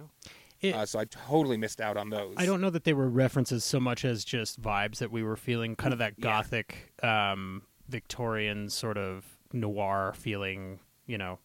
It- 0.64 0.74
uh, 0.74 0.86
so 0.86 0.98
I 0.98 1.04
totally 1.04 1.56
missed 1.56 1.80
out 1.80 1.96
on 1.96 2.10
those. 2.10 2.34
I 2.38 2.46
don't 2.46 2.60
know 2.60 2.70
that 2.70 2.84
they 2.84 2.92
were 2.94 3.08
references 3.08 3.64
so 3.64 3.78
much 3.80 4.04
as 4.04 4.24
just 4.24 4.60
vibes 4.60 4.98
that 4.98 5.10
we 5.10 5.22
were 5.22 5.36
feeling, 5.36 5.76
kind 5.76 5.92
of 5.92 5.98
that 5.98 6.14
Yeah. 6.18 6.22
gothic, 6.22 6.92
um, 7.02 7.62
Victorian 7.88 8.70
sort 8.70 8.96
of 8.98 9.24
noir 9.52 10.12
feeling, 10.16 10.80
you 11.06 11.18
know, 11.18 11.38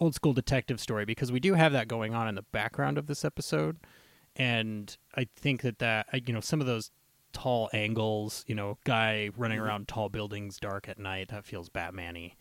old 0.00 0.14
school 0.14 0.32
detective 0.32 0.80
story. 0.80 1.04
Because 1.04 1.30
we 1.30 1.40
do 1.40 1.54
have 1.54 1.72
that 1.72 1.88
going 1.88 2.14
on 2.14 2.26
in 2.28 2.34
the 2.34 2.42
background 2.42 2.98
of 2.98 3.06
this 3.06 3.24
episode, 3.24 3.78
and 4.36 4.96
I 5.14 5.28
think 5.36 5.62
that 5.62 5.78
that 5.78 6.08
uh, 6.12 6.18
you 6.26 6.32
know 6.32 6.40
some 6.40 6.60
of 6.60 6.66
those 6.66 6.90
tall 7.32 7.68
angles, 7.72 8.44
you 8.46 8.54
know, 8.54 8.78
guy 8.84 9.28
running 9.36 9.58
around 9.58 9.88
tall 9.88 10.08
buildings, 10.08 10.58
dark 10.58 10.88
at 10.88 10.98
night, 10.98 11.28
that 11.28 11.44
feels 11.44 11.68
Batman-y. 11.68 12.34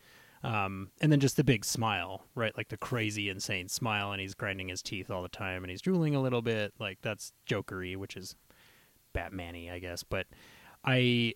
Um, 0.44 0.90
and 1.00 1.10
then 1.12 1.22
just 1.22 1.38
the 1.38 1.44
big 1.44 1.64
smile, 1.64 2.26
right? 2.36 2.56
Like 2.58 2.68
the 2.68 2.78
crazy, 2.78 3.30
insane 3.30 3.70
smile, 3.70 4.12
and 4.12 4.20
he's 4.20 4.34
grinding 4.34 4.68
his 4.68 4.82
teeth 4.82 5.10
all 5.10 5.22
the 5.24 5.30
time, 5.30 5.64
and 5.64 5.72
he's 5.72 5.82
drooling 5.82 6.16
a 6.16 6.22
little 6.22 6.42
bit. 6.42 6.74
Like 6.80 7.00
that's 7.02 7.32
Jokery, 7.48 7.96
which 7.96 8.18
is 8.18 8.36
Batman-y, 9.14 9.70
I 9.72 9.80
guess. 9.80 10.04
But 10.04 10.28
I, 10.84 11.36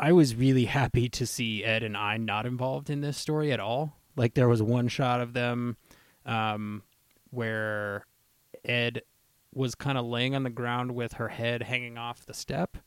I 0.00 0.12
was 0.12 0.34
really 0.34 0.64
happy 0.66 1.08
to 1.10 1.26
see 1.26 1.62
Ed 1.62 1.82
and 1.82 1.96
I 1.96 2.16
not 2.16 2.46
involved 2.46 2.88
in 2.88 3.02
this 3.02 3.18
story 3.18 3.52
at 3.52 3.60
all. 3.60 3.96
Like 4.16 4.32
there 4.32 4.48
was 4.48 4.62
one 4.62 4.88
shot 4.88 5.20
of 5.20 5.34
them, 5.34 5.76
um, 6.24 6.82
where 7.30 8.06
Ed 8.64 9.02
was 9.52 9.74
kind 9.74 9.98
of 9.98 10.06
laying 10.06 10.34
on 10.34 10.42
the 10.42 10.50
ground 10.50 10.94
with 10.94 11.14
her 11.14 11.28
head 11.28 11.62
hanging 11.62 11.98
off 11.98 12.24
the 12.24 12.34
step 12.34 12.78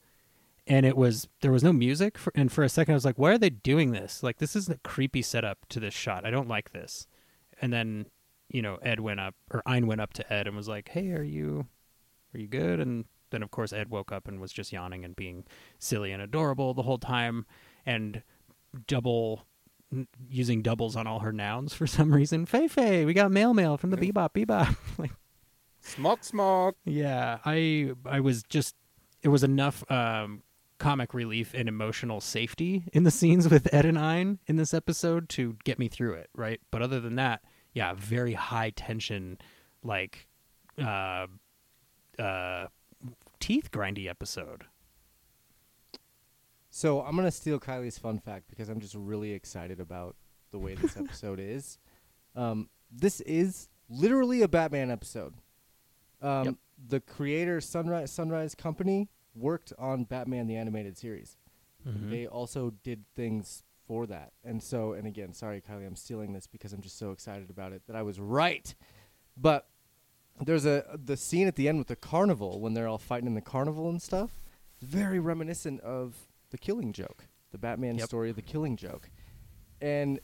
and 0.70 0.86
it 0.86 0.96
was 0.96 1.28
there 1.42 1.52
was 1.52 1.64
no 1.64 1.74
music 1.74 2.18
for, 2.18 2.32
and 2.36 2.52
for 2.52 2.64
a 2.64 2.70
second 2.70 2.94
i 2.94 2.96
was 2.96 3.04
like 3.04 3.18
why 3.18 3.32
are 3.32 3.38
they 3.38 3.50
doing 3.50 3.92
this? 3.92 4.24
Like 4.24 4.38
this 4.38 4.56
is 4.56 4.70
a 4.70 4.78
creepy 4.78 5.22
setup 5.22 5.66
to 5.70 5.80
this 5.80 5.94
shot. 5.94 6.26
I 6.26 6.30
don't 6.32 6.48
like 6.48 6.72
this. 6.72 7.08
And 7.62 7.74
then 7.74 8.06
you 8.50 8.62
know 8.62 8.78
ed 8.82 9.00
went 9.02 9.20
up 9.20 9.36
or 9.52 9.62
ein 9.66 9.88
went 9.88 10.00
up 10.00 10.14
to 10.14 10.34
ed 10.34 10.48
and 10.48 10.56
was 10.56 10.68
like 10.70 10.90
hey 10.90 11.12
are 11.12 11.24
you 11.24 11.66
are 12.34 12.40
you 12.40 12.48
good? 12.48 12.80
And 12.80 13.06
then 13.32 13.44
of 13.44 13.52
course 13.52 13.74
ed 13.74 13.90
woke 13.90 14.12
up 14.12 14.28
and 14.28 14.40
was 14.40 14.54
just 14.54 14.72
yawning 14.72 15.04
and 15.04 15.16
being 15.16 15.44
silly 15.80 16.12
and 16.12 16.22
adorable 16.22 16.74
the 16.74 16.84
whole 16.84 16.98
time 17.00 17.46
and 17.86 18.22
double 18.88 19.46
using 20.30 20.62
doubles 20.62 20.96
on 20.96 21.08
all 21.08 21.20
her 21.20 21.34
nouns 21.34 21.74
for 21.74 21.88
some 21.98 22.14
reason. 22.14 22.46
Faye 22.46 22.68
Faye, 22.68 23.06
we 23.06 23.14
got 23.14 23.32
mail 23.32 23.54
mail 23.56 23.76
from 23.78 23.90
the 23.90 23.98
bebop 23.98 24.34
bebop. 24.34 24.76
Like 25.00 25.12
Smoke, 25.82 26.24
smoke. 26.24 26.76
yeah, 26.86 27.40
I 27.46 27.94
I 28.06 28.20
was 28.20 28.44
just 28.44 28.76
it 29.24 29.30
was 29.30 29.44
enough 29.44 29.90
um, 29.90 30.44
comic 30.80 31.14
relief 31.14 31.54
and 31.54 31.70
emotional 31.70 32.22
safety 32.22 32.86
in 32.94 33.04
the 33.04 33.12
scenes 33.12 33.50
with 33.50 33.72
Ed 33.74 33.86
and 33.86 34.00
Ein 34.00 34.40
in 34.48 34.56
this 34.56 34.74
episode 34.74 35.30
to 35.30 35.58
get 35.64 35.78
me 35.78 35.88
through 35.88 36.14
it, 36.14 36.30
right? 36.36 36.60
But 36.72 36.82
other 36.82 37.00
than 37.00 37.16
that, 37.16 37.42
yeah, 37.74 37.94
very 37.96 38.34
high 38.34 38.72
tension, 38.72 39.38
like 39.84 40.28
uh, 40.82 41.28
uh, 42.18 42.68
teeth 43.40 43.70
grindy 43.72 44.08
episode. 44.10 44.66
So 46.70 47.02
I'm 47.02 47.16
gonna 47.16 47.32
steal 47.32 47.60
Kylie's 47.60 47.98
fun 47.98 48.20
fact 48.20 48.46
because 48.50 48.70
I'm 48.70 48.80
just 48.80 48.96
really 48.96 49.32
excited 49.34 49.80
about 49.80 50.16
the 50.52 50.60
way 50.60 50.76
this 50.76 50.98
episode 50.98 51.40
is. 51.40 51.78
Um, 52.36 52.70
this 52.92 53.22
is 53.22 53.70
literally 53.90 54.42
a 54.42 54.48
Batman 54.48 54.92
episode. 54.92 55.36
Um, 56.22 56.46
Yep. 56.46 56.56
The 56.88 57.00
creator 57.02 57.60
Sunrise 57.60 58.10
Sunrise 58.12 58.56
Company 58.56 59.10
worked 59.40 59.74
on 59.78 60.04
Batman 60.04 60.48
the 60.48 60.56
animated 60.56 60.98
series. 60.98 61.38
Mm-hmm. 61.88 62.10
They 62.12 62.28
also 62.28 62.74
did 62.84 63.06
things 63.16 63.64
for 63.88 64.06
that, 64.08 64.34
and 64.44 64.62
so 64.62 64.94
and 64.94 65.08
again, 65.08 65.34
sorry 65.34 65.62
Kylie, 65.62 65.88
I'm 65.88 65.96
stealing 65.96 66.34
this 66.34 66.46
because 66.46 66.74
I'm 66.74 66.82
just 66.82 67.00
so 67.00 67.12
excited 67.12 67.50
about 67.50 67.72
it 67.74 67.82
that 67.88 67.96
I 67.96 68.02
was 68.04 68.20
right. 68.20 68.74
But 69.36 69.68
there's 70.44 70.66
a 70.66 70.86
the 71.04 71.18
scene 71.18 71.48
at 71.48 71.56
the 71.56 71.68
end 71.68 71.80
with 71.80 71.88
the 71.88 71.96
carnival 71.96 72.60
when 72.60 72.74
they're 72.74 72.88
all 72.88 72.98
fighting 72.98 73.28
in 73.28 73.34
the 73.34 73.42
carnival 73.42 73.90
and 73.90 74.02
stuff. 74.02 74.32
Very 74.82 75.20
reminiscent 75.20 75.82
of 75.82 76.16
the 76.52 76.58
Killing 76.58 76.94
Joke, 76.94 77.26
the 77.52 77.58
Batman 77.58 77.98
Yep. 77.98 78.08
story 78.08 78.30
of 78.30 78.36
the 78.36 78.42
Killing 78.42 78.76
Joke, 78.78 79.10
and 79.82 80.20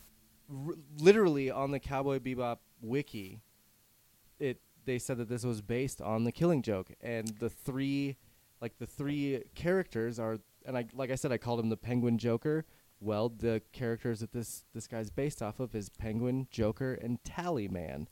r- 0.49 0.76
literally 0.99 1.49
on 1.49 1.72
the 1.72 1.80
Cowboy 1.80 2.20
Bebop 2.20 2.57
wiki, 2.82 3.41
it 4.39 4.59
they 4.86 4.99
said 4.99 5.18
that 5.18 5.30
this 5.30 5.43
was 5.43 5.61
based 5.61 6.01
on 6.01 6.24
the 6.26 6.32
Killing 6.32 6.61
Joke, 6.61 6.91
and 7.01 7.28
the 7.39 7.49
three, 7.49 8.18
like 8.66 8.80
the 8.80 8.88
three 8.88 9.43
characters 9.53 10.18
are, 10.18 10.39
and 10.66 10.76
I 10.76 10.86
like 10.93 11.11
I 11.11 11.16
said, 11.16 11.32
I 11.32 11.38
called 11.38 11.59
him 11.59 11.70
the 11.70 11.78
Penguin 11.78 12.18
Joker. 12.18 12.66
Well, 12.99 13.30
the 13.30 13.61
characters 13.74 14.22
that 14.22 14.32
this 14.34 14.66
this 14.74 14.88
guy's 14.88 15.11
based 15.11 15.43
off 15.43 15.59
of 15.59 15.76
is 15.76 15.89
Penguin, 15.89 16.47
Joker, 16.49 16.95
and 16.95 17.22
Tallyman, 17.24 18.07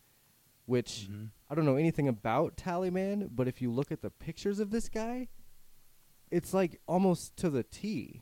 which 0.67 1.07
Mhm. 1.11 1.29
I 1.49 1.55
don't 1.55 1.65
know 1.65 1.75
anything 1.77 2.07
about 2.07 2.55
Tallyman, 2.55 3.29
but 3.35 3.47
if 3.47 3.63
you 3.63 3.71
look 3.71 3.91
at 3.91 4.03
the 4.03 4.11
pictures 4.11 4.59
of 4.59 4.69
this 4.69 4.89
guy, 4.89 5.29
it's 6.29 6.53
like 6.53 6.79
almost 6.87 7.35
to 7.37 7.49
the 7.49 7.63
T. 7.63 8.21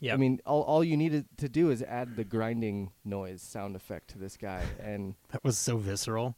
Yeah, 0.00 0.14
I 0.14 0.16
mean, 0.16 0.40
all 0.44 0.62
all 0.62 0.82
you 0.82 0.96
needed 0.96 1.26
to 1.36 1.48
do 1.48 1.70
is 1.70 1.84
add 1.84 2.16
the 2.16 2.24
grinding 2.24 2.90
noise 3.04 3.42
sound 3.42 3.76
effect 3.76 4.08
to 4.10 4.18
this 4.18 4.36
guy, 4.36 4.64
and 4.80 5.14
that 5.28 5.44
was 5.44 5.56
so 5.56 5.76
visceral. 5.76 6.36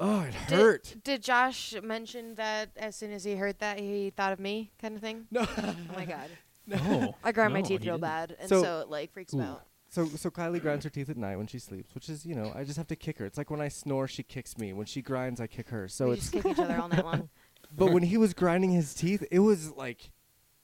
Oh, 0.00 0.20
it 0.22 0.32
Did- 0.48 0.58
hurt. 0.58 0.94
Did, 1.04 1.22
Josh 1.22 1.74
mention 1.82 2.34
that 2.36 2.70
as 2.76 2.96
soon 2.96 3.12
as 3.12 3.24
he 3.24 3.36
heard 3.36 3.58
that 3.60 3.78
he 3.78 4.10
thought 4.16 4.32
of 4.32 4.40
me, 4.40 4.70
kind 4.80 4.94
of 4.96 5.00
thing? 5.02 5.26
No. 5.30 5.46
Oh 5.56 5.74
my 5.96 6.04
god, 6.04 6.28
No. 6.66 7.14
I 7.24 7.32
grind 7.32 7.52
my 7.54 7.62
teeth 7.62 7.80
real 7.82 7.94
didn't. 7.94 8.00
bad, 8.02 8.36
and 8.40 8.48
so, 8.48 8.62
So- 8.62 8.80
it 8.80 8.88
like 8.88 9.12
freaks 9.12 9.34
me 9.34 9.44
out. 9.44 9.62
So 9.90 10.04
so 10.04 10.30
Kylie 10.30 10.60
grinds 10.60 10.84
her 10.84 10.90
teeth 10.90 11.08
at 11.08 11.16
night 11.16 11.36
when 11.36 11.46
she 11.46 11.58
sleeps, 11.58 11.94
which 11.94 12.10
is 12.10 12.26
you 12.26 12.34
know 12.34 12.52
I 12.54 12.64
just 12.64 12.76
have 12.76 12.88
to 12.88 12.96
kick 12.96 13.16
her. 13.18 13.24
It's 13.24 13.38
like 13.38 13.50
when 13.50 13.62
I 13.62 13.68
snore, 13.68 14.06
she 14.06 14.22
kicks 14.22 14.58
me. 14.58 14.74
When 14.74 14.84
she 14.84 15.00
grinds, 15.00 15.40
I 15.40 15.46
kick 15.46 15.70
her. 15.70 15.88
So 15.88 16.08
we 16.08 16.12
it's 16.12 16.30
just 16.30 16.32
kick 16.34 16.44
each 16.52 16.58
other 16.58 16.78
all 16.78 16.88
night 16.88 17.02
long. 17.04 17.30
but 17.76 17.90
when 17.92 18.02
he 18.02 18.18
was 18.18 18.34
grinding 18.34 18.70
his 18.70 18.92
teeth, 18.92 19.24
it 19.30 19.38
was 19.38 19.70
like 19.72 20.10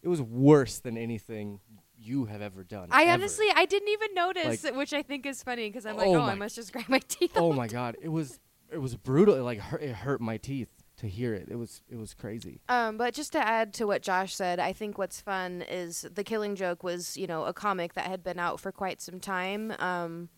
it 0.02 0.08
was 0.08 0.20
worse 0.20 0.78
than 0.78 0.98
anything 0.98 1.60
you 1.96 2.26
have 2.26 2.42
ever 2.42 2.64
done. 2.64 2.88
I 2.90 3.04
ever. 3.04 3.12
honestly, 3.12 3.46
I 3.56 3.64
didn't 3.64 3.88
even 3.88 4.12
notice, 4.12 4.62
Like- 4.62 4.76
which 4.76 4.92
I 4.92 5.00
think 5.02 5.24
is 5.24 5.42
funny 5.42 5.70
because 5.70 5.86
I'm 5.86 5.96
like, 5.96 6.08
Oh 6.08 6.16
oh, 6.16 6.20
I 6.20 6.34
must 6.34 6.56
just 6.56 6.70
grind 6.74 6.90
my 6.90 6.98
teeth. 6.98 7.32
oh 7.34 7.50
my 7.54 7.66
god, 7.66 7.96
it 8.02 8.10
was 8.10 8.38
it 8.74 8.80
was 8.82 8.96
brutal. 8.96 9.34
It 9.34 9.40
like 9.40 9.58
hurt, 9.58 9.82
it 9.82 9.94
hurt 9.94 10.20
my 10.20 10.36
teeth 10.36 10.68
to 10.98 11.08
hear 11.08 11.34
it. 11.34 11.48
It 11.50 11.56
was 11.56 11.82
it 11.88 11.96
was 11.96 12.14
crazy. 12.14 12.60
Um, 12.68 12.96
but 12.96 13.14
just 13.14 13.32
to 13.32 13.38
add 13.38 13.72
to 13.74 13.86
what 13.86 14.02
Josh 14.02 14.34
said, 14.34 14.58
I 14.60 14.72
think 14.72 14.98
what's 14.98 15.20
fun 15.20 15.62
is 15.62 16.06
the 16.12 16.24
Killing 16.24 16.56
Joke 16.56 16.82
was, 16.82 17.16
you 17.16 17.26
know, 17.26 17.44
a 17.44 17.52
comic 17.52 17.94
that 17.94 18.06
had 18.06 18.22
been 18.22 18.38
out 18.38 18.60
for 18.60 18.72
quite 18.72 19.00
some 19.00 19.20
time. 19.20 19.72
Um, 19.78 20.28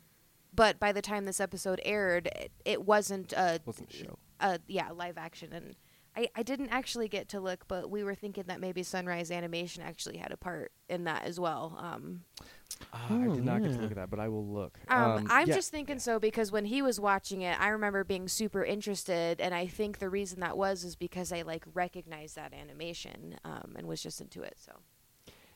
but 0.54 0.78
by 0.78 0.92
the 0.92 1.02
time 1.02 1.24
this 1.24 1.40
episode 1.40 1.80
aired, 1.84 2.28
it, 2.28 2.52
it 2.64 2.84
wasn't 2.84 3.32
a, 3.32 3.60
wasn't 3.66 3.92
a 3.92 3.96
show. 3.96 4.18
a 4.40 4.58
yeah 4.66 4.90
live 4.92 5.18
action, 5.18 5.52
and 5.52 5.76
I, 6.16 6.28
I 6.34 6.42
didn't 6.42 6.70
actually 6.70 7.08
get 7.08 7.28
to 7.30 7.40
look, 7.40 7.68
but 7.68 7.90
we 7.90 8.02
were 8.02 8.14
thinking 8.14 8.44
that 8.46 8.60
maybe 8.60 8.82
Sunrise 8.82 9.30
Animation 9.30 9.82
actually 9.82 10.16
had 10.16 10.32
a 10.32 10.36
part 10.36 10.72
in 10.88 11.04
that 11.04 11.24
as 11.24 11.38
well. 11.38 11.76
Um, 11.78 12.22
Ah, 12.92 13.22
I 13.22 13.28
did 13.28 13.44
not 13.44 13.62
get 13.62 13.72
to 13.72 13.78
look 13.78 13.90
at 13.90 13.96
that, 13.96 14.10
but 14.10 14.20
I 14.20 14.28
will 14.28 14.46
look. 14.46 14.78
Um, 14.88 15.26
I'm 15.30 15.48
yeah, 15.48 15.54
just 15.54 15.70
thinking 15.70 15.98
so 15.98 16.18
because 16.18 16.52
when 16.52 16.66
he 16.66 16.82
was 16.82 17.00
watching 17.00 17.42
it, 17.42 17.60
I 17.60 17.68
remember 17.68 18.04
being 18.04 18.28
super 18.28 18.64
interested, 18.64 19.40
and 19.40 19.54
I 19.54 19.66
think 19.66 19.98
the 19.98 20.08
reason 20.08 20.40
that 20.40 20.56
was 20.56 20.84
is 20.84 20.96
because 20.96 21.32
I 21.32 21.42
like 21.42 21.64
recognized 21.74 22.36
that 22.36 22.52
animation 22.52 23.38
um, 23.44 23.74
and 23.76 23.86
was 23.86 24.02
just 24.02 24.20
into 24.20 24.42
it. 24.42 24.56
So 24.58 24.72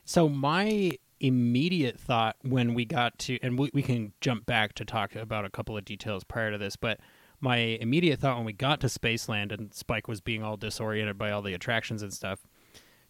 So 0.03 0.27
my 0.29 0.91
immediate 1.19 1.99
thought 1.99 2.35
when 2.41 2.73
we 2.73 2.85
got 2.85 3.17
to, 3.19 3.37
and 3.41 3.57
we, 3.57 3.69
we 3.73 3.83
can 3.83 4.13
jump 4.21 4.45
back 4.45 4.73
to 4.73 4.85
talk 4.85 5.15
about 5.15 5.45
a 5.45 5.49
couple 5.49 5.77
of 5.77 5.85
details 5.85 6.23
prior 6.23 6.51
to 6.51 6.57
this, 6.57 6.75
but 6.75 6.99
my 7.39 7.57
immediate 7.57 8.19
thought 8.19 8.37
when 8.37 8.45
we 8.45 8.53
got 8.53 8.79
to 8.81 8.87
Spaceland 8.87 9.51
and 9.51 9.73
Spike 9.73 10.07
was 10.07 10.21
being 10.21 10.43
all 10.43 10.57
disoriented 10.57 11.17
by 11.17 11.31
all 11.31 11.41
the 11.41 11.53
attractions 11.53 12.01
and 12.01 12.13
stuff. 12.13 12.45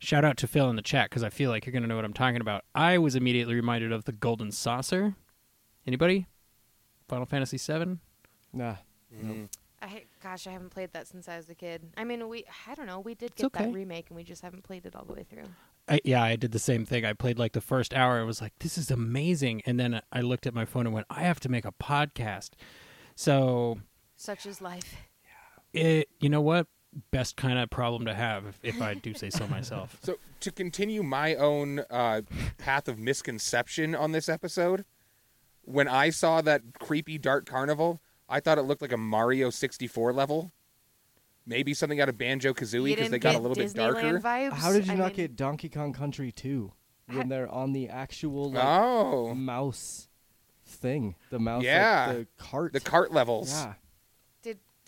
Shout 0.03 0.25
out 0.25 0.35
to 0.37 0.47
Phil 0.47 0.67
in 0.67 0.75
the 0.75 0.81
chat 0.81 1.11
because 1.11 1.23
I 1.23 1.29
feel 1.29 1.51
like 1.51 1.65
you're 1.65 1.71
going 1.71 1.83
to 1.83 1.87
know 1.87 1.95
what 1.95 2.05
I'm 2.05 2.13
talking 2.13 2.41
about. 2.41 2.63
I 2.73 2.97
was 2.97 3.15
immediately 3.15 3.53
reminded 3.53 3.91
of 3.91 4.05
the 4.05 4.11
Golden 4.11 4.51
Saucer. 4.51 5.13
Anybody? 5.85 6.25
Final 7.07 7.27
Fantasy 7.27 7.57
VII. 7.57 7.99
Nah. 8.51 8.77
Mhm. 9.15 9.47
I 9.79 10.05
gosh, 10.23 10.47
I 10.47 10.51
haven't 10.51 10.71
played 10.71 10.91
that 10.93 11.07
since 11.07 11.27
I 11.27 11.37
was 11.37 11.49
a 11.49 11.55
kid. 11.55 11.91
I 11.97 12.03
mean, 12.03 12.27
we 12.27 12.45
I 12.67 12.73
don't 12.73 12.87
know, 12.87 12.99
we 12.99 13.13
did 13.13 13.35
get 13.35 13.45
okay. 13.47 13.65
that 13.65 13.73
remake 13.73 14.09
and 14.09 14.17
we 14.17 14.23
just 14.23 14.41
haven't 14.41 14.63
played 14.63 14.85
it 14.87 14.95
all 14.95 15.05
the 15.05 15.13
way 15.13 15.23
through. 15.23 15.43
I, 15.87 15.99
yeah, 16.03 16.23
I 16.23 16.35
did 16.35 16.51
the 16.51 16.59
same 16.59 16.83
thing. 16.83 17.05
I 17.05 17.13
played 17.13 17.37
like 17.37 17.53
the 17.53 17.61
first 17.61 17.93
hour 17.93 18.17
and 18.17 18.25
was 18.25 18.41
like, 18.41 18.53
this 18.59 18.77
is 18.79 18.89
amazing. 18.89 19.61
And 19.67 19.79
then 19.79 20.01
I 20.11 20.21
looked 20.21 20.47
at 20.47 20.53
my 20.55 20.65
phone 20.65 20.85
and 20.87 20.95
went, 20.95 21.05
I 21.09 21.21
have 21.23 21.39
to 21.41 21.49
make 21.49 21.65
a 21.65 21.71
podcast. 21.71 22.51
So, 23.15 23.79
Such 24.15 24.45
is 24.45 24.61
life. 24.61 24.95
it, 25.73 26.09
you 26.19 26.29
know 26.29 26.41
what? 26.41 26.67
Best 27.11 27.37
kind 27.37 27.57
of 27.57 27.69
problem 27.69 28.05
to 28.05 28.13
have, 28.13 28.45
if, 28.45 28.59
if 28.75 28.81
I 28.81 28.95
do 28.95 29.13
say 29.13 29.29
so 29.29 29.47
myself. 29.47 29.97
So 30.03 30.17
to 30.41 30.51
continue 30.51 31.03
my 31.03 31.35
own 31.35 31.83
uh, 31.89 32.21
path 32.57 32.87
of 32.87 32.99
misconception 32.99 33.95
on 33.95 34.11
this 34.11 34.27
episode, 34.27 34.83
when 35.63 35.87
I 35.87 36.09
saw 36.09 36.41
that 36.41 36.61
creepy 36.79 37.17
dark 37.17 37.45
carnival, 37.45 38.01
I 38.27 38.39
thought 38.41 38.57
it 38.57 38.63
looked 38.63 38.81
like 38.81 38.91
a 38.91 38.97
Mario 38.97 39.49
64 39.51 40.11
level. 40.11 40.51
Maybe 41.45 41.73
something 41.73 42.01
out 42.01 42.09
of 42.09 42.17
Banjo 42.17 42.53
Kazooie 42.53 42.95
because 42.95 43.09
they 43.09 43.19
got 43.19 43.29
a 43.29 43.33
get 43.33 43.41
little 43.41 43.55
bit 43.55 43.73
darker. 43.73 44.19
vibes. 44.19 44.51
How 44.53 44.71
did 44.73 44.85
you 44.87 44.93
I 44.93 44.95
not 44.95 45.07
mean, 45.07 45.15
get 45.15 45.35
Donkey 45.35 45.69
Kong 45.69 45.93
Country 45.93 46.31
2 46.31 46.71
Ha- 47.09 47.17
when 47.17 47.29
they're 47.29 47.49
on 47.49 47.71
the 47.73 47.87
actual 47.89 48.51
like, 48.51 48.63
Oh, 48.63 49.33
mouse 49.33 50.07
thing? 50.65 51.15
The 51.29 51.39
mouse, 51.39 51.59
like, 51.59 51.65
Yeah. 51.65 52.13
the 52.13 52.27
cart. 52.37 52.73
the 52.73 52.79
cart 52.79 53.11
levels. 53.11 53.51
Yeah. 53.51 53.73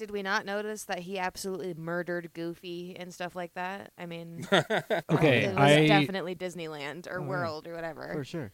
Did 0.03 0.07
did 0.07 0.13
we 0.13 0.21
not 0.21 0.45
notice 0.45 0.83
that 0.85 0.99
he 0.99 1.17
absolutely 1.17 1.73
murdered 1.75 2.33
Goofy 2.33 2.93
and 2.99 3.13
stuff 3.13 3.37
like 3.37 3.53
that? 3.53 3.93
I 3.97 4.05
mean, 4.05 4.45
Okay, 4.51 5.45
it 5.45 5.55
was 5.55 5.57
I 5.57 5.87
definitely 5.87 6.35
Disneyland 6.35 7.07
or 7.09 7.19
Oh. 7.19 7.23
World 7.23 7.67
or 7.69 7.73
whatever. 7.73 8.11
For 8.11 8.25
sure. 8.25 8.51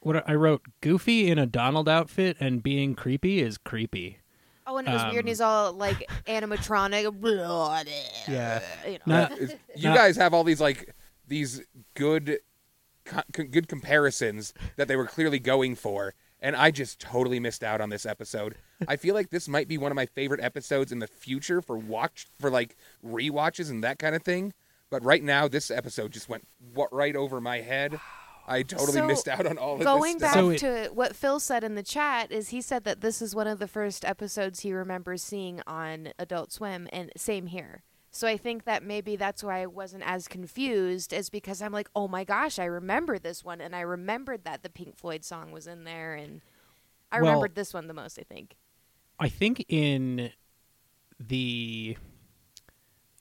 what 0.00 0.26
I 0.26 0.32
wrote: 0.34 0.62
Goofy 0.80 1.30
in 1.30 1.38
a 1.38 1.44
Donald 1.44 1.90
outfit 1.90 2.38
and 2.40 2.62
being 2.62 2.94
creepy 2.94 3.40
is 3.42 3.58
creepy. 3.58 4.20
Oh, 4.66 4.78
and 4.78 4.88
it 4.88 4.92
was 4.92 5.02
weird. 5.02 5.12
Um, 5.12 5.18
And 5.18 5.28
he's 5.28 5.40
all 5.42 5.74
like 5.74 6.08
animatronic. 6.26 7.12
blah, 7.20 7.82
Yeah. 8.26 8.62
You 8.86 8.92
know. 8.92 8.98
Not- 9.28 9.38
you 9.76 9.88
Not- 9.90 9.96
guys 9.96 10.16
have 10.16 10.32
all 10.32 10.42
these 10.44 10.60
like 10.60 10.94
these 11.26 11.60
good 11.92 12.38
co- 13.04 13.20
co- 13.34 13.44
good 13.44 13.68
comparisons 13.68 14.54
that 14.76 14.88
they 14.88 14.96
were 14.96 15.06
clearly 15.06 15.38
going 15.38 15.74
for 15.74 16.14
and 16.40 16.54
I 16.56 16.70
just 16.70 17.00
totally 17.00 17.40
missed 17.40 17.62
out 17.64 17.80
on 17.80 17.90
this 17.90 18.06
episode. 18.06 18.54
I 18.86 18.96
feel 18.96 19.14
like 19.14 19.30
this 19.30 19.48
might 19.48 19.68
be 19.68 19.78
one 19.78 19.90
of 19.92 19.96
my 19.96 20.06
favorite 20.06 20.40
episodes 20.42 20.92
in 20.92 20.98
the 21.00 21.06
future 21.06 21.60
for 21.60 21.76
watch 21.76 22.26
for 22.38 22.50
like 22.50 22.76
rewatches 23.04 23.70
and 23.70 23.82
that 23.84 23.98
kind 23.98 24.14
of 24.14 24.22
thing. 24.22 24.52
But 24.90 25.04
right 25.04 25.22
now 25.22 25.48
this 25.48 25.70
episode 25.70 26.12
just 26.12 26.28
went 26.28 26.46
wa- 26.74 26.86
right 26.92 27.16
over 27.16 27.40
my 27.40 27.58
head. 27.60 27.98
I 28.46 28.62
totally 28.62 28.92
So, 28.92 29.06
missed 29.06 29.28
out 29.28 29.44
on 29.44 29.58
all 29.58 29.74
of 29.74 29.82
Going 29.82 30.14
this 30.14 30.22
back 30.22 30.30
stuff. 30.32 30.42
So 30.44 30.50
it- 30.50 30.58
to 30.86 30.90
what 30.94 31.14
Phil 31.14 31.38
said 31.38 31.62
in 31.64 31.74
the 31.74 31.82
chat 31.82 32.32
is 32.32 32.48
he 32.48 32.62
said 32.62 32.84
that 32.84 33.02
this 33.02 33.20
is 33.20 33.34
one 33.34 33.46
of 33.46 33.58
the 33.58 33.68
first 33.68 34.04
episodes 34.06 34.60
he 34.60 34.72
remembers 34.72 35.22
seeing 35.22 35.60
on 35.66 36.12
Adult 36.18 36.50
Swim, 36.52 36.88
and 36.90 37.10
same 37.16 37.48
here. 37.48 37.82
So 38.10 38.26
I 38.26 38.36
think 38.36 38.64
that 38.64 38.82
maybe 38.82 39.16
that's 39.16 39.44
why 39.44 39.60
I 39.62 39.66
wasn't 39.66 40.02
as 40.06 40.28
confused, 40.28 41.12
is 41.12 41.28
because 41.28 41.60
I'm 41.60 41.72
like, 41.72 41.90
oh 41.94 42.08
my 42.08 42.24
gosh, 42.24 42.58
I 42.58 42.64
remember 42.64 43.18
this 43.18 43.44
one, 43.44 43.60
and 43.60 43.76
I 43.76 43.80
remembered 43.80 44.44
that 44.44 44.62
the 44.62 44.70
Pink 44.70 44.96
Floyd 44.96 45.24
song 45.24 45.52
was 45.52 45.66
in 45.66 45.84
there, 45.84 46.14
and 46.14 46.40
I 47.12 47.20
Well- 47.20 47.32
remembered 47.32 47.54
this 47.54 47.74
one 47.74 47.86
the 47.86 47.94
most. 47.94 48.18
I 48.18 48.22
think. 48.22 48.56
I 49.18 49.28
think 49.28 49.64
in 49.68 50.32
the 51.20 51.96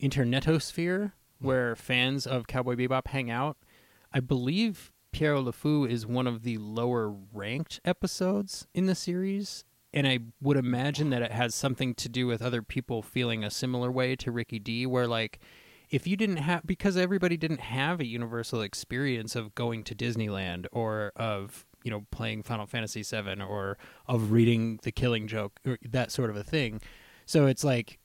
internetosphere 0.01 1.13
where 1.39 1.75
fans 1.75 2.27
of 2.27 2.47
Cowboy 2.47 2.75
Bebop 2.75 3.07
hang 3.07 3.29
out, 3.29 3.57
I 4.11 4.19
believe 4.19 4.93
Pierrot 5.11 5.43
le 5.43 5.51
Fou 5.51 5.85
is 5.85 6.05
one 6.05 6.27
of 6.27 6.43
the 6.43 6.57
lower 6.59 7.09
ranked 7.09 7.79
episodes 7.83 8.67
in 8.73 8.85
the 8.85 8.95
series. 8.95 9.65
And 9.93 10.07
I 10.07 10.19
would 10.41 10.57
imagine 10.57 11.09
that 11.11 11.21
it 11.21 11.31
has 11.31 11.55
something 11.55 11.95
to 11.95 12.09
do 12.09 12.27
with 12.27 12.41
other 12.41 12.61
people 12.61 13.01
feeling 13.01 13.43
a 13.43 13.49
similar 13.49 13.91
way 13.91 14.15
to 14.17 14.31
Ricky 14.31 14.59
D, 14.59 14.85
where 14.85 15.07
like 15.07 15.39
if 15.89 16.05
you 16.05 16.17
didn't 16.17 16.37
have 16.37 16.65
because 16.65 16.97
everybody 16.97 17.37
didn't 17.37 17.61
have 17.61 17.99
a 17.99 18.05
universal 18.05 18.61
experience 18.61 19.35
of 19.35 19.55
going 19.55 19.83
to 19.85 19.95
Disneyland 19.95 20.65
or 20.71 21.13
of 21.15 21.65
you 21.83 21.91
know 21.91 22.05
playing 22.11 22.43
Final 22.43 22.65
Fantasy 22.65 23.03
VII 23.03 23.41
or 23.41 23.77
of 24.07 24.31
reading 24.31 24.79
The 24.83 24.91
Killing 24.91 25.27
Joke 25.27 25.59
or 25.65 25.77
that 25.83 26.11
sort 26.11 26.29
of 26.29 26.35
a 26.35 26.43
thing. 26.43 26.81
So 27.25 27.45
it's 27.45 27.63
like 27.63 27.99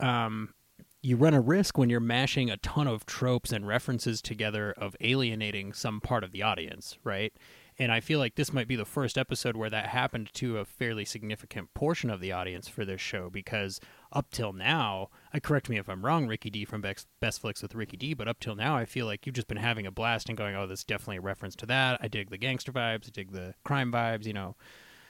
um, 0.00 0.54
you 1.02 1.16
run 1.16 1.34
a 1.34 1.40
risk 1.40 1.78
when 1.78 1.90
you're 1.90 2.00
mashing 2.00 2.50
a 2.50 2.56
ton 2.58 2.86
of 2.86 3.06
tropes 3.06 3.52
and 3.52 3.66
references 3.66 4.20
together 4.22 4.72
of 4.76 4.96
alienating 5.00 5.72
some 5.72 6.00
part 6.00 6.24
of 6.24 6.32
the 6.32 6.42
audience, 6.42 6.98
right? 7.04 7.32
And 7.78 7.90
I 7.90 8.00
feel 8.00 8.18
like 8.18 8.34
this 8.34 8.52
might 8.52 8.68
be 8.68 8.76
the 8.76 8.84
first 8.84 9.16
episode 9.16 9.56
where 9.56 9.70
that 9.70 9.86
happened 9.88 10.30
to 10.34 10.58
a 10.58 10.64
fairly 10.64 11.04
significant 11.04 11.72
portion 11.74 12.10
of 12.10 12.20
the 12.20 12.30
audience 12.30 12.68
for 12.68 12.84
this 12.84 13.00
show 13.00 13.30
because 13.30 13.80
up 14.12 14.30
till 14.30 14.52
now, 14.52 15.08
I 15.32 15.40
correct 15.40 15.68
me 15.70 15.78
if 15.78 15.88
I'm 15.88 16.04
wrong, 16.04 16.26
Ricky 16.26 16.50
D 16.50 16.64
from 16.66 16.82
Best, 16.82 17.06
Best 17.20 17.40
Flicks 17.40 17.62
with 17.62 17.74
Ricky 17.74 17.96
D, 17.96 18.12
but 18.14 18.28
up 18.28 18.40
till 18.40 18.54
now, 18.54 18.76
I 18.76 18.84
feel 18.84 19.06
like 19.06 19.24
you've 19.26 19.34
just 19.34 19.48
been 19.48 19.56
having 19.56 19.86
a 19.86 19.90
blast 19.90 20.28
and 20.28 20.36
going, 20.36 20.54
oh, 20.54 20.66
this 20.66 20.80
is 20.80 20.84
definitely 20.84 21.16
a 21.16 21.22
reference 21.22 21.56
to 21.56 21.66
that. 21.66 21.98
I 22.02 22.08
dig 22.08 22.28
the 22.30 22.36
gangster 22.38 22.72
vibes, 22.72 23.06
I 23.06 23.10
dig 23.12 23.32
the 23.32 23.54
crime 23.64 23.90
vibes, 23.90 24.26
you 24.26 24.34
know. 24.34 24.54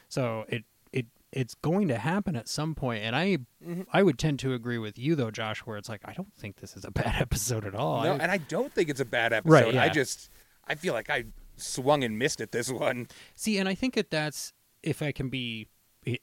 So 0.08 0.44
it 0.48 0.64
it 0.92 1.06
it's 1.32 1.54
going 1.54 1.88
to 1.88 1.98
happen 1.98 2.36
at 2.36 2.48
some 2.48 2.74
point, 2.74 3.02
and 3.02 3.16
I 3.16 3.38
Mm-hmm. 3.66 3.82
I 3.92 4.02
would 4.02 4.18
tend 4.18 4.38
to 4.40 4.54
agree 4.54 4.78
with 4.78 4.98
you 4.98 5.14
though, 5.14 5.30
Josh, 5.30 5.60
where 5.60 5.76
it's 5.76 5.88
like 5.88 6.02
I 6.04 6.12
don't 6.12 6.32
think 6.34 6.56
this 6.56 6.76
is 6.76 6.84
a 6.84 6.90
bad 7.02 7.20
episode 7.20 7.64
at 7.64 7.74
all. 7.74 8.02
No, 8.04 8.12
I- 8.12 8.16
and 8.18 8.30
I 8.30 8.38
don't 8.38 8.72
think 8.72 8.88
it's 8.88 9.00
a 9.00 9.04
bad 9.04 9.32
episode. 9.32 9.52
Right, 9.52 9.76
I 9.76 9.88
just 9.88 10.30
I 10.66 10.74
feel 10.76 10.94
like 10.94 11.10
I 11.10 11.24
swung 11.56 12.04
and 12.04 12.18
missed 12.18 12.40
at 12.40 12.52
this 12.52 12.70
one. 12.70 13.08
See, 13.34 13.58
and 13.58 13.68
I 13.68 13.74
think 13.74 13.94
that 13.94 14.10
that's 14.10 14.52
if 14.82 15.02
I 15.02 15.12
can 15.12 15.28
be 15.28 15.68
eh, 16.06 16.16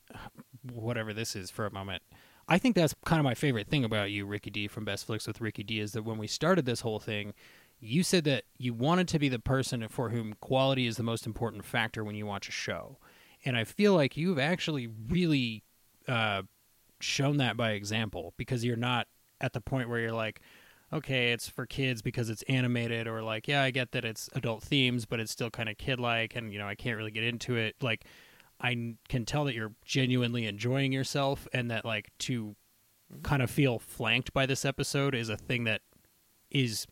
whatever 0.71 1.13
this 1.13 1.35
is 1.35 1.49
for 1.49 1.65
a 1.65 1.71
moment. 1.71 2.03
I 2.47 2.57
think 2.57 2.75
that's 2.75 2.95
kind 3.05 3.19
of 3.19 3.23
my 3.23 3.35
favorite 3.35 3.67
thing 3.67 3.85
about 3.85 4.09
you, 4.09 4.25
Ricky 4.25 4.49
D 4.49 4.67
from 4.67 4.83
Best 4.83 5.05
Flicks 5.05 5.27
with 5.27 5.39
Ricky 5.39 5.63
D, 5.63 5.79
is 5.79 5.91
that 5.91 6.03
when 6.03 6.17
we 6.17 6.25
started 6.25 6.65
this 6.65 6.81
whole 6.81 6.99
thing, 6.99 7.33
you 7.79 8.01
said 8.01 8.23
that 8.23 8.43
you 8.57 8.73
wanted 8.73 9.07
to 9.09 9.19
be 9.19 9.29
the 9.29 9.39
person 9.39 9.87
for 9.87 10.09
whom 10.09 10.33
quality 10.41 10.87
is 10.87 10.97
the 10.97 11.03
most 11.03 11.27
important 11.27 11.63
factor 11.63 12.03
when 12.03 12.15
you 12.15 12.25
watch 12.25 12.49
a 12.49 12.51
show, 12.51 12.97
and 13.45 13.55
I 13.55 13.63
feel 13.63 13.93
like 13.93 14.17
you've 14.17 14.39
actually 14.39 14.89
really 15.07 15.63
uh, 16.07 16.41
shown 16.99 17.37
that 17.37 17.55
by 17.55 17.71
example 17.71 18.33
because 18.35 18.65
you're 18.65 18.75
not 18.75 19.07
at 19.39 19.53
the 19.53 19.61
point 19.61 19.87
where 19.87 19.99
you're 19.99 20.11
like, 20.11 20.41
okay, 20.91 21.31
it's 21.31 21.47
for 21.47 21.65
kids 21.65 22.01
because 22.01 22.29
it's 22.29 22.43
animated, 22.43 23.07
or 23.07 23.21
like, 23.21 23.47
yeah, 23.47 23.63
I 23.63 23.71
get 23.71 23.91
that 23.91 24.05
it's 24.05 24.29
adult 24.33 24.63
themes, 24.63 25.05
but 25.05 25.19
it's 25.19 25.31
still 25.31 25.49
kind 25.49 25.69
of 25.69 25.77
kid 25.77 25.99
like, 25.99 26.35
and 26.35 26.51
you 26.51 26.59
know, 26.59 26.67
I 26.67 26.75
can't 26.75 26.97
really 26.97 27.11
get 27.11 27.23
into 27.23 27.55
it. 27.55 27.75
Like, 27.81 28.05
I 28.59 28.95
can 29.07 29.25
tell 29.25 29.45
that 29.45 29.55
you're 29.55 29.73
genuinely 29.85 30.45
enjoying 30.45 30.91
yourself, 30.91 31.47
and 31.53 31.69
that 31.71 31.85
like 31.85 32.09
to 32.19 32.55
mm-hmm. 33.11 33.21
kind 33.21 33.41
of 33.41 33.49
feel 33.49 33.79
flanked 33.79 34.33
by 34.33 34.45
this 34.45 34.65
episode 34.65 35.15
is 35.15 35.29
a 35.29 35.37
thing 35.37 35.63
that 35.65 35.81
is 36.49 36.87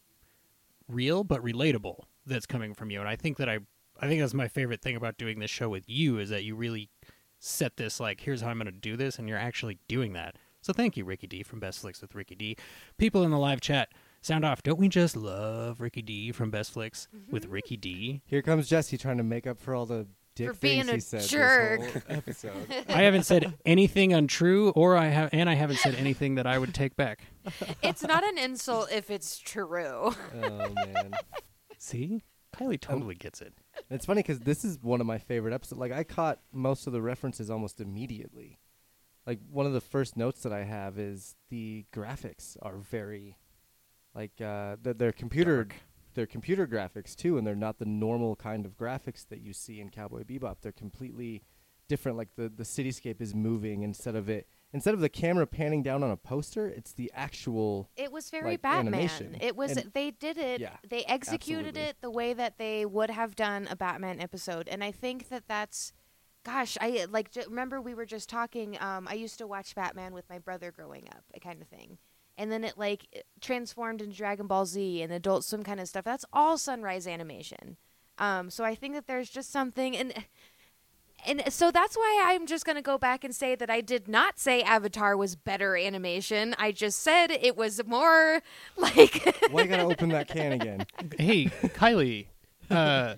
real 0.87 1.23
but 1.23 1.43
relatable 1.43 2.03
that's 2.25 2.45
coming 2.45 2.73
from 2.73 2.91
you. 2.91 2.99
And 2.99 3.09
I 3.09 3.15
think 3.15 3.37
that 3.37 3.49
I, 3.49 3.59
I 3.99 4.07
think 4.07 4.21
that's 4.21 4.33
my 4.33 4.47
favorite 4.47 4.81
thing 4.81 4.95
about 4.95 5.17
doing 5.17 5.39
this 5.39 5.51
show 5.51 5.69
with 5.69 5.89
you 5.89 6.19
is 6.19 6.29
that 6.29 6.43
you 6.43 6.55
really 6.55 6.89
set 7.39 7.77
this 7.77 7.99
like, 7.99 8.21
here's 8.21 8.41
how 8.41 8.49
I'm 8.49 8.57
going 8.57 8.65
to 8.65 8.71
do 8.71 8.95
this, 8.95 9.17
and 9.17 9.27
you're 9.27 9.37
actually 9.37 9.79
doing 9.87 10.13
that. 10.13 10.35
So 10.67 10.73
thank 10.73 10.97
you, 10.97 11.05
Ricky 11.05 11.27
D 11.27 11.43
from 11.43 11.61
Best 11.61 11.79
Flicks 11.79 12.01
with 12.01 12.13
Ricky 12.13 12.35
D. 12.35 12.57
People 12.97 13.23
in 13.23 13.31
the 13.31 13.39
live 13.39 13.61
chat, 13.61 13.87
sound 14.21 14.43
off. 14.43 14.63
Don't 14.63 14.77
we 14.77 14.89
just 14.89 15.15
love 15.15 15.79
Ricky 15.79 16.01
D 16.01 16.33
from 16.33 16.51
Best 16.51 16.73
Flicks 16.73 17.07
with 17.31 17.43
mm-hmm. 17.43 17.53
Ricky 17.53 17.77
D? 17.77 18.21
Here 18.25 18.41
comes 18.41 18.67
Jesse 18.67 18.97
trying 18.97 19.15
to 19.15 19.23
make 19.23 19.47
up 19.47 19.61
for 19.61 19.73
all 19.73 19.85
the 19.85 20.07
dick 20.35 20.49
For 20.49 20.53
things 20.53 20.85
being 20.85 20.89
a 20.89 20.93
he 20.95 20.99
said 20.99 21.21
jerk. 21.21 21.79
this 21.79 21.93
whole 21.93 22.01
episode. 22.09 22.67
I 22.89 23.03
haven't 23.03 23.23
said 23.23 23.53
anything 23.65 24.11
untrue, 24.11 24.71
or 24.71 24.97
I 24.97 25.05
have, 25.05 25.29
and 25.31 25.49
I 25.49 25.53
haven't 25.53 25.77
said 25.77 25.95
anything 25.95 26.35
that 26.35 26.45
I 26.45 26.59
would 26.59 26.73
take 26.73 26.97
back. 26.97 27.21
it's 27.81 28.03
not 28.03 28.25
an 28.25 28.37
insult 28.37 28.91
if 28.91 29.09
it's 29.09 29.39
true. 29.39 30.13
oh 30.35 30.73
man, 30.85 31.13
See, 31.77 32.25
Kylie 32.53 32.73
um, 32.73 32.77
totally 32.79 33.15
gets 33.15 33.39
it. 33.39 33.53
it's 33.89 34.05
funny 34.05 34.21
because 34.21 34.41
this 34.41 34.65
is 34.65 34.79
one 34.81 34.99
of 34.99 35.07
my 35.07 35.17
favorite 35.17 35.53
episodes. 35.53 35.79
Like 35.79 35.93
I 35.93 36.03
caught 36.03 36.39
most 36.51 36.87
of 36.87 36.91
the 36.91 37.01
references 37.01 37.49
almost 37.49 37.79
immediately. 37.79 38.59
Like 39.27 39.39
one 39.51 39.65
of 39.65 39.73
the 39.73 39.81
first 39.81 40.15
notes 40.17 40.41
that 40.43 40.53
I 40.53 40.63
have 40.63 40.97
is 40.97 41.35
the 41.49 41.85
graphics 41.93 42.55
are 42.61 42.77
very, 42.77 43.37
like 44.15 44.39
uh, 44.41 44.77
they're, 44.81 44.93
they're 44.93 45.11
computer, 45.11 45.65
Dark. 45.65 45.75
they're 46.13 46.25
computer 46.25 46.65
graphics 46.65 47.15
too, 47.15 47.37
and 47.37 47.45
they're 47.45 47.53
not 47.55 47.77
the 47.77 47.85
normal 47.85 48.35
kind 48.37 48.65
of 48.65 48.77
graphics 48.77 49.27
that 49.27 49.41
you 49.41 49.51
see 49.53 49.81
in 49.81 49.89
Cowboy 49.89 50.23
Bebop. 50.23 50.57
They're 50.61 50.71
completely 50.71 51.43
different. 51.89 52.17
Like 52.17 52.29
the 52.37 52.47
the 52.49 52.63
cityscape 52.63 53.21
is 53.21 53.35
moving 53.35 53.83
instead 53.83 54.15
of 54.15 54.29
it 54.29 54.47
instead 54.73 54.93
of 54.93 54.99
the 54.99 55.09
camera 55.09 55.47
panning 55.47 55.83
down 55.83 56.03
on 56.03 56.11
a 56.11 56.17
poster, 56.17 56.67
it's 56.67 56.93
the 56.93 57.11
actual. 57.13 57.89
It 57.95 58.11
was 58.11 58.29
very 58.29 58.51
like, 58.51 58.61
Batman. 58.61 58.93
animation. 58.93 59.37
It 59.41 59.55
was 59.55 59.71
And- 59.71 59.91
they 59.93 60.11
did 60.11 60.37
it. 60.37 60.61
Yeah, 60.61 60.77
they 60.89 61.03
executed 61.05 61.77
absolutely. 61.77 61.89
it 61.89 61.97
the 62.01 62.11
way 62.11 62.33
that 62.33 62.57
they 62.57 62.85
would 62.85 63.09
have 63.09 63.35
done 63.35 63.67
a 63.69 63.75
Batman 63.75 64.19
episode, 64.21 64.67
and 64.67 64.83
I 64.83 64.91
think 64.91 65.29
that 65.29 65.43
that's, 65.47 65.93
gosh, 66.47 66.77
I 66.79 67.05
like 67.11 67.29
j- 67.31 67.43
remember 67.47 67.81
we 67.81 67.93
were 67.93 68.05
just 68.05 68.29
talking. 68.29 68.77
Um, 68.81 69.05
I 69.09 69.15
used 69.15 69.37
to 69.39 69.45
watch 69.47 69.75
Batman 69.75 70.13
with 70.13 70.29
my 70.29 70.39
brother 70.39 70.71
growing 70.71 71.07
up, 71.09 71.23
a 71.33 71.39
kind 71.41 71.61
of 71.61 71.67
thing, 71.67 71.97
and 72.37 72.49
then 72.49 72.63
it 72.63 72.77
like 72.77 73.05
it 73.11 73.25
transformed 73.41 74.01
into 74.01 74.15
Dragon 74.15 74.47
Ball 74.47 74.65
Z 74.65 75.01
and 75.01 75.11
Adult 75.11 75.43
Swim 75.43 75.63
kind 75.63 75.79
of 75.81 75.89
stuff. 75.89 76.05
That's 76.05 76.23
all 76.31 76.57
Sunrise 76.57 77.05
Animation. 77.05 77.75
Um, 78.17 78.49
so 78.49 78.63
I 78.63 78.75
think 78.75 78.93
that 78.95 79.07
there's 79.07 79.29
just 79.29 79.51
something 79.51 79.95
and. 79.95 80.13
And 81.25 81.51
so 81.51 81.71
that's 81.71 81.97
why 81.97 82.21
I'm 82.27 82.45
just 82.45 82.63
going 82.63 82.75
to 82.75 82.81
go 82.81 82.99
back 82.99 83.23
and 83.23 83.35
say 83.35 83.55
that 83.55 83.71
I 83.71 83.81
did 83.81 84.07
not 84.07 84.37
say 84.37 84.61
Avatar 84.61 85.17
was 85.17 85.35
better 85.35 85.75
animation. 85.75 86.55
I 86.59 86.71
just 86.71 87.01
said 87.01 87.31
it 87.31 87.57
was 87.57 87.83
more 87.87 88.43
like 88.77 89.35
Why 89.49 89.63
you 89.63 89.67
gotta 89.67 89.81
open 89.83 90.09
that 90.09 90.27
can 90.27 90.51
again? 90.53 90.85
hey, 91.17 91.45
Kylie. 91.45 92.27
Uh, 92.69 93.15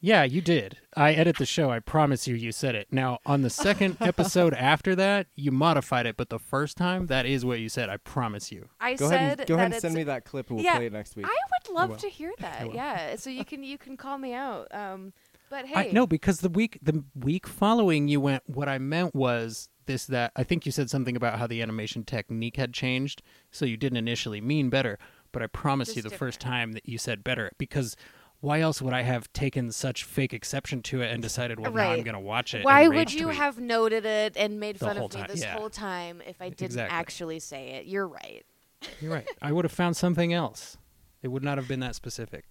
yeah, 0.00 0.24
you 0.24 0.40
did. 0.40 0.78
I 0.96 1.12
edit 1.12 1.36
the 1.36 1.46
show. 1.46 1.70
I 1.70 1.78
promise 1.80 2.26
you, 2.26 2.34
you 2.34 2.52
said 2.52 2.74
it. 2.74 2.88
Now, 2.90 3.18
on 3.26 3.42
the 3.42 3.50
second 3.50 3.96
episode 4.00 4.54
after 4.54 4.96
that, 4.96 5.26
you 5.34 5.50
modified 5.52 6.06
it, 6.06 6.16
but 6.16 6.30
the 6.30 6.38
first 6.38 6.76
time, 6.76 7.06
that 7.06 7.26
is 7.26 7.44
what 7.44 7.60
you 7.60 7.68
said. 7.68 7.88
I 7.90 7.98
promise 7.98 8.50
you. 8.50 8.68
I 8.80 8.94
Go 8.94 9.08
said 9.08 9.16
ahead 9.16 9.38
and 9.40 9.48
go 9.48 9.54
ahead 9.56 9.72
and 9.72 9.80
send 9.80 9.94
me 9.94 10.02
that 10.04 10.24
clip 10.24 10.48
and 10.48 10.56
we'll 10.56 10.64
Yeah, 10.64 10.76
play 10.76 10.86
it 10.86 10.92
next 10.92 11.16
week. 11.16 11.26
I 11.26 11.36
would 11.68 11.74
love 11.74 11.90
will. 11.90 11.96
to 11.96 12.08
hear 12.08 12.32
that. 12.40 12.72
Yeah, 12.74 13.16
so 13.16 13.30
you 13.30 13.44
can 13.44 13.62
you 13.62 13.78
can 13.78 13.96
call 13.96 14.18
me 14.18 14.32
out. 14.32 14.68
Um, 14.74 15.12
but 15.50 15.66
hey, 15.66 15.90
I, 15.90 15.92
no, 15.92 16.06
because 16.06 16.40
the 16.40 16.48
week 16.48 16.78
the 16.80 17.04
week 17.14 17.46
following, 17.46 18.08
you 18.08 18.20
went. 18.20 18.42
What 18.46 18.68
I 18.68 18.78
meant 18.78 19.14
was 19.14 19.68
this 19.86 20.06
that 20.06 20.32
I 20.36 20.44
think 20.44 20.64
you 20.64 20.72
said 20.72 20.88
something 20.88 21.16
about 21.16 21.38
how 21.38 21.46
the 21.46 21.60
animation 21.60 22.04
technique 22.04 22.56
had 22.56 22.72
changed, 22.72 23.22
so 23.50 23.64
you 23.64 23.76
didn't 23.76 23.98
initially 23.98 24.40
mean 24.40 24.70
better. 24.70 24.98
But 25.32 25.42
I 25.42 25.46
promise 25.46 25.94
you, 25.94 26.02
Just 26.02 26.12
the 26.12 26.18
first 26.18 26.40
time 26.40 26.72
that 26.72 26.88
you 26.88 26.98
said 26.98 27.22
better, 27.22 27.52
because 27.58 27.94
why 28.40 28.60
else 28.60 28.80
would 28.80 28.94
I 28.94 29.02
have 29.02 29.32
taken 29.32 29.70
such 29.70 30.04
fake 30.04 30.32
exception 30.32 30.82
to 30.84 31.02
it 31.02 31.10
and 31.10 31.22
decided, 31.22 31.60
well, 31.60 31.72
now 31.72 31.90
I'm 31.92 32.02
going 32.02 32.14
to 32.14 32.20
watch 32.20 32.54
it? 32.54 32.64
why 32.64 32.88
would 32.88 33.12
you 33.12 33.24
tweet? 33.26 33.36
have 33.36 33.58
noted 33.60 34.04
it 34.06 34.34
and 34.36 34.58
made 34.58 34.76
The 34.76 34.86
fun 34.86 34.96
whole 34.96 35.06
of 35.06 35.14
me 35.14 35.20
time, 35.20 35.28
this 35.30 35.42
yeah. 35.42 35.52
whole 35.58 35.68
time 35.70 36.22
if 36.26 36.40
I 36.40 36.48
didn't 36.48 36.62
Exactly. 36.66 36.96
actually 36.96 37.38
say 37.40 37.68
it? 37.72 37.86
You're 37.86 38.08
right. 38.08 38.44
You're 39.00 39.12
right. 39.12 39.28
I 39.42 39.52
would 39.52 39.64
have 39.66 39.72
found 39.72 39.96
something 39.96 40.32
else. 40.32 40.78
It 41.22 41.28
would 41.28 41.42
not 41.44 41.58
have 41.58 41.68
been 41.68 41.80
that 41.80 41.94
specific. 41.94 42.46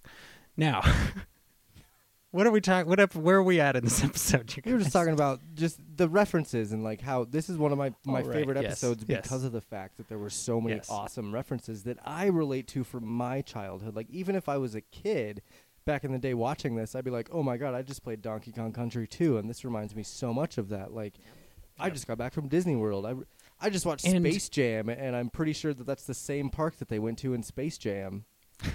Now, 0.56 0.80
what 2.30 2.46
are 2.46 2.52
we 2.52 2.60
talking? 2.60 2.88
What 2.88 3.00
up? 3.00 3.16
Where 3.16 3.38
are 3.38 3.42
we 3.42 3.58
at 3.60 3.74
in 3.74 3.82
this 3.82 4.04
episode? 4.04 4.54
You 4.56 4.62
We 4.64 4.72
were 4.74 4.78
just 4.78 4.92
talking 4.92 5.12
about 5.12 5.40
just 5.54 5.80
the 5.96 6.08
references 6.08 6.70
and 6.70 6.84
like 6.84 7.00
how 7.00 7.24
this 7.24 7.48
is 7.50 7.58
one 7.58 7.72
of 7.72 7.78
my 7.78 7.92
my 8.04 8.20
Oh, 8.20 8.24
right. 8.26 8.32
favorite 8.32 8.58
Yes. 8.62 8.66
episodes 8.84 9.04
Yes. 9.08 9.22
because 9.22 9.42
of 9.42 9.50
the 9.50 9.60
fact 9.60 9.96
that 9.96 10.08
there 10.08 10.18
were 10.18 10.30
so 10.30 10.60
many 10.60 10.76
Yes. 10.76 10.88
awesome 10.88 11.34
references 11.34 11.82
that 11.82 11.98
I 12.04 12.26
relate 12.26 12.68
to 12.68 12.84
from 12.84 13.04
my 13.08 13.40
childhood. 13.40 13.96
Like 13.96 14.08
even 14.10 14.36
if 14.36 14.48
I 14.48 14.56
was 14.56 14.76
a 14.76 14.80
kid 14.80 15.42
back 15.84 16.04
in 16.04 16.12
the 16.12 16.18
day 16.18 16.34
watching 16.34 16.74
this, 16.76 16.94
I'd 16.94 17.04
be 17.04 17.10
like, 17.10 17.28
"Oh 17.32 17.42
my 17.42 17.56
god, 17.56 17.74
I 17.74 17.82
just 17.82 18.02
played 18.02 18.22
Donkey 18.22 18.52
Kong 18.52 18.72
Country 18.72 19.06
2 19.08 19.38
and 19.38 19.48
this 19.48 19.64
reminds 19.64 19.94
me 19.94 20.02
so 20.02 20.32
much 20.32 20.58
of 20.58 20.68
that." 20.70 20.92
Like 20.92 21.14
I 21.78 21.90
just 21.90 22.06
got 22.06 22.18
back 22.18 22.32
from 22.32 22.48
Disney 22.48 22.76
World. 22.76 23.06
I 23.06 23.14
I 23.60 23.70
just 23.70 23.86
watched 23.86 24.06
And- 24.06 24.24
Space 24.24 24.48
Jam 24.48 24.88
and 24.88 25.14
I'm 25.16 25.30
pretty 25.30 25.52
sure 25.52 25.72
that 25.74 25.86
that's 25.86 26.04
the 26.04 26.14
same 26.14 26.50
park 26.50 26.76
that 26.76 26.88
they 26.88 26.98
went 26.98 27.18
to 27.20 27.34
in 27.34 27.42
Space 27.42 27.78
Jam. 27.78 28.24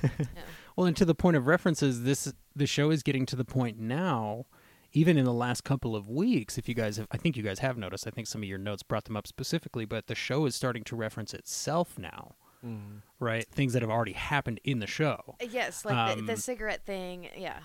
Well, 0.76 0.88
and 0.88 0.98
to 0.98 1.06
the 1.06 1.16
point 1.16 1.38
of 1.38 1.48
references, 1.48 2.04
this 2.04 2.34
the 2.54 2.68
show 2.68 2.90
is 2.90 3.02
getting 3.02 3.26
to 3.28 3.36
the 3.38 3.46
point 3.46 3.80
now. 3.80 4.46
Even 4.92 5.18
in 5.18 5.24
the 5.26 5.34
last 5.34 5.64
couple 5.66 5.96
of 5.96 6.10
weeks, 6.10 6.58
if 6.58 6.68
you 6.70 6.76
guys 6.76 6.98
have, 6.98 7.08
I 7.12 7.18
think 7.18 7.36
you 7.38 7.44
guys 7.44 7.60
have 7.60 7.78
noticed. 7.78 8.08
I 8.08 8.10
think 8.12 8.28
some 8.28 8.42
of 8.44 8.48
your 8.50 8.58
notes 8.58 8.82
brought 8.84 9.06
them 9.06 9.16
up 9.18 9.28
specifically, 9.28 9.86
but 9.86 10.08
the 10.08 10.16
show 10.16 10.46
is 10.46 10.56
starting 10.56 10.84
to 10.86 10.96
reference 10.96 11.34
itself 11.34 11.98
now, 11.98 12.36
right? 13.20 13.48
Things 13.50 13.74
that 13.74 13.82
have 13.82 13.92
already 13.92 14.14
happened 14.14 14.60
in 14.64 14.80
the 14.80 14.88
show. 14.88 15.36
Uh, 15.42 15.46
Yes, 15.50 15.86
like 15.86 16.18
the, 16.18 16.22
the 16.24 16.34
Um, 16.34 16.38
cigarette 16.40 16.86
thing. 16.86 17.30
Yeah. 17.38 17.60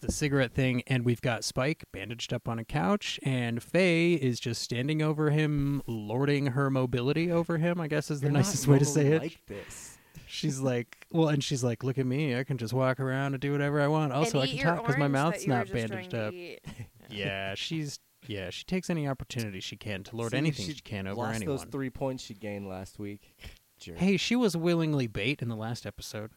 the 0.00 0.10
cigarette 0.12 0.52
thing, 0.54 0.82
and 0.86 1.04
we've 1.04 1.20
got 1.20 1.44
Spike 1.44 1.84
bandaged 1.92 2.32
up 2.32 2.48
on 2.48 2.58
a 2.58 2.64
couch, 2.64 3.20
and 3.22 3.62
Faye 3.62 4.14
is 4.14 4.40
just 4.40 4.62
standing 4.62 5.02
over 5.02 5.30
him, 5.30 5.82
lording 5.86 6.46
her 6.48 6.70
mobility 6.70 7.30
over 7.30 7.58
him. 7.58 7.80
I 7.80 7.86
guess 7.88 8.10
is 8.10 8.20
the 8.20 8.26
You're 8.28 8.32
not 8.32 8.38
nicest 8.40 8.66
way 8.66 8.78
to 8.78 8.84
say 8.84 9.02
normally 9.04 9.16
it. 9.16 9.22
Like 9.22 9.46
this. 9.46 9.98
She's 10.26 10.60
like, 10.60 11.06
well, 11.10 11.28
and 11.28 11.42
she's 11.42 11.64
like, 11.64 11.82
look 11.82 11.98
at 11.98 12.06
me, 12.06 12.36
I 12.38 12.44
can 12.44 12.56
just 12.56 12.72
walk 12.72 13.00
around 13.00 13.34
and 13.34 13.40
do 13.40 13.50
whatever 13.52 13.80
I 13.80 13.88
want. 13.88 14.12
Also, 14.12 14.40
I 14.40 14.46
can 14.46 14.58
talk 14.58 14.82
because 14.86 14.96
my 14.96 15.08
mouth's 15.08 15.46
not 15.46 15.70
bandaged 15.72 16.14
up. 16.14 16.32
Yeah, 17.12 17.54
she's 17.56 17.98
yeah, 18.28 18.50
she 18.50 18.62
takes 18.62 18.88
any 18.88 19.08
opportunity 19.08 19.58
she 19.58 19.76
can 19.76 20.04
to 20.04 20.14
lord 20.16 20.30
See, 20.30 20.36
anything 20.36 20.66
she, 20.66 20.74
can 20.74 21.08
over 21.08 21.16
lost 21.22 21.34
anyone. 21.36 21.56
those 21.56 21.64
three 21.64 21.90
points 21.90 22.22
she 22.22 22.34
gained 22.34 22.68
last 22.68 22.98
week. 23.00 23.34
Hey, 23.96 24.16
she 24.16 24.36
was 24.36 24.56
willingly 24.56 25.06
bait 25.06 25.42
in 25.42 25.48
the 25.48 25.56
last 25.56 25.86
episode. 25.86 26.30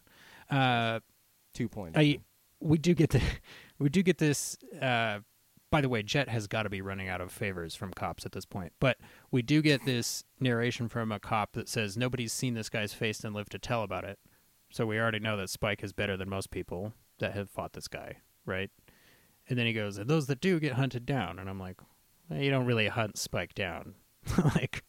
Uh, 0.50 1.00
two 1.54 1.68
points. 1.68 1.98
I 1.98 2.20
we 2.60 2.78
do 2.78 2.94
get 2.94 3.12
the 3.12 3.22
we 3.80 3.90
do 3.90 4.04
get 4.04 4.18
this. 4.18 4.58
Uh, 4.82 5.20
by 5.70 5.82
the 5.82 5.90
way, 5.90 6.04
Jet 6.04 6.30
has 6.30 6.46
got 6.46 6.64
to 6.64 6.70
be 6.70 6.82
running 6.82 7.10
out 7.10 7.20
of 7.20 7.32
favors 7.32 7.74
from 7.74 7.92
cops 7.94 8.28
at 8.28 8.32
this 8.32 8.46
point. 8.46 8.74
But 8.80 8.98
we 9.32 9.42
do 9.42 9.60
get 9.62 9.84
this 9.86 10.24
narration 10.40 10.88
from 10.88 11.12
a 11.12 11.20
cop 11.20 11.54
that 11.54 11.68
says 11.68 11.98
nobody's 11.98 12.32
seen 12.32 12.54
this 12.54 12.70
guy's 12.70 12.94
face 12.94 13.24
and 13.24 13.34
lived 13.34 13.52
to 13.54 13.60
tell 13.60 13.82
about 13.82 14.04
it. 14.04 14.20
So 14.72 14.86
we 14.86 15.00
already 15.00 15.20
know 15.20 15.36
that 15.38 15.50
Spike 15.50 15.84
is 15.84 15.92
better 15.92 16.16
than 16.16 16.30
most 16.30 16.52
people 16.52 16.94
that 17.20 17.34
have 17.34 17.50
fought 17.50 17.74
this 17.74 17.88
guy, 17.88 18.18
right? 18.46 18.70
And 19.50 19.58
then 19.58 19.66
he 19.66 19.74
goes, 19.74 19.98
and 19.98 20.10
those 20.10 20.28
that 20.28 20.42
do 20.42 20.60
get 20.60 20.74
hunted 20.74 21.06
down. 21.06 21.40
And 21.40 21.50
I'm 21.50 21.60
like, 21.60 21.80
well, 22.30 22.40
you 22.40 22.52
don't 22.52 22.66
really 22.66 22.88
hunt 22.88 23.18
Spike 23.18 23.56
down, 23.56 23.96
like. 24.56 24.84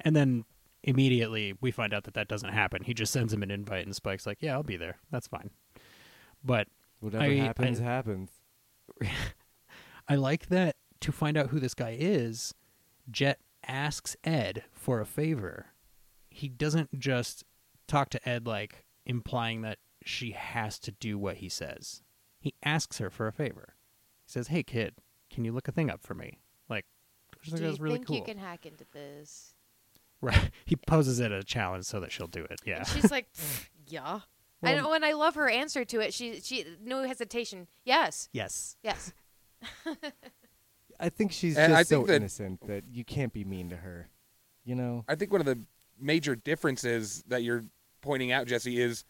And 0.00 0.14
then 0.14 0.44
immediately 0.82 1.54
we 1.60 1.70
find 1.70 1.92
out 1.94 2.04
that 2.04 2.14
that 2.14 2.28
doesn't 2.28 2.52
happen. 2.52 2.84
He 2.84 2.94
just 2.94 3.12
sends 3.12 3.32
him 3.32 3.42
an 3.42 3.50
invite, 3.50 3.84
and 3.86 3.94
Spike's 3.94 4.26
like, 4.26 4.38
"Yeah, 4.40 4.54
I'll 4.54 4.62
be 4.62 4.76
there. 4.76 4.96
That's 5.10 5.26
fine." 5.26 5.50
But 6.44 6.68
Whatever 7.00 7.24
I- 7.24 7.34
happens, 7.36 7.80
I- 7.80 7.84
happens. 7.84 8.30
I 10.08 10.14
like 10.14 10.48
that 10.48 10.76
to 11.00 11.12
find 11.12 11.36
out 11.36 11.48
who 11.50 11.60
this 11.60 11.74
guy 11.74 11.96
is, 11.98 12.54
Jet 13.10 13.40
asks 13.66 14.16
Ed 14.24 14.64
for 14.72 15.00
a 15.00 15.06
favor. 15.06 15.66
He 16.30 16.48
doesn't 16.48 16.98
just 16.98 17.44
talk 17.86 18.10
to 18.10 18.28
Ed 18.28 18.46
like 18.46 18.84
implying 19.04 19.62
that 19.62 19.78
she 20.04 20.30
has 20.32 20.78
to 20.80 20.90
do 20.92 21.18
what 21.18 21.36
he 21.38 21.48
says. 21.48 22.02
He 22.40 22.54
asks 22.62 22.98
her 22.98 23.10
for 23.10 23.26
a 23.26 23.32
favor. 23.32 23.74
He 24.26 24.30
says, 24.32 24.48
"Hey 24.48 24.62
kid, 24.62 24.94
can 25.30 25.44
you 25.44 25.52
look 25.52 25.68
a 25.68 25.72
thing 25.72 25.90
up 25.90 26.02
for 26.02 26.14
me?" 26.14 26.40
Like, 26.68 26.86
which 27.40 27.48
I 27.48 27.50
Do 27.50 27.50
think 27.56 27.62
you 27.66 27.72
is 27.72 27.80
really 27.80 27.94
think 27.96 28.06
cool. 28.06 28.16
you 28.16 28.22
can 28.24 28.38
hack 28.38 28.64
into 28.66 28.84
this? 28.92 29.54
Right. 30.20 30.50
He 30.64 30.76
poses 30.76 31.20
it 31.20 31.32
as 31.32 31.42
a 31.42 31.46
challenge 31.46 31.84
so 31.84 32.00
that 32.00 32.12
she'll 32.12 32.26
do 32.26 32.44
it. 32.44 32.60
Yeah. 32.66 32.78
And 32.78 32.86
she's 32.88 33.10
like, 33.10 33.32
"Pfft, 33.34 33.68
yeah. 33.86 34.20
I 34.62 34.74
know, 34.74 34.92
and 34.92 35.04
I 35.04 35.12
love 35.12 35.36
her 35.36 35.48
answer 35.48 35.84
to 35.84 36.00
it. 36.00 36.12
She, 36.12 36.40
she, 36.40 36.64
no 36.82 37.04
hesitation. 37.04 37.68
Yes, 37.84 38.28
yes. 38.32 38.76
yes. 38.82 39.12
I 41.00 41.08
think 41.10 41.30
she's 41.32 41.56
And 41.56 41.70
just 41.72 41.78
I 41.78 41.82
so 41.84 42.02
that- 42.04 42.16
innocent 42.16 42.66
that 42.66 42.84
you 42.90 43.04
can't 43.04 43.32
be 43.32 43.44
mean 43.44 43.68
to 43.70 43.76
her. 43.76 44.08
You 44.64 44.74
know? 44.74 45.04
I 45.08 45.14
think 45.14 45.30
one 45.32 45.40
of 45.40 45.46
the 45.46 45.58
major 45.98 46.34
differences 46.34 47.22
that 47.28 47.42
you're 47.42 47.64
pointing 48.02 48.32
out, 48.32 48.46
Jesse, 48.46 48.80
is 48.80 49.04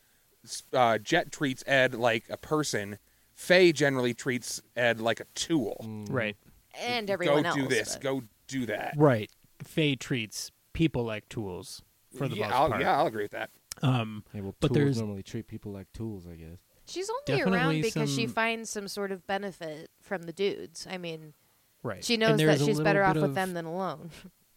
uh, 0.72 0.98
Jet 0.98 1.32
treats 1.32 1.64
Ed 1.66 1.94
like 1.94 2.24
a 2.28 2.36
person. 2.36 2.98
Faye 3.34 3.72
generally 3.72 4.14
treats 4.14 4.60
Ed 4.76 5.00
like 5.00 5.20
a 5.20 5.24
tool. 5.34 5.78
Mm. 5.82 6.06
Right. 6.12 6.36
And 6.78 7.08
everyone 7.10 7.42
go 7.42 7.48
else. 7.48 7.56
Go 7.56 7.62
do 7.62 7.68
this. 7.68 7.92
but- 7.94 8.02
Go 8.02 8.22
do 8.46 8.66
that. 8.66 8.94
Right. 8.96 9.30
Faye 9.64 9.96
treats 9.96 10.52
people 10.78 11.02
like 11.02 11.28
tools 11.28 11.82
for 12.16 12.28
the 12.28 12.36
yeah, 12.36 12.46
most 12.46 12.54
I'll, 12.54 12.68
part. 12.68 12.80
yeah, 12.80 12.96
I'll 12.96 13.06
agree 13.08 13.24
with 13.24 13.32
that. 13.32 13.50
Um, 13.82 14.22
Yeah, 14.32 14.42
well, 14.42 14.54
But 14.60 14.68
tools 14.68 14.76
there's- 14.76 14.96
normally 14.98 15.24
treat 15.24 15.48
people 15.48 15.72
like 15.72 15.92
tools, 15.92 16.24
I 16.24 16.36
guess. 16.36 16.58
She's 16.86 17.10
only 17.10 17.22
Definitely 17.26 17.58
around 17.58 17.82
because 17.82 18.14
she 18.14 18.26
finds 18.28 18.70
some 18.70 18.86
sort 18.86 19.10
of 19.10 19.26
benefit 19.26 19.90
from 20.00 20.22
the 20.22 20.32
dudes. 20.32 20.86
I 20.88 20.96
mean, 20.96 21.34
right. 21.82 22.02
she 22.02 22.16
knows 22.16 22.38
that 22.38 22.60
she's 22.60 22.80
better 22.80 23.02
off 23.02 23.14
bit 23.14 23.22
with 23.22 23.34
them 23.34 23.54
than 23.54 23.66
alone. 23.66 24.10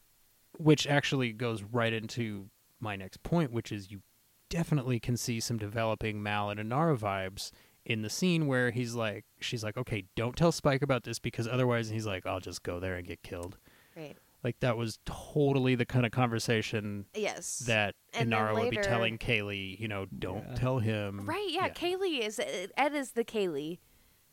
which 0.57 0.85
actually 0.88 1.34
goes 1.34 1.64
right 1.64 1.91
into 1.91 2.49
my 2.80 2.95
next 2.95 3.22
point, 3.23 3.52
which 3.52 3.72
is 3.72 3.91
you 3.91 4.02
definitely 4.49 4.99
can 4.99 5.18
see 5.18 5.39
some 5.39 5.57
developing 5.57 6.22
Mal 6.22 6.49
and 6.52 6.60
Inara 6.60 6.98
vibes 6.98 7.52
in 7.84 8.02
the 8.03 8.10
scene 8.10 8.48
where 8.48 8.69
he's 8.72 8.93
like, 8.93 9.26
she's 9.39 9.64
like, 9.64 9.76
okay, 9.76 10.06
don't 10.15 10.38
tell 10.38 10.52
Spike 10.52 10.84
about 10.84 11.03
this 11.03 11.19
because 11.19 11.48
otherwise, 11.48 11.89
he's 11.89 12.06
like, 12.06 12.26
I'll 12.26 12.39
just 12.39 12.64
go 12.64 12.80
there 12.80 12.95
and 12.95 13.07
get 13.07 13.23
killed. 13.23 13.57
Right. 13.98 14.15
Like 14.43 14.59
that 14.61 14.76
was 14.77 14.97
totally 15.05 15.76
the 15.76 15.85
kind 15.85 16.05
of 16.05 16.11
conversation 16.11 17.05
Yes. 17.13 17.59
that 17.59 17.95
And 18.13 18.31
then 18.31 18.39
Inara 18.39 18.59
would 18.59 18.69
be 18.72 18.77
telling 18.77 19.18
Kaylee, 19.18 19.80
you 19.80 19.88
know, 19.88 20.05
don't 20.18 20.45
Yeah. 20.49 20.55
tell 20.55 20.80
him. 20.80 21.26
Right, 21.26 21.49
yeah, 21.49 21.69
Kaylee 21.69 22.19
is 22.22 22.39
Ed 22.76 22.93
is 22.93 23.11
the 23.11 23.23
Kaylee. 23.23 23.80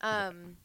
Um 0.00 0.56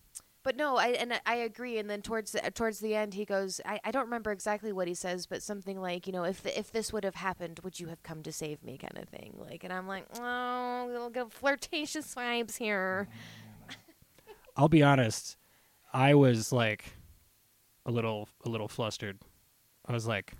but 0.43 0.57
no, 0.57 0.75
I 0.75 0.89
and 0.89 1.21
I 1.25 1.35
agree 1.35 1.77
and 1.77 1.89
then 1.89 2.01
towards 2.01 2.33
the, 2.33 2.39
towards 2.51 2.79
the 2.79 2.95
end 2.95 3.13
he 3.13 3.23
goes 3.25 3.59
I, 3.65 3.79
I 3.83 3.91
don't 3.91 4.05
remember 4.05 4.31
exactly 4.31 4.71
what 4.73 4.87
he 4.87 4.93
says 4.93 5.25
but 5.25 5.41
something 5.41 5.79
like, 5.79 6.07
you 6.07 6.13
know, 6.13 6.23
if 6.23 6.41
the, 6.43 6.57
if 6.57 6.71
this 6.71 6.91
would 6.93 7.03
have 7.03 7.15
happened, 7.15 7.59
would 7.63 7.79
you 7.79 7.87
have 7.87 8.03
come 8.03 8.23
to 8.23 8.31
save 8.31 8.63
me 8.63 8.77
kind 8.77 8.97
of 8.97 9.09
thing. 9.09 9.35
Like 9.37 9.63
and 9.65 9.73
I'm 9.73 9.87
like, 9.87 10.05
"Oh, 10.19 10.85
little 10.89 11.09
go 11.09 11.27
flirtatious 11.29 12.13
vibes 12.15 12.57
here." 12.57 13.07
I'll 14.55 14.69
be 14.69 14.83
honest, 14.83 15.37
I 15.93 16.13
was 16.13 16.51
like 16.51 16.93
a 17.85 17.91
little 17.91 18.29
a 18.45 18.49
little 18.49 18.67
flustered. 18.67 19.19
I 19.85 19.91
was 19.93 20.07
like, 20.07 20.33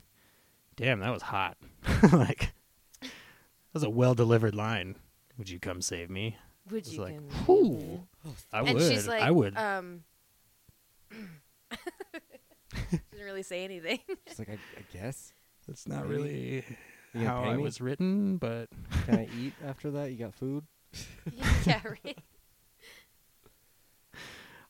Damn, 0.76 1.00
that 1.02 1.12
was 1.12 1.22
hot. 1.22 1.58
like 2.14 2.54
that 3.02 3.10
was 3.74 3.84
a 3.84 3.90
well 3.90 4.14
delivered 4.16 4.56
line. 4.56 4.96
Would 5.38 5.50
you 5.50 5.60
come 5.60 5.82
save 5.82 6.10
me? 6.10 6.38
Would 6.70 6.80
It's 6.80 6.94
you 6.94 7.02
like, 7.02 7.16
can- 7.16 7.30
whew. 7.46 8.08
I 8.52 8.60
and 8.62 8.74
would. 8.76 8.82
she's 8.92 9.08
like, 9.08 9.22
I 9.22 9.32
would. 9.32 9.58
Um, 9.58 10.04
didn't 12.92 13.02
really 13.26 13.44
say 13.44 13.64
anything. 13.64 14.00
She's 14.28 14.40
like, 14.40 14.50
I, 14.50 14.54
I 14.54 14.84
guess. 14.94 15.34
That's 15.68 15.88
not 15.88 16.08
maybe. 16.08 16.16
really 16.16 16.66
You 17.14 17.26
how 17.28 17.42
pay 17.44 17.50
I 17.50 17.56
me? 17.58 17.64
was 17.64 17.82
written, 17.82 18.38
but 18.38 18.70
Can 19.06 19.16
I 19.20 19.28
eat 19.40 19.54
after 19.66 19.92
that? 19.92 20.12
You 20.12 20.18
got 20.18 20.34
food? 20.36 20.64
yeah, 21.66 21.82
right. 21.84 22.18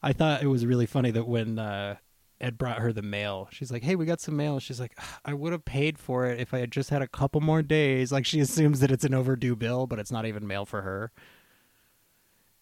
I 0.01 0.13
thought 0.13 0.41
it 0.43 0.47
was 0.47 0.65
really 0.65 0.85
funny 0.85 1.11
that 1.11 1.27
when 1.27 1.57
uh, 1.59 1.95
Ed 2.44 2.57
brought 2.57 2.80
her 2.80 2.91
the 2.94 3.02
mail, 3.02 3.48
she's 3.52 3.72
like, 3.72 3.84
"Hey, 3.84 3.95
we 3.95 4.06
got 4.06 4.20
some 4.22 4.36
mail." 4.36 4.60
She's 4.60 4.80
like, 4.80 4.98
"I 5.26 5.34
would 5.34 5.52
have 5.53 5.65
paid 5.65 5.98
for 5.98 6.26
it 6.28 6.40
if 6.40 6.53
I 6.53 6.60
had 6.60 6.72
just 6.72 6.90
had 6.90 7.02
a 7.02 7.07
couple 7.07 7.41
more 7.41 7.61
days." 7.61 8.11
Like 8.11 8.26
she 8.26 8.40
assumes 8.41 8.80
that 8.82 8.91
it's 8.91 9.06
an 9.06 9.14
overdue 9.14 9.56
bill, 9.56 9.88
but 9.88 9.98
it's 9.99 10.11
not 10.11 10.26
even 10.26 10.45
mail 10.45 10.65
for 10.65 10.82
her. 10.82 11.11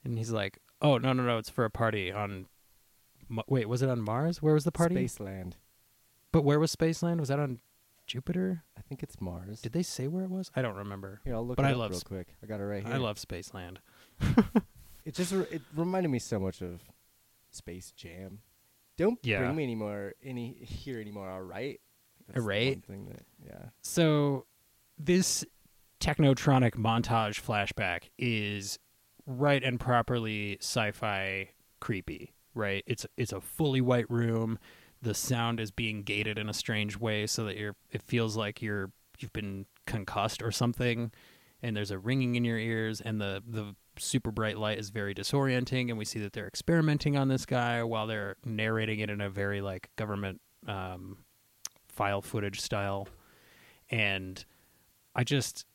And 0.04 0.18
he's 0.18 0.32
like, 0.32 0.60
"Oh 0.82 0.98
no, 0.98 1.14
no, 1.14 1.24
no! 1.24 1.38
It's 1.38 1.50
for 1.50 1.66
a 1.66 1.70
party 1.70 2.12
on. 2.12 2.46
Wait, 3.48 3.68
was 3.70 3.82
it 3.82 3.90
on 3.90 4.02
Mars? 4.02 4.42
Where 4.42 4.54
was 4.54 4.64
the 4.66 4.72
party? 4.72 4.96
Spaceland. 4.96 5.54
But 6.32 6.44
where 6.44 6.60
was 6.60 6.76
Spaceland? 6.76 7.20
Was 7.20 7.30
that 7.30 7.40
on 7.40 7.60
Jupiter? 8.06 8.64
I 8.78 8.82
think 8.82 9.04
it's 9.04 9.22
Mars. 9.22 9.62
Did 9.62 9.72
they 9.74 9.84
say 9.84 10.08
where 10.08 10.24
it 10.24 10.30
was? 10.30 10.52
I 10.56 10.62
don't 10.62 10.76
remember. 10.76 11.22
Here, 11.24 11.36
I'll 11.36 11.46
look 11.48 11.56
but 11.58 11.66
it 11.66 11.70
I 11.70 11.72
up 11.72 11.78
love 11.78 11.92
real 11.92 12.00
sp- 12.04 12.08
quick. 12.08 12.28
I 12.44 12.46
got 12.46 12.60
it 12.60 12.66
right 12.66 12.86
here. 12.86 12.94
I 12.94 12.98
love 12.98 13.18
Spaceland. 13.18 13.78
It 15.04 15.16
just 15.16 15.32
re- 15.34 15.48
it 15.50 15.64
reminded 15.76 16.10
me 16.10 16.20
so 16.20 16.40
much 16.40 16.62
of 16.62 16.82
Space 17.50 17.92
Jam. 17.92 18.40
Don't 19.02 19.20
Yeah. 19.26 19.40
bring 19.40 19.56
me 19.56 19.64
anymore 19.64 20.14
any 20.24 20.54
here 20.64 21.00
anymore. 21.02 21.28
All 21.30 21.42
right. 21.42 21.82
That's 22.28 22.40
Right? 22.46 22.86
thing 22.86 23.06
that 23.06 23.26
yeah. 23.44 23.70
So 23.82 24.46
this 25.00 25.44
technotronic 26.00 26.76
montage 26.76 27.42
flashback 27.42 28.10
is 28.18 28.78
right 29.26 29.64
and 29.64 29.80
properly 29.80 30.58
sci-fi 30.60 31.50
creepy, 31.80 32.34
right? 32.54 32.84
It's 32.86 33.06
it's 33.18 33.34
a 33.34 33.42
fully 33.42 33.82
white 33.82 34.10
room. 34.10 34.60
The 35.02 35.14
sound 35.16 35.60
is 35.60 35.72
being 35.72 36.04
gated 36.04 36.38
in 36.38 36.48
a 36.48 36.54
strange 36.54 36.98
way 36.98 37.26
so 37.26 37.44
that 37.46 37.58
you're 37.58 37.76
it 37.92 38.04
feels 38.04 38.38
like 38.38 38.62
you're 38.62 38.92
you've 39.20 39.34
been 39.34 39.66
concussed 39.88 40.42
or 40.44 40.52
something 40.52 41.12
and 41.64 41.76
there's 41.76 41.92
a 41.92 41.98
ringing 42.00 42.36
in 42.36 42.44
your 42.46 42.58
ears 42.60 43.02
and 43.02 43.20
the 43.20 43.42
the 43.48 43.76
super 44.02 44.32
bright 44.32 44.58
light 44.58 44.80
is 44.80 44.90
very 44.90 45.14
disorienting 45.14 45.90
and 45.90 45.98
we 45.98 46.06
see 46.06 46.20
that 46.20 46.34
they're 46.34 46.48
experimenting 46.48 47.16
on 47.16 47.28
this 47.28 47.46
guy 47.46 47.84
while 47.84 48.08
they're 48.08 48.36
narrating 48.46 49.00
it 49.00 49.10
in 49.10 49.22
a 49.22 49.30
very 49.30 49.62
like 49.62 49.90
government 49.96 50.42
um, 50.68 51.18
file 51.88 52.22
footage 52.22 52.60
style. 52.60 53.08
And 53.90 54.44
i 55.16 55.24
just 55.24 55.66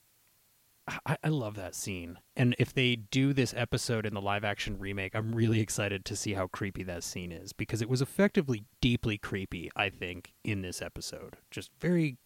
I, 1.05 1.16
I 1.24 1.28
love 1.28 1.57
that 1.57 1.74
scene. 1.74 2.19
And 2.36 2.55
if 2.61 2.73
they 2.73 2.94
do 2.94 3.32
this 3.32 3.53
episode 3.57 4.07
in 4.07 4.15
the 4.15 4.20
live 4.20 4.44
action 4.44 4.78
remake 4.78 5.15
i'm 5.15 5.35
really 5.35 5.61
excited 5.61 6.05
to 6.07 6.16
see 6.16 6.35
how 6.35 6.47
creepy 6.47 6.82
that 6.85 7.05
scene 7.05 7.32
is 7.32 7.53
because 7.53 7.82
it 7.82 7.89
was 7.89 8.03
effectively 8.03 8.65
deeply 8.81 9.19
creepy 9.19 9.70
i 9.77 9.89
think 9.89 10.32
in 10.44 10.62
this 10.62 10.81
episode. 10.82 11.36
Just 11.51 11.70
very 11.81 12.19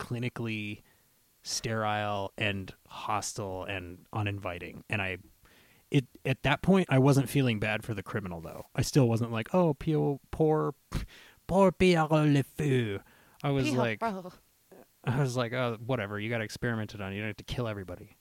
clinically 0.00 0.82
sterile 1.42 2.32
and 2.38 2.72
hostile 2.86 3.64
and 3.64 3.98
uninviting 4.12 4.84
and 4.88 5.02
i 5.02 5.16
it 5.90 6.06
at 6.24 6.42
that 6.42 6.62
point 6.62 6.86
i 6.90 6.98
wasn't 6.98 7.28
feeling 7.28 7.58
bad 7.58 7.84
for 7.84 7.94
the 7.94 8.02
criminal 8.02 8.40
though 8.40 8.66
i 8.74 8.82
still 8.82 9.08
wasn't 9.08 9.30
like 9.30 9.52
oh 9.54 9.74
poor 9.74 10.20
poor 10.30 10.74
poor 11.46 11.72
pierrot 11.72 12.10
le 12.10 12.42
fou 12.42 12.98
i 13.42 13.50
was 13.50 13.70
like 13.72 13.98
bro. 13.98 14.32
I 15.04 15.20
was 15.20 15.36
like, 15.36 15.52
oh, 15.52 15.78
whatever. 15.84 16.18
You 16.20 16.30
got 16.30 16.40
experimented 16.40 17.00
on. 17.00 17.12
You 17.12 17.20
don't 17.20 17.28
have 17.28 17.36
to 17.38 17.44
kill 17.44 17.66
everybody. 17.66 18.16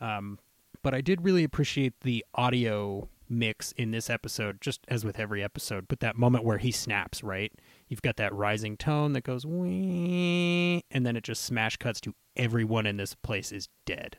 Um, 0.00 0.38
but 0.82 0.94
I 0.94 1.00
did 1.00 1.24
really 1.24 1.44
appreciate 1.44 2.00
the 2.02 2.24
audio 2.34 3.08
mix 3.28 3.72
in 3.72 3.90
this 3.90 4.08
episode, 4.08 4.60
just 4.60 4.80
as 4.88 5.04
with 5.04 5.18
every 5.18 5.42
episode. 5.42 5.88
But 5.88 6.00
that 6.00 6.16
moment 6.16 6.44
where 6.44 6.58
he 6.58 6.70
snaps, 6.70 7.22
right? 7.24 7.52
You've 7.92 8.00
got 8.00 8.16
that 8.16 8.32
rising 8.32 8.78
tone 8.78 9.12
that 9.12 9.22
goes, 9.22 9.44
Wee, 9.44 10.82
and 10.90 11.04
then 11.04 11.14
it 11.14 11.24
just 11.24 11.44
smash 11.44 11.76
cuts 11.76 12.00
to 12.00 12.14
everyone 12.36 12.86
in 12.86 12.96
this 12.96 13.14
place 13.14 13.52
is 13.52 13.68
dead. 13.84 14.16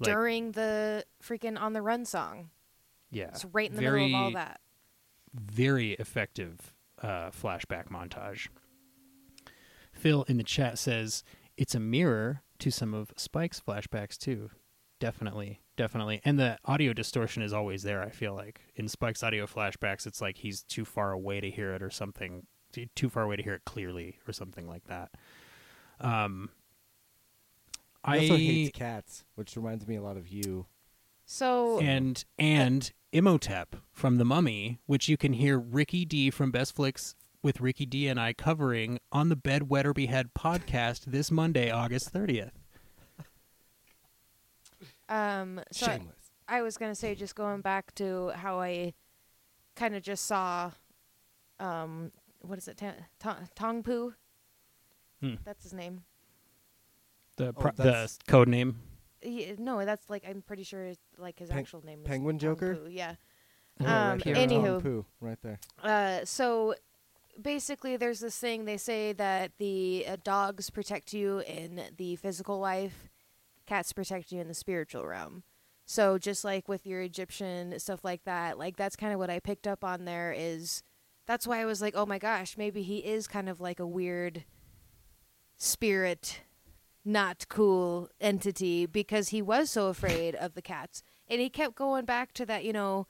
Like, 0.00 0.12
During 0.12 0.50
the 0.50 1.04
freaking 1.22 1.56
on 1.56 1.74
the 1.74 1.80
run 1.80 2.06
song, 2.06 2.50
yeah, 3.12 3.28
it's 3.28 3.44
right 3.44 3.70
in 3.70 3.76
the 3.76 3.82
very, 3.82 4.06
middle 4.06 4.18
of 4.18 4.24
all 4.24 4.30
that. 4.32 4.58
very 5.32 5.92
effective 5.92 6.74
uh, 7.02 7.30
flashback 7.30 7.88
montage. 7.88 8.48
Phil 9.92 10.24
in 10.24 10.36
the 10.36 10.42
chat 10.42 10.76
says 10.76 11.22
it's 11.56 11.76
a 11.76 11.80
mirror 11.80 12.42
to 12.58 12.72
some 12.72 12.94
of 12.94 13.12
Spike's 13.16 13.60
flashbacks 13.60 14.18
too. 14.18 14.50
Definitely, 14.98 15.60
definitely. 15.76 16.20
And 16.24 16.36
the 16.36 16.58
audio 16.64 16.92
distortion 16.92 17.44
is 17.44 17.52
always 17.52 17.84
there, 17.84 18.02
I 18.02 18.10
feel 18.10 18.34
like. 18.34 18.60
In 18.74 18.88
Spike's 18.88 19.22
audio 19.22 19.46
flashbacks, 19.46 20.04
it's 20.04 20.20
like 20.20 20.38
he's 20.38 20.64
too 20.64 20.84
far 20.84 21.12
away 21.12 21.40
to 21.40 21.48
hear 21.48 21.74
it 21.74 21.82
or 21.82 21.90
something, 21.90 22.46
too- 22.74 22.86
too 22.94 23.08
far 23.08 23.22
away 23.24 23.36
to 23.36 23.42
hear 23.42 23.54
it 23.54 23.64
clearly 23.64 24.18
or 24.26 24.32
something 24.32 24.66
like 24.68 24.84
that. 24.84 25.12
Um, 26.00 26.50
He 28.06 28.12
I 28.12 28.18
also 28.18 28.36
hates 28.36 28.76
cats, 28.76 29.24
which 29.34 29.56
reminds 29.56 29.86
me 29.86 29.96
a 29.96 30.02
lot 30.02 30.16
of 30.16 30.28
you. 30.28 30.66
So 31.26 31.80
and 31.80 32.22
and 32.38 32.92
Imhotep 33.12 33.76
from 33.92 34.16
The 34.16 34.24
Mummy, 34.24 34.78
which 34.86 35.08
you 35.08 35.16
can 35.16 35.32
hear 35.34 35.58
Ricky 35.58 36.04
D 36.04 36.30
from 36.30 36.50
Best 36.50 36.74
Flicks 36.74 37.14
with 37.42 37.60
Ricky 37.60 37.86
D 37.86 38.08
and 38.08 38.18
I 38.20 38.32
covering 38.32 38.98
on 39.12 39.28
the 39.28 39.36
Bed 39.36 39.70
Wed 39.70 39.86
Behead 39.94 40.34
podcast 40.34 41.04
this 41.06 41.30
Monday, 41.30 41.70
August 41.70 42.12
30th. 42.12 42.52
um 45.08 45.60
so 45.70 45.86
I- 45.86 46.00
I 46.46 46.62
was 46.62 46.76
gonna 46.76 46.94
say, 46.94 47.14
just 47.14 47.34
going 47.34 47.62
back 47.62 47.94
to 47.94 48.28
how 48.34 48.60
I 48.60 48.92
kind 49.76 49.94
of 49.94 50.02
just 50.02 50.26
saw, 50.26 50.72
um, 51.58 52.12
what 52.46 52.58
is 52.58 52.68
it, 52.68 52.76
Ta- 52.76 52.94
Ta- 53.18 53.40
Tong 53.54 53.82
Poo? 53.82 54.14
Hmm. 55.20 55.34
That's 55.44 55.62
his 55.62 55.72
name. 55.72 56.02
The 57.36 57.48
Oh, 57.56 57.62
the 57.76 57.82
that's- 57.82 58.18
code 58.28 58.48
name. 58.48 58.80
Yeah, 59.22 59.52
no, 59.58 59.84
that's 59.84 60.08
like 60.10 60.24
I'm 60.28 60.42
pretty 60.42 60.62
sure 60.64 60.84
it's 60.84 61.00
like 61.18 61.38
his 61.38 61.48
Pen- 61.48 61.58
actual 61.60 61.84
name. 61.84 62.00
is 62.02 62.06
Penguin 62.06 62.38
Tong 62.38 62.50
Joker? 62.54 62.76
Poo, 62.76 62.88
Yeah. 62.90 63.16
Yeah, 63.80 64.02
Um, 64.12 64.18
right 64.18 64.24
there. 64.24 64.34
anywho. 64.36 64.64
Tom 64.74 64.82
Poo, 64.82 65.06
right 65.20 65.38
there. 65.42 65.58
Uh, 65.82 66.24
so 66.24 66.74
basically, 67.40 67.96
there's 67.96 68.20
this 68.20 68.38
thing 68.38 68.66
they 68.66 68.76
say 68.76 69.12
that 69.14 69.50
the 69.58 70.04
uh, 70.06 70.16
dogs 70.22 70.70
protect 70.70 71.12
you 71.12 71.40
in 71.40 71.82
the 71.96 72.14
physical 72.16 72.60
life, 72.60 73.08
cats 73.66 73.92
protect 73.92 74.30
you 74.30 74.40
in 74.40 74.46
the 74.46 74.54
spiritual 74.54 75.04
realm. 75.06 75.42
So 75.86 76.18
just 76.18 76.44
like 76.44 76.68
with 76.68 76.86
your 76.86 77.00
Egyptian 77.00 77.76
stuff 77.80 78.04
like 78.04 78.22
that, 78.24 78.58
like 78.58 78.76
that's 78.76 78.94
kind 78.94 79.12
of 79.12 79.18
what 79.18 79.28
I 79.30 79.40
picked 79.40 79.66
up 79.66 79.82
on 79.82 80.04
there 80.04 80.32
is 80.36 80.82
that's 81.26 81.46
why 81.46 81.60
I 81.60 81.64
was 81.64 81.80
like, 81.80 81.94
oh 81.96 82.06
my 82.06 82.18
gosh, 82.18 82.56
maybe 82.56 82.82
he 82.82 82.98
is 82.98 83.26
kind 83.26 83.48
of 83.48 83.60
like 83.60 83.80
a 83.80 83.86
weird 83.86 84.44
spirit, 85.56 86.42
not 87.04 87.46
cool 87.48 88.08
entity 88.20 88.86
because 88.86 89.28
he 89.28 89.40
was 89.42 89.70
so 89.70 89.88
afraid 89.88 90.34
of 90.34 90.54
the 90.54 90.62
cats. 90.62 91.02
And 91.28 91.40
he 91.40 91.48
kept 91.48 91.74
going 91.74 92.04
back 92.04 92.32
to 92.34 92.46
that, 92.46 92.64
you 92.64 92.72
know, 92.72 93.06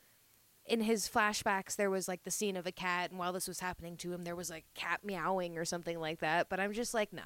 in 0.67 0.81
his 0.81 1.09
flashbacks 1.09 1.77
there 1.77 1.91
was 1.91 2.09
like 2.09 2.23
the 2.23 2.31
scene 2.31 2.57
of 2.57 2.67
a 2.67 2.73
cat 2.73 3.11
and 3.11 3.19
while 3.19 3.33
this 3.33 3.47
was 3.47 3.61
happening 3.61 3.99
to 3.99 4.11
him 4.13 4.25
there 4.25 4.35
was 4.35 4.49
like 4.49 4.65
cat 4.75 5.01
meowing 5.05 5.59
or 5.59 5.65
something 5.67 6.01
like 6.01 6.21
that 6.21 6.49
but 6.49 6.59
i'm 6.59 6.73
just 6.73 6.95
like 6.95 7.13
no 7.13 7.23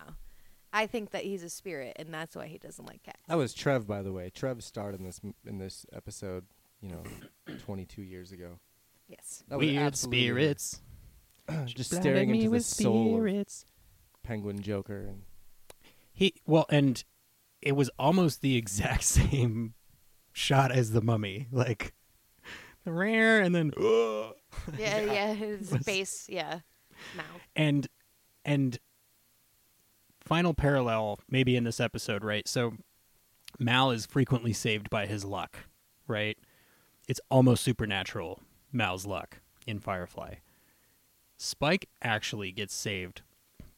i 0.73 0.87
think 0.87 1.11
that 1.13 1.23
he's 1.23 1.45
a 1.45 1.49
spirit 1.49 1.93
and 2.01 2.13
that's 2.13 2.35
why 2.35 2.49
he 2.49 2.59
doesn't 2.59 2.87
like 2.87 3.01
cats 3.05 3.21
That 3.29 3.39
was 3.39 3.55
Trev, 3.55 3.87
by 3.87 4.03
the 4.03 4.13
way. 4.13 4.29
Trev 4.31 4.65
starred 4.65 4.97
in 4.97 5.05
this 5.05 5.21
in 5.47 5.59
this 5.59 5.87
episode. 5.93 6.47
You 6.81 6.91
know, 6.91 7.03
22 7.65 8.03
years 8.03 8.31
ago. 8.33 8.59
Yes 9.09 9.43
That 9.49 9.59
was 9.59 9.67
Weird 9.69 9.83
absolutely 9.83 10.27
her. 10.27 10.35
spirits. 10.35 10.81
just 11.67 11.91
Blinded 11.91 12.03
staring 12.03 12.31
me 12.31 12.39
into 12.39 12.45
the 12.49 12.51
with 12.53 12.65
soul 12.65 13.07
of 13.15 13.21
spirits. 13.21 13.67
Penguin 14.23 14.61
Joker 14.61 14.99
and 15.09 15.23
He 16.13 16.35
well, 16.47 16.67
and 16.71 17.03
it 17.63 17.73
was 17.73 17.91
almost 17.99 18.41
the 18.43 18.57
exact 18.57 19.03
same 19.05 19.75
shot 20.33 20.71
as 20.71 20.93
the 20.93 21.01
mummy, 21.01 21.47
like 21.51 21.95
the 22.85 22.93
rare, 22.93 23.41
and 23.41 23.55
then 23.55 23.73
"Ugh." 23.77 24.35
yeah 24.79 25.01
yeah 25.01 25.33
his 25.35 25.71
Was- 25.73 25.83
face 25.85 26.27
yeah 26.29 26.61
mouth 27.17 27.27
and 27.55 27.87
and 28.45 28.79
final 30.21 30.53
parallel 30.55 31.21
maybe 31.29 31.57
in 31.57 31.65
this 31.65 31.81
episode, 31.81 32.23
right? 32.25 32.47
So 32.47 32.75
Mal 33.59 33.91
is 33.91 34.05
frequently 34.07 34.53
saved 34.53 34.91
by 34.91 35.07
his 35.07 35.25
luck, 35.25 35.57
right? 36.07 36.37
It's 37.09 37.21
almost 37.31 37.63
supernatural, 37.65 38.41
Mal's 38.73 39.07
luck 39.07 39.41
in 39.67 39.79
Firefly. 39.79 40.35
Spike 41.37 41.89
actually 42.03 42.51
gets 42.53 42.75
saved 42.75 43.23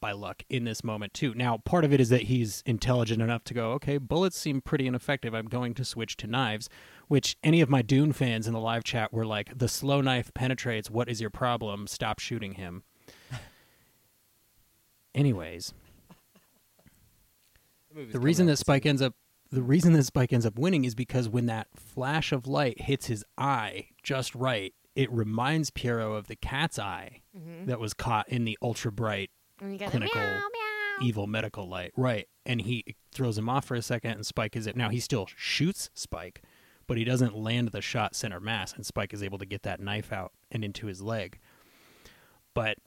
by 0.00 0.12
luck 0.12 0.42
in 0.48 0.64
this 0.64 0.82
moment 0.82 1.12
too. 1.12 1.34
Now, 1.34 1.58
part 1.58 1.84
of 1.84 1.92
it 1.92 2.00
is 2.00 2.08
that 2.08 2.22
he's 2.22 2.62
intelligent 2.64 3.20
enough 3.20 3.44
to 3.44 3.54
go, 3.54 3.72
okay, 3.72 3.98
bullets 3.98 4.38
seem 4.38 4.62
pretty 4.62 4.86
ineffective. 4.86 5.34
I'm 5.34 5.46
going 5.46 5.74
to 5.74 5.84
switch 5.84 6.16
to 6.18 6.26
knives, 6.26 6.68
which 7.08 7.36
any 7.44 7.60
of 7.60 7.68
my 7.68 7.82
Dune 7.82 8.12
fans 8.12 8.46
in 8.46 8.54
the 8.54 8.60
live 8.60 8.82
chat 8.82 9.12
were 9.12 9.26
like, 9.26 9.56
the 9.56 9.68
slow 9.68 10.00
knife 10.00 10.32
penetrates. 10.32 10.90
What 10.90 11.08
is 11.08 11.20
your 11.20 11.30
problem? 11.30 11.86
Stop 11.86 12.18
shooting 12.18 12.54
him. 12.54 12.82
Anyways, 15.14 15.74
the 17.94 18.20
reason 18.20 18.46
that 18.46 18.56
Spike 18.56 18.86
ends 18.86 19.02
up 19.02 19.14
the 19.52 19.62
reason 19.62 19.92
that 19.94 20.04
Spike 20.04 20.32
ends 20.32 20.46
up 20.46 20.56
winning 20.56 20.84
is 20.84 20.94
because 20.94 21.28
when 21.28 21.46
that 21.46 21.66
flash 21.74 22.30
of 22.30 22.46
light 22.46 22.82
hits 22.82 23.06
his 23.06 23.24
eye 23.36 23.88
just 24.00 24.32
right, 24.36 24.72
it 24.94 25.10
reminds 25.12 25.70
Pierrot 25.70 26.16
of 26.18 26.26
the 26.26 26.36
cat's 26.36 26.78
eye 26.78 27.22
Mhm. 27.36 27.66
that 27.66 27.78
was 27.80 27.94
caught 27.94 28.28
in 28.28 28.44
the 28.44 28.58
ultra 28.60 28.90
bright 28.92 29.30
And 29.60 29.78
the 29.78 29.86
clinical 29.86 30.20
meow, 30.20 30.40
meow. 30.52 31.06
evil 31.06 31.26
medical 31.26 31.68
light. 31.68 31.92
Right. 31.96 32.28
And 32.44 32.60
he 32.62 32.96
throws 33.12 33.38
him 33.38 33.48
off 33.48 33.64
for 33.66 33.74
a 33.74 33.82
second 33.82 34.12
and 34.12 34.26
Spike 34.26 34.56
is 34.56 34.66
it 34.66 34.76
now 34.76 34.88
he 34.88 34.98
still 35.00 35.28
shoots 35.36 35.90
Spike, 35.94 36.42
but 36.86 36.96
he 36.96 37.04
doesn't 37.04 37.36
land 37.36 37.68
the 37.68 37.80
shot 37.82 38.14
center 38.16 38.40
mass 38.40 38.72
and 38.72 38.84
Spike 38.84 39.12
is 39.14 39.22
able 39.22 39.38
to 39.38 39.46
get 39.46 39.62
that 39.62 39.80
knife 39.80 40.12
out 40.12 40.32
and 40.50 40.64
into 40.64 40.86
his 40.86 41.00
leg. 41.02 41.38
But 42.54 42.78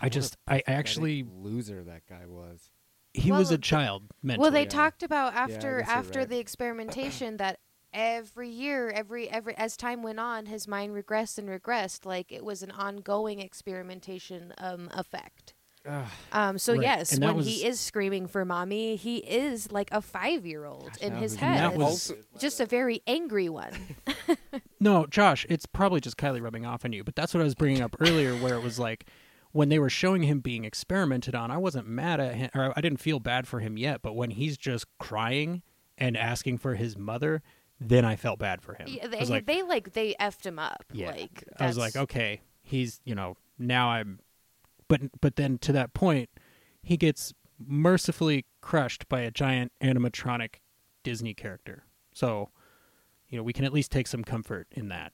I 0.00 0.06
What 0.06 0.06
a 0.06 0.10
just 0.10 0.36
I, 0.48 0.56
I 0.66 0.72
actually 0.72 1.22
loser 1.22 1.84
that 1.84 2.06
guy 2.08 2.26
was. 2.26 2.70
he 3.12 3.30
Well, 3.30 3.40
was 3.40 3.50
a 3.50 3.58
child 3.58 4.04
mentally. 4.22 4.42
Well, 4.44 4.50
they 4.50 4.62
Yeah. 4.62 4.68
talked 4.68 5.02
about 5.02 5.34
after 5.34 5.54
guess 5.54 5.62
you're 5.64 5.82
after 5.82 6.18
right. 6.20 6.28
the 6.28 6.38
experimentation 6.38 7.36
that 7.36 7.60
every 7.96 8.48
year, 8.50 8.90
every 8.90 9.28
every 9.28 9.56
as 9.56 9.76
time 9.76 10.02
went 10.04 10.20
on, 10.20 10.46
his 10.46 10.68
mind 10.68 10.92
regressed 10.94 11.38
and 11.38 11.48
regressed. 11.48 12.04
Like 12.06 12.30
it 12.30 12.44
was 12.44 12.62
an 12.62 12.70
ongoing 12.70 13.40
experimentation 13.40 14.52
um, 14.58 14.88
effect. 14.92 15.54
Um, 16.32 16.58
so 16.58 16.72
Right. 16.72 16.82
yes, 16.82 17.12
And 17.12 17.24
when 17.24 17.36
was- 17.36 17.46
he 17.46 17.64
is 17.64 17.78
screaming 17.78 18.26
for 18.26 18.44
mommy, 18.44 18.96
he 18.96 19.18
is 19.18 19.70
like 19.70 19.88
a 19.92 20.02
five 20.02 20.44
year 20.44 20.64
old 20.64 20.86
Gosh, 20.88 20.98
in 21.00 21.14
his 21.14 21.32
was 21.34 21.40
head. 21.40 21.76
was- 21.76 22.12
just 22.40 22.58
a 22.60 22.66
very 22.66 23.02
angry 23.06 23.48
one. 23.48 23.72
No, 24.78 25.06
Josh, 25.06 25.46
it's 25.48 25.64
probably 25.64 26.00
just 26.00 26.16
Kylie 26.18 26.42
rubbing 26.42 26.66
off 26.66 26.84
on 26.84 26.92
you, 26.92 27.02
but 27.02 27.16
that's 27.16 27.32
what 27.32 27.40
I 27.40 27.44
was 27.44 27.54
bringing 27.54 27.80
up 27.82 27.96
earlier, 27.98 28.34
where 28.34 28.54
it 28.54 28.62
was 28.62 28.78
like 28.78 29.08
when 29.52 29.68
they 29.70 29.78
were 29.78 29.88
showing 29.88 30.22
him 30.24 30.40
being 30.40 30.64
experimented 30.64 31.34
on, 31.34 31.50
I 31.50 31.56
wasn't 31.56 31.88
mad 31.88 32.20
at 32.20 32.34
him, 32.34 32.50
or 32.54 32.72
I 32.76 32.80
didn't 32.82 33.00
feel 33.00 33.18
bad 33.18 33.46
for 33.48 33.60
him 33.60 33.78
yet, 33.78 34.02
but 34.02 34.14
when 34.14 34.30
he's 34.30 34.58
just 34.58 34.84
crying 34.98 35.62
and 35.96 36.14
asking 36.16 36.58
for 36.58 36.74
his 36.74 36.96
mother, 36.98 37.42
then 37.80 38.04
I 38.04 38.16
felt 38.16 38.38
bad 38.38 38.62
for 38.62 38.74
him. 38.74 38.86
Yeah, 38.88 39.06
they, 39.06 39.18
was 39.18 39.30
like, 39.30 39.46
they 39.46 39.62
like 39.62 39.92
they 39.92 40.14
effed 40.14 40.44
him 40.46 40.58
up. 40.58 40.84
Yeah. 40.92 41.10
Like 41.10 41.44
I 41.58 41.66
was 41.66 41.76
like, 41.76 41.96
okay, 41.96 42.40
he's 42.62 43.00
you 43.04 43.14
know 43.14 43.36
now 43.58 43.90
I'm, 43.90 44.20
but 44.88 45.00
but 45.20 45.36
then 45.36 45.58
to 45.58 45.72
that 45.72 45.94
point, 45.94 46.30
he 46.82 46.96
gets 46.96 47.32
mercifully 47.58 48.44
crushed 48.60 49.08
by 49.08 49.20
a 49.20 49.30
giant 49.30 49.72
animatronic 49.82 50.56
Disney 51.02 51.34
character. 51.34 51.84
So, 52.12 52.50
you 53.28 53.36
know, 53.36 53.42
we 53.42 53.52
can 53.52 53.64
at 53.64 53.72
least 53.72 53.92
take 53.92 54.06
some 54.06 54.24
comfort 54.24 54.66
in 54.72 54.88
that. 54.88 55.12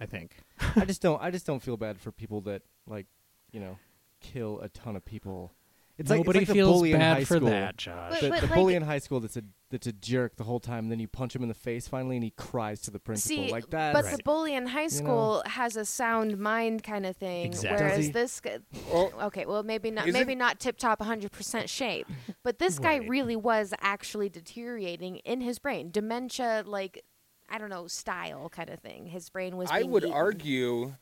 I 0.00 0.06
think. 0.06 0.36
I 0.76 0.84
just 0.84 1.00
don't. 1.00 1.22
I 1.22 1.30
just 1.30 1.46
don't 1.46 1.62
feel 1.62 1.76
bad 1.76 2.00
for 2.00 2.10
people 2.10 2.40
that 2.42 2.62
like, 2.86 3.06
you 3.52 3.60
know, 3.60 3.78
kill 4.20 4.60
a 4.60 4.68
ton 4.68 4.96
of 4.96 5.04
people. 5.04 5.52
It's 5.98 6.08
like, 6.08 6.20
it's 6.20 6.26
Nobody 6.26 6.38
like 6.40 6.48
the 6.48 6.54
feels 6.54 6.72
bully 6.72 6.92
in 6.92 6.98
bad 6.98 7.16
high 7.18 7.24
for 7.24 7.36
school. 7.36 7.48
that, 7.50 7.76
Josh. 7.76 8.10
But- 8.12 8.20
The, 8.22 8.28
but 8.30 8.40
the 8.40 8.46
like- 8.46 8.54
bully 8.54 8.74
in 8.74 8.82
high 8.82 8.98
school 8.98 9.20
that's 9.20 9.36
a 9.36 9.42
that's 9.70 9.86
a 9.86 9.92
jerk 9.92 10.36
the 10.36 10.44
whole 10.44 10.60
time. 10.60 10.88
Then 10.90 10.98
you 11.00 11.08
punch 11.08 11.34
him 11.36 11.42
in 11.42 11.48
the 11.48 11.54
face 11.54 11.86
finally, 11.88 12.16
and 12.16 12.24
he 12.24 12.30
cries 12.30 12.80
to 12.82 12.90
the 12.90 12.98
principal 12.98 13.44
See, 13.46 13.50
like 13.52 13.70
that. 13.70 13.92
but 13.94 14.04
Right. 14.04 14.16
the 14.16 14.22
bully 14.22 14.54
in 14.54 14.66
high 14.66 14.82
know. 14.82 14.88
school 14.88 15.42
has 15.46 15.76
a 15.76 15.84
sound 15.84 16.36
mind 16.38 16.82
kind 16.82 17.06
of 17.06 17.16
thing, 17.16 17.46
Exactly. 17.46 17.78
Does 17.78 17.90
whereas 17.90 18.10
this 18.12 18.40
guy, 18.40 18.58
okay, 18.92 19.46
well 19.46 19.62
maybe 19.62 19.90
not, 19.90 20.08
Is 20.08 20.12
maybe 20.12 20.32
it- 20.32 20.36
not 20.36 20.60
tip 20.60 20.76
top 20.78 21.00
100% 21.00 21.68
shape, 21.70 22.06
but 22.42 22.58
this 22.58 22.78
guy 22.78 22.98
Right. 22.98 23.08
really 23.08 23.36
was 23.36 23.72
actually 23.80 24.28
deteriorating 24.28 25.16
in 25.18 25.40
his 25.40 25.58
brain, 25.58 25.90
dementia, 25.90 26.64
like 26.66 27.02
I 27.48 27.58
don't 27.58 27.68
know, 27.70 27.86
style 27.86 28.48
kind 28.48 28.70
of 28.70 28.80
thing. 28.80 29.06
His 29.06 29.28
brain 29.28 29.56
was. 29.58 29.70
I 29.70 29.80
being 29.80 29.90
would 29.90 30.02
eaten. 30.04 30.14
argue 30.14 30.94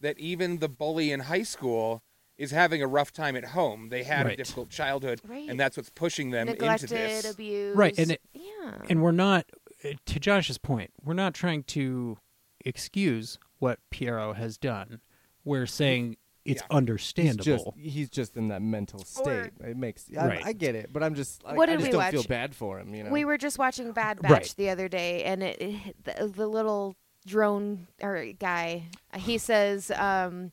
that 0.00 0.18
even 0.20 0.58
the 0.58 0.68
bully 0.68 1.10
in 1.10 1.20
high 1.20 1.42
school 1.42 2.02
is 2.36 2.50
having 2.50 2.82
a 2.82 2.86
rough 2.86 3.12
time 3.12 3.36
at 3.36 3.44
home. 3.46 3.88
They 3.90 4.02
had 4.02 4.26
a 4.26 4.36
difficult 4.36 4.70
childhood, 4.70 5.20
Right. 5.26 5.48
and 5.48 5.58
that's 5.58 5.76
what's 5.76 5.90
pushing 5.90 6.30
them 6.30 6.46
neglected, 6.48 6.90
into 6.90 6.94
this. 7.04 7.30
abused, 7.32 7.78
Right, 7.78 7.96
and 7.98 8.10
it- 8.12 8.20
yeah, 8.32 8.78
and 8.88 9.02
we're 9.02 9.12
not 9.12 9.46
uh, 9.84 9.90
to 10.06 10.18
Josh's 10.20 10.58
point. 10.58 10.90
We're 11.02 11.14
not 11.14 11.34
trying 11.34 11.62
to 11.64 12.18
excuse 12.64 13.38
what 13.58 13.78
Pierrot 13.90 14.36
has 14.36 14.56
done. 14.58 15.00
We're 15.44 15.66
saying 15.66 16.16
it's 16.44 16.60
Yeah. 16.62 16.66
he's 16.70 16.76
understandable. 16.76 17.44
just 17.44 17.78
he's 17.78 18.10
just 18.10 18.36
in 18.36 18.48
that 18.48 18.62
mental 18.62 18.98
state. 19.00 19.52
it 19.60 19.76
makes. 19.76 20.06
I, 20.18 20.26
Right. 20.26 20.44
I 20.46 20.52
get 20.52 20.74
it, 20.74 20.92
but 20.92 21.02
I'm 21.02 21.14
just. 21.14 21.42
I, 21.44 21.54
What 21.54 21.68
I 21.68 21.72
did 21.72 21.78
just 21.80 21.88
we 21.88 21.92
don't 21.92 22.02
watch? 22.02 22.12
feel 22.12 22.22
bad 22.24 22.54
for 22.54 22.78
him. 22.80 22.94
You 22.94 23.04
know. 23.04 23.10
We 23.10 23.24
were 23.24 23.38
just 23.38 23.58
watching 23.58 23.92
Bad 23.92 24.20
Batch 24.20 24.30
Right. 24.30 24.54
the 24.56 24.70
other 24.70 24.88
day, 24.88 25.22
and 25.24 25.42
it, 25.42 25.60
it 25.60 26.04
the, 26.04 26.26
the 26.28 26.46
little 26.46 26.96
drone 27.26 27.86
or 28.02 28.24
guy 28.38 28.84
he 29.16 29.38
says, 29.38 29.90
um, 29.92 30.52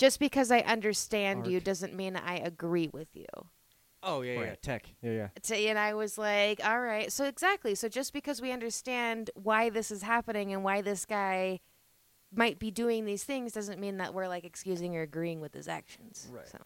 "Just 0.00 0.18
because 0.18 0.50
I 0.50 0.60
understand 0.60 1.46
you 1.46 1.60
doesn't 1.60 1.94
mean 1.94 2.16
I 2.16 2.36
agree 2.38 2.88
with 2.92 3.14
you." 3.14 3.26
Oh 4.02 4.22
yeah, 4.22 4.32
yeah, 4.32 4.40
Right. 4.40 4.62
tech. 4.62 4.86
Yeah, 5.02 5.10
yeah. 5.12 5.28
To- 5.42 5.54
And 5.56 5.78
I 5.78 5.92
was 5.92 6.16
like, 6.16 6.58
"All 6.64 6.80
right, 6.80 7.12
so 7.12 7.26
exactly. 7.26 7.74
So 7.74 7.86
just 7.88 8.14
because 8.14 8.40
we 8.40 8.50
understand 8.50 9.30
why 9.34 9.68
this 9.68 9.90
is 9.90 10.00
happening 10.02 10.54
and 10.54 10.64
why 10.64 10.80
this 10.80 11.04
guy 11.04 11.60
might 12.32 12.58
be 12.58 12.70
doing 12.70 13.04
these 13.04 13.24
things 13.24 13.52
doesn't 13.52 13.78
mean 13.78 13.98
that 13.98 14.14
we're 14.14 14.26
like 14.28 14.44
excusing 14.44 14.96
or 14.96 15.02
agreeing 15.02 15.40
with 15.40 15.52
his 15.52 15.68
actions." 15.68 16.28
Right. 16.32 16.48
So. 16.48 16.58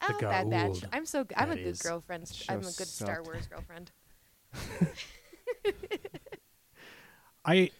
The 0.00 0.06
I 0.06 0.12
love 0.12 0.20
Bad 0.20 0.50
Batch. 0.50 0.66
gold. 0.80 0.88
I'm 0.92 1.04
so 1.06 1.24
g- 1.24 1.34
I'm 1.36 1.50
a 1.50 1.56
good 1.56 1.78
girlfriend. 1.78 2.26
that 2.26 2.44
I'm 2.50 2.60
a 2.60 2.62
show 2.62 2.78
good 2.78 2.86
Star. 2.88 3.22
Wars 3.22 3.46
girlfriend. 3.50 3.90
I 7.44 7.70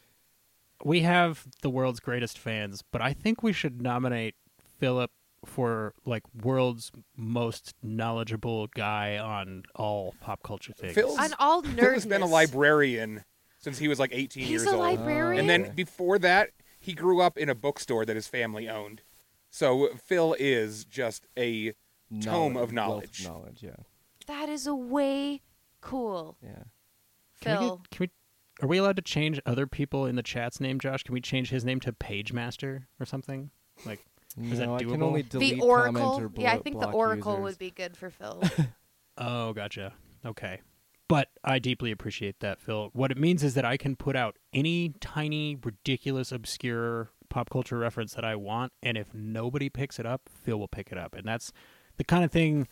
we 0.86 1.00
have 1.00 1.44
the 1.62 1.70
world's 1.70 1.98
greatest 2.00 2.38
fans, 2.38 2.82
but 2.92 3.02
I 3.02 3.12
think 3.12 3.42
we 3.42 3.52
should 3.52 3.82
nominate 3.82 4.36
Philip 4.78 5.10
for 5.44 5.94
like 6.04 6.22
world's 6.42 6.92
most 7.16 7.74
knowledgeable 7.82 8.68
guy 8.68 9.18
on 9.18 9.64
all 9.74 10.14
pop 10.20 10.42
culture 10.42 10.72
things. 10.72 10.94
Phil's- 10.94 11.18
On 11.18 11.30
all 11.38 11.62
nerds. 11.62 11.76
Phil 11.80 11.92
has 11.94 12.06
been 12.06 12.22
a 12.22 12.26
librarian 12.26 13.24
since 13.58 13.78
he 13.78 13.88
was 13.88 13.98
like 13.98 14.10
18 14.12 14.42
He's 14.44 14.50
years 14.50 14.64
a 14.66 14.70
old. 14.70 14.78
librarian. 14.80 15.40
And 15.40 15.48
then 15.50 15.74
before 15.74 16.18
that, 16.20 16.50
he 16.78 16.92
grew 16.92 17.20
up 17.20 17.36
in 17.36 17.48
a 17.48 17.54
bookstore 17.54 18.04
that 18.06 18.14
his 18.16 18.28
family 18.28 18.68
owned. 18.68 19.02
So 19.50 19.88
Phil 20.04 20.36
is 20.38 20.84
just 20.84 21.26
a 21.36 21.74
Tome 22.22 22.52
of 22.56 22.70
wealth 22.70 22.72
knowledge. 22.72 23.24
Knowledge. 23.26 23.62
Yeah. 23.62 23.74
That 24.28 24.48
is 24.48 24.66
a 24.68 24.74
way 24.74 25.42
cool. 25.80 26.36
Yeah. 26.42 26.62
Can 27.40 27.60
we, 27.60 27.66
Phil. 27.66 27.76
get, 27.78 27.90
can 27.90 27.98
we 28.04 28.10
are 28.62 28.68
we 28.68 28.78
allowed 28.78 28.96
to 28.96 29.02
change 29.02 29.40
other 29.46 29.66
people 29.66 30.06
in 30.06 30.16
the 30.16 30.22
chat's 30.22 30.60
name, 30.60 30.78
Josh? 30.80 31.02
Can 31.02 31.12
we 31.12 31.20
change 31.20 31.50
his 31.50 31.64
name 31.64 31.80
to 31.80 31.92
Page 31.92 32.32
Master 32.32 32.88
or 32.98 33.06
something? 33.06 33.50
Like 33.84 34.00
Is 34.40 34.58
that 34.58 34.66
no, 34.66 34.76
I 34.76 34.78
can 34.80 34.88
doable? 34.90 35.02
only 35.02 35.22
the 35.22 35.28
delete 35.28 35.60
Oracle. 35.62 35.92
comment 36.10 36.36
or 36.38 36.40
yeah, 36.40 36.52
I 36.52 36.58
think 36.58 36.80
the 36.80 36.90
Oracle 36.90 37.32
users. 37.32 37.44
would 37.44 37.58
be 37.58 37.70
good 37.70 37.96
for 37.96 38.10
Phil. 38.10 38.42
Oh, 39.18 39.54
gotcha. 39.54 39.94
Okay. 40.26 40.60
But 41.08 41.28
I 41.42 41.58
deeply 41.58 41.90
appreciate 41.90 42.40
that, 42.40 42.60
Phil. 42.60 42.90
What 42.92 43.10
it 43.10 43.16
means 43.16 43.42
is 43.42 43.54
that 43.54 43.64
I 43.64 43.76
can 43.76 43.96
put 43.96 44.14
out 44.14 44.36
any 44.52 44.90
tiny, 45.00 45.56
ridiculous, 45.62 46.32
obscure 46.32 47.12
pop 47.30 47.48
culture 47.48 47.78
reference 47.78 48.14
that 48.14 48.24
I 48.24 48.36
want, 48.36 48.72
and 48.82 48.98
if 48.98 49.14
nobody 49.14 49.68
picks 49.68 49.98
it 49.98 50.04
up, 50.06 50.22
Phil 50.28 50.58
will 50.58 50.68
pick 50.68 50.92
it 50.92 50.98
up. 50.98 51.14
And 51.14 51.26
that's 51.26 51.52
the 51.96 52.04
kind 52.04 52.24
of 52.24 52.30
thing 52.32 52.68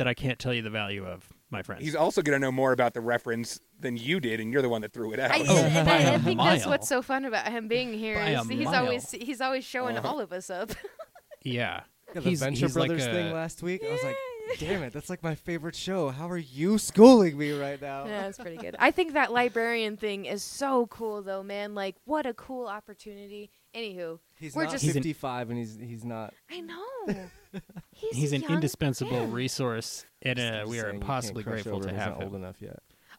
that 0.00 0.08
I 0.08 0.14
can't 0.14 0.38
tell 0.38 0.52
you 0.52 0.62
the 0.62 0.70
value 0.70 1.04
of, 1.06 1.28
my 1.50 1.62
friend. 1.62 1.82
He's 1.82 1.94
also 1.94 2.22
going 2.22 2.34
to 2.34 2.38
know 2.38 2.50
more 2.52 2.72
about 2.72 2.94
the 2.94 3.00
reference 3.00 3.60
than 3.78 3.96
you 3.96 4.18
did, 4.20 4.40
and 4.40 4.52
you're 4.52 4.62
the 4.62 4.68
one 4.68 4.82
that 4.82 4.92
threw 4.92 5.12
it 5.12 5.20
out. 5.20 5.30
I, 5.34 5.44
Oh, 5.46 5.56
and 5.56 5.86
by 5.86 5.92
I, 5.92 5.96
I 5.96 6.00
a 6.14 6.18
think 6.18 6.38
that's 6.40 6.64
what's 6.66 6.88
so 6.88 7.02
fun 7.02 7.24
about 7.24 7.46
him 7.48 7.68
being 7.68 7.92
here. 7.92 8.14
By 8.16 8.30
is 8.30 8.48
a 8.48 8.52
he's 8.54 8.64
mile. 8.66 8.84
always 8.84 9.10
he's 9.10 9.40
always 9.40 9.64
showing 9.64 9.96
Uh-huh. 9.98 10.08
all 10.08 10.20
of 10.20 10.32
us 10.32 10.48
up. 10.50 10.70
yeah. 11.42 11.82
Yeah, 12.14 12.14
the 12.14 12.20
He's- 12.22 12.40
Venture 12.40 12.66
he's 12.66 12.76
like 12.76 12.88
Brothers 12.88 13.06
a- 13.06 13.12
thing 13.12 13.32
last 13.32 13.62
week. 13.62 13.82
I 13.88 13.92
was 13.92 14.02
like, 14.02 14.16
damn 14.58 14.82
it, 14.82 14.92
that's 14.92 15.08
like 15.10 15.22
my 15.22 15.34
favorite 15.36 15.76
show. 15.76 16.08
How 16.10 16.28
are 16.28 16.36
you 16.36 16.76
schooling 16.78 17.38
me 17.38 17.52
right 17.52 17.80
now? 17.80 18.04
yeah, 18.06 18.22
that's 18.22 18.38
pretty 18.38 18.56
good. 18.56 18.74
I 18.80 18.90
think 18.90 19.12
that 19.12 19.32
librarian 19.32 19.96
thing 19.96 20.24
is 20.24 20.42
so 20.42 20.86
cool, 20.88 21.22
though, 21.22 21.42
man. 21.44 21.74
Like, 21.76 21.94
what 22.04 22.26
a 22.26 22.34
cool 22.34 22.66
opportunity. 22.66 23.50
Anywho, 23.76 24.18
He's 24.40 24.54
We're 24.54 24.64
not 24.64 24.72
just- 24.72 24.84
He's 24.84 24.96
an- 24.96 25.02
55 25.02 25.50
and 25.50 25.58
he's 25.58 25.76
he's 25.78 26.04
not. 26.04 26.32
I 26.50 26.60
know 26.60 26.82
he's, 27.92 28.16
He's 28.16 28.32
a 28.32 28.36
an 28.36 28.42
young 28.42 28.52
indispensable 28.54 29.12
man. 29.20 29.32
resource, 29.32 30.06
and 30.22 30.38
uh, 30.40 30.64
we 30.66 30.78
are 30.78 30.82
saying, 30.82 30.94
you 30.94 31.00
impossibly 31.00 31.44
can't 31.44 31.52
crush 31.54 31.62
grateful 31.64 31.76
over 31.76 31.84
to 31.88 31.90
who's 31.90 31.98
have 32.00 32.12
not 32.14 32.22
old 32.24 32.34
him. 32.34 32.42
enough 32.42 32.56
yet. 32.62 32.78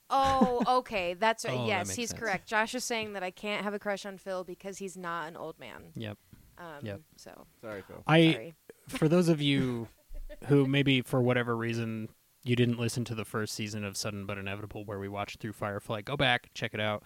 Oh, 0.10 0.62
okay, 0.80 1.14
that's 1.14 1.46
right. 1.46 1.54
Oh, 1.54 1.62
that 1.62 1.68
yes, 1.68 1.88
makes 1.88 1.96
he's 1.98 2.10
sense. 2.10 2.20
correct. 2.20 2.48
Josh 2.48 2.76
is 2.76 2.84
saying 2.84 3.14
that 3.14 3.24
I 3.24 3.32
can't 3.32 3.64
have 3.64 3.74
a 3.74 3.80
crush 3.80 4.06
on 4.06 4.18
Phil 4.18 4.44
because 4.44 4.78
he's 4.80 4.98
not 4.98 5.28
an 5.28 5.38
old 5.38 5.60
man. 5.60 5.84
Yep. 5.96 6.18
Um, 6.58 6.66
Yep. 6.84 7.02
So 7.18 7.46
Sorry, 7.62 7.82
Phil. 7.88 8.04
I 8.08 8.32
sorry. 8.34 8.54
for 8.88 9.08
those 9.08 9.30
of 9.30 9.42
you 9.42 9.88
who 10.48 10.66
maybe 10.68 11.02
for 11.02 11.22
whatever 11.22 11.56
reason 11.56 12.10
you 12.44 12.56
didn't 12.56 12.80
listen 12.80 13.04
to 13.06 13.16
the 13.16 13.26
first 13.26 13.54
season 13.54 13.84
of 13.84 13.96
Sudden 13.96 14.26
but 14.26 14.38
Inevitable 14.38 14.84
where 14.86 15.00
we 15.00 15.08
watched 15.08 15.40
through 15.40 15.54
Firefly, 15.54 16.02
go 16.02 16.18
back, 16.18 16.50
check 16.54 16.74
it 16.74 16.80
out. 16.80 17.04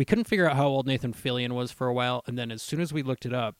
We 0.00 0.06
couldn't 0.06 0.24
figure 0.24 0.48
out 0.48 0.56
how 0.56 0.66
old 0.66 0.86
Nathan 0.86 1.12
Fillion 1.12 1.52
was 1.52 1.70
for 1.70 1.86
a 1.86 1.92
while, 1.92 2.22
and 2.26 2.38
then 2.38 2.50
as 2.50 2.62
soon 2.62 2.80
as 2.80 2.90
we 2.90 3.02
looked 3.02 3.26
it 3.26 3.34
up, 3.34 3.54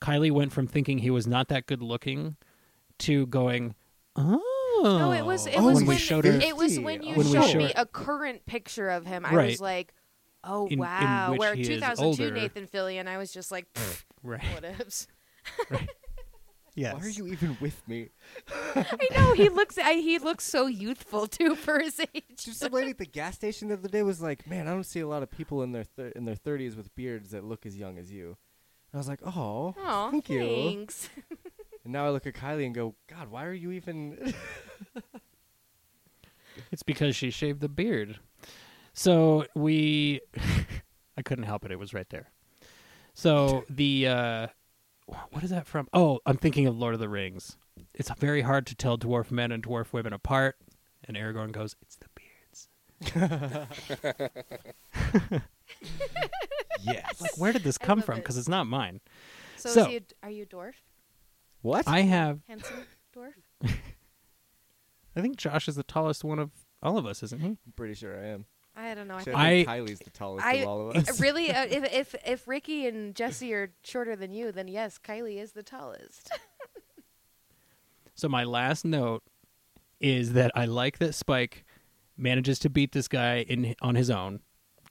Kylie 0.00 0.30
went 0.32 0.50
from 0.50 0.66
thinking 0.66 0.96
he 1.00 1.10
was 1.10 1.26
not 1.26 1.48
that 1.48 1.66
good 1.66 1.82
looking 1.82 2.36
to 3.00 3.26
going, 3.26 3.74
"Oh." 4.16 4.40
No, 4.82 5.12
it 5.12 5.26
was 5.26 5.46
it 5.46 5.58
Oh, 5.58 5.64
was 5.66 5.74
when 5.76 5.84
we 5.84 5.96
showed 5.98 6.24
her 6.24 6.32
it 6.32 6.56
was 6.56 6.80
when 6.80 7.02
you 7.02 7.16
When 7.16 7.26
we 7.26 7.32
showed 7.34 7.54
me 7.58 7.70
a 7.76 7.84
current 7.84 8.46
picture 8.46 8.88
of 8.88 9.04
him. 9.04 9.26
I 9.26 9.34
Right. 9.34 9.50
was 9.50 9.60
like, 9.60 9.92
oh 10.42 10.68
In- 10.68 10.72
in 10.72 10.78
wow. 10.78 11.32
which 11.32 11.38
Where 11.38 11.54
2002. 11.54 12.30
Nathan 12.30 12.66
Fillion, 12.66 13.06
I 13.06 13.18
was 13.18 13.30
just 13.30 13.52
like, 13.52 13.70
"Pfft, 13.74 14.04
right. 14.22 14.42
what 14.54 14.64
ifs. 14.64 15.06
Yes. 16.78 16.94
Why 16.94 17.00
are 17.06 17.08
you 17.08 17.26
even 17.26 17.56
with 17.60 17.86
me? 17.88 18.10
I 18.76 19.08
know 19.16 19.32
he 19.32 19.48
looks. 19.60 19.76
I, 19.78 19.94
he 19.94 20.18
looks 20.18 20.44
so 20.44 20.66
youthful 20.66 21.26
too 21.26 21.56
for 21.56 21.80
his 21.80 21.98
age. 22.14 22.22
Just 22.36 22.60
some 22.60 22.72
lady 22.72 22.90
at 22.90 22.98
the 22.98 23.06
gas 23.06 23.34
station 23.34 23.66
the 23.68 23.74
other 23.74 23.88
day 23.88 24.04
was 24.04 24.20
like, 24.20 24.46
"Man, 24.46 24.68
I 24.68 24.70
don't 24.70 24.84
see 24.84 25.00
a 25.00 25.08
lot 25.08 25.24
of 25.24 25.30
people 25.30 25.62
in 25.64 25.72
their 25.72 25.82
thir- 25.82 26.12
in 26.14 26.24
their 26.24 26.36
thirties 26.36 26.76
with 26.76 26.94
beards 26.94 27.30
that 27.32 27.42
look 27.42 27.66
as 27.66 27.76
young 27.76 27.98
as 27.98 28.12
you." 28.12 28.26
And 28.92 28.94
I 28.94 28.96
was 28.98 29.08
like, 29.08 29.18
"Oh, 29.24 29.74
Oh, 29.76 30.08
thank 30.12 30.28
you." 30.30 30.40
thanks. 30.40 31.08
And 31.84 31.92
now 31.94 32.04
I 32.06 32.10
look 32.10 32.26
at 32.26 32.34
Kylie 32.34 32.66
and 32.66 32.74
go, 32.74 32.94
"God, 33.08 33.28
why 33.28 33.44
are 33.46 33.52
you 33.52 33.72
even?" 33.72 34.34
It's 36.70 36.82
because 36.82 37.16
she 37.16 37.30
shaved 37.30 37.60
the 37.60 37.68
beard. 37.68 38.18
So 38.92 39.46
we, 39.54 40.20
I 41.16 41.22
couldn't 41.22 41.44
help 41.44 41.64
it. 41.64 41.70
It 41.70 41.78
was 41.78 41.94
right 41.94 42.08
there. 42.10 42.30
So 43.14 43.64
the, 43.70 44.08
uh, 44.08 44.46
what 45.30 45.42
is 45.42 45.50
that 45.50 45.66
from? 45.66 45.88
Oh, 45.92 46.20
I'm 46.26 46.36
thinking 46.36 46.66
of 46.66 46.76
Lord 46.76 46.94
of 46.94 47.00
the 47.00 47.08
Rings. 47.08 47.56
It's 47.94 48.10
very 48.18 48.42
hard 48.42 48.66
to 48.66 48.74
tell 48.74 48.98
dwarf 48.98 49.30
men 49.30 49.52
and 49.52 49.62
dwarf 49.62 49.92
women 49.92 50.12
apart. 50.12 50.56
And 51.04 51.16
Aragorn 51.16 51.52
goes, 51.52 51.76
"It's 51.82 51.96
the 51.96 52.08
beards." 52.14 52.68
yes. 56.82 57.20
Like, 57.20 57.38
where 57.38 57.52
did 57.52 57.62
this 57.64 57.78
I 57.80 57.84
come 57.86 57.98
love 57.98 58.06
from? 58.06 58.18
it. 58.18 58.22
Because 58.22 58.36
it's 58.36 58.48
not 58.48 58.66
mine. 58.66 59.00
So, 59.56 59.70
So- 59.70 59.80
is 59.82 59.86
he 59.86 59.96
a, 59.96 60.00
are 60.24 60.30
you 60.30 60.42
a 60.44 60.46
dwarf? 60.46 60.74
What? 61.62 61.88
I 61.88 62.00
have. 62.02 62.40
Handsome 62.48 62.84
dwarf? 63.16 63.32
I 65.16 65.20
think 65.20 65.36
Josh 65.36 65.66
is 65.68 65.74
the 65.74 65.82
tallest 65.82 66.22
one 66.22 66.38
of 66.38 66.50
all 66.82 66.96
of 66.98 67.06
us, 67.06 67.22
isn't 67.24 67.40
he? 67.40 67.48
I'm 67.48 67.58
pretty 67.74 67.94
sure 67.94 68.16
I 68.16 68.26
am. 68.28 68.44
I 68.78 68.94
don't 68.94 69.08
know. 69.08 69.16
I 69.16 69.22
think 69.24 69.36
I, 69.36 69.48
think 69.50 69.68
I- 69.68 69.78
Kylie's 69.80 69.98
the 69.98 70.10
tallest 70.10 70.46
I- 70.46 70.52
of 70.54 70.68
all 70.68 70.90
of 70.90 70.96
us. 70.96 71.20
really, 71.20 71.50
uh, 71.50 71.64
if 71.70 71.92
if 71.92 72.14
if 72.24 72.48
Ricky 72.48 72.86
and 72.86 73.14
Jesse 73.14 73.52
are 73.52 73.72
shorter 73.82 74.14
than 74.14 74.32
you, 74.32 74.52
then 74.52 74.68
yes, 74.68 74.98
Kylie 74.98 75.38
is 75.42 75.52
the 75.52 75.62
tallest. 75.62 76.30
So 78.14 78.28
my 78.28 78.42
last 78.42 78.84
note 78.84 79.22
is 80.00 80.32
that 80.32 80.50
I 80.56 80.64
like 80.64 80.98
that 80.98 81.14
Spike 81.14 81.64
manages 82.16 82.58
to 82.58 82.68
beat 82.68 82.90
this 82.90 83.06
guy 83.06 83.42
in 83.48 83.76
on 83.80 83.94
his 83.94 84.10
own. 84.10 84.40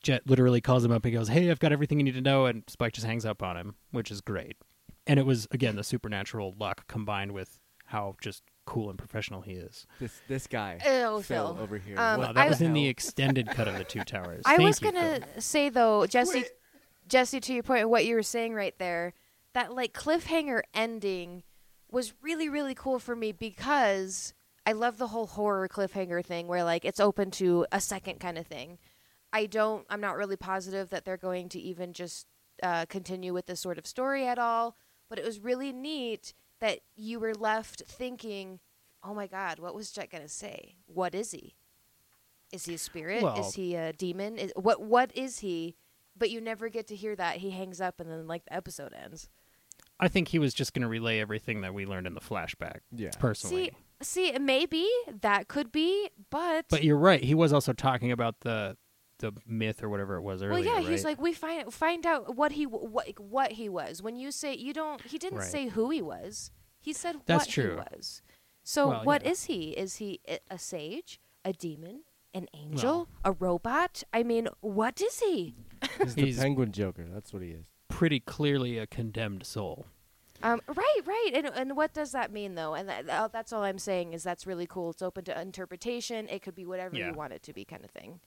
Jet 0.01 0.22
literally 0.27 0.61
calls 0.61 0.85
him 0.85 0.93
up 0.93 1.03
and 1.03 1.14
goes, 1.14 1.27
"Hey, 1.27 1.51
I've 1.51 1.59
got 1.59 1.73
everything 1.73 1.99
you 1.99 2.05
need 2.05 2.14
to 2.14 2.22
know," 2.22 2.45
and 2.45 2.64
Spike 2.68 2.93
just 2.93 3.05
hangs 3.05 3.26
up 3.26 3.43
on 3.43 3.57
him, 3.57 3.76
which 3.91 4.11
is 4.11 4.22
great. 4.22 4.55
And 5.05 5.19
it 5.19 5.26
was 5.26 5.45
again 5.51 5.76
the 5.76 5.84
supernatural 5.84 6.55
luck 6.57 6.88
combined 6.88 7.34
with 7.34 7.59
how 7.88 8.15
just 8.22 8.43
cool 8.68 8.89
and 8.91 8.99
professional 8.99 9.41
he 9.41 9.53
is. 9.53 9.88
This 9.99 10.22
this 10.27 10.45
guy 10.45 10.77
fell 10.80 11.22
Phil. 11.23 11.57
over 11.60 11.77
here. 11.80 11.98
Um, 11.98 12.19
Wow, 12.22 12.34
that 12.34 12.45
I- 12.45 12.49
was 12.49 12.61
in 12.61 12.73
the 12.73 12.88
extended 12.88 13.48
cut 13.48 13.68
of 13.68 13.77
the 13.77 13.84
Two 13.84 14.03
Towers. 14.03 14.44
I 14.45 14.57
Thank 14.57 14.68
was 14.68 14.81
you, 14.81 14.91
gonna 14.91 15.19
Phil. 15.22 15.41
say 15.41 15.69
though, 15.69 16.06
Jesse, 16.06 16.45
Jesse, 17.07 17.39
to 17.39 17.53
your 17.53 17.64
point, 17.64 17.84
of 17.85 17.89
what 17.89 18.06
you 18.06 18.14
were 18.14 18.22
saying 18.23 18.53
right 18.53 18.77
there, 18.77 19.14
that 19.53 19.73
like 19.73 19.94
cliffhanger 19.94 20.61
ending 20.73 21.41
was 21.89 22.14
really 22.22 22.49
really 22.49 22.76
cool 22.76 22.99
for 22.99 23.15
me 23.15 23.31
because 23.31 24.34
I 24.65 24.73
love 24.73 24.98
the 24.98 25.07
whole 25.07 25.27
horror 25.27 25.68
cliffhanger 25.69 26.23
thing 26.23 26.48
where 26.48 26.64
like 26.64 26.84
it's 26.85 26.99
open 26.99 27.31
to 27.31 27.65
a 27.72 27.80
second 27.81 28.19
kind 28.19 28.38
of 28.38 28.45
thing. 28.45 28.77
I 29.34 29.45
don't. 29.45 29.85
I'm 29.89 30.02
not 30.02 30.18
really 30.18 30.35
positive 30.38 30.89
that 30.89 31.06
they're 31.06 31.18
going 31.18 31.49
to 31.49 31.60
even 31.60 31.94
just 31.94 32.27
uh, 32.61 32.85
continue 32.88 33.34
with 33.34 33.45
this 33.45 33.60
sort 33.61 33.77
of 33.77 33.88
story 33.88 34.27
at 34.27 34.38
all. 34.39 34.76
But 35.10 35.19
it 35.19 35.26
was 35.26 35.39
really 35.39 35.72
neat 35.72 36.34
that 36.59 36.79
you 36.95 37.19
were 37.19 37.34
left 37.34 37.84
thinking, 37.88 38.59
"Oh 39.03 39.13
my 39.13 39.27
God, 39.27 39.59
what 39.59 39.75
was 39.75 39.91
Jet 39.91 40.09
gonna 40.09 40.27
say? 40.27 40.75
What 40.85 41.13
is 41.15 41.31
he? 41.31 41.55
Is 42.51 42.65
he 42.65 42.75
a 42.75 42.77
spirit? 42.77 43.23
Well- 43.23 43.39
is 43.39 43.55
he 43.55 43.75
a 43.75 43.93
demon? 43.93 44.38
Is, 44.38 44.51
what 44.55 44.81
what 44.81 45.15
is 45.15 45.39
he?" 45.39 45.75
But 46.17 46.31
you 46.31 46.41
never 46.41 46.69
get 46.69 46.88
to 46.88 46.95
hear 46.95 47.15
that. 47.15 47.38
He 47.38 47.51
hangs 47.51 47.79
up, 47.79 47.99
and 47.99 48.09
then 48.09 48.27
like 48.27 48.45
the 48.45 48.53
episode 48.53 48.93
ends. 48.93 49.29
I 49.99 50.07
think 50.07 50.29
he 50.29 50.39
was 50.39 50.53
just 50.53 50.73
going 50.73 50.84
to 50.84 50.88
relay 50.88 51.19
everything 51.19 51.61
that 51.61 51.73
we 51.73 51.85
learned 51.85 52.05
in 52.07 52.13
the 52.13 52.19
flashback. 52.21 52.79
Yeah. 52.91 53.09
Personally, 53.17 53.71
See, 54.01 54.31
see, 54.31 54.39
maybe 54.39 54.88
that 55.21 55.47
could 55.47 55.71
be, 55.71 56.09
but 56.29 56.65
but 56.69 56.84
you're 56.84 56.97
right. 56.97 57.23
He 57.23 57.34
was 57.34 57.51
also 57.53 57.73
talking 57.73 58.11
about 58.11 58.41
the 58.41 58.77
the 59.19 59.31
myth 59.48 59.81
or 59.84 59.89
whatever 59.89 60.15
it 60.15 60.22
was 60.22 60.41
earlier. 60.41 60.64
well, 60.65 60.81
yeah, 60.84 60.88
he's 60.89 61.03
like 61.03 61.19
we 61.19 61.34
find 61.34 61.73
find 61.73 62.06
out 62.06 62.35
what 62.35 62.52
he 62.53 62.65
what 62.65 63.07
what 63.19 63.53
he 63.53 63.68
was. 63.69 64.02
When 64.02 64.15
you 64.15 64.31
say 64.31 64.56
you 64.56 64.73
don't, 64.73 65.02
he 65.02 65.18
didn't 65.18 65.39
Right. 65.39 65.48
say 65.48 65.68
who 65.68 65.89
he 65.89 66.02
was. 66.02 66.52
He 66.80 66.94
said 66.94 67.18
That's 67.26 67.45
what 67.45 67.49
true. 67.53 67.69
he 67.72 67.95
was. 67.98 68.22
So 68.64 68.89
Well, 68.89 69.03
what 69.06 69.23
yeah. 69.23 69.31
is 69.31 69.45
he? 69.45 69.69
Is 69.72 69.95
he 69.98 70.19
a- 70.27 70.39
a 70.52 70.60
sage, 70.60 71.19
a 71.44 71.53
demon, 71.53 72.02
an 72.34 72.48
angel, 72.53 73.07
a 73.26 73.31
robot? 73.31 74.03
I 74.14 74.23
mean, 74.23 74.48
what 74.61 75.02
is 75.02 75.19
he? 75.19 75.56
He's 75.99 76.15
the 76.15 76.26
He's- 76.26 76.38
penguin 76.39 76.72
joker. 76.72 77.06
That's 77.11 77.31
what 77.34 77.41
he 77.41 77.49
is. 77.52 77.65
pretty 77.89 78.19
clearly 78.19 78.77
a 78.77 78.85
condemned 78.85 79.45
soul. 79.45 79.88
Um, 80.44 80.61
right, 80.68 81.02
right. 81.06 81.31
And 81.34 81.48
and 81.48 81.76
what 81.76 81.94
does 81.95 82.11
that 82.11 82.31
mean 82.31 82.53
though? 82.53 82.76
And 82.76 82.88
that, 82.89 83.10
uh, 83.10 83.27
that's 83.27 83.52
all 83.52 83.64
I'm 83.64 83.80
saying 83.80 84.14
is 84.14 84.22
that's 84.22 84.45
really 84.45 84.68
cool. 84.68 84.91
It's 84.91 85.02
open 85.02 85.23
to 85.26 85.41
interpretation. 85.41 86.27
It 86.30 86.44
could 86.44 86.53
be 86.53 86.64
whatever 86.65 86.95
Yeah. 86.95 87.07
you 87.07 87.14
want 87.14 87.34
it 87.34 87.41
to 87.44 87.53
be, 87.53 87.65
kind 87.65 87.84
of 87.84 87.89
thing. 87.89 88.19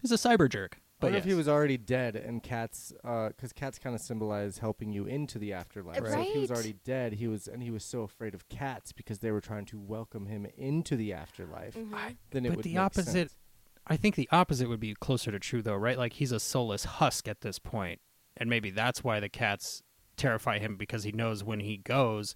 He's 0.00 0.12
a 0.12 0.16
cyber 0.16 0.48
jerk. 0.48 0.76
I 0.76 0.80
But 1.00 1.06
wonder 1.06 1.18
if 1.18 1.24
he 1.24 1.34
was 1.34 1.48
already 1.48 1.78
dead 1.78 2.14
and 2.16 2.42
cats, 2.42 2.92
because 3.02 3.52
cats 3.54 3.78
kind 3.78 3.94
of 3.94 4.02
symbolize 4.02 4.58
helping 4.58 4.92
you 4.92 5.06
into 5.06 5.38
the 5.38 5.52
afterlife. 5.54 5.96
So 5.98 6.04
if 6.20 6.26
he 6.32 6.38
was 6.38 6.50
Right. 6.50 6.56
already 6.56 6.74
dead, 6.84 7.14
he 7.14 7.26
was, 7.26 7.48
and 7.48 7.62
he 7.62 7.70
was 7.70 7.84
so 7.84 8.02
afraid 8.02 8.34
of 8.34 8.48
cats 8.50 8.92
because 8.92 9.20
they 9.20 9.30
were 9.30 9.40
trying 9.40 9.64
to 9.66 9.78
welcome 9.80 10.26
him 10.26 10.46
into 10.56 10.96
the 10.96 11.12
afterlife. 11.14 11.74
Mhm. 11.74 12.16
Then 12.30 12.44
it 12.44 12.50
but 12.50 12.56
would 12.58 12.64
the 12.64 12.74
make 12.74 12.80
opposite 12.82 13.12
sense. 13.30 13.36
I 13.86 13.96
think 13.96 14.14
the 14.14 14.28
opposite 14.30 14.68
would 14.68 14.78
be 14.80 14.94
closer 14.94 15.30
to 15.32 15.38
true 15.38 15.62
though, 15.62 15.74
right? 15.76 15.96
Like 15.96 16.12
he's 16.14 16.32
a 16.32 16.40
soulless 16.40 16.84
husk 16.84 17.26
at 17.26 17.40
this 17.40 17.58
point, 17.58 18.00
and 18.36 18.50
maybe 18.50 18.70
that's 18.70 19.02
why 19.02 19.20
the 19.20 19.30
cats 19.30 19.82
terrify 20.16 20.58
him 20.58 20.76
because 20.76 21.04
he 21.04 21.12
knows 21.12 21.42
when 21.42 21.60
he 21.60 21.78
goes, 21.78 22.34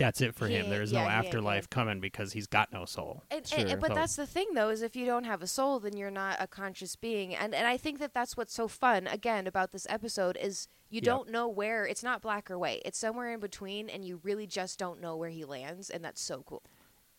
that's 0.00 0.20
it 0.20 0.34
for 0.34 0.48
He 0.48 0.54
him. 0.54 0.68
There's 0.70 0.90
yeah, 0.90 1.04
no 1.04 1.08
he 1.08 1.14
ain't 1.14 1.26
afterlife 1.26 1.70
coming 1.70 2.00
because 2.00 2.32
he's 2.32 2.48
got 2.48 2.72
no 2.72 2.84
soul. 2.84 3.22
And, 3.30 3.40
and- 3.56 3.68
Sure. 3.70 3.76
but 3.78 3.88
So- 3.90 3.94
that's 3.94 4.16
the 4.16 4.26
thing, 4.26 4.54
though, 4.54 4.70
is 4.70 4.82
if 4.82 4.96
you 4.96 5.06
don't 5.06 5.24
have 5.24 5.42
a 5.42 5.46
soul, 5.46 5.78
then 5.78 5.96
you're 5.96 6.10
not 6.10 6.36
a 6.40 6.46
conscious 6.48 6.96
being. 6.96 7.34
And 7.36 7.54
and 7.54 7.66
I 7.68 7.76
think 7.76 7.98
that 8.00 8.12
that's 8.14 8.36
what's 8.36 8.52
so 8.52 8.66
fun 8.66 9.06
again 9.06 9.46
about 9.46 9.70
this 9.72 9.86
episode 9.88 10.36
is 10.40 10.66
you 10.88 10.96
Yep. 10.96 11.04
don't 11.04 11.30
know 11.30 11.46
where 11.46 11.86
it's 11.86 12.02
not 12.02 12.20
black 12.20 12.50
or 12.50 12.58
white. 12.58 12.82
It's 12.84 12.98
somewhere 12.98 13.32
in 13.32 13.38
between, 13.38 13.88
and 13.88 14.04
you 14.04 14.18
really 14.24 14.46
just 14.48 14.76
don't 14.78 15.00
know 15.00 15.16
where 15.16 15.30
he 15.30 15.44
lands, 15.44 15.88
and 15.90 16.04
that's 16.04 16.20
so 16.20 16.42
cool. 16.44 16.62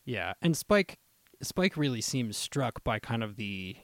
Yeah, 0.03 0.34
and 0.41 0.58
Spike 0.58 0.99
Spike 1.41 1.78
really 1.78 2.02
seems 2.02 2.36
struck 2.38 2.84
by 2.84 2.99
kind 2.99 3.24
of 3.24 3.36
the 3.38 3.78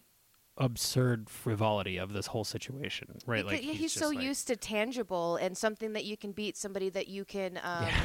absurd 0.57 1.30
frivolity 1.30 1.98
of 1.98 2.14
this 2.14 2.28
whole 2.28 2.44
situation, 2.44 3.19
right? 3.26 3.44
Because- 3.45 3.60
like 3.60 3.65
yeah, 3.65 3.74
he's, 3.74 3.94
just 3.94 4.03
so 4.03 4.10
like- 4.10 4.22
used 4.24 4.48
to 4.48 4.56
tangible 4.56 5.36
and 5.36 5.56
something 5.57 5.94
that 5.94 6.03
you 6.06 6.18
can 6.18 6.32
beat, 6.32 6.57
somebody 6.57 6.90
that 6.90 7.07
you 7.07 7.26
can, 7.26 7.57
um, 7.64 7.84
Yeah. 7.84 8.03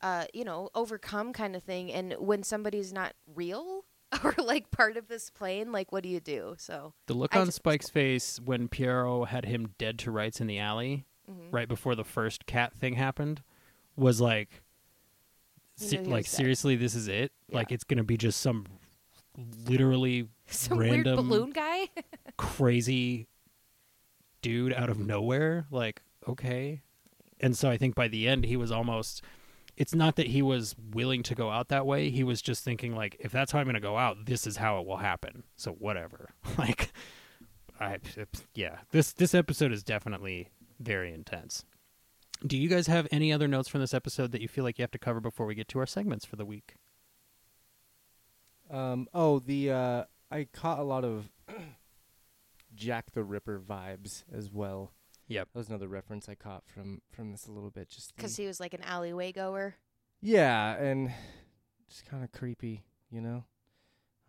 Uh, 0.00 0.26
you 0.32 0.44
know, 0.44 0.70
overcome, 0.74 1.32
kind 1.32 1.56
of 1.56 1.62
thing. 1.62 1.92
And 1.92 2.14
when 2.18 2.42
somebody's 2.42 2.92
not 2.92 3.14
real 3.34 3.84
or 4.24 4.34
like 4.38 4.70
part 4.70 4.96
of 4.96 5.08
this 5.08 5.30
plane, 5.30 5.72
like 5.72 5.92
what 5.92 6.02
do 6.02 6.08
you 6.08 6.20
do? 6.20 6.54
So 6.58 6.94
The 7.06 7.14
look 7.14 7.36
I 7.36 7.40
on 7.40 7.50
Spike's 7.50 7.90
face 7.90 8.40
when 8.42 8.68
Pierrot 8.68 9.28
had 9.28 9.44
him 9.44 9.74
dead 9.78 9.98
to 10.00 10.10
rights 10.10 10.40
in 10.40 10.46
the 10.46 10.58
alley, 10.58 11.04
mhm. 11.30 11.52
right 11.52 11.68
before 11.68 11.94
the 11.94 12.04
first 12.04 12.46
cat 12.46 12.74
thing 12.74 12.94
happened, 12.94 13.42
was 13.96 14.20
like, 14.20 14.62
se- 15.76 16.04
like 16.04 16.26
seriously, 16.26 16.76
this 16.76 16.94
is 16.94 17.08
it. 17.08 17.32
Like 17.50 17.72
it's 17.72 17.84
gonna 17.84 18.04
be 18.04 18.16
just 18.16 18.40
some 18.40 18.66
literally 19.66 20.28
some 20.46 20.78
random 20.78 21.16
weird 21.16 21.28
balloon 21.28 21.50
guy. 21.50 21.88
crazy 22.36 23.26
dude 24.42 24.72
out 24.72 24.88
of 24.90 24.98
nowhere. 24.98 25.66
Like 25.70 26.02
okay, 26.26 26.82
and 27.40 27.56
so 27.56 27.68
I 27.68 27.76
think 27.76 27.94
by 27.94 28.08
the 28.08 28.28
end 28.28 28.44
he 28.44 28.56
was 28.56 28.70
almost. 28.70 29.22
It's 29.78 29.94
not 29.94 30.16
that 30.16 30.26
he 30.26 30.42
was 30.42 30.74
willing 30.92 31.22
to 31.22 31.36
go 31.36 31.50
out 31.50 31.68
that 31.68 31.86
way. 31.86 32.10
He 32.10 32.24
was 32.24 32.42
just 32.42 32.64
thinking 32.64 32.96
like, 32.96 33.16
if 33.20 33.30
that's 33.30 33.52
how 33.52 33.60
I'm 33.60 33.66
gonna 33.66 33.80
go 33.80 33.96
out, 33.96 34.26
this 34.26 34.44
is 34.44 34.56
how 34.56 34.80
it 34.80 34.86
will 34.86 34.96
happen. 34.96 35.44
So 35.56 35.70
whatever. 35.72 36.30
like, 36.58 36.92
I 37.80 37.98
yeah. 38.54 38.78
This 38.90 39.12
this 39.12 39.34
episode 39.34 39.70
is 39.70 39.84
definitely 39.84 40.50
very 40.80 41.12
intense. 41.12 41.64
Do 42.44 42.56
you 42.56 42.68
guys 42.68 42.88
have 42.88 43.06
any 43.12 43.32
other 43.32 43.46
notes 43.46 43.68
from 43.68 43.80
this 43.80 43.94
episode 43.94 44.32
that 44.32 44.40
you 44.40 44.48
feel 44.48 44.64
like 44.64 44.78
you 44.78 44.82
have 44.82 44.90
to 44.92 44.98
cover 44.98 45.20
before 45.20 45.46
we 45.46 45.54
get 45.54 45.68
to 45.68 45.78
our 45.78 45.86
segments 45.86 46.24
for 46.24 46.34
the 46.34 46.44
week? 46.44 46.74
Um, 48.70 49.08
oh, 49.14 49.38
the 49.38 49.70
uh, 49.70 50.04
I 50.30 50.48
caught 50.52 50.80
a 50.80 50.84
lot 50.84 51.04
of 51.04 51.30
Jack 52.74 53.12
the 53.12 53.22
Ripper 53.22 53.60
vibes 53.60 54.24
as 54.32 54.50
well. 54.50 54.92
Yep. 55.28 55.48
That 55.52 55.58
was 55.58 55.68
another 55.68 55.88
reference 55.88 56.28
I 56.28 56.34
caught 56.34 56.64
from 56.66 57.00
from 57.12 57.30
this 57.32 57.46
a 57.46 57.52
little 57.52 57.70
bit. 57.70 57.88
Just 57.88 58.16
Because 58.16 58.36
he 58.36 58.46
was 58.46 58.60
like 58.60 58.74
an 58.74 58.82
alleyway 58.82 59.32
goer. 59.32 59.76
yeah, 60.20 60.74
and 60.76 61.12
just 61.88 62.06
kind 62.06 62.24
of 62.24 62.32
creepy, 62.32 62.84
you 63.10 63.20
know. 63.20 63.44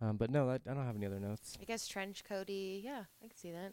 Um, 0.02 0.16
but 0.16 0.30
no, 0.30 0.48
I, 0.48 0.54
I 0.54 0.58
don't 0.74 0.86
have 0.86 0.96
any 0.96 1.06
other 1.06 1.20
notes. 1.20 1.58
I 1.60 1.64
guess 1.64 1.86
trench 1.86 2.24
Cody. 2.24 2.80
Yeah, 2.84 3.04
I 3.22 3.28
can 3.28 3.36
see 3.36 3.50
that. 3.52 3.72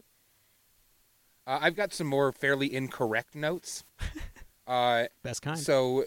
Uh, 1.46 1.58
I've 1.62 1.76
got 1.76 1.94
some 1.94 2.06
more 2.06 2.32
fairly 2.32 2.74
incorrect 2.74 3.34
notes. 3.34 3.84
uh, 4.66 5.04
Best 5.22 5.40
kind. 5.40 5.58
so 5.58 6.04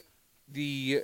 the 0.47 1.01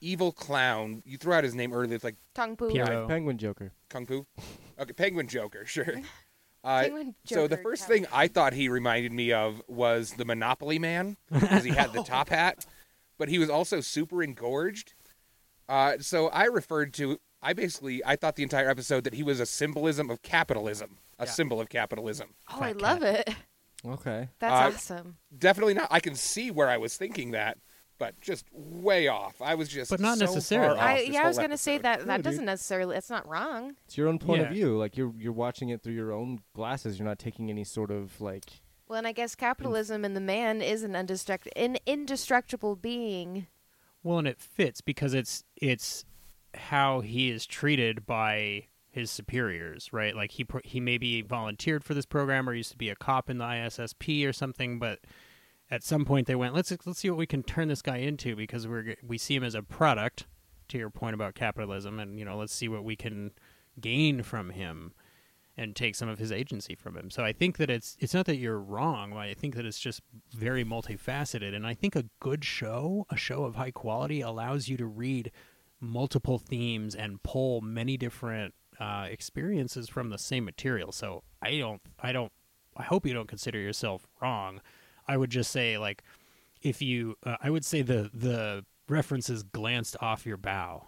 evil 0.00 0.30
clown, 0.30 1.02
you 1.04 1.18
threw 1.18 1.32
out 1.32 1.42
his 1.42 1.54
name 1.56 1.72
earlier. 1.72 1.94
It's 1.94 2.04
like 2.04 2.14
Tongue 2.34 2.56
poo. 2.56 2.70
Piero. 2.70 3.08
Penguin 3.08 3.38
Joker. 3.38 3.72
Kung 3.88 4.06
Fu. 4.06 4.26
Okay, 4.78 4.92
Penguin 4.92 5.26
Joker, 5.26 5.66
sure. 5.66 5.96
Uh, 6.62 6.88
so 7.24 7.46
the 7.46 7.56
first 7.56 7.86
thing 7.88 8.06
I 8.12 8.28
thought 8.28 8.52
he 8.52 8.68
reminded 8.68 9.12
me 9.12 9.32
of 9.32 9.62
was 9.66 10.12
the 10.12 10.24
Monopoly 10.24 10.78
Man 10.78 11.16
because 11.32 11.64
he 11.64 11.70
had 11.70 11.92
the 11.92 12.02
top 12.02 12.28
hat. 12.28 12.66
but 13.18 13.28
he 13.28 13.38
was 13.38 13.48
also 13.50 13.80
super 13.80 14.22
engorged. 14.22 14.94
Uh, 15.68 15.94
so 16.00 16.28
I 16.28 16.44
referred 16.44 16.92
to, 16.94 17.18
I 17.42 17.52
basically, 17.52 18.02
I 18.04 18.16
thought 18.16 18.36
the 18.36 18.42
entire 18.42 18.68
episode 18.68 19.04
that 19.04 19.14
he 19.14 19.22
was 19.22 19.40
a 19.40 19.46
symbolism 19.46 20.10
of 20.10 20.20
capitalism, 20.22 20.98
a 21.18 21.24
Yeah. 21.26 21.30
symbol 21.30 21.60
of 21.60 21.68
capitalism. 21.68 22.34
Oh, 22.52 22.60
I 22.60 22.72
Fat 22.72 22.80
love 22.82 23.02
it. 23.02 23.30
Okay. 23.86 24.28
That's 24.40 24.52
Uh, 24.52 24.76
awesome. 24.76 25.16
Definitely 25.38 25.74
not. 25.74 25.88
I 25.90 26.00
can 26.00 26.14
see 26.14 26.50
where 26.50 26.68
I 26.68 26.76
was 26.76 26.96
thinking 26.96 27.30
that, 27.30 27.56
but 28.00 28.20
just 28.20 28.46
way 28.52 29.06
off. 29.06 29.40
I 29.40 29.54
was 29.54 29.68
just, 29.68 29.90
But 29.90 30.00
not 30.00 30.18
so 30.18 30.24
necessarily. 30.24 30.76
far 30.76 30.84
off 30.84 30.90
I, 30.90 30.98
this 31.02 31.08
yeah, 31.10 31.22
I 31.22 31.28
was 31.28 31.38
gonna 31.38 31.56
say 31.56 31.74
episode. 31.76 31.82
that 31.84 31.98
Yeah, 32.00 32.04
that 32.06 32.16
dude. 32.16 32.24
doesn't 32.24 32.44
necessarily. 32.46 32.96
It's 32.96 33.10
not 33.10 33.28
wrong. 33.28 33.76
It's 33.84 33.96
your 33.96 34.08
own 34.08 34.18
point 34.18 34.40
Yeah. 34.42 34.48
of 34.48 34.52
view. 34.54 34.76
Like 34.76 34.96
you're 34.96 35.12
you're 35.16 35.32
watching 35.32 35.68
it 35.68 35.82
through 35.84 35.92
your 35.94 36.10
own 36.12 36.40
glasses. 36.54 36.98
You're 36.98 37.06
not 37.06 37.20
taking 37.20 37.48
any 37.50 37.62
sort 37.62 37.92
of 37.92 38.20
like. 38.20 38.46
Well, 38.88 38.98
and 38.98 39.06
I 39.06 39.12
guess 39.12 39.36
capitalism 39.36 40.04
and 40.04 40.16
the 40.16 40.20
man 40.20 40.60
is 40.62 40.82
an 40.82 40.94
indestruct 40.94 41.46
an 41.54 41.76
indestructible 41.86 42.74
being. 42.74 43.46
Well, 44.02 44.18
and 44.18 44.26
it 44.26 44.40
fits 44.40 44.80
because 44.80 45.14
it's 45.14 45.44
it's 45.56 46.04
how 46.54 47.00
he 47.00 47.30
is 47.30 47.46
treated 47.46 48.06
by 48.06 48.64
his 48.88 49.08
superiors, 49.10 49.92
right? 49.92 50.16
Like 50.16 50.32
he 50.32 50.42
pro- 50.42 50.62
he 50.64 50.80
maybe 50.80 51.22
volunteered 51.22 51.84
for 51.84 51.94
this 51.94 52.06
program 52.06 52.48
or 52.48 52.54
used 52.54 52.72
to 52.72 52.76
be 52.78 52.88
a 52.88 52.96
cop 52.96 53.30
in 53.30 53.38
the 53.38 53.44
ISSP 53.44 54.26
or 54.26 54.32
something, 54.32 54.78
but 54.80 54.98
at 55.70 55.84
some 55.84 56.04
point 56.04 56.26
they 56.26 56.34
went, 56.34 56.54
let's 56.54 56.72
let's 56.84 56.98
see 56.98 57.10
what 57.10 57.18
we 57.18 57.26
can 57.26 57.42
turn 57.42 57.68
this 57.68 57.82
guy 57.82 57.98
into 57.98 58.34
because 58.36 58.66
we're 58.66 58.96
we 59.06 59.18
see 59.18 59.36
him 59.36 59.44
as 59.44 59.54
a 59.54 59.62
product. 59.62 60.26
To 60.68 60.78
your 60.78 60.90
point 60.90 61.14
about 61.14 61.34
capitalism, 61.34 61.98
and 61.98 62.16
you 62.16 62.24
know, 62.24 62.36
let's 62.36 62.54
see 62.54 62.68
what 62.68 62.84
we 62.84 62.94
can 62.94 63.32
gain 63.80 64.22
from 64.22 64.50
him 64.50 64.92
and 65.56 65.76
take 65.76 65.94
some 65.94 66.08
of 66.08 66.18
his 66.18 66.32
agency 66.32 66.74
from 66.74 66.96
him. 66.96 67.10
So 67.10 67.22
I 67.22 67.32
think 67.32 67.58
that 67.58 67.68
it's 67.68 67.96
it's 68.00 68.14
not 68.14 68.26
that 68.26 68.36
you're 68.36 68.58
wrong. 68.58 69.12
I 69.12 69.34
think 69.34 69.54
that 69.56 69.66
it's 69.66 69.78
just 69.78 70.00
very 70.32 70.64
multifaceted 70.64 71.54
and 71.54 71.66
I 71.66 71.74
think 71.74 71.94
a 71.94 72.06
good 72.20 72.44
show, 72.44 73.06
a 73.10 73.16
show 73.16 73.44
of 73.44 73.56
high 73.56 73.70
quality 73.70 74.20
allows 74.20 74.68
you 74.68 74.76
to 74.78 74.86
read 74.86 75.30
multiple 75.80 76.38
themes 76.38 76.94
and 76.94 77.22
pull 77.22 77.60
many 77.60 77.96
different 77.96 78.54
uh, 78.78 79.06
experiences 79.10 79.88
from 79.88 80.08
the 80.08 80.18
same 80.18 80.44
material. 80.44 80.92
So 80.92 81.24
I 81.42 81.58
don't 81.58 81.82
I 82.00 82.12
don't 82.12 82.32
I 82.76 82.84
hope 82.84 83.04
you 83.04 83.12
don't 83.12 83.28
consider 83.28 83.58
yourself 83.58 84.06
wrong. 84.22 84.60
I 85.12 85.16
would 85.16 85.30
just 85.30 85.50
say 85.50 85.76
like 85.78 86.02
if 86.62 86.80
you 86.82 87.16
uh, 87.26 87.36
I 87.42 87.50
would 87.50 87.64
say 87.64 87.82
the 87.82 88.10
the 88.14 88.64
references 88.88 89.42
glanced 89.42 89.96
off 90.00 90.24
your 90.26 90.36
bow. 90.36 90.86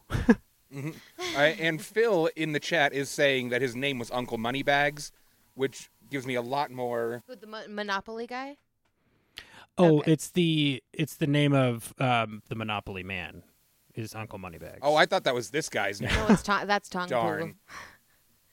Mhm. 0.72 0.94
Uh, 1.36 1.38
and 1.38 1.82
Phil 1.82 2.30
in 2.34 2.52
the 2.52 2.60
chat 2.60 2.94
is 2.94 3.10
saying 3.10 3.50
that 3.50 3.60
his 3.60 3.76
name 3.76 3.98
was 3.98 4.10
Uncle 4.10 4.38
Moneybags, 4.38 5.12
which 5.54 5.90
gives 6.10 6.26
me 6.26 6.34
a 6.34 6.40
lot 6.40 6.70
more. 6.70 7.22
With 7.28 7.42
the 7.42 7.46
mo- 7.46 7.68
Monopoly 7.68 8.26
guy. 8.26 8.56
Oh, 9.76 9.98
Okay. 9.98 10.12
it's 10.12 10.30
the 10.30 10.82
it's 10.92 11.16
the 11.16 11.26
name 11.26 11.52
of 11.52 11.92
um, 11.98 12.42
the 12.48 12.54
Monopoly 12.54 13.02
man. 13.02 13.42
Is 13.94 14.14
Uncle 14.14 14.38
Moneybags? 14.38 14.78
Oh, 14.80 14.94
I 14.96 15.04
thought 15.04 15.24
that 15.24 15.34
was 15.34 15.50
this 15.50 15.68
guy's 15.68 16.00
name. 16.00 16.14
No, 16.14 16.28
it's 16.30 16.42
ta- 16.42 16.64
that's 16.64 16.88
Tong 16.88 17.08
Darn. 17.08 17.40
Pulu. 17.42 17.54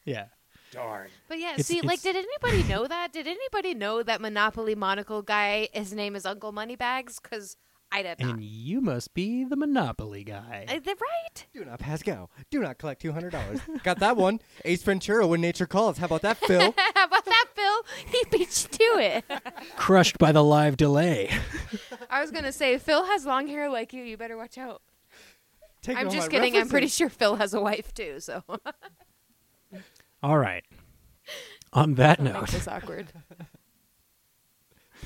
yeah. 0.04 0.26
Darn. 0.72 1.10
But 1.28 1.40
yeah, 1.40 1.52
It's- 1.52 1.66
see, 1.66 1.82
like, 1.82 2.00
it's- 2.00 2.04
did 2.04 2.16
anybody 2.16 2.64
know 2.72 2.86
that? 2.88 3.12
Did 3.12 3.28
anybody 3.28 3.74
know 3.74 4.04
that 4.04 4.22
Monopoly 4.22 4.76
monocle 4.76 5.22
guy? 5.22 5.70
His 5.74 5.94
name 5.94 6.16
is 6.16 6.26
Uncle 6.26 6.52
Moneybags? 6.52 7.20
Because 7.20 7.58
I 7.92 8.04
did 8.04 8.20
not. 8.20 8.30
And 8.36 8.44
you 8.44 8.82
must 8.82 9.16
be 9.16 9.44
the 9.44 9.56
Monopoly 9.56 10.24
guy. 10.24 10.66
Uh, 10.70 10.80
they're 10.84 10.94
right. 10.94 11.48
Do 11.54 11.66
not 11.66 11.80
pass 11.80 12.04
go. 12.04 12.30
Do 12.52 12.60
not 12.60 12.78
collect 12.78 13.02
two 13.02 13.12
hundred 13.14 13.32
dollars. 13.32 13.62
Got 13.84 13.98
that 14.00 14.16
one. 14.16 14.42
Ace 14.64 14.84
Ventura 14.84 15.26
when 15.26 15.42
nature 15.42 15.66
calls. 15.66 15.98
How 15.98 16.06
about 16.06 16.22
that, 16.22 16.38
Phil? 16.46 16.72
How 16.78 17.04
about 17.06 17.26
that, 17.26 17.46
Phil? 17.56 17.86
He 18.06 18.24
beat 18.38 18.64
you 18.64 18.70
to 18.70 19.00
it. 19.02 19.26
Crushed 19.76 20.20
by 20.20 20.32
the 20.32 20.44
live 20.44 20.78
delay. 20.78 21.32
I 22.12 22.22
was 22.22 22.30
gonna 22.30 22.52
say 22.52 22.78
Phil 22.78 23.06
has 23.06 23.26
long 23.26 23.48
hair 23.48 23.70
like 23.72 23.92
you. 23.92 24.04
You 24.04 24.18
better 24.18 24.38
watch 24.38 24.60
out. 24.60 24.84
Take 25.82 25.98
I'm 25.98 26.08
all 26.08 26.14
just 26.14 26.28
my 26.28 26.32
kidding. 26.38 26.56
I'm 26.58 26.70
pretty 26.70 26.86
references. 26.86 26.96
sure 26.98 27.10
Phil 27.10 27.38
has 27.38 27.56
a 27.56 27.60
wife 27.62 27.92
too. 27.94 28.20
So 28.20 28.44
All 30.22 30.38
right. 30.38 30.64
On 31.74 31.96
that 31.96 32.18
Don't 32.18 32.26
make 32.26 32.34
note, 32.34 32.50
this 32.50 32.68
awkward. 32.68 33.08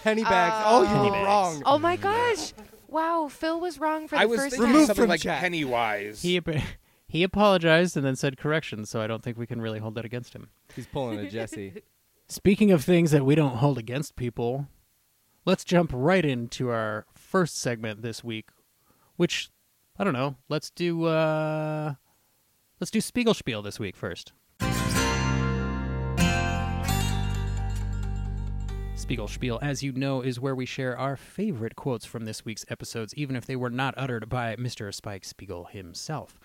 penny 0.02 0.24
bags. 0.24 0.56
oh, 0.66 0.82
you 0.82 0.88
Penny 0.88 1.06
were 1.10 1.12
bags. 1.12 1.26
wrong. 1.28 1.64
Oh 1.66 1.78
my 1.78 1.96
gosh! 1.98 2.54
Wow, 2.88 3.28
Phil 3.30 3.60
was 3.60 3.80
wrong 3.80 4.08
for 4.08 4.16
the 4.16 4.22
I 4.22 4.26
was 4.26 4.40
first 4.40 4.52
thinking 4.52 4.66
time. 4.68 4.74
Removed 4.74 4.88
something 4.88 5.04
from 5.04 5.10
like 5.10 5.22
chat. 5.22 5.40
Pennywise. 5.42 6.22
he 6.22 6.38
ap- 6.38 6.64
he 7.08 7.24
apologized 7.24 7.98
and 7.98 8.06
then 8.06 8.16
said 8.16 8.38
correction, 8.38 8.86
so 8.86 9.02
I 9.02 9.08
don't 9.08 9.22
think 9.24 9.38
we 9.38 9.46
can 9.48 9.62
really 9.62 9.80
hold 9.80 9.96
that 9.96 10.06
against 10.06 10.34
him. 10.34 10.50
He's 10.76 10.88
pulling 10.88 11.20
a 11.20 11.30
Jesse. 11.30 11.82
Speaking 12.30 12.72
of 12.72 12.84
things 12.84 13.12
that 13.12 13.26
we 13.26 13.36
don't 13.36 13.58
hold 13.58 13.78
against 13.78 14.16
people, 14.16 14.68
let's 15.46 15.64
jump 15.66 15.92
right 15.94 16.24
into 16.24 16.70
our 16.70 17.06
first 17.14 17.60
segment 17.60 18.02
this 18.02 18.24
week, 18.24 18.48
which 19.18 19.50
I 20.00 20.04
don't 20.06 20.14
know. 20.14 20.38
Let's 20.48 20.70
do 20.70 21.04
uh 21.06 21.96
let's 22.80 22.90
do 22.92 23.00
Spiegelspiel 23.00 23.64
this 23.64 23.80
week 23.80 23.96
first. 23.98 24.32
Spiegelspiel, 29.04 29.60
as 29.62 29.84
you 29.84 29.92
know, 29.92 30.22
is 30.22 30.40
where 30.40 30.56
we 30.56 30.66
share 30.66 30.98
our 30.98 31.18
favorite 31.18 31.76
quotes 31.76 32.06
from 32.06 32.24
this 32.24 32.46
week's 32.46 32.66
episodes, 32.70 33.14
even 33.16 33.36
if 33.36 33.46
they 33.46 33.58
were 33.58 33.70
not 33.70 33.94
uttered 33.98 34.30
by 34.30 34.56
Mr. 34.56 34.94
Spike 34.94 35.26
Spiegel 35.26 35.66
himself. 35.66 36.40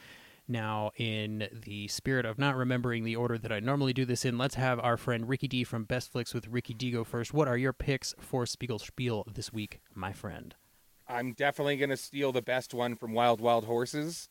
Now, 0.49 0.91
in 0.97 1.49
the 1.53 1.87
spirit 1.87 2.27
of 2.27 2.37
not 2.37 2.57
remembering 2.57 3.05
the 3.05 3.15
order 3.15 3.39
that 3.39 3.53
I 3.53 3.61
normally 3.61 3.93
do 3.93 4.05
this 4.05 4.25
in, 4.25 4.39
let's 4.39 4.57
have 4.57 4.81
our 4.81 4.97
friend 4.97 5.29
Ricky 5.29 5.47
D 5.47 5.63
from 5.63 5.85
Best 5.85 6.11
Flicks 6.11 6.35
with 6.35 6.49
Ricky 6.49 6.75
D 6.75 6.91
go 6.91 7.05
first. 7.05 7.33
What 7.33 7.47
are 7.47 7.57
your 7.57 7.73
picks 7.73 8.13
for 8.19 8.45
Spiegelspiel 8.45 9.33
this 9.33 9.53
week, 9.53 9.81
my 9.95 10.13
friend? 10.13 10.57
I'm 11.09 11.35
definitely 11.35 11.77
going 11.77 11.91
to 11.91 11.97
steal 11.97 12.33
the 12.33 12.43
best 12.43 12.75
one 12.75 12.97
from 12.97 13.13
Wild 13.13 13.41
Wild 13.41 13.67
Horses. 13.67 14.31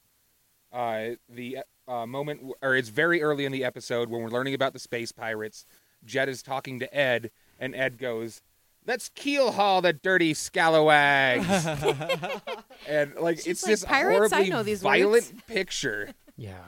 Uh, 0.73 1.11
the 1.29 1.59
uh, 1.87 2.05
moment, 2.05 2.41
or 2.61 2.75
it's 2.75 2.89
very 2.89 3.21
early 3.21 3.45
in 3.45 3.53
the 3.53 3.63
episode 3.63 4.09
when 4.09 4.21
we're 4.21 4.29
learning 4.29 4.53
about 4.53 4.73
the 4.73 4.79
space 4.79 5.13
pirates. 5.13 5.65
Jet 6.03 6.27
is 6.27 6.43
talking 6.43 6.79
to 6.79 6.93
Ed, 6.95 7.31
and 7.59 7.75
Ed 7.75 7.97
goes, 7.97 8.41
"Let's 8.85 9.09
keel 9.09 9.51
haul 9.51 9.81
the 9.81 9.93
dirty 9.93 10.33
scalawags." 10.33 11.47
and 12.87 13.15
like, 13.15 13.37
She's 13.37 13.47
it's 13.47 13.63
like, 13.63 13.69
this 13.71 13.85
"Pirates? 13.85 14.31
I 14.33 14.37
horribly 14.37 14.49
know 14.49 14.63
these 14.63 14.81
violent 14.81 15.31
words." 15.33 15.43
picture. 15.47 16.09
Yeah. 16.39 16.65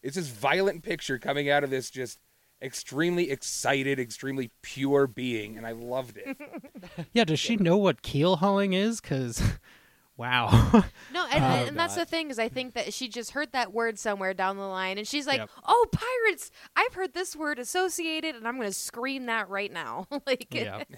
It's 0.00 0.14
this 0.14 0.28
violent 0.28 0.84
picture 0.84 1.18
coming 1.18 1.50
out 1.50 1.64
of 1.64 1.70
this 1.70 1.90
just 1.90 2.20
extremely 2.62 3.32
excited, 3.32 3.98
extremely 3.98 4.52
pure 4.62 5.08
being, 5.08 5.56
and 5.56 5.66
I 5.66 5.72
loved 5.72 6.18
it. 6.18 6.36
Yeah, 7.12 7.24
does 7.24 7.40
she 7.40 7.56
know 7.56 7.76
what 7.76 8.02
keel 8.02 8.36
hauling 8.36 8.74
is? 8.74 9.00
Because, 9.00 9.42
wow. 10.18 10.48
No, 11.14 11.26
and, 11.32 11.42
Oh, 11.42 11.68
and 11.68 11.76
that's 11.78 11.94
the 11.94 12.04
thing 12.04 12.30
is 12.30 12.38
I 12.38 12.48
think 12.50 12.74
that 12.74 12.92
she 12.92 13.08
just 13.08 13.30
heard 13.30 13.52
that 13.52 13.72
word 13.72 13.98
somewhere 13.98 14.34
down 14.34 14.56
the 14.58 14.66
line, 14.66 14.98
and 14.98 15.08
she's 15.08 15.26
like, 15.26 15.38
Yep. 15.38 15.50
"Oh, 15.66 15.86
pirates! 15.90 16.50
I've 16.76 16.92
heard 16.92 17.14
this 17.14 17.34
word 17.34 17.58
associated, 17.58 18.34
and 18.34 18.46
I'm 18.46 18.56
going 18.56 18.68
to 18.68 18.74
scream 18.74 19.24
that 19.26 19.48
right 19.48 19.72
now." 19.72 20.06
like, 20.26 20.48
yeah. 20.52 20.82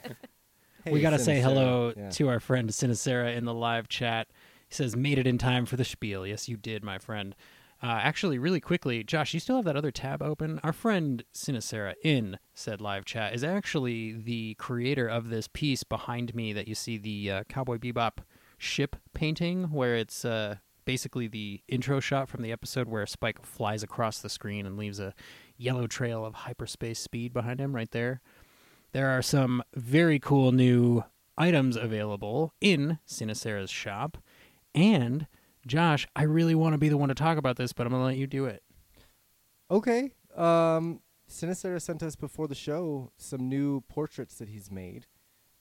Hey, 0.84 0.92
we 0.92 1.02
got 1.02 1.10
to 1.10 1.18
say 1.18 1.40
hello 1.40 1.92
Yeah. 1.94 2.08
to 2.08 2.28
our 2.30 2.40
friend 2.40 2.70
Sinacera 2.70 3.36
in 3.36 3.44
the 3.44 3.52
live 3.52 3.86
chat. 3.88 4.28
He 4.66 4.74
says, 4.74 4.96
made 4.96 5.18
it 5.18 5.26
in 5.26 5.36
time 5.36 5.66
for 5.66 5.76
the 5.76 5.84
spiel. 5.84 6.26
Yes, 6.26 6.48
you 6.48 6.56
did, 6.56 6.82
my 6.82 6.96
friend. 6.96 7.36
Uh, 7.82 7.86
actually, 8.02 8.38
really 8.38 8.60
quickly, 8.60 9.04
Josh, 9.04 9.34
you 9.34 9.40
still 9.40 9.56
have 9.56 9.66
that 9.66 9.76
other 9.76 9.90
tab 9.90 10.22
open? 10.22 10.58
Our 10.62 10.72
friend 10.72 11.22
Sinacera 11.34 11.94
in 12.02 12.38
said 12.54 12.80
live 12.80 13.04
chat 13.04 13.34
is 13.34 13.44
actually 13.44 14.12
the 14.12 14.54
creator 14.54 15.06
of 15.06 15.28
this 15.28 15.48
piece 15.48 15.82
behind 15.82 16.34
me 16.34 16.52
that 16.54 16.66
you 16.66 16.74
see 16.74 16.96
the 16.96 17.30
uh, 17.30 17.44
Cowboy 17.44 17.76
Bebop 17.76 18.18
ship 18.60 18.96
painting, 19.14 19.64
where 19.64 19.96
it's 19.96 20.24
uh, 20.24 20.56
basically 20.84 21.26
the 21.26 21.62
intro 21.68 22.00
shot 22.00 22.28
from 22.28 22.42
the 22.42 22.52
episode 22.52 22.88
where 22.88 23.06
Spike 23.06 23.44
flies 23.44 23.82
across 23.82 24.18
the 24.20 24.28
screen 24.28 24.66
and 24.66 24.76
leaves 24.76 25.00
a 25.00 25.14
yellow 25.56 25.86
trail 25.86 26.24
of 26.24 26.34
hyperspace 26.34 26.98
speed 26.98 27.32
behind 27.32 27.60
him 27.60 27.74
right 27.74 27.90
there 27.90 28.20
there 28.92 29.08
are 29.08 29.22
some 29.22 29.62
very 29.74 30.18
cool 30.18 30.52
new 30.52 31.04
items 31.38 31.76
available 31.76 32.54
in 32.60 32.98
Sinacera's 33.06 33.70
shop. 33.70 34.18
And 34.74 35.26
Josh, 35.66 36.06
I 36.16 36.24
really 36.24 36.54
want 36.54 36.74
to 36.74 36.78
be 36.78 36.88
the 36.88 36.96
one 36.96 37.08
to 37.08 37.14
talk 37.14 37.38
about 37.38 37.56
this, 37.56 37.72
but 37.72 37.86
I'm 37.86 37.92
going 37.92 38.02
to 38.02 38.06
let 38.06 38.16
you 38.16 38.26
do 38.26 38.46
it. 38.46 38.62
Okay. 39.70 40.12
Um, 40.36 41.00
sent 41.26 42.02
us 42.02 42.16
before 42.16 42.48
the 42.48 42.54
show 42.54 43.12
some 43.16 43.48
new 43.48 43.82
portraits 43.82 44.36
that 44.36 44.48
he's 44.48 44.70
made, 44.70 45.06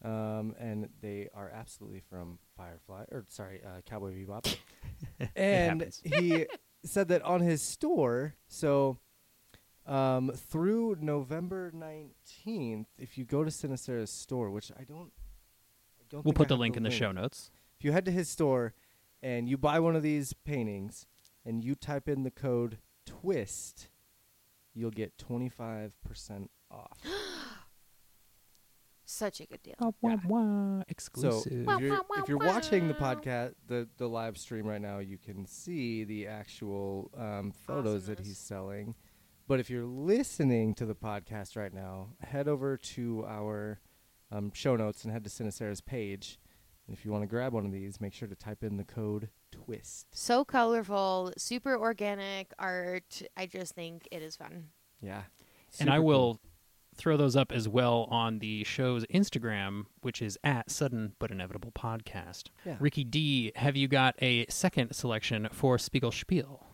um, 0.03 0.55
and 0.59 0.89
they 1.01 1.29
are 1.33 1.51
absolutely 1.53 2.01
from 2.09 2.39
Firefly, 2.55 3.05
or 3.11 3.25
sorry, 3.29 3.61
uh, 3.65 3.81
Cowboy 3.85 4.13
Bebop. 4.13 4.55
and 5.35 5.93
he 6.03 6.45
said 6.83 7.09
that 7.09 7.21
on 7.23 7.41
his 7.41 7.61
store, 7.61 8.35
so 8.47 8.97
um, 9.85 10.31
through 10.35 10.97
November 11.01 11.71
nineteenth, 11.73 12.87
if 12.97 13.17
you 13.17 13.25
go 13.25 13.43
to 13.43 13.49
Sinacera's 13.49 14.11
store, 14.11 14.49
which 14.49 14.71
I 14.79 14.83
don't, 14.83 15.11
I 15.99 16.05
don't. 16.09 16.23
We'll 16.23 16.31
think 16.31 16.37
put 16.37 16.47
the 16.47 16.57
link 16.57 16.77
in 16.77 16.83
the 16.83 16.91
show 16.91 17.11
notes. 17.11 17.51
If 17.77 17.85
you 17.85 17.91
head 17.91 18.05
to 18.05 18.11
his 18.11 18.29
store 18.29 18.73
and 19.21 19.49
you 19.49 19.57
buy 19.57 19.79
one 19.79 19.95
of 19.95 20.03
these 20.03 20.33
paintings 20.33 21.07
and 21.45 21.63
you 21.63 21.75
type 21.75 22.07
in 22.07 22.23
the 22.23 22.31
code 22.31 22.77
TWIST, 23.05 23.87
you'll 24.73 24.91
get 24.91 25.17
25% 25.17 25.91
off. 26.71 26.99
Such 29.11 29.41
a 29.41 29.47
good 29.47 29.63
deal. 29.63 29.73
Wah, 29.79 29.91
wah, 30.01 30.17
wah. 30.27 30.79
So 30.79 30.83
Exclusive. 30.87 31.65
Wah, 31.65 31.77
if 31.77 31.81
you're, 31.81 31.89
wah, 31.89 32.01
wah, 32.07 32.21
if 32.21 32.29
you're 32.29 32.37
watching 32.37 32.87
the 32.87 32.93
podcast, 32.93 33.55
the, 33.67 33.87
the 33.97 34.07
live 34.07 34.37
stream 34.37 34.67
right 34.67 34.79
now, 34.79 34.99
you 34.99 35.17
can 35.17 35.47
see 35.47 36.03
the 36.03 36.27
actual 36.27 37.09
um, 37.17 37.51
photos 37.51 38.05
that 38.05 38.19
he's 38.19 38.37
selling. 38.37 38.93
But 39.47 39.59
if 39.59 39.67
you're 39.67 39.87
listening 39.87 40.75
to 40.75 40.85
the 40.85 40.93
podcast 40.93 41.57
right 41.57 41.73
now, 41.73 42.09
head 42.21 42.47
over 42.47 42.77
to 42.77 43.25
our 43.27 43.79
um, 44.31 44.51
show 44.53 44.75
notes 44.75 45.03
and 45.03 45.11
head 45.11 45.23
to 45.23 45.29
Sinacera's 45.31 45.81
page. 45.81 46.37
And 46.85 46.95
if 46.95 47.03
you 47.03 47.11
want 47.11 47.23
to 47.23 47.27
grab 47.27 47.51
one 47.51 47.65
of 47.65 47.71
these, 47.71 47.99
make 47.99 48.13
sure 48.13 48.27
to 48.27 48.35
type 48.35 48.63
in 48.63 48.77
the 48.77 48.83
code 48.83 49.29
TWIST. 49.51 50.05
So 50.11 50.45
colorful, 50.45 51.33
super 51.35 51.75
organic 51.75 52.53
art. 52.59 53.23
I 53.35 53.47
just 53.47 53.73
think 53.73 54.07
it 54.11 54.21
is 54.21 54.35
fun. 54.35 54.67
Yeah. 55.01 55.23
and 55.79 55.89
I 55.89 55.95
Super 55.95 56.05
will 56.05 56.33
cool. 56.35 56.48
Throw 56.99 57.15
those 57.15 57.37
up 57.37 57.53
as 57.53 57.69
well 57.69 58.09
on 58.11 58.39
the 58.39 58.65
show's 58.65 59.05
Instagram, 59.05 59.85
which 60.01 60.21
is 60.21 60.37
at 60.43 60.69
Sudden 60.69 61.13
But 61.17 61.31
Inevitable 61.31 61.71
Podcast. 61.71 62.49
Yeah. 62.65 62.75
Ricky 62.77 63.05
D, 63.05 63.53
have 63.55 63.77
you 63.77 63.87
got 63.87 64.15
a 64.21 64.45
second 64.49 64.93
selection 64.93 65.47
for 65.53 65.77
Spiegel 65.77 66.11
Spiel? 66.11 66.67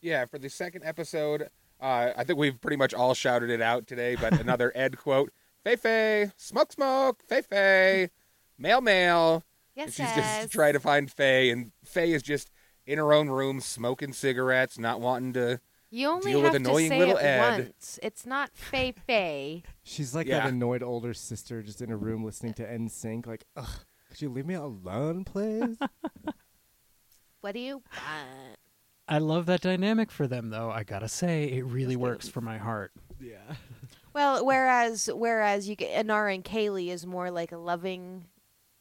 Yeah, 0.00 0.26
for 0.26 0.38
the 0.38 0.48
second 0.48 0.84
episode, 0.84 1.48
uh, 1.80 2.12
I 2.16 2.22
think 2.22 2.38
we've 2.38 2.60
pretty 2.60 2.76
much 2.76 2.94
all 2.94 3.12
shouted 3.12 3.50
it 3.50 3.60
out 3.60 3.88
today, 3.88 4.14
but 4.14 4.34
another 4.40 4.70
Ed 4.72 4.96
quote 4.96 5.32
Faye 5.64 5.74
Faye, 5.74 6.30
smoke, 6.36 6.70
smoke, 6.72 7.20
Faye 7.28 7.42
Faye, 7.42 8.10
mail, 8.56 8.80
mail. 8.80 9.42
Yes, 9.74 9.86
and 9.86 9.94
she's 9.94 10.16
yes. 10.16 10.42
just 10.42 10.52
trying 10.52 10.74
to 10.74 10.80
find 10.80 11.10
Faye, 11.10 11.50
and 11.50 11.72
Faye 11.84 12.12
is 12.12 12.22
just 12.22 12.52
in 12.86 12.98
her 12.98 13.12
own 13.12 13.28
room 13.28 13.60
smoking 13.60 14.12
cigarettes, 14.12 14.78
not 14.78 15.00
wanting 15.00 15.32
to. 15.32 15.60
You 15.90 16.08
only 16.08 16.30
deal 16.32 16.42
with 16.42 16.52
have 16.52 16.62
to 16.62 16.74
say 16.88 16.98
little 16.98 17.16
it 17.16 17.22
Ed. 17.24 17.58
once. 17.66 17.98
It's 18.02 18.24
not 18.24 18.50
Faye 18.54 18.92
Faye. 19.06 19.62
She's 19.82 20.14
like 20.14 20.26
Yeah. 20.28 20.40
that 20.40 20.50
annoyed 20.50 20.82
older 20.82 21.12
sister 21.14 21.62
just 21.62 21.82
in 21.82 21.90
a 21.90 21.96
room 21.96 22.24
listening 22.24 22.54
to 22.54 22.62
NSYNC, 22.64 23.26
like, 23.26 23.44
ugh, 23.56 23.68
could 24.08 24.22
you 24.22 24.28
leave 24.28 24.46
me 24.46 24.54
alone, 24.54 25.24
please? 25.24 25.76
what 27.40 27.52
do 27.52 27.60
you 27.60 27.74
want? 27.74 28.56
I 29.08 29.18
love 29.18 29.46
that 29.46 29.60
dynamic 29.62 30.10
for 30.12 30.26
them, 30.28 30.50
though. 30.50 30.70
I 30.70 30.84
gotta 30.84 31.08
say, 31.08 31.44
it 31.44 31.64
really 31.64 31.94
That's 31.96 32.02
works 32.02 32.24
good. 32.26 32.34
for 32.34 32.40
my 32.40 32.58
heart. 32.58 32.92
yeah. 33.20 33.54
Well, 34.12 34.44
whereas 34.44 35.08
whereas 35.12 35.68
you 35.68 35.76
get 35.76 36.04
Inara 36.06 36.34
and 36.34 36.44
Kaylee 36.44 36.88
is 36.88 37.06
more 37.06 37.30
like 37.30 37.52
a 37.52 37.56
loving 37.56 38.24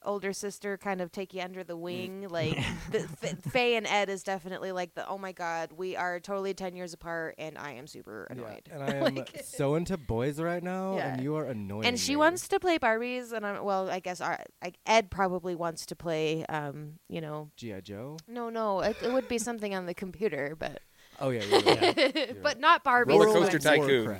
older 0.03 0.33
sister, 0.33 0.77
kind 0.77 1.01
of 1.01 1.11
take 1.11 1.33
you 1.33 1.41
under 1.41 1.63
the 1.63 1.75
wing. 1.77 2.27
Like 2.29 2.57
the, 2.91 3.07
F- 3.21 3.39
Faye 3.51 3.75
and 3.75 3.85
Ed 3.87 4.09
is 4.09 4.23
definitely 4.23 4.71
like 4.71 4.93
the 4.95 5.07
oh 5.07 5.17
my 5.17 5.31
god, 5.31 5.71
we 5.75 5.95
are 5.95 6.19
totally 6.19 6.53
ten 6.53 6.75
years 6.75 6.93
apart, 6.93 7.35
and 7.37 7.57
I 7.57 7.73
am 7.73 7.87
super 7.87 8.25
annoyed. 8.29 8.69
And 8.71 8.83
I 8.83 8.87
am 9.07 9.15
Like- 9.15 9.41
so 9.43 9.75
into 9.75 9.97
boys 9.97 10.39
right 10.39 10.63
now, 10.63 10.95
Yeah. 10.97 11.13
and 11.13 11.23
you 11.23 11.35
are 11.35 11.45
annoying. 11.45 11.85
and 11.85 11.99
she 11.99 12.13
me. 12.13 12.17
wants 12.17 12.47
to 12.49 12.59
play 12.59 12.77
Barbies, 12.79 13.31
and 13.33 13.45
I'm 13.45 13.63
well. 13.63 13.89
I 13.89 13.99
guess 13.99 14.21
our, 14.21 14.39
I, 14.61 14.73
Ed 14.85 15.09
probably 15.11 15.55
wants 15.55 15.85
to 15.87 15.95
play. 15.95 16.45
Um, 16.45 16.99
you 17.09 17.21
know, 17.21 17.49
G.I. 17.57 17.81
Joe? 17.81 18.17
no, 18.27 18.49
no, 18.49 18.81
it, 18.81 18.95
it 19.01 19.11
would 19.11 19.27
be 19.27 19.37
something 19.37 19.73
on 19.75 19.85
the 19.85 19.93
computer, 19.93 20.55
but 20.57 20.81
Oh, 21.21 21.31
yeah, 21.31 21.43
you're 21.49 21.61
but 21.61 22.43
right. 22.43 22.59
not 22.59 22.83
Barbies. 22.85 23.07
Roller 23.09 23.25
Coaster 23.33 23.59
Tycoon. 23.59 24.17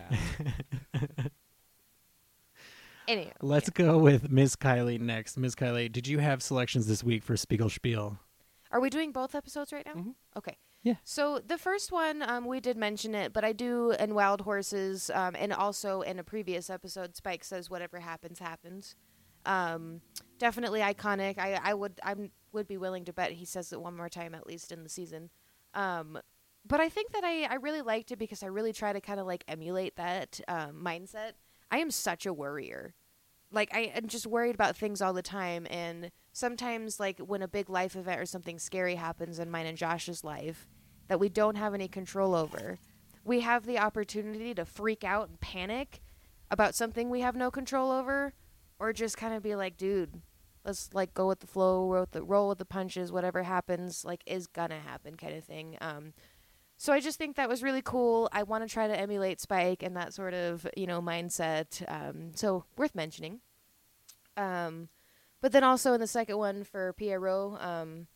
Warcraft. 3.10 3.28
Anyway, 3.28 3.34
Let's 3.42 3.70
go 3.70 3.98
with 3.98 4.30
Ms. 4.32 4.56
Kylie 4.56 5.00
next. 5.00 5.38
Ms. 5.38 5.56
Kylie, 5.56 5.92
did 5.92 6.08
you 6.08 6.20
have 6.20 6.42
selections 6.42 6.88
this 6.88 7.04
week 7.04 7.24
for 7.24 7.36
Spiegel 7.36 7.70
Spiel? 7.70 8.18
Are 8.72 8.80
we 8.80 8.90
doing 8.90 9.12
both 9.12 9.34
episodes 9.36 9.74
right 9.74 9.86
now? 9.86 9.94
Mhm. 9.94 10.14
Okay. 10.38 10.58
Yeah. 10.84 10.96
So 11.04 11.40
the 11.40 11.58
first 11.58 11.92
one, 11.92 12.22
um, 12.22 12.46
we 12.46 12.60
did 12.60 12.78
mention 12.78 13.14
it, 13.16 13.34
but 13.34 13.44
I 13.44 13.52
do 13.52 13.92
in 13.92 14.14
Wild 14.14 14.42
Horses, 14.42 15.10
um, 15.14 15.36
and 15.38 15.52
also 15.52 16.02
in 16.02 16.20
a 16.20 16.24
previous 16.24 16.70
episode, 16.70 17.16
Spike 17.16 17.44
says 17.44 17.70
whatever 17.70 18.00
happens, 18.00 18.40
happens. 18.40 18.96
Um, 19.46 20.02
definitely 20.38 20.80
iconic. 20.82 21.38
I, 21.38 21.60
I 21.62 21.74
would 21.74 22.00
I 22.04 22.16
would 22.52 22.68
be 22.68 22.78
willing 22.78 23.06
to 23.06 23.14
bet 23.14 23.32
he 23.32 23.46
says 23.46 23.74
it 23.74 23.82
one 23.82 23.96
more 23.98 24.10
time 24.10 24.34
at 24.36 24.46
least 24.48 24.72
in 24.72 24.84
the 24.84 24.90
season. 24.90 25.30
Um, 25.74 26.20
but 26.66 26.80
I 26.80 26.90
think 26.90 27.12
that 27.14 27.24
I, 27.24 27.44
I 27.44 27.56
really 27.56 27.82
liked 27.82 28.12
it 28.12 28.20
because 28.20 28.44
I 28.44 28.48
really 28.48 28.74
try 28.74 28.94
to 28.94 29.02
kind 29.02 29.20
of 29.20 29.26
like 29.26 29.44
emulate 29.48 29.96
that 29.98 30.40
um, 30.48 30.82
mindset. 30.84 31.34
I 31.72 31.80
am 31.80 31.92
such 31.92 32.26
a 32.26 32.34
worrier. 32.34 32.96
Like 33.52 33.74
I 33.74 33.92
am 33.96 34.08
just 34.08 34.28
worried 34.28 34.56
about 34.56 34.78
things 34.78 35.02
all 35.02 35.14
the 35.14 35.22
time, 35.22 35.66
and 35.70 36.12
sometimes 36.32 37.00
like 37.00 37.20
when 37.20 37.42
a 37.42 37.48
big 37.48 37.70
life 37.70 37.96
event 37.96 38.22
or 38.22 38.26
something 38.26 38.60
scary 38.60 38.96
happens 38.96 39.40
in 39.40 39.50
mine 39.50 39.66
and 39.66 39.78
Josh's 39.78 40.24
life 40.24 40.68
that 41.08 41.20
we 41.20 41.30
don't 41.30 41.56
have 41.56 41.74
any 41.74 41.88
control 41.88 42.36
over, 42.36 42.78
we 43.24 43.40
have 43.40 43.66
the 43.66 43.80
opportunity 43.80 44.54
to 44.54 44.66
freak 44.66 45.04
out 45.04 45.30
and 45.30 45.40
panic 45.42 46.02
about 46.52 46.76
something 46.76 47.10
we 47.10 47.22
have 47.22 47.36
no 47.36 47.50
control 47.50 47.92
over, 47.92 48.34
or 48.80 48.94
just 48.94 49.18
kind 49.18 49.34
of 49.34 49.44
be 49.44 49.56
like, 49.56 49.78
dude, 49.78 50.22
let's 50.64 50.90
like 50.94 51.14
go 51.14 51.28
with 51.28 51.40
the 51.40 51.48
flow, 51.48 51.90
roll 51.90 52.02
with 52.02 52.12
the 52.12 52.24
roll 52.24 52.50
with 52.50 52.60
the 52.60 52.66
punches, 52.66 53.12
whatever 53.12 53.44
happens, 53.44 54.06
like 54.06 54.22
is 54.28 54.46
gonna 54.48 54.80
happen, 54.80 55.16
kind 55.16 55.36
of 55.36 55.44
thing. 55.44 55.78
Um, 55.82 56.14
so 56.82 56.94
I 56.94 57.02
just 57.02 57.18
think 57.18 57.36
that 57.36 57.50
was 57.50 57.62
really 57.62 57.82
cool. 57.82 58.30
I 58.32 58.44
want 58.44 58.66
to 58.66 58.74
try 58.74 58.88
to 58.88 58.98
emulate 58.98 59.42
Spike 59.42 59.84
and 59.84 59.98
that 59.98 60.14
sort 60.14 60.34
of 60.34 60.66
you 60.78 60.88
know 60.88 61.02
mindset. 61.02 61.84
Um, 61.92 62.32
so 62.36 62.64
worth 62.78 62.96
mentioning. 62.96 63.42
Um, 64.38 64.88
but 65.42 65.52
then 65.52 65.66
also 65.66 65.92
in 65.92 66.00
the 66.00 66.08
second 66.08 66.38
one 66.38 66.64
for 66.64 66.94
Pierrot, 66.94 67.62
um, 67.62 68.08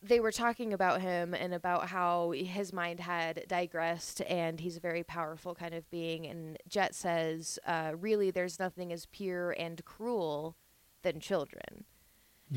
they 0.00 0.20
were 0.20 0.30
talking 0.30 0.72
about 0.72 1.00
him 1.00 1.34
and 1.34 1.52
about 1.52 1.88
how 1.88 2.30
his 2.30 2.72
mind 2.72 3.00
had 3.00 3.44
digressed 3.48 4.20
and 4.28 4.60
he's 4.60 4.76
a 4.76 4.80
very 4.80 5.02
powerful 5.02 5.56
kind 5.56 5.74
of 5.74 5.90
being. 5.90 6.26
And 6.26 6.56
Jet 6.68 6.94
says, 6.94 7.58
uh, 7.66 7.94
really, 7.98 8.30
there's 8.30 8.60
nothing 8.60 8.92
as 8.92 9.06
pure 9.06 9.50
and 9.58 9.84
cruel 9.84 10.56
than 11.02 11.18
children. 11.18 11.84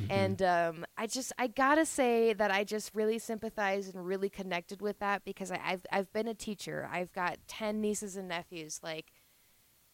And 0.09 0.41
um, 0.41 0.85
I 0.97 1.07
just 1.07 1.34
I 1.38 1.47
gotta 1.47 1.85
say 1.85 2.34
that 2.34 2.49
I 2.51 2.64
just 2.64 2.95
really 2.95 3.19
sympathize 3.19 3.89
and 3.89 4.05
really 4.05 4.30
connected 4.30 4.81
with 4.81 4.99
that 4.99 5.26
because 5.26 5.51
I, 5.51 5.59
I've 5.65 5.85
I've 5.91 6.14
been 6.14 6.27
a 6.27 6.34
teacher. 6.34 6.88
I've 6.91 7.11
got 7.11 7.38
ten 7.47 7.81
nieces 7.81 8.15
and 8.15 8.27
nephews. 8.27 8.80
Like, 8.84 9.11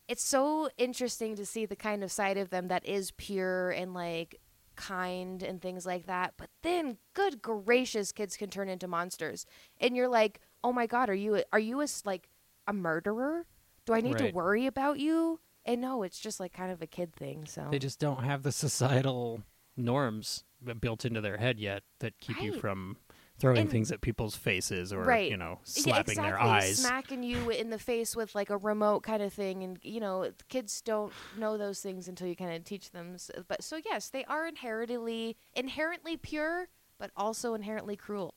it's 0.07 0.23
so 0.23 0.69
interesting 0.77 1.35
to 1.35 1.45
see 1.45 1.65
the 1.65 1.75
kind 1.75 2.03
of 2.03 2.11
side 2.11 2.37
of 2.37 2.49
them 2.49 2.67
that 2.67 2.85
is 2.85 3.11
pure 3.11 3.71
and 3.71 3.93
like 3.93 4.39
kind 4.75 5.41
and 5.41 5.61
things 5.61 5.85
like 5.85 6.05
that. 6.07 6.33
But 6.37 6.49
then, 6.61 6.97
good 7.13 7.41
gracious, 7.41 8.11
kids 8.11 8.35
can 8.37 8.49
turn 8.49 8.69
into 8.69 8.87
monsters, 8.87 9.45
and 9.79 9.95
you're 9.95 10.07
like, 10.09 10.41
oh 10.63 10.73
my 10.73 10.85
god, 10.85 11.09
are 11.09 11.15
you 11.15 11.35
a, 11.37 11.43
are 11.51 11.59
you 11.59 11.81
a, 11.81 11.87
like 12.05 12.29
a 12.67 12.73
murderer? 12.73 13.45
Do 13.85 13.93
I 13.93 14.01
need 14.01 14.19
Right. 14.19 14.29
to 14.29 14.35
worry 14.35 14.65
about 14.67 14.99
you? 14.99 15.39
And 15.65 15.81
no, 15.81 16.03
it's 16.03 16.19
just 16.19 16.39
like 16.39 16.53
kind 16.53 16.71
of 16.71 16.81
a 16.81 16.87
kid 16.87 17.15
thing. 17.15 17.45
So 17.45 17.67
They 17.71 17.79
just 17.79 17.99
don't 17.99 18.23
have 18.23 18.43
the 18.43 18.51
societal 18.51 19.43
norms 19.75 20.43
built 20.79 21.03
into 21.05 21.19
their 21.21 21.37
head 21.37 21.59
yet 21.59 21.83
that 21.99 22.19
keep 22.19 22.41
you 22.41 22.53
from 22.53 22.97
throwing 23.39 23.57
And- 23.57 23.69
things 23.71 23.91
at 23.91 23.99
people's 24.01 24.35
faces 24.35 24.93
or 24.93 25.01
Right. 25.03 25.29
you 25.29 25.35
know 25.37 25.59
Yeah, 25.65 25.83
slapping 25.83 26.15
their 26.21 26.39
eyes. 26.39 26.77
smacking 26.79 27.23
you 27.23 27.49
in 27.49 27.69
the 27.71 27.79
face 27.79 28.15
with 28.15 28.33
like 28.35 28.49
a 28.49 28.57
remote 28.57 29.01
kind 29.03 29.21
of 29.23 29.33
thing, 29.33 29.63
and 29.63 29.79
you 29.81 29.99
know, 29.99 30.31
kids 30.49 30.81
don't 30.81 31.11
know 31.37 31.57
those 31.57 31.81
things 31.81 32.07
until 32.07 32.27
you 32.27 32.35
kind 32.35 32.53
of 32.55 32.63
teach 32.63 32.91
them. 32.91 33.15
S 33.15 33.31
but 33.47 33.63
so 33.63 33.79
yes, 33.83 34.09
they 34.09 34.23
are 34.25 34.47
inherently 34.47 35.35
inherently 35.55 36.15
pure, 36.15 36.67
but 36.97 37.11
also 37.17 37.53
inherently 37.55 37.95
cruel. 37.97 38.35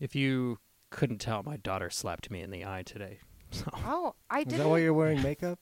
If 0.00 0.16
you 0.16 0.58
couldn't 0.90 1.18
tell, 1.18 1.42
my 1.42 1.56
daughter 1.56 1.90
slapped 1.90 2.30
me 2.30 2.40
in 2.40 2.50
the 2.50 2.64
eye 2.64 2.82
today. 2.82 3.20
So 3.50 3.66
Oh, 3.84 4.14
I 4.30 4.40
Is 4.40 4.46
did. 4.46 4.60
that 4.60 4.68
why 4.68 4.78
you're 4.78 4.92
wearing 4.94 5.22
makeup? 5.22 5.60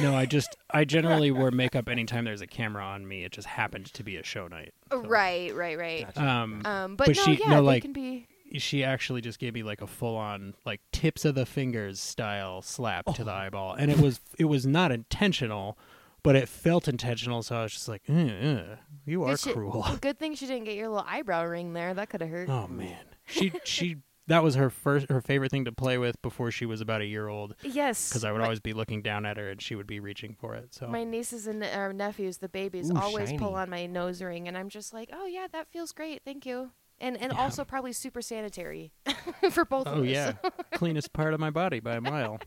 No, 0.00 0.14
I 0.14 0.26
just 0.26 0.56
I 0.70 0.84
generally 0.84 1.30
wear 1.32 1.50
makeup 1.50 1.88
anytime 1.88 2.24
there's 2.24 2.40
a 2.40 2.46
camera 2.46 2.84
on 2.84 3.06
me. 3.06 3.24
It 3.24 3.32
just 3.32 3.46
happened 3.48 3.86
to 3.94 4.02
be 4.02 4.16
a 4.16 4.22
show 4.22 4.46
night. 4.48 4.72
so. 4.90 4.98
Right, 5.00 5.54
right, 5.54 5.78
right. 5.78 6.04
Gotcha. 6.06 6.24
Um, 6.26 6.62
Um, 6.64 6.96
but, 6.96 7.06
But 7.08 7.16
no, 7.16 7.22
she- 7.24 7.32
yeah, 7.34 7.48
no, 7.50 7.54
they 7.56 7.60
like- 7.60 7.82
can 7.82 7.92
be. 7.92 8.26
she 8.58 8.82
actually 8.82 9.20
just 9.20 9.38
gave 9.38 9.54
me 9.54 9.62
like 9.62 9.82
a 9.82 9.86
full 9.86 10.16
on 10.16 10.54
like 10.64 10.80
tips 10.92 11.24
of 11.24 11.34
the 11.34 11.44
fingers 11.46 12.00
style 12.00 12.62
slap 12.62 13.04
to 13.14 13.22
Oh. 13.22 13.24
the 13.24 13.30
eyeball, 13.32 13.74
and 13.74 13.90
it 13.90 13.98
was 13.98 14.20
it 14.38 14.46
was 14.46 14.64
not 14.66 14.90
intentional, 14.92 15.76
but 16.22 16.34
it 16.36 16.48
felt 16.48 16.88
intentional. 16.88 17.42
So 17.42 17.56
I 17.56 17.62
was 17.64 17.72
just 17.72 17.88
like, 17.88 18.02
"Uh, 18.08 18.12
uh, 18.14 18.76
you 19.04 19.22
are 19.24 19.30
Good 19.32 19.40
shit- 19.40 19.54
cruel. 19.54 19.86
Good 20.00 20.18
thing 20.18 20.34
she 20.34 20.46
didn't 20.46 20.64
get 20.64 20.76
your 20.76 20.88
little 20.88 21.06
eyebrow 21.06 21.44
ring 21.44 21.72
there. 21.74 21.92
That 21.94 22.08
could 22.08 22.20
have 22.22 22.30
hurt. 22.30 22.48
Oh 22.48 22.66
man, 22.68 22.96
she 23.26 23.52
she 23.64 23.96
that 24.28 24.42
was 24.44 24.54
her 24.54 24.70
first 24.70 25.10
her 25.10 25.20
favorite 25.20 25.50
thing 25.50 25.64
to 25.66 25.72
play 25.72 25.98
with 25.98 26.20
before 26.22 26.50
she 26.50 26.64
was 26.64 26.80
about 26.80 27.00
a 27.00 27.04
year 27.06 27.28
old 27.28 27.54
Yes, 27.62 28.08
because 28.08 28.22
I 28.24 28.30
would 28.32 28.38
my- 28.38 28.44
always 28.44 28.60
be 28.60 28.72
looking 28.72 29.02
down 29.02 29.26
at 29.26 29.36
her 29.36 29.50
and 29.50 29.60
she 29.60 29.74
would 29.74 29.86
be 29.86 30.00
reaching 30.00 30.34
for 30.38 30.54
it. 30.54 30.72
So 30.74 30.86
My 30.86 31.02
nieces 31.04 31.46
and 31.46 31.62
uh, 31.62 31.92
nephews, 31.92 32.38
the 32.38 32.48
babies, 32.48 32.90
Ooh, 32.90 32.96
always 32.96 33.32
pull 33.32 33.54
on 33.56 33.68
my 33.68 33.86
nose 33.86 34.22
ring, 34.22 34.46
and 34.48 34.56
I'm 34.56 34.68
just 34.68 34.94
like, 34.94 35.10
oh 35.12 35.26
yeah, 35.26 35.46
that 35.52 35.66
feels 35.72 35.92
great, 35.92 36.22
thank 36.24 36.46
you, 36.46 36.70
and 37.00 37.16
and 37.20 37.32
Yeah. 37.32 37.40
also 37.42 37.64
probably 37.64 37.92
super 37.92 38.22
sanitary 38.22 38.92
for 39.50 39.64
both 39.64 39.86
of 39.86 39.94
us. 39.94 39.98
oh 39.98 40.02
yeah, 40.02 40.32
cleanest 40.72 41.12
part 41.12 41.34
of 41.34 41.40
my 41.40 41.50
body 41.50 41.80
by 41.80 41.96
a 41.96 42.00
mile. 42.00 42.38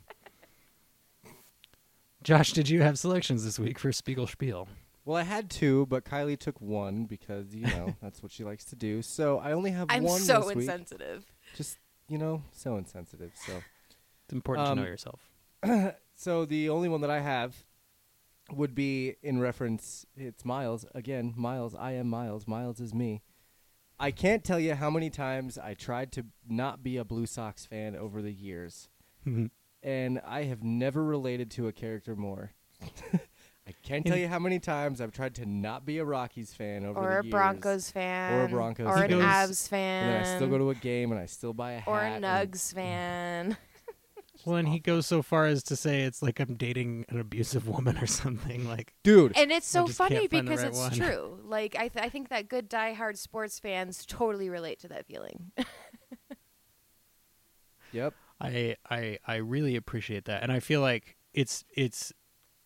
Josh, 2.24 2.54
did 2.54 2.70
you 2.70 2.82
have 2.82 3.00
selections 3.00 3.44
this 3.44 3.58
week 3.58 3.80
for 3.80 3.92
Spiegel 3.92 4.28
Spiel? 4.28 4.68
Well, 5.06 5.18
I 5.18 5.24
had 5.24 5.50
two, 5.50 5.88
but 5.88 6.06
Kylie 6.06 6.38
took 6.38 6.62
one 6.62 7.06
because 7.06 7.56
you 7.56 7.66
know 7.66 7.96
that's 8.02 8.22
what 8.22 8.32
she 8.32 8.44
likes 8.44 8.64
to 8.66 8.76
do. 8.76 9.02
So 9.02 9.40
I 9.40 9.54
only 9.54 9.72
have 9.72 9.90
one. 9.90 9.98
I'm 9.98 10.04
one 10.04 10.22
so 10.22 10.38
this 10.42 10.48
week. 10.50 10.58
insensitive. 10.58 11.26
Just 11.56 11.78
you 12.08 12.18
know, 12.18 12.44
so 12.52 12.76
insensitive. 12.78 13.32
So 13.36 13.54
It's 14.26 14.34
important 14.34 14.68
to 14.68 14.76
know 14.76 14.82
Um, 14.82 14.88
yourself. 14.88 15.20
so 16.16 16.46
the 16.46 16.70
only 16.70 16.90
one 16.90 17.02
that 17.02 17.10
I 17.10 17.20
have 17.22 17.56
would 18.52 18.76
be 18.76 19.16
in 19.24 19.40
reference. 19.40 20.06
It's 20.16 20.44
Miles 20.44 20.86
again. 20.94 21.34
Miles. 21.38 21.74
I 21.76 21.94
am 21.94 22.08
Miles. 22.08 22.48
Miles 22.48 22.80
is 22.80 22.94
me. 22.94 23.22
I 24.00 24.12
can't 24.12 24.44
tell 24.44 24.60
you 24.60 24.74
how 24.74 24.90
many 24.90 25.10
times 25.12 25.58
I 25.60 25.74
tried 25.76 26.12
to 26.14 26.26
not 26.50 26.82
be 26.84 26.98
a 26.98 27.06
Blue 27.06 27.28
Sox 27.28 27.66
fan 27.68 27.96
over 27.96 28.22
the 28.24 28.32
years, 28.34 28.90
and 29.84 30.20
I 30.26 30.44
have 30.46 30.64
never 30.64 31.04
related 31.04 31.52
to 31.52 31.68
a 31.68 31.72
character 31.72 32.16
more. 32.16 32.52
I 33.84 33.88
can't 33.88 34.06
tell 34.06 34.18
you 34.18 34.28
how 34.28 34.40
many 34.40 34.60
times 34.60 35.00
I've 35.02 35.12
tried 35.12 35.36
to 35.36 35.46
not 35.46 35.86
be 35.86 35.98
a 36.00 36.06
Rockies 36.06 36.54
fan 36.54 36.84
over 36.86 37.00
or 37.00 37.10
the 37.10 37.20
a 37.20 37.24
years. 37.24 37.32
Broncos 37.32 37.92
fan, 37.92 38.34
or 38.40 38.44
a 38.46 38.50
Broncos 38.50 38.86
fan. 38.88 38.94
or 38.94 38.98
He 38.98 39.04
an 39.14 39.20
goes- 39.20 39.24
Avs 39.26 39.50
And 39.50 39.58
fan, 39.70 40.08
then 40.08 40.22
I 40.22 40.36
still 40.38 40.48
go 40.50 40.58
to 40.58 40.70
a 40.72 40.76
game 40.76 41.12
and 41.12 41.20
I 41.20 41.26
still 41.26 41.54
buy 41.54 41.74
a 41.74 41.80
hat. 41.80 41.88
or 41.88 42.00
a 42.00 42.04
and- 42.12 42.24
Nugs 42.26 42.74
fan. 42.76 43.58
Well, 44.44 44.56
and 44.56 44.68
he 44.70 44.80
goes 44.80 45.06
so 45.06 45.22
far 45.22 45.46
as 45.46 45.62
to 45.66 45.76
say 45.76 46.02
it's 46.02 46.24
like 46.24 46.40
I'm 46.40 46.56
dating 46.56 47.06
an 47.10 47.20
abusive 47.20 47.68
woman 47.68 48.00
or 48.00 48.08
something. 48.08 48.68
Like, 48.68 48.96
Dude, 49.04 49.38
And 49.38 49.52
it's 49.52 49.68
so 49.68 49.86
funny 49.86 50.16
can't 50.28 50.32
find 50.32 50.48
the 50.48 50.50
because 50.50 50.64
right 50.64 50.70
it's 50.70 50.80
one. 50.80 50.92
true. 50.94 51.40
Like 51.46 51.76
I, 51.76 51.90
th- 51.90 52.04
I 52.04 52.10
think 52.10 52.30
that 52.30 52.50
good 52.50 52.68
diehard 52.68 53.18
sports 53.18 53.60
fans 53.60 54.04
totally 54.04 54.50
relate 54.50 54.80
to 54.80 54.88
that 54.88 55.06
feeling. 55.06 55.52
yep. 57.92 58.14
I 58.40 58.76
I 58.90 59.20
I 59.28 59.36
really 59.36 59.76
appreciate 59.76 60.26
that, 60.26 60.42
and 60.42 60.52
I 60.52 60.60
feel 60.60 60.82
like 60.82 61.18
it's 61.36 61.64
it's 61.76 62.12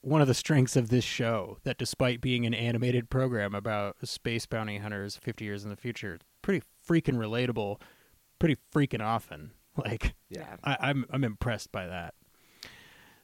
one 0.05 0.21
of 0.21 0.27
the 0.27 0.33
strengths 0.35 0.75
of 0.75 0.89
this 0.89 1.03
show 1.03 1.57
that 1.63 1.77
despite 1.79 2.21
being 2.21 2.45
an 2.45 2.53
animated 2.53 3.09
program 3.09 3.55
about 3.55 3.95
space 4.07 4.45
bounty 4.45 4.77
hunters 4.77 5.15
50 5.17 5.43
years 5.43 5.63
in 5.63 5.69
the 5.71 5.75
future, 5.75 6.19
pretty 6.41 6.63
freaking 6.87 7.15
relatable, 7.15 7.81
pretty 8.39 8.57
freaking 8.73 9.03
often. 9.03 9.51
Like 9.77 10.13
Yeah. 10.29 10.55
I, 10.63 10.77
I'm 10.79 11.05
I'm 11.09 11.25
impressed 11.25 11.69
by 11.73 11.87
that. 11.87 12.13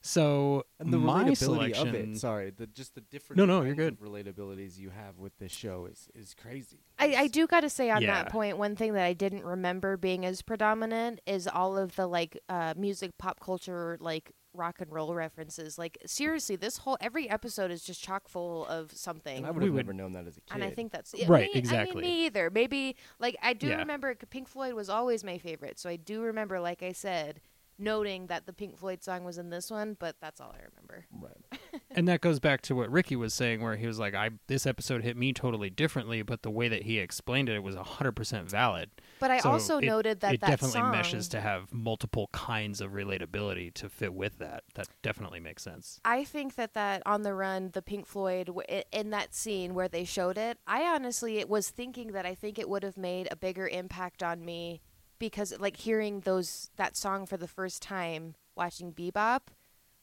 So 0.01 0.65
And 0.79 0.91
the 0.91 0.97
my 0.97 1.23
relatability 1.25 1.35
selection, 1.37 1.87
of 1.87 1.93
it. 1.95 2.17
Sorry, 2.17 2.49
the 2.49 2.65
just 2.67 2.95
the 2.95 3.01
different 3.01 3.37
No, 3.37 3.45
no, 3.45 3.61
you're 3.61 3.75
good. 3.75 3.99
relatabilities 3.99 4.77
you 4.77 4.89
have 4.89 5.19
with 5.19 5.37
this 5.37 5.51
show 5.51 5.85
is 5.85 6.09
is 6.15 6.33
crazy. 6.33 6.79
I, 6.97 7.15
I 7.15 7.27
do 7.27 7.45
got 7.47 7.61
to 7.61 7.69
say 7.69 7.89
on 7.91 8.01
Yeah. 8.01 8.23
that 8.23 8.31
point, 8.31 8.57
one 8.57 8.75
thing 8.75 8.93
that 8.93 9.05
I 9.05 9.13
didn't 9.13 9.45
remember 9.45 9.95
being 9.97 10.25
as 10.25 10.41
predominant 10.41 11.21
is 11.27 11.47
all 11.47 11.77
of 11.77 11.95
the 11.95 12.07
like 12.07 12.37
uh, 12.49 12.73
music, 12.75 13.11
pop 13.19 13.39
culture, 13.39 13.97
like 14.01 14.31
rock 14.53 14.81
and 14.81 14.91
roll 14.91 15.13
references. 15.13 15.77
Like 15.77 15.97
seriously, 16.05 16.55
this 16.55 16.77
whole 16.77 16.97
every 17.01 17.29
episode 17.29 17.71
is 17.71 17.83
just 17.83 18.03
chock 18.03 18.27
full 18.27 18.65
of 18.67 18.91
something. 18.91 19.37
And 19.37 19.45
I 19.45 19.51
would 19.51 19.61
We 19.61 19.67
have 19.69 19.73
would- 19.75 19.85
never 19.85 19.93
known 19.93 20.13
that 20.13 20.27
as 20.27 20.37
a 20.37 20.41
kid. 20.41 20.53
And 20.55 20.63
I 20.63 20.69
think 20.71 20.91
that's 20.91 21.13
yeah, 21.15 21.25
Right, 21.29 21.49
me- 21.49 21.55
I 21.55 21.57
exactly. 21.57 22.01
mean, 22.01 22.11
me 22.11 22.25
either. 22.25 22.49
Maybe 22.49 22.95
like 23.19 23.35
I 23.41 23.53
do 23.53 23.67
Yeah. 23.67 23.77
remember 23.77 24.13
Pink 24.15 24.47
Floyd 24.47 24.73
was 24.73 24.89
always 24.89 25.23
my 25.23 25.37
favorite, 25.37 25.79
so 25.79 25.89
I 25.89 25.95
do 25.95 26.21
remember, 26.21 26.59
like 26.59 26.83
I 26.83 26.91
said, 26.91 27.41
noting 27.81 28.27
that 28.27 28.45
the 28.45 28.53
Pink 28.53 28.77
Floyd 28.77 29.03
song 29.03 29.23
was 29.23 29.37
in 29.37 29.49
this 29.49 29.69
one. 29.71 29.97
But 29.99 30.15
that's 30.21 30.39
all 30.39 30.53
I 30.57 30.61
remember. 30.63 31.05
right. 31.21 31.81
and 31.91 32.07
that 32.07 32.21
goes 32.21 32.39
back 32.39 32.61
to 32.63 32.75
what 32.75 32.89
Ricky 32.91 33.15
was 33.15 33.33
saying, 33.33 33.61
where 33.61 33.75
he 33.75 33.87
was 33.87 33.99
like, 33.99 34.13
"I 34.13 34.29
this 34.47 34.65
episode 34.65 35.03
hit 35.03 35.17
me 35.17 35.33
totally 35.33 35.69
differently, 35.69 36.21
but 36.21 36.43
the 36.43 36.49
way 36.51 36.67
that 36.67 36.83
he 36.83 36.99
explained 36.99 37.49
it, 37.49 37.55
it 37.55 37.63
was 37.63 37.75
hundred 37.75 38.13
percent 38.13 38.49
valid." 38.49 38.89
But 39.19 39.31
I 39.31 39.39
So 39.39 39.51
also 39.51 39.77
it- 39.79 39.85
noted 39.85 40.21
that 40.21 40.35
it 40.35 40.41
that 40.41 40.49
definitely 40.51 40.79
song, 40.81 40.91
meshes 40.91 41.27
to 41.29 41.41
have 41.41 41.73
multiple 41.73 42.29
kinds 42.31 42.81
of 42.81 42.91
relatability 42.91 43.73
to 43.75 43.89
fit 43.89 44.13
with 44.13 44.37
that. 44.39 44.63
That 44.75 44.87
definitely 45.01 45.39
makes 45.39 45.63
sense. 45.63 45.99
I 46.05 46.23
think 46.23 46.55
that 46.55 46.73
that 46.75 47.01
on 47.05 47.23
the 47.23 47.33
run, 47.33 47.71
the 47.73 47.81
Pink 47.81 48.05
Floyd 48.05 48.47
w- 48.47 48.65
i- 48.69 48.83
in 48.91 49.09
that 49.11 49.33
scene 49.33 49.73
where 49.73 49.87
they 49.87 50.05
showed 50.05 50.37
it, 50.37 50.57
I 50.67 50.83
honestly 50.83 51.43
was 51.45 51.69
thinking 51.69 52.13
that 52.13 52.25
I 52.25 52.35
think 52.35 52.57
it 52.59 52.69
would 52.69 52.83
have 52.83 52.97
made 52.97 53.27
a 53.31 53.35
bigger 53.35 53.67
impact 53.67 54.21
on 54.23 54.43
me 54.45 54.81
because 55.21 55.57
like 55.59 55.77
hearing 55.77 56.19
those 56.21 56.69
that 56.75 56.97
song 56.97 57.25
for 57.25 57.37
the 57.37 57.47
first 57.47 57.81
time 57.81 58.35
watching 58.55 58.91
Bebop, 58.91 59.41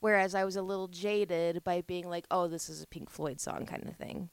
whereas 0.01 0.35
I 0.35 0.45
was 0.45 0.57
a 0.57 0.62
little 0.62 0.89
jaded 0.89 1.62
by 1.65 1.82
being 1.82 2.09
like, 2.09 2.27
oh, 2.31 2.49
this 2.49 2.70
is 2.70 2.82
a 2.82 2.86
Pink 2.86 3.11
Floyd 3.11 3.40
song 3.40 3.66
kind 3.66 3.86
of 3.86 3.97
thing. 3.97 4.31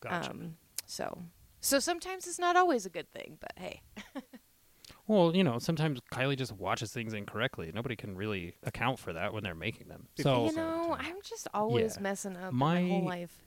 Gotcha. 0.00 0.30
Um, 0.30 0.56
so 0.86 1.18
so 1.60 1.78
sometimes 1.78 2.26
it's 2.26 2.38
not 2.38 2.56
always 2.56 2.86
a 2.86 2.90
good 2.90 3.10
thing, 3.10 3.36
but 3.40 3.52
hey, 3.56 3.82
well, 5.06 5.34
you 5.34 5.44
know, 5.44 5.58
sometimes 5.58 6.00
Kylie 6.12 6.36
just 6.36 6.52
watches 6.52 6.92
things 6.92 7.12
incorrectly. 7.12 7.70
Nobody 7.74 7.96
can 7.96 8.16
really 8.16 8.54
account 8.62 8.98
for 8.98 9.12
that 9.12 9.32
when 9.34 9.42
they're 9.42 9.54
making 9.54 9.88
them. 9.88 10.06
So 10.18 10.46
you 10.46 10.54
know, 10.56 10.96
I'm 10.98 11.16
just 11.22 11.48
always 11.52 11.96
Yeah. 11.96 12.02
messing 12.02 12.36
up 12.36 12.52
My- 12.52 12.80
my 12.82 12.88
whole 12.88 13.04
life. 13.04 13.42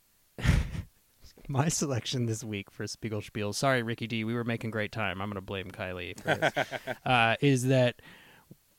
my 1.49 1.69
selection 1.69 2.25
this 2.25 2.43
week 2.43 2.71
for 2.71 2.87
Spiegel 2.87 3.21
Spiel. 3.21 3.53
Sorry, 3.53 3.83
Ricky 3.83 4.07
D. 4.07 4.23
We 4.23 4.33
were 4.33 4.43
making 4.43 4.71
great 4.71 4.91
time. 4.91 5.21
I'm 5.21 5.29
going 5.29 5.35
to 5.35 5.41
blame 5.41 5.71
Kylie 5.71 6.19
for 6.19 6.35
this. 6.35 6.95
uh, 7.05 7.35
is 7.41 7.65
that 7.65 8.01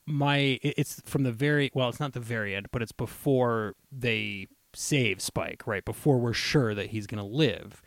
my? 0.07 0.59
It's 0.63 1.01
from 1.05 1.23
the 1.23 1.33
very 1.33 1.71
well. 1.75 1.89
It's 1.89 2.01
not 2.01 2.13
the 2.13 2.21
very 2.21 2.55
end, 2.55 2.69
but 2.73 2.83
it's 2.83 2.93
before 2.93 3.75
they 3.93 4.49
save 4.75 5.21
Spike. 5.21 5.67
Right 5.67 5.85
before 5.85 6.19
we're 6.19 6.33
sure 6.33 6.75
that 6.75 6.91
he's 6.91 7.07
going 7.07 7.23
to 7.23 7.37
live, 7.37 7.83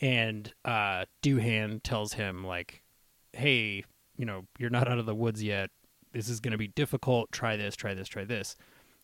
and 0.00 0.52
uh, 0.64 1.04
Doohan 1.22 1.82
tells 1.82 2.14
him 2.14 2.44
like, 2.44 2.82
"Hey, 3.32 3.84
you 4.16 4.26
know, 4.26 4.46
you're 4.58 4.70
not 4.70 4.88
out 4.88 4.98
of 4.98 5.06
the 5.06 5.14
woods 5.14 5.42
yet. 5.42 5.70
This 6.12 6.28
is 6.28 6.40
going 6.40 6.52
to 6.52 6.58
be 6.58 6.68
difficult. 6.68 7.30
Try 7.32 7.56
this. 7.56 7.76
Try 7.76 7.94
this. 7.94 8.08
Try 8.08 8.24
this. 8.24 8.56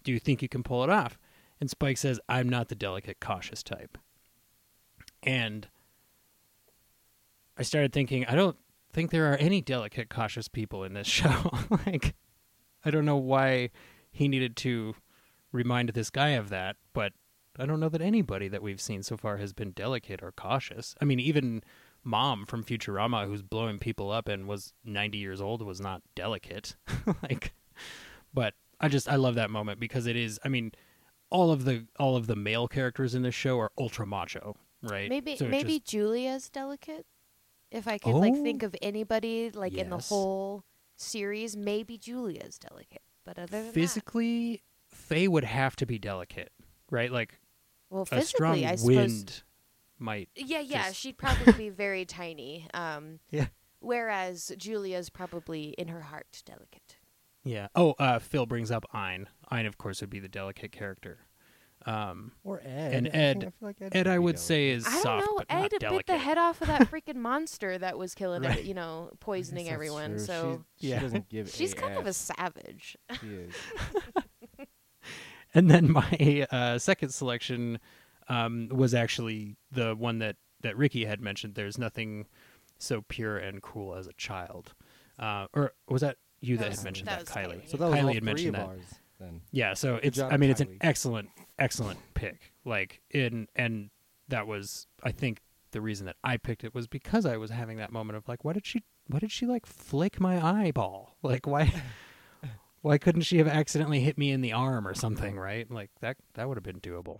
Do 0.03 0.13
you 0.13 0.19
think 0.19 0.43
you 0.43 0.49
can 0.49 0.63
pull 0.63 0.83
it 0.83 0.91
off?" 0.91 1.19
And 1.61 1.71
Spike 1.71 1.99
says, 1.99 2.19
"I'm 2.29 2.49
not 2.49 2.69
the 2.69 2.75
delicate, 2.75 3.19
cautious 3.21 3.63
type." 3.63 3.99
And 5.25 5.67
I 7.59 7.63
started 7.63 7.93
thinking, 7.93 8.27
I 8.27 8.35
don't 8.35 8.57
think 8.93 9.11
there 9.11 9.33
are 9.33 9.37
any 9.37 9.61
delicate, 9.61 10.09
cautious 10.09 10.49
people 10.49 10.85
in 10.85 10.95
this 10.95 11.07
show. 11.09 11.51
like, 11.87 12.15
I 12.85 12.91
don't 12.91 13.05
know 13.05 13.17
why 13.17 13.71
he 14.11 14.29
needed 14.29 14.57
to 14.59 14.95
remind 15.53 15.91
this 15.91 16.11
guy 16.11 16.31
of 16.31 16.51
that, 16.51 16.77
but 16.93 17.13
I 17.59 17.67
don't 17.67 17.81
know 17.81 17.89
that 17.89 18.03
anybody 18.03 18.49
that 18.49 18.63
we've 18.63 18.81
seen 18.81 19.03
so 19.03 19.17
far 19.17 19.37
has 19.39 19.53
been 19.53 19.71
delicate 19.71 20.23
or 20.23 20.33
cautious. 20.33 20.95
I 21.01 21.05
mean, 21.05 21.21
even 21.21 21.63
Mom 22.03 22.45
from 22.45 22.65
Futurama, 22.65 23.27
who's 23.27 23.43
blowing 23.43 23.79
people 23.79 24.11
up 24.11 24.29
and 24.29 24.47
was 24.47 24.73
90 24.85 25.19
years 25.19 25.41
old, 25.41 25.63
was 25.63 25.81
not 25.81 26.03
delicate. 26.15 26.77
like, 27.23 27.55
but 28.33 28.55
I 28.81 28.89
just 28.89 29.09
I 29.09 29.17
love 29.17 29.37
that 29.37 29.51
moment 29.51 29.81
because 29.81 30.07
it 30.07 30.17
is. 30.17 30.39
I 30.45 30.49
mean, 30.49 30.73
all 31.31 31.53
of 31.53 31.65
the 31.65 31.87
all 31.99 32.17
of 32.17 32.27
the 32.27 32.37
male 32.37 32.69
characters 32.69 33.15
in 33.15 33.23
this 33.23 33.35
show 33.35 33.59
are 33.61 33.71
ultra 33.79 34.07
macho, 34.07 34.57
right? 34.87 35.09
Maybe 35.09 35.37
So 35.37 35.47
maybe 35.47 35.79
just- 35.79 35.91
Julia's 35.91 36.49
delicate. 36.51 37.07
If 37.71 37.89
I 37.89 37.99
could 37.99 38.15
like 38.15 38.35
Oh, 38.35 38.43
think 38.43 38.63
of 38.63 38.77
anybody 38.83 39.51
like 39.51 39.75
in 39.75 39.91
the 39.91 39.99
whole 39.99 40.65
series, 40.97 41.57
maybe 41.57 41.99
Julia's 41.99 42.57
delicate. 42.59 43.03
But 43.25 43.39
other 43.39 43.47
than 43.51 43.65
that, 43.67 43.75
physically, 43.75 44.63
Faye 44.87 45.27
would 45.27 45.45
have 45.45 45.75
to 45.77 45.87
be 45.87 45.99
delicate, 45.99 46.53
right? 46.91 47.11
Like 47.11 47.41
well, 47.91 48.03
a 48.03 48.07
physically, 48.07 48.27
strong 48.29 48.65
I 48.65 48.75
suppose. 48.77 48.95
wind 48.97 49.43
might. 49.99 50.29
Yeah, 50.37 50.61
yeah, 50.61 50.89
just- 50.89 51.01
she'd 51.01 51.19
probably 51.19 51.53
be 51.55 51.69
very 51.71 52.05
tiny. 52.05 52.69
Um, 52.75 53.19
Yeah. 53.31 53.47
Whereas 53.81 54.51
Julia's 54.57 55.11
probably 55.11 55.71
in 55.77 55.89
her 55.89 56.01
heart 56.03 56.43
delicate. 56.47 56.97
Yeah. 57.43 57.69
Oh, 57.75 57.93
uh, 57.99 58.19
Phil 58.19 58.47
brings 58.47 58.71
up 58.71 58.87
Ein. 58.95 59.29
Ein, 59.51 59.67
of 59.67 59.77
course, 59.77 60.01
would 60.01 60.09
be 60.09 60.21
the 60.21 60.29
delicate 60.29 60.73
character. 60.73 61.24
Um, 61.87 62.33
Or 62.45 62.61
Ed. 62.65 62.95
And 62.95 63.07
I 63.09 63.11
think- 63.11 63.15
Ed- 63.15 63.37
I 63.37 63.41
feel 63.41 63.53
like 63.61 63.77
Ed, 63.83 63.97
Ed, 63.97 64.07
I 64.07 64.19
would 64.19 64.39
say 64.39 64.71
is 64.71 64.87
I 64.87 64.91
don't 64.93 65.03
soft, 65.03 65.27
know. 65.27 65.35
but 65.37 65.47
Ed 65.51 65.61
not 65.61 65.71
bit 65.71 65.81
delicate. 65.81 66.07
the 66.07 66.19
head 66.19 66.39
off 66.39 66.61
of 66.63 66.69
that 66.69 66.83
freaking 66.91 67.17
monster 67.17 67.77
that 67.77 67.99
was 67.99 68.15
killing, 68.15 68.43
Right. 68.43 68.53
every, 68.53 68.63
you 68.65 68.75
know, 68.75 69.11
poisoning 69.21 69.69
everyone. 69.69 70.11
true. 70.13 70.19
So 70.21 70.65
she, 70.81 70.89
Yeah. 70.89 70.99
she 70.99 71.03
doesn't 71.03 71.29
give. 71.29 71.51
she's 71.51 71.75
kind 71.75 71.97
of 71.99 72.07
a 72.07 72.13
savage. 72.13 72.97
She 73.21 73.27
is. 73.27 73.55
And 75.57 75.71
then 75.71 75.93
my 75.93 76.47
uh, 76.51 76.79
second 76.79 77.11
selection 77.11 77.79
um, 78.29 78.69
was 78.73 78.93
actually 78.93 79.57
the 79.71 79.95
one 79.95 80.19
that, 80.19 80.35
that 80.63 80.77
Ricky 80.77 81.05
had 81.05 81.21
mentioned. 81.21 81.55
There's 81.55 81.79
nothing 81.79 82.27
so 82.81 83.03
pure 83.07 83.39
and 83.39 83.63
cruel 83.63 83.95
as 83.95 84.09
a 84.09 84.13
child. 84.15 84.75
Uh, 85.17 85.47
or 85.53 85.73
was 85.89 86.01
that 86.03 86.17
you 86.41 86.57
that, 86.57 86.63
That 86.65 86.69
was- 86.71 86.79
had 86.79 86.85
mentioned 86.85 87.09
that 87.09 87.27
that, 87.27 87.35
Kylie? 87.37 87.61
Kylie. 87.63 87.69
So 87.71 87.77
that 87.77 87.85
was 87.89 87.95
Kylie 87.95 88.01
all 88.03 88.07
had 88.09 88.17
three 88.17 88.21
mentioned 88.27 88.57
of 88.57 88.63
that. 88.63 88.69
ours 88.69 88.85
then. 89.19 89.41
Yeah, 89.53 89.75
so 89.75 89.99
it's 90.03 90.19
I 90.19 90.37
mean 90.37 90.51
it's 90.51 90.61
an 90.61 90.79
excellent 90.81 91.29
excellent 91.59 91.99
pick. 92.15 92.53
Like 92.65 93.01
in 93.11 93.49
and 93.55 93.91
that 94.29 94.47
was 94.47 94.87
I 95.03 95.13
think 95.13 95.41
the 95.73 95.81
reason 95.81 96.07
that 96.07 96.17
I 96.23 96.37
picked 96.37 96.65
it 96.65 96.75
was 96.75 96.87
because 96.87 97.27
I 97.27 97.37
was 97.37 97.51
having 97.51 97.79
that 97.79 97.93
moment 97.93 98.17
of 98.17 98.29
like 98.29 98.45
why 98.45 98.53
did 98.53 98.67
she 98.67 98.83
why 99.09 99.19
did 99.19 99.33
she 99.33 99.47
like 99.47 99.67
flick 99.67 100.21
my 100.21 100.45
eyeball? 100.45 101.17
Like 101.23 101.47
why 101.47 101.73
why 102.83 102.99
couldn't 102.99 103.23
she 103.23 103.39
have 103.39 103.49
accidentally 103.49 104.01
hit 104.01 104.19
me 104.19 104.31
in 104.31 104.41
the 104.41 104.53
arm 104.53 104.87
or 104.87 104.95
something, 104.95 105.39
right? 105.39 105.71
Like 105.71 105.91
that 106.01 106.17
that 106.35 106.49
would 106.49 106.57
have 106.57 106.65
been 106.65 106.81
doable. 106.81 107.19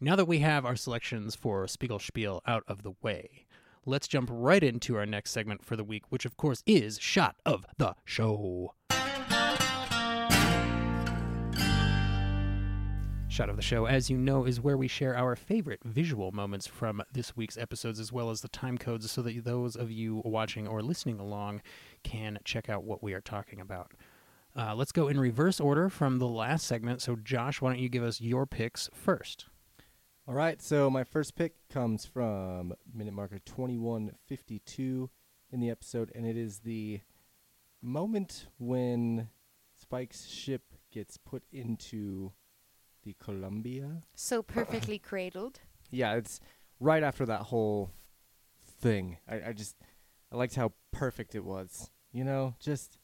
Now 0.00 0.16
that 0.16 0.24
we 0.26 0.40
have 0.40 0.66
our 0.66 0.74
selections 0.74 1.36
for 1.36 1.68
Spiegel 1.68 2.00
Spiel 2.00 2.42
out 2.44 2.64
of 2.66 2.82
the 2.82 2.94
way, 3.02 3.46
let's 3.86 4.08
jump 4.08 4.28
right 4.32 4.62
into 4.62 4.96
our 4.96 5.06
next 5.06 5.30
segment 5.30 5.64
for 5.64 5.76
the 5.76 5.84
week, 5.84 6.10
which 6.10 6.24
of 6.24 6.36
course 6.36 6.62
is 6.66 6.98
Shot 6.98 7.36
of 7.46 7.64
the 7.78 7.94
Show. 8.04 8.74
Shot 13.32 13.48
of 13.48 13.56
the 13.56 13.62
Show, 13.62 13.86
as 13.86 14.10
you 14.10 14.18
know, 14.18 14.44
is 14.44 14.60
where 14.60 14.76
we 14.76 14.86
share 14.86 15.16
our 15.16 15.34
favorite 15.36 15.80
visual 15.84 16.32
moments 16.32 16.66
from 16.66 17.02
this 17.14 17.34
week's 17.34 17.56
episodes, 17.56 17.98
as 17.98 18.12
well 18.12 18.28
as 18.28 18.42
the 18.42 18.48
time 18.48 18.76
codes, 18.76 19.10
so 19.10 19.22
that 19.22 19.42
those 19.42 19.74
of 19.74 19.90
you 19.90 20.20
watching 20.22 20.68
or 20.68 20.82
listening 20.82 21.18
along 21.18 21.62
can 22.02 22.38
check 22.44 22.68
out 22.68 22.84
what 22.84 23.02
we 23.02 23.14
are 23.14 23.22
talking 23.22 23.58
about. 23.58 23.92
Uh, 24.54 24.74
let's 24.74 24.92
go 24.92 25.08
in 25.08 25.18
reverse 25.18 25.60
order 25.60 25.88
from 25.88 26.18
the 26.18 26.28
last 26.28 26.66
segment. 26.66 27.00
So, 27.00 27.16
Josh, 27.16 27.62
why 27.62 27.70
don't 27.70 27.80
you 27.80 27.88
give 27.88 28.02
us 28.02 28.20
your 28.20 28.44
picks 28.44 28.90
first? 28.92 29.46
All 30.28 30.34
right, 30.34 30.60
so 30.60 30.90
my 30.90 31.02
first 31.02 31.34
pick 31.34 31.54
comes 31.70 32.04
from 32.04 32.74
minute 32.94 33.14
marker 33.14 33.38
2152 33.38 35.08
in 35.50 35.60
the 35.60 35.70
episode, 35.70 36.12
and 36.14 36.26
it 36.26 36.36
is 36.36 36.58
the 36.58 37.00
moment 37.80 38.48
when 38.58 39.30
Spike's 39.74 40.28
ship 40.28 40.74
gets 40.90 41.16
put 41.16 41.44
into 41.50 42.32
the 43.02 43.14
Columbia. 43.22 44.02
So 44.14 44.42
perfectly 44.42 44.98
cradled. 44.98 45.60
Yeah, 45.94 46.14
it's 46.14 46.40
right 46.80 47.02
after 47.02 47.26
that 47.26 47.42
whole 47.42 47.90
thing. 48.80 49.18
I, 49.28 49.48
I 49.48 49.52
just, 49.52 49.76
I 50.32 50.36
liked 50.36 50.54
how 50.54 50.72
perfect 50.90 51.34
it 51.34 51.44
was. 51.44 51.90
You 52.12 52.24
know, 52.24 52.54
just 52.58 52.96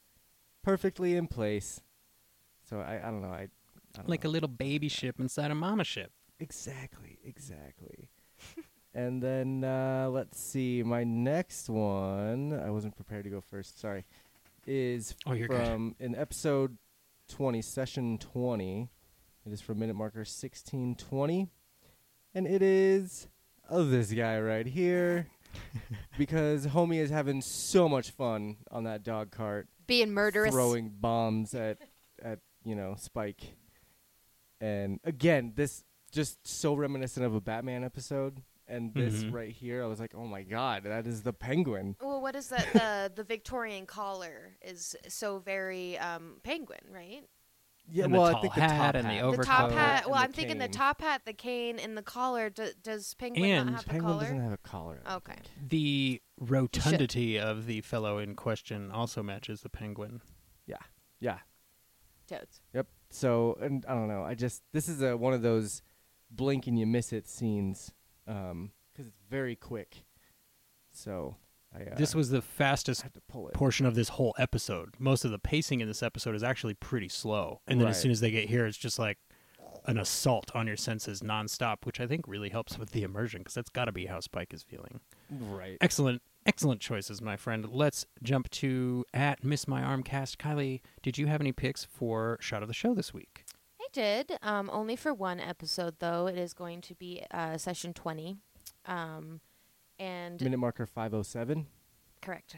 perfectly 0.62 1.15
in 1.15 1.27
place. 1.27 1.83
So 2.69 2.81
I, 2.81 2.95
I 3.07 3.11
don't 3.11 3.20
know. 3.20 3.29
I, 3.29 3.43
I 3.43 3.49
don't 3.95 4.09
Like 4.09 4.25
know. 4.25 4.31
a 4.31 4.33
little 4.33 4.49
baby 4.49 4.89
ship 4.89 5.20
inside 5.20 5.51
a 5.51 5.55
mama 5.55 5.85
ship. 5.85 6.12
Exactly, 6.41 7.19
exactly. 7.23 8.09
and 8.95 9.23
then 9.23 9.65
uh, 9.65 10.09
let's 10.11 10.41
see. 10.41 10.83
My 10.83 11.05
next 11.05 11.69
one, 11.69 12.59
I 12.59 12.70
wasn't 12.70 12.97
prepared 12.97 13.25
to 13.25 13.31
go 13.31 13.43
first. 13.43 13.79
Sorry, 13.79 14.07
is 14.66 15.15
Oh, 15.27 15.35
you're 15.35 15.49
good. 15.49 15.66
from 15.66 15.95
in 16.01 16.15
episode 16.15 16.79
twenty, 17.29 17.61
session 17.61 18.16
twenty. 18.16 18.89
It 19.49 19.53
is 19.55 19.62
from 19.62 19.79
minute 19.79 19.97
marker 19.97 20.27
sixteen 20.27 20.95
twenty, 20.95 21.49
and 22.35 22.47
it 22.47 22.61
is 22.61 23.29
oh 23.70 23.83
this 23.83 24.12
guy 24.12 24.39
right 24.39 24.66
here. 24.66 25.27
because 26.19 26.66
homie 26.66 26.99
is 26.99 27.09
having 27.09 27.41
so 27.41 27.89
much 27.89 28.11
fun 28.11 28.59
on 28.70 28.85
that 28.85 29.03
dog 29.03 29.31
cart 29.31 29.66
Being 29.87 30.12
murderous. 30.12 30.53
throwing 30.53 30.91
bombs 30.91 31.55
at 31.55 31.79
at 32.23 32.41
you 32.62 32.75
know 32.75 32.95
Spike. 32.99 33.57
And 34.61 35.01
again, 35.03 35.55
this 35.57 35.83
just 36.12 36.47
so 36.47 36.75
reminiscent 36.75 37.25
of 37.25 37.35
a 37.35 37.41
Batman 37.41 37.85
episode. 37.85 38.43
And 38.70 38.93
this 38.93 39.25
Mhm. 39.25 39.33
right 39.33 39.51
here, 39.51 39.83
I 39.83 39.87
was 39.87 39.99
like, 39.99 40.15
"Oh 40.15 40.27
my 40.27 40.43
god, 40.43 40.83
that 40.85 41.07
is 41.07 41.23
the 41.23 41.33
Penguin." 41.33 41.97
Well, 42.03 42.20
what 42.20 42.37
is 42.37 42.49
that? 42.51 42.66
The 42.75 43.11
the 43.15 43.25
Victorian 43.25 43.87
collar 43.87 44.59
is 44.61 44.95
so 45.09 45.39
very 45.39 45.97
um, 45.97 46.41
penguin, 46.43 46.81
right? 46.93 47.23
Yeah, 47.90 48.05
And 48.05 48.15
the 48.15 48.19
well, 48.19 48.36
I 48.36 48.40
think 48.40 48.55
the 48.55 48.60
hat 48.60 48.93
top 48.93 48.94
and 48.97 49.05
the 49.09 49.12
hat. 49.15 49.23
over- 49.24 49.36
the 49.39 49.44
top 49.44 49.70
hat. 49.70 50.05
Well, 50.06 50.16
I'm 50.19 50.32
thinking 50.32 50.59
the 50.59 50.65
cane. 50.66 50.73
top 50.73 51.01
hat, 51.01 51.23
the 51.24 51.32
cane, 51.32 51.78
and 51.78 51.97
the 51.97 52.02
collar. 52.02 52.51
Do, 52.51 52.69
does 52.82 53.15
penguin 53.15 53.44
And 53.51 53.66
not 53.70 53.74
have 53.77 53.85
the 53.85 53.90
Penguin 53.90 54.12
collar? 54.12 54.23
doesn't 54.24 54.40
have 54.43 54.52
a 54.52 54.56
collar. 54.59 55.01
I 55.06 55.09
don't 55.09 55.16
Okay. 55.16 55.32
think. 55.35 55.69
The 55.70 56.23
rotundity 56.39 57.39
of 57.39 57.65
the 57.66 57.81
fellow 57.81 58.19
in 58.19 58.35
question 58.35 58.90
also 58.90 59.23
matches 59.23 59.62
the 59.62 59.70
penguin. 59.70 60.20
Yeah. 60.66 60.77
Yeah. 61.20 61.39
Toads. 62.27 62.60
Yep. 62.74 62.89
So, 63.10 63.56
and 63.62 63.86
I 63.89 63.94
don't 63.94 64.09
know. 64.09 64.23
I 64.23 64.35
just 64.35 64.62
this 64.73 64.86
is 64.89 65.01
a 65.01 65.16
one 65.16 65.32
of 65.32 65.40
those 65.40 65.81
blink 66.31 66.66
and 66.66 66.78
you 66.78 66.86
miss 66.86 67.10
it 67.12 67.27
scenes 67.27 67.90
um, 68.27 68.73
because 68.93 69.06
it's 69.06 69.20
very 69.31 69.56
quick. 69.56 70.05
So, 70.93 71.36
I 71.74 71.82
uh, 71.82 71.95
This 71.97 72.15
was 72.15 72.31
the 72.31 72.43
fastest 72.43 73.03
to 73.03 73.20
pull 73.28 73.49
it. 73.49 73.55
portion 73.55 73.86
of 73.86 73.95
this 73.95 74.11
whole 74.11 74.35
episode. 74.39 74.95
Most 74.99 75.24
of 75.24 75.31
the 75.31 75.39
pacing 75.39 75.81
in 75.81 75.89
this 75.89 76.03
episode 76.03 76.35
is 76.35 76.43
actually 76.43 76.74
pretty 76.74 77.09
slow. 77.09 77.61
And 77.66 77.81
then 77.81 77.89
as 77.89 78.01
soon 78.01 78.11
as 78.11 78.20
they 78.20 78.31
get 78.31 78.49
here, 78.49 78.66
it's 78.66 78.78
just 78.78 78.99
like 78.99 79.19
an 79.86 79.99
assault 79.99 80.51
on 80.55 80.66
your 80.66 80.77
senses 80.77 81.20
nonstop, 81.23 81.85
which 81.85 82.01
I 82.01 82.07
think 82.07 82.27
really 82.28 82.51
helps 82.51 82.78
with 82.78 82.90
the 82.90 83.03
immersion 83.03 83.40
because 83.40 83.55
that's 83.55 83.70
got 83.70 83.86
to 83.86 83.93
be 83.93 84.07
how 84.07 84.20
Spike 84.20 84.53
is 84.53 84.62
feeling. 84.62 85.01
Right. 85.31 85.78
Excellent, 85.81 86.23
excellent 86.47 86.81
choices, 86.81 87.23
my 87.23 87.36
friend. 87.36 87.66
Let's 87.70 88.05
jump 88.23 88.51
to 88.51 89.05
at 89.15 89.43
Miss 89.45 89.66
My 89.66 89.82
Arm 89.82 90.03
Cast. 90.03 90.39
Kylie, 90.39 90.81
did 91.03 91.16
you 91.16 91.27
have 91.27 91.40
any 91.40 91.53
picks 91.53 91.85
for 91.85 92.36
Shot 92.40 92.62
of 92.62 92.69
the 92.69 92.74
Show 92.74 92.95
this 92.95 93.15
week? 93.15 93.45
I 93.81 93.86
did. 93.93 94.39
Um, 94.43 94.69
only 94.73 94.97
for 94.97 95.15
one 95.15 95.40
episode, 95.40 95.97
though. 96.01 96.27
It 96.27 96.36
is 96.36 96.53
going 96.53 96.82
to 96.82 96.95
be 96.95 97.24
uh, 97.31 97.57
session 97.57 97.95
20. 97.95 98.36
Um, 98.85 99.40
and 99.99 100.41
Minute 100.41 100.59
marker 100.59 100.87
507. 100.87 101.66
correct. 102.23 102.57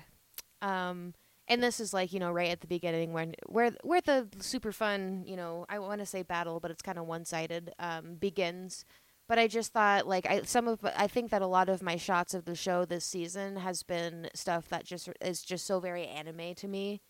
Um, 0.62 1.14
and 1.48 1.62
this 1.62 1.80
is 1.80 1.92
like 1.92 2.12
you 2.12 2.20
know 2.20 2.30
right 2.30 2.50
at 2.50 2.60
the 2.60 2.66
beginning 2.66 3.12
when 3.12 3.34
where 3.46 3.72
where 3.82 4.00
the 4.00 4.28
super 4.38 4.72
fun 4.72 5.24
you 5.26 5.36
know 5.36 5.66
I 5.68 5.78
want 5.78 6.00
to 6.00 6.06
say 6.06 6.22
battle, 6.22 6.60
but 6.60 6.70
it's 6.70 6.82
kind 6.82 6.98
of 6.98 7.06
one 7.06 7.24
sided 7.24 7.72
um, 7.78 8.14
begins. 8.14 8.84
But 9.28 9.38
I 9.38 9.46
just 9.46 9.72
thought 9.72 10.06
like 10.06 10.26
I 10.26 10.42
some 10.42 10.68
of 10.68 10.84
I 10.96 11.06
think 11.06 11.30
that 11.30 11.42
a 11.42 11.46
lot 11.46 11.68
of 11.68 11.82
my 11.82 11.96
shots 11.96 12.34
of 12.34 12.44
the 12.44 12.54
show 12.54 12.84
this 12.84 13.04
season 13.04 13.56
has 13.56 13.82
been 13.82 14.28
stuff 14.34 14.68
that 14.68 14.84
just 14.84 15.08
is 15.20 15.42
just 15.42 15.66
so 15.66 15.80
very 15.80 16.06
anime 16.06 16.54
to 16.56 16.68
me. 16.68 17.00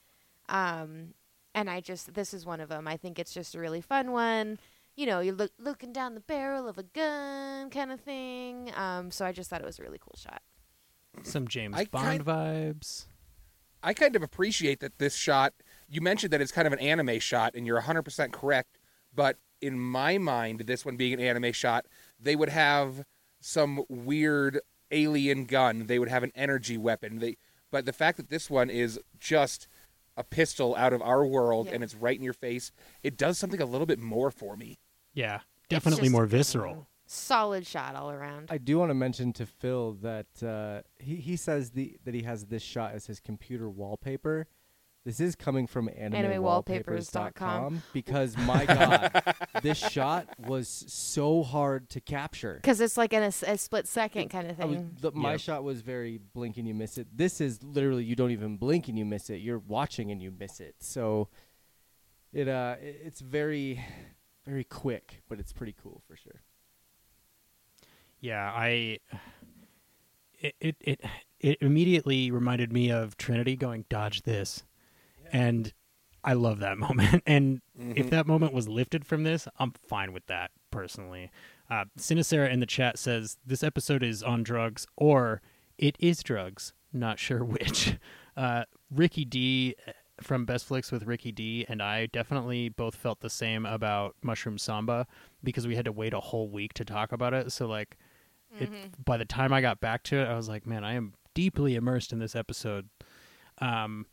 Um, 0.48 1.14
and 1.54 1.68
I 1.70 1.80
just 1.80 2.14
this 2.14 2.32
is 2.34 2.46
one 2.46 2.60
of 2.60 2.68
them. 2.68 2.86
I 2.86 2.96
think 2.96 3.18
it's 3.18 3.32
just 3.32 3.54
a 3.54 3.60
really 3.60 3.80
fun 3.80 4.12
one. 4.12 4.58
You 4.96 5.06
know, 5.06 5.20
you're 5.20 5.34
look, 5.34 5.52
looking 5.58 5.92
down 5.92 6.14
the 6.14 6.20
barrel 6.20 6.68
of 6.68 6.76
a 6.78 6.82
gun 6.82 7.70
kind 7.70 7.90
of 7.92 8.00
thing. 8.00 8.70
Um, 8.76 9.10
so 9.10 9.24
I 9.24 9.32
just 9.32 9.48
thought 9.48 9.60
it 9.60 9.66
was 9.66 9.78
a 9.78 9.82
really 9.82 9.98
cool 9.98 10.16
shot. 10.16 10.42
Some 11.22 11.48
James 11.48 11.76
I 11.76 11.84
Bond 11.86 12.24
kind- 12.24 12.78
vibes. 12.78 13.06
I 13.82 13.94
kind 13.94 14.14
of 14.14 14.22
appreciate 14.22 14.80
that 14.80 14.98
this 14.98 15.14
shot. 15.14 15.54
You 15.88 16.02
mentioned 16.02 16.32
that 16.34 16.40
it's 16.42 16.52
kind 16.52 16.66
of 16.66 16.72
an 16.74 16.80
anime 16.80 17.18
shot, 17.18 17.54
and 17.54 17.66
you're 17.66 17.80
100% 17.80 18.30
correct. 18.30 18.78
But 19.14 19.38
in 19.62 19.80
my 19.80 20.18
mind, 20.18 20.60
this 20.60 20.84
one 20.84 20.96
being 20.98 21.14
an 21.14 21.20
anime 21.20 21.52
shot, 21.52 21.86
they 22.20 22.36
would 22.36 22.50
have 22.50 23.04
some 23.40 23.82
weird 23.88 24.60
alien 24.90 25.46
gun. 25.46 25.86
They 25.86 25.98
would 25.98 26.10
have 26.10 26.22
an 26.22 26.32
energy 26.34 26.76
weapon. 26.76 27.20
They, 27.20 27.38
but 27.70 27.86
the 27.86 27.92
fact 27.94 28.18
that 28.18 28.28
this 28.28 28.50
one 28.50 28.68
is 28.68 29.00
just 29.18 29.66
a 30.20 30.24
pistol 30.24 30.76
out 30.76 30.92
of 30.92 31.00
our 31.02 31.24
world 31.26 31.66
Yeah. 31.66 31.74
and 31.74 31.84
it's 31.84 31.94
right 31.94 32.16
in 32.16 32.22
your 32.22 32.32
face, 32.34 32.70
it 33.02 33.16
does 33.16 33.38
something 33.38 33.60
a 33.60 33.64
little 33.64 33.86
bit 33.86 33.98
more 33.98 34.30
for 34.30 34.56
me. 34.56 34.78
Yeah, 35.14 35.40
definitely 35.68 36.08
more 36.10 36.26
visceral. 36.26 36.86
Solid 37.06 37.66
shot 37.66 37.96
all 37.96 38.10
around. 38.12 38.48
I 38.50 38.58
do 38.58 38.78
want 38.78 38.90
to 38.90 38.94
mention 38.94 39.32
to 39.32 39.46
Phil 39.46 39.94
that 40.02 40.42
uh, 40.42 40.82
he 41.02 41.16
he 41.16 41.36
says 41.36 41.70
the 41.70 41.96
that 42.04 42.14
he 42.14 42.22
has 42.22 42.46
this 42.46 42.62
shot 42.62 42.92
as 42.92 43.06
his 43.06 43.18
computer 43.18 43.68
wallpaper. 43.68 44.46
This 45.04 45.18
is 45.18 45.34
coming 45.34 45.66
from 45.66 45.88
animewallpapers.com 45.88 47.82
because 47.94 48.36
my 48.36 48.66
god, 48.66 49.22
this 49.62 49.78
shot 49.78 50.28
was 50.38 50.68
so 50.88 51.42
hard 51.42 51.88
to 51.90 52.00
capture. 52.00 52.54
Because 52.56 52.80
it's 52.82 52.96
like 52.98 53.12
in 53.14 53.22
a, 53.22 53.26
s- 53.26 53.42
a 53.46 53.56
split 53.56 53.88
second 53.88 54.28
kind 54.28 54.50
of 54.50 54.60
I 54.60 54.64
was- 54.66 54.76
thing. 54.76 54.96
the, 55.00 55.10
my 55.12 55.32
Yep. 55.32 55.40
shot 55.40 55.64
was 55.64 55.80
very 55.80 56.18
blink 56.34 56.58
and 56.58 56.68
you 56.68 56.74
miss 56.74 56.98
it. 56.98 57.06
This 57.16 57.40
is 57.40 57.62
literally 57.62 58.04
you 58.04 58.14
don't 58.14 58.30
even 58.30 58.58
blink 58.58 58.88
and 58.88 58.98
you 58.98 59.06
miss 59.06 59.30
it. 59.30 59.36
You're 59.36 59.58
watching 59.58 60.10
and 60.10 60.22
you 60.22 60.30
miss 60.38 60.60
it. 60.60 60.74
So 60.80 61.28
it 62.32 62.46
uh 62.48 62.76
it- 62.82 63.00
it's 63.04 63.20
very 63.20 63.82
very 64.46 64.64
quick, 64.64 65.22
but 65.28 65.40
it's 65.40 65.52
pretty 65.52 65.74
cool 65.82 66.02
for 66.06 66.16
sure. 66.16 66.42
Yeah, 68.20 68.52
I. 68.54 68.98
It, 70.40 70.54
it 70.60 70.76
it 70.80 71.00
it 71.38 71.58
immediately 71.62 72.30
reminded 72.30 72.70
me 72.72 72.90
of 72.90 73.16
Trinity 73.16 73.56
going 73.56 73.84
dodge 73.88 74.22
this, 74.22 74.62
and 75.32 75.72
I 76.22 76.34
love 76.34 76.58
that 76.60 76.76
moment. 76.86 77.22
And 77.26 77.60
if 77.78 78.06
Mhm. 78.06 78.10
that 78.10 78.26
moment 78.26 78.52
was 78.52 78.68
lifted 78.68 79.06
from 79.06 79.22
this, 79.24 79.48
I'm 79.58 79.72
fine 79.88 80.12
with 80.12 80.26
that 80.26 80.50
personally. 80.70 81.30
Uh, 81.70 81.84
in 82.46 82.60
the 82.60 82.66
chat 82.66 82.98
says 82.98 83.38
this 83.46 83.62
episode 83.62 84.02
is 84.02 84.22
on 84.22 84.42
drugs 84.42 84.86
or 84.96 85.40
it 85.78 85.96
is 85.98 86.22
drugs. 86.22 86.72
Not 86.92 87.18
sure 87.18 87.44
which. 87.44 87.96
Uh, 88.36 88.64
Ricky 88.90 89.24
D 89.24 89.76
uh, 89.86 89.92
from 90.20 90.44
Best 90.44 90.66
Flicks 90.66 90.92
with 90.92 91.04
Ricky 91.04 91.32
D 91.32 91.64
and 91.68 91.80
I 91.82 92.06
definitely 92.06 92.68
both 92.68 92.94
felt 92.96 93.20
the 93.20 93.30
same 93.30 93.64
about 93.64 94.16
Mushroom 94.22 94.58
Samba 94.58 95.06
because 95.42 95.66
we 95.66 95.76
had 95.76 95.84
to 95.86 95.92
wait 95.92 96.12
a 96.12 96.20
whole 96.20 96.48
week 96.48 96.74
to 96.74 96.84
talk 96.84 97.12
about 97.12 97.32
it. 97.34 97.52
So 97.52 97.66
like, 97.66 97.96
it, 98.58 98.68
by 99.04 99.16
the 99.16 99.24
time 99.24 99.52
I 99.52 99.60
got 99.60 99.80
back 99.80 100.02
to 100.04 100.16
it, 100.18 100.26
I 100.26 100.34
was 100.36 100.48
like, 100.48 100.66
man, 100.66 100.82
I 100.84 100.94
am 100.94 101.14
deeply 101.34 101.76
immersed 101.76 102.12
in 102.12 102.18
this 102.18 102.34
episode. 102.34 102.88
Um, 103.58 104.06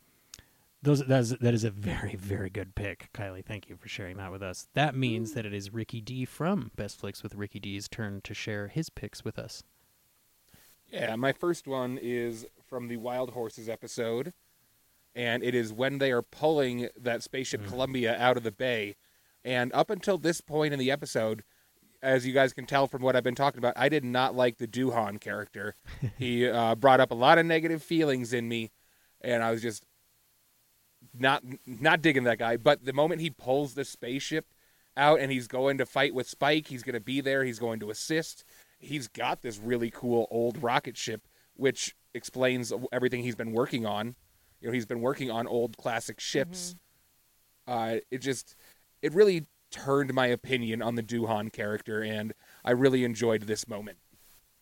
those 0.82 1.04
that 1.04 1.20
is, 1.20 1.30
that 1.30 1.54
is 1.54 1.64
a 1.64 1.70
very 1.70 2.16
very 2.16 2.50
good 2.50 2.74
pick, 2.74 3.10
Kylie. 3.12 3.44
Thank 3.44 3.68
you 3.68 3.76
for 3.76 3.88
sharing 3.88 4.16
that 4.18 4.30
with 4.30 4.42
us. 4.42 4.68
That 4.74 4.94
means 4.94 5.32
that 5.32 5.46
it 5.46 5.52
is 5.52 5.72
Ricky 5.72 6.00
D 6.00 6.24
from 6.24 6.70
Best 6.76 7.00
Flicks 7.00 7.22
with 7.22 7.34
Ricky 7.34 7.58
D's 7.58 7.88
turn 7.88 8.20
to 8.22 8.34
share 8.34 8.68
his 8.68 8.90
picks 8.90 9.24
with 9.24 9.38
us. 9.38 9.62
Yeah, 10.90 11.16
my 11.16 11.32
first 11.32 11.66
one 11.66 11.98
is 12.00 12.46
from 12.66 12.88
the 12.88 12.96
Wild 12.96 13.30
Horses 13.30 13.68
episode, 13.68 14.32
and 15.14 15.42
it 15.42 15.54
is 15.54 15.72
when 15.72 15.98
they 15.98 16.12
are 16.12 16.22
pulling 16.22 16.88
that 16.98 17.22
spaceship 17.22 17.66
Columbia 17.66 18.16
out 18.18 18.36
of 18.36 18.42
the 18.42 18.52
bay. 18.52 18.96
And 19.44 19.72
up 19.72 19.90
until 19.90 20.16
this 20.16 20.40
point 20.40 20.72
in 20.72 20.78
the 20.78 20.90
episode, 20.90 21.44
as 22.02 22.26
you 22.26 22.32
guys 22.32 22.52
can 22.52 22.66
tell 22.66 22.86
from 22.86 23.02
what 23.02 23.16
I've 23.16 23.24
been 23.24 23.34
talking 23.34 23.58
about, 23.58 23.74
I 23.76 23.88
did 23.88 24.04
not 24.04 24.34
like 24.34 24.58
the 24.58 24.66
Doohan 24.66 25.20
character. 25.20 25.74
he 26.18 26.48
uh, 26.48 26.74
brought 26.74 27.00
up 27.00 27.10
a 27.10 27.14
lot 27.14 27.38
of 27.38 27.46
negative 27.46 27.82
feelings 27.82 28.32
in 28.32 28.48
me, 28.48 28.70
and 29.20 29.42
I 29.42 29.50
was 29.50 29.60
just 29.60 29.84
not 31.16 31.42
not 31.66 32.02
digging 32.02 32.24
that 32.24 32.38
guy. 32.38 32.56
But 32.56 32.84
the 32.84 32.92
moment 32.92 33.20
he 33.20 33.30
pulls 33.30 33.74
the 33.74 33.84
spaceship 33.84 34.46
out 34.96 35.20
and 35.20 35.30
he's 35.30 35.46
going 35.46 35.78
to 35.78 35.86
fight 35.86 36.14
with 36.14 36.28
Spike, 36.28 36.66
he's 36.68 36.82
going 36.82 36.94
to 36.94 37.00
be 37.00 37.20
there. 37.20 37.44
He's 37.44 37.58
going 37.58 37.80
to 37.80 37.90
assist. 37.90 38.44
He's 38.78 39.08
got 39.08 39.42
this 39.42 39.58
really 39.58 39.90
cool 39.90 40.26
old 40.30 40.62
rocket 40.62 40.96
ship, 40.96 41.26
which 41.54 41.94
explains 42.14 42.72
everything 42.92 43.22
he's 43.22 43.36
been 43.36 43.52
working 43.52 43.86
on. 43.86 44.14
You 44.60 44.68
know, 44.68 44.72
he's 44.72 44.86
been 44.86 45.00
working 45.00 45.30
on 45.30 45.46
old 45.46 45.76
classic 45.76 46.20
ships. 46.20 46.74
Uh, 47.66 47.96
it 48.10 48.18
just 48.18 48.56
it 49.02 49.12
really 49.12 49.46
turned 49.70 50.12
my 50.14 50.26
opinion 50.26 50.82
on 50.82 50.94
the 50.94 51.02
Doohan 51.02 51.52
character, 51.52 52.02
and 52.02 52.32
I 52.64 52.72
really 52.72 53.04
enjoyed 53.04 53.42
this 53.42 53.68
moment. 53.68 53.98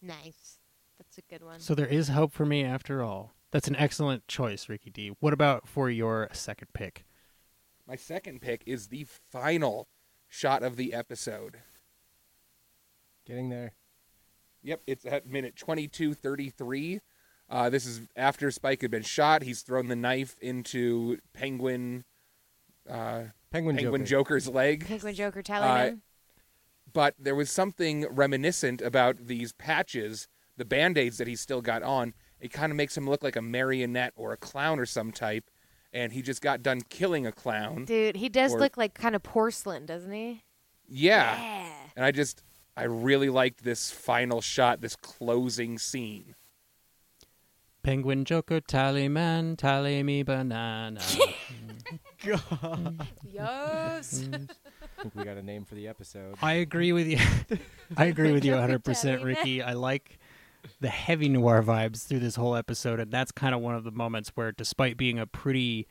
Nice. 0.03 0.59
That's 0.99 1.19
a 1.19 1.23
good 1.31 1.45
one. 1.45 1.61
So 1.61 1.75
there 1.75 1.87
is 1.87 2.09
hope 2.09 2.33
for 2.33 2.45
me 2.45 2.65
after 2.65 3.03
all. 3.03 3.35
That's 3.57 3.69
an 3.69 3.77
excellent 3.77 4.29
choice, 4.29 4.69
Ricky 4.69 4.91
D. 4.91 5.13
What 5.21 5.33
about 5.33 5.67
for 5.67 5.89
your 5.89 6.29
second 6.35 6.75
pick? 6.75 7.07
My 7.89 7.97
second 7.97 8.43
pick 8.43 8.63
is 8.67 8.89
the 8.89 9.07
final 9.31 9.89
shot 10.29 10.63
of 10.63 10.77
the 10.77 10.93
episode. 10.93 11.61
Getting 13.25 13.49
there. 13.49 13.73
Yep, 14.63 14.83
it's 14.87 15.07
at 15.07 15.27
minute 15.27 15.57
22:33. 15.57 17.01
Uh, 17.49 17.71
this 17.71 17.87
is 17.87 18.03
after 18.15 18.51
Spike 18.51 18.83
had 18.83 18.91
been 18.91 19.03
shot. 19.03 19.41
He's 19.41 19.63
thrown 19.63 19.89
the 19.89 19.97
knife 19.97 20.37
into 20.43 21.17
Penguin 21.33 22.05
uh, 22.87 23.23
Penguin, 23.51 23.77
Penguin 23.77 24.05
Joker. 24.05 24.35
Joker's 24.35 24.49
leg. 24.49 24.87
Penguin 24.87 25.15
Joker 25.15 25.41
Uh, 25.41 25.43
telling 25.43 26.03
but 26.93 27.15
there 27.19 27.35
was 27.35 27.51
something 27.51 28.07
reminiscent 28.11 28.83
about 28.83 29.29
these 29.29 29.55
patches, 29.55 30.29
the 30.59 30.67
band-aids 30.67 31.17
that 31.17 31.27
he 31.27 31.37
still 31.37 31.63
got 31.63 31.83
on. 31.83 32.13
It 32.41 32.53
kind 32.53 32.71
of 32.71 32.77
makes 32.77 32.97
him 32.97 33.09
look 33.09 33.23
like 33.23 33.37
a 33.37 33.43
marionette 33.43 34.13
or 34.17 34.33
a 34.33 34.37
clown 34.37 34.79
or 34.79 34.87
some 34.87 35.11
type, 35.13 35.51
and 35.93 36.13
he 36.13 36.23
just 36.23 36.43
got 36.43 36.63
done 36.63 36.81
killing 36.89 37.27
a 37.27 37.33
clown. 37.33 37.85
Dude, 37.87 38.17
he 38.17 38.29
does 38.29 38.53
Or- 38.55 38.61
look 38.61 38.77
like 38.77 38.95
kind 38.95 39.15
of 39.17 39.23
porcelain, 39.23 39.87
doesn't 39.87 40.13
he? 40.13 40.45
Yeah. 40.89 41.41
Yeah. 41.41 41.73
And 41.97 42.05
I 42.05 42.11
just 42.13 42.43
I 42.77 42.85
really 42.85 43.31
liked 43.31 43.65
this 43.65 43.91
final 43.91 44.41
shot, 44.43 44.81
this 44.83 44.97
closing 44.97 45.79
scene. 45.79 46.35
Penguin 47.83 48.25
Joker, 48.25 48.61
tally 48.61 49.09
man, 49.09 49.57
tally 49.57 50.03
me 50.03 50.23
banana. 50.23 51.01
God. 52.25 53.07
Yes. 53.31 54.29
I 54.99 55.03
think 55.03 55.15
we 55.15 55.25
got 55.25 55.37
a 55.37 55.43
name 55.43 55.65
for 55.65 55.75
the 55.75 55.89
episode. 55.89 56.37
I 56.43 56.55
agree 56.55 56.93
with 56.93 57.07
you. 57.07 57.19
I 57.97 58.07
agree 58.07 58.33
with 58.33 58.45
you 58.45 58.53
100%, 58.55 59.23
Ricky. 59.25 59.63
I 59.63 59.75
like 59.75 60.19
the 60.81 60.89
heavy 60.89 61.29
noir 61.29 61.63
vibes 61.63 62.07
through 62.07 62.21
this 62.21 62.37
whole 62.37 62.57
episode, 62.57 63.01
and 63.01 63.11
that's 63.11 63.33
kind 63.33 63.55
of 63.55 63.61
one 63.61 63.75
of 63.75 63.85
the 63.85 63.91
moments 63.91 64.31
where, 64.35 64.53
despite 64.53 64.97
being 64.97 65.19
a 65.19 65.27
pretty 65.27 65.87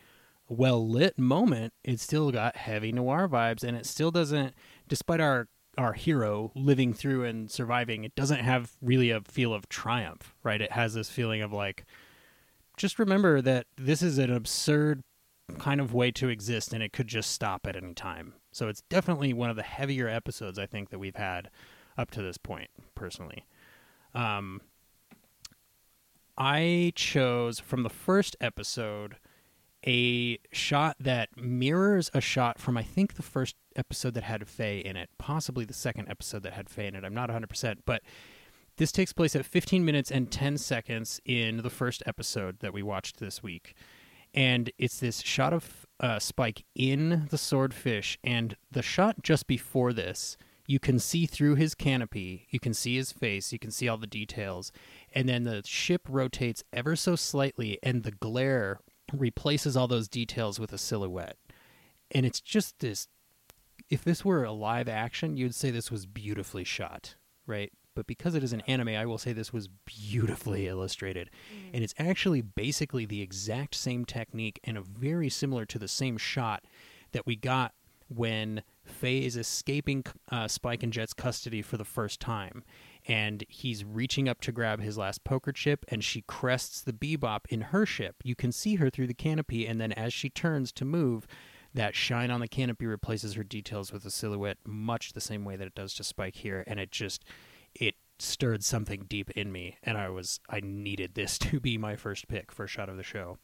well 0.47 0.87
lit 0.87 1.17
moment, 1.17 1.73
it 1.83 1.99
still 1.99 2.31
got 2.31 2.55
heavy 2.55 2.91
noir 2.91 3.27
vibes, 3.27 3.63
and 3.63 3.75
it 3.75 3.85
still 3.85 4.11
doesn't, 4.11 4.53
despite 4.87 5.19
our 5.19 5.47
our 5.77 5.93
hero 5.93 6.51
living 6.55 6.93
through 6.93 7.25
and 7.25 7.51
surviving, 7.51 8.03
it 8.03 8.15
doesn't 8.15 8.39
have 8.39 8.77
really 8.81 9.09
a 9.11 9.21
feel 9.21 9.53
of 9.53 9.67
triumph, 9.69 10.33
right? 10.43 10.61
It 10.61 10.71
has 10.71 10.93
this 10.93 11.09
feeling 11.09 11.41
of 11.41 11.51
like, 11.51 11.85
just 12.77 12.99
remember 12.99 13.41
that 13.41 13.67
this 13.75 14.01
is 14.01 14.17
an 14.17 14.31
absurd 14.31 15.03
kind 15.59 15.79
of 15.79 15.93
way 15.93 16.11
to 16.11 16.29
exist 16.29 16.73
and 16.73 16.81
it 16.81 16.93
could 16.93 17.07
just 17.07 17.31
stop 17.31 17.67
at 17.67 17.75
any 17.75 17.93
time. 17.93 18.33
So 18.51 18.67
it's 18.67 18.83
definitely 18.89 19.33
one 19.33 19.49
of 19.49 19.55
the 19.55 19.63
heavier 19.63 20.07
episodes 20.07 20.57
I 20.57 20.65
think 20.65 20.89
that 20.89 20.99
we've 20.99 21.15
had 21.15 21.49
up 21.97 22.11
to 22.11 22.21
this 22.21 22.37
point, 22.37 22.69
personally. 22.95 23.45
Um, 24.15 24.61
I 26.37 26.93
chose 26.95 27.59
from 27.59 27.83
the 27.83 27.89
first 27.89 28.35
episode 28.41 29.17
a 29.85 30.39
shot 30.51 30.95
that 30.99 31.29
mirrors 31.37 32.09
a 32.13 32.21
shot 32.21 32.59
from 32.59 32.77
I 32.77 32.83
think 32.83 33.15
the 33.15 33.21
first 33.21 33.55
episode 33.75 34.15
that 34.15 34.23
had 34.23 34.47
Faye 34.47 34.79
in 34.79 34.97
it, 34.97 35.09
possibly 35.19 35.63
the 35.63 35.73
second 35.73 36.09
episode 36.09 36.43
that 36.43 36.53
had 36.53 36.69
Faye 36.69 36.87
in 36.87 36.95
it. 36.95 37.03
I'm 37.03 37.13
not 37.13 37.29
100%, 37.29 37.77
but 37.85 38.01
this 38.77 38.91
takes 38.91 39.13
place 39.13 39.35
at 39.35 39.45
15 39.45 39.85
minutes 39.85 40.11
and 40.11 40.31
10 40.31 40.57
seconds 40.57 41.21
in 41.23 41.57
the 41.57 41.69
first 41.69 42.01
episode 42.05 42.59
that 42.59 42.73
we 42.73 42.81
watched 42.81 43.19
this 43.19 43.43
week. 43.43 43.75
And 44.33 44.71
it's 44.77 44.99
this 44.99 45.21
shot 45.21 45.53
of 45.53 45.85
uh, 45.99 46.19
Spike 46.19 46.65
in 46.75 47.27
the 47.29 47.37
swordfish, 47.37 48.17
and 48.23 48.57
the 48.69 48.81
shot 48.81 49.21
just 49.23 49.47
before 49.47 49.93
this, 49.93 50.35
you 50.67 50.79
can 50.79 50.99
see 50.99 51.25
through 51.25 51.55
his 51.55 51.75
canopy, 51.75 52.47
you 52.49 52.59
can 52.59 52.73
see 52.73 52.95
his 52.95 53.11
face, 53.11 53.53
you 53.53 53.59
can 53.59 53.71
see 53.71 53.87
all 53.87 53.97
the 53.97 54.07
details, 54.07 54.71
and 55.13 55.29
then 55.29 55.43
the 55.43 55.61
ship 55.65 56.01
rotates 56.09 56.63
ever 56.73 56.95
so 56.95 57.15
slightly, 57.15 57.79
and 57.83 58.03
the 58.03 58.11
glare 58.11 58.79
replaces 59.13 59.77
all 59.77 59.87
those 59.87 60.07
details 60.07 60.59
with 60.59 60.73
a 60.73 60.77
silhouette. 60.77 61.37
And 62.11 62.25
it's 62.25 62.41
just 62.41 62.79
this 62.79 63.07
if 63.89 64.03
this 64.03 64.25
were 64.25 64.43
a 64.43 64.51
live 64.51 64.89
action, 64.89 65.37
you'd 65.37 65.53
say 65.53 65.69
this 65.69 65.91
was 65.91 66.05
beautifully 66.05 66.63
shot, 66.63 67.15
right? 67.45 67.71
But 67.93 68.07
because 68.07 68.35
it 68.35 68.43
is 68.43 68.51
an 68.51 68.61
anime, 68.61 68.89
I 68.89 69.05
will 69.05 69.17
say 69.17 69.31
this 69.31 69.53
was 69.53 69.69
beautifully 69.85 70.67
illustrated. 70.67 71.29
Mm. 71.53 71.75
And 71.75 71.83
it's 71.83 71.93
actually 71.97 72.41
basically 72.41 73.05
the 73.05 73.21
exact 73.21 73.75
same 73.75 74.03
technique 74.03 74.59
and 74.63 74.77
a 74.77 74.81
very 74.81 75.29
similar 75.29 75.65
to 75.67 75.79
the 75.79 75.87
same 75.87 76.17
shot 76.17 76.65
that 77.11 77.25
we 77.25 77.35
got 77.35 77.73
when 78.07 78.63
Faye 78.85 79.25
is 79.25 79.35
escaping 79.35 80.03
uh, 80.31 80.47
Spike 80.47 80.83
and 80.83 80.93
Jet's 80.93 81.13
custody 81.13 81.61
for 81.61 81.77
the 81.77 81.83
first 81.83 82.19
time. 82.19 82.63
And 83.07 83.43
he's 83.49 83.83
reaching 83.83 84.27
up 84.27 84.41
to 84.41 84.51
grab 84.51 84.81
his 84.81 84.97
last 84.97 85.23
poker 85.23 85.51
chip, 85.51 85.85
and 85.89 86.03
she 86.03 86.21
crests 86.21 86.81
the 86.81 86.93
bebop 86.93 87.41
in 87.49 87.61
her 87.61 87.85
ship. 87.85 88.15
You 88.23 88.35
can 88.35 88.51
see 88.51 88.75
her 88.75 88.89
through 88.89 89.07
the 89.07 89.13
canopy, 89.13 89.67
and 89.67 89.79
then 89.79 89.91
as 89.91 90.13
she 90.13 90.29
turns 90.29 90.71
to 90.73 90.85
move, 90.85 91.27
that 91.73 91.95
shine 91.95 92.31
on 92.31 92.39
the 92.39 92.47
canopy 92.47 92.85
replaces 92.85 93.33
her 93.33 93.43
details 93.43 93.91
with 93.91 94.05
a 94.05 94.11
silhouette 94.11 94.57
much 94.65 95.13
the 95.13 95.21
same 95.21 95.43
way 95.45 95.55
that 95.55 95.67
it 95.67 95.75
does 95.75 95.93
to 95.95 96.03
Spike 96.03 96.37
here. 96.37 96.63
And 96.65 96.79
it 96.79 96.91
just, 96.91 97.23
it 97.75 97.95
stirred 98.17 98.63
something 98.63 99.05
deep 99.07 99.29
in 99.31 99.51
me, 99.51 99.77
and 99.83 99.97
I 99.97 100.09
was, 100.09 100.39
I 100.49 100.61
needed 100.63 101.13
this 101.13 101.37
to 101.39 101.59
be 101.59 101.77
my 101.77 101.95
first 101.95 102.27
pick 102.27 102.51
for 102.51 102.65
shot 102.65 102.89
of 102.89 102.97
the 102.97 103.03
show. 103.03 103.37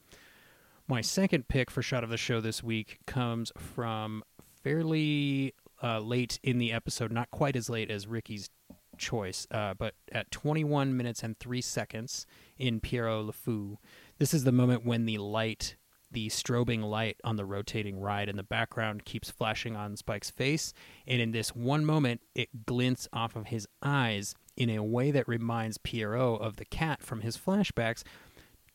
My 0.88 1.02
second 1.02 1.48
pick 1.48 1.72
for 1.72 1.82
shot 1.82 2.04
of 2.04 2.10
the 2.10 2.18
show 2.18 2.42
this 2.42 2.62
week 2.62 3.00
comes 3.06 3.52
from 3.58 4.24
fairly 4.64 5.54
uh, 5.82 6.00
late 6.00 6.40
in 6.44 6.58
the 6.58 6.72
episode, 6.72 7.12
not 7.12 7.32
quite 7.32 7.56
as 7.56 7.70
late 7.70 7.90
as 7.90 8.08
Ricky's 8.08 8.50
choice, 8.98 9.48
uh, 9.52 9.74
but 9.74 9.96
at 10.12 10.32
21 10.32 10.96
minutes 10.96 11.24
and 11.24 11.38
3 11.40 11.62
seconds 11.62 12.26
in 12.58 12.80
Pierrot 12.80 13.26
Le 13.26 13.34
Fou. 13.34 13.78
This 14.20 14.34
is 14.34 14.44
the 14.44 14.52
moment 14.52 14.86
when 14.86 15.06
the 15.06 15.18
light, 15.18 15.76
the 16.12 16.28
strobing 16.28 16.84
light 16.84 17.18
on 17.24 17.36
the 17.36 17.46
rotating 17.46 18.00
ride 18.00 18.30
in 18.30 18.36
the 18.36 18.44
background 18.44 19.06
keeps 19.06 19.32
flashing 19.32 19.76
on 19.76 19.98
Spike's 19.98 20.30
face, 20.30 20.74
and 21.08 21.22
in 21.22 21.32
this 21.32 21.56
one 21.56 21.86
moment, 21.86 22.22
it 22.36 22.66
glints 22.66 23.08
off 23.12 23.36
of 23.36 23.48
his 23.48 23.68
eyes 23.82 24.36
in 24.56 24.70
a 24.70 24.84
way 24.84 25.12
that 25.12 25.28
reminds 25.28 25.78
Pierrot 25.78 26.42
of 26.42 26.58
the 26.58 26.66
cat 26.66 27.02
from 27.02 27.22
his 27.22 27.38
flashbacks, 27.38 28.04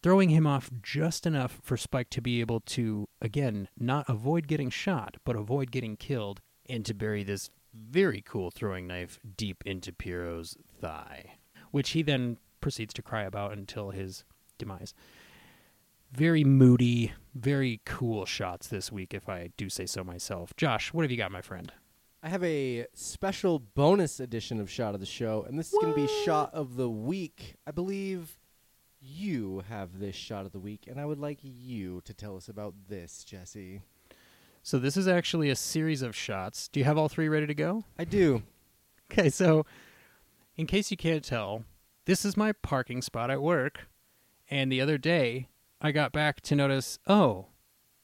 throwing 0.02 0.31
him 0.31 0.47
off 0.47 0.70
just 0.82 1.27
enough 1.27 1.60
for 1.62 1.77
Spike 1.77 2.10
to 2.10 2.23
be 2.23 2.40
able 2.40 2.60
to, 2.60 3.09
again, 3.20 3.68
not 3.78 4.09
avoid 4.09 4.47
getting 4.47 4.70
shot, 4.70 5.16
but 5.24 5.36
avoid 5.36 5.70
getting 5.70 5.97
killed, 5.97 6.40
and 6.68 6.85
to 6.85 6.94
bury 6.94 7.23
this 7.23 7.51
very 7.74 8.23
cool 8.23 8.51
throwing 8.51 8.86
knife 8.86 9.18
deep 9.36 9.62
into 9.66 9.93
Pierrot's 9.93 10.56
thigh, 10.81 11.36
which 11.70 11.90
he 11.90 12.02
then 12.02 12.39
proceeds 12.60 12.94
to 12.94 13.02
cry 13.02 13.23
about 13.23 13.52
until 13.52 13.90
his 13.90 14.24
demise. 14.59 14.94
Very 16.12 16.44
moody, 16.44 17.12
very 17.35 17.81
cool 17.85 18.24
shots 18.24 18.68
this 18.68 18.90
week, 18.93 19.12
if 19.12 19.28
I 19.28 19.51
do 19.56 19.68
say 19.68 19.86
so 19.86 20.05
myself. 20.05 20.55
Josh, 20.56 20.93
what 20.93 21.02
have 21.02 21.10
you 21.10 21.16
got, 21.16 21.32
my 21.32 21.43
friend? 21.43 21.73
I 22.23 22.28
have 22.28 22.43
a 22.43 22.86
special 22.94 23.59
bonus 23.59 24.18
edition 24.20 24.59
of 24.60 24.70
Shot 24.70 24.94
of 24.94 25.01
the 25.01 25.06
Show, 25.06 25.44
and 25.47 25.59
this 25.59 25.73
is 25.73 25.78
going 25.81 25.93
to 25.93 26.01
be 26.01 26.24
Shot 26.24 26.55
of 26.55 26.77
the 26.77 26.89
Week. 26.89 27.56
I 27.66 27.70
believe 27.73 28.39
you 29.06 29.62
have 29.68 29.98
this 29.98 30.14
Shot 30.16 30.46
of 30.46 30.52
the 30.52 30.58
Week, 30.58 30.86
and 30.86 31.00
I 31.00 31.04
would 31.04 31.18
like 31.18 31.38
you 31.42 32.00
to 32.04 32.12
tell 32.12 32.36
us 32.36 32.48
about 32.48 32.74
this, 32.88 33.24
Jesse. 33.24 33.82
So, 34.62 34.78
this 34.78 34.96
is 34.96 35.06
actually 35.06 35.48
a 35.48 35.56
series 35.56 36.02
of 36.02 36.16
shots. 36.16 36.68
Do 36.68 36.80
you 36.80 36.84
have 36.84 36.98
all 36.98 37.08
three 37.08 37.28
ready 37.28 37.46
to 37.46 37.54
go? 37.54 37.84
I 37.98 38.04
do. 38.04 38.42
Okay, 39.08 39.30
so 39.30 39.64
in 40.56 40.66
case 40.66 40.90
you 40.90 40.96
can't 40.96 41.22
tell, 41.22 41.62
this 42.06 42.24
is 42.24 42.36
my 42.36 42.50
parking 42.50 43.00
spot 43.02 43.30
at 43.30 43.40
work. 43.40 43.86
And 44.50 44.70
the 44.70 44.80
other 44.80 44.98
day, 44.98 45.46
I 45.80 45.92
got 45.92 46.10
back 46.10 46.40
to 46.40 46.56
notice, 46.56 46.98
oh, 47.06 47.46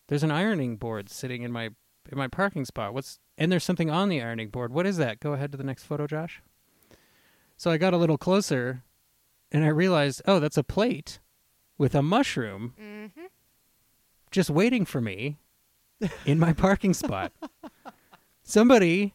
there's 0.06 0.22
an 0.22 0.30
ironing 0.30 0.76
board 0.76 1.08
sitting 1.08 1.42
in 1.42 1.50
my 1.50 1.70
in 2.10 2.18
my 2.18 2.28
parking 2.28 2.64
spot. 2.64 2.94
What's 2.94 3.18
and 3.38 3.50
there's 3.50 3.64
something 3.64 3.90
on 3.90 4.08
the 4.08 4.20
ironing 4.20 4.50
board. 4.50 4.72
What 4.72 4.86
is 4.86 4.96
that? 4.98 5.20
Go 5.20 5.32
ahead 5.32 5.52
to 5.52 5.58
the 5.58 5.64
next 5.64 5.84
photo, 5.84 6.06
Josh. 6.06 6.42
So 7.56 7.70
I 7.70 7.78
got 7.78 7.94
a 7.94 7.96
little 7.96 8.18
closer 8.18 8.82
and 9.52 9.64
I 9.64 9.68
realized, 9.68 10.22
oh, 10.26 10.40
that's 10.40 10.56
a 10.56 10.64
plate 10.64 11.20
with 11.78 11.94
a 11.94 12.02
mushroom 12.02 12.74
Mm-hmm. 12.80 13.26
just 14.32 14.50
waiting 14.50 14.84
for 14.84 15.00
me 15.00 15.38
in 16.26 16.38
my 16.40 16.52
parking 16.52 16.94
spot. 16.94 17.32
Somebody 18.42 19.14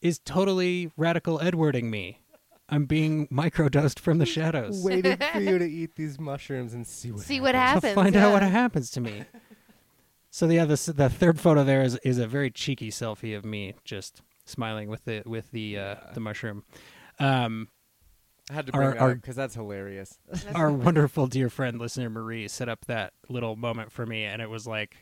is 0.00 0.18
totally 0.18 0.90
radical 0.96 1.40
Edwarding 1.40 1.90
me. 1.90 2.20
I'm 2.68 2.84
being 2.84 3.26
microdosed 3.28 3.98
from 3.98 4.18
the 4.18 4.26
shadows. 4.26 4.82
Waited 4.84 5.24
for 5.32 5.40
you 5.40 5.58
to 5.58 5.64
eat 5.64 5.96
these 5.96 6.20
mushrooms 6.20 6.74
and 6.74 6.86
see 6.86 7.10
what 7.10 7.22
See 7.22 7.40
what 7.40 7.54
happens. 7.54 7.84
happens. 7.84 7.94
to 7.94 8.02
find 8.02 8.16
out 8.16 8.32
what 8.32 8.42
happens 8.42 8.90
to 8.90 9.00
me. 9.00 9.24
So 10.30 10.46
yeah, 10.48 10.66
this 10.66 10.84
the 10.86 11.08
third 11.08 11.40
photo 11.40 11.64
there 11.64 11.80
is 11.82 11.96
is 12.04 12.18
a 12.18 12.26
very 12.26 12.50
cheeky 12.50 12.90
selfie 12.90 13.34
of 13.34 13.44
me 13.44 13.74
just 13.84 14.20
smiling 14.44 14.90
with 14.90 15.04
the 15.06 15.22
with 15.24 15.50
the 15.50 15.78
uh, 15.78 15.94
the 16.12 16.20
mushroom. 16.20 16.64
Um, 17.18 17.68
I 18.50 18.54
had 18.54 18.66
to 18.66 18.72
Our- 18.74 18.80
bring 18.82 18.96
it 18.96 19.00
our- 19.00 19.10
up 19.10 19.16
because 19.16 19.36
that's 19.36 19.54
hilarious. 19.54 20.18
our 20.54 20.70
wonderful 20.72 21.26
dear 21.26 21.50
friend 21.50 21.78
listener 21.78 22.08
Marie 22.10 22.48
set 22.48 22.68
up 22.68 22.84
that 22.86 23.12
little 23.28 23.56
moment 23.56 23.92
for 23.92 24.06
me, 24.06 24.24
and 24.24 24.40
it 24.40 24.48
was 24.50 24.66
like 24.66 24.96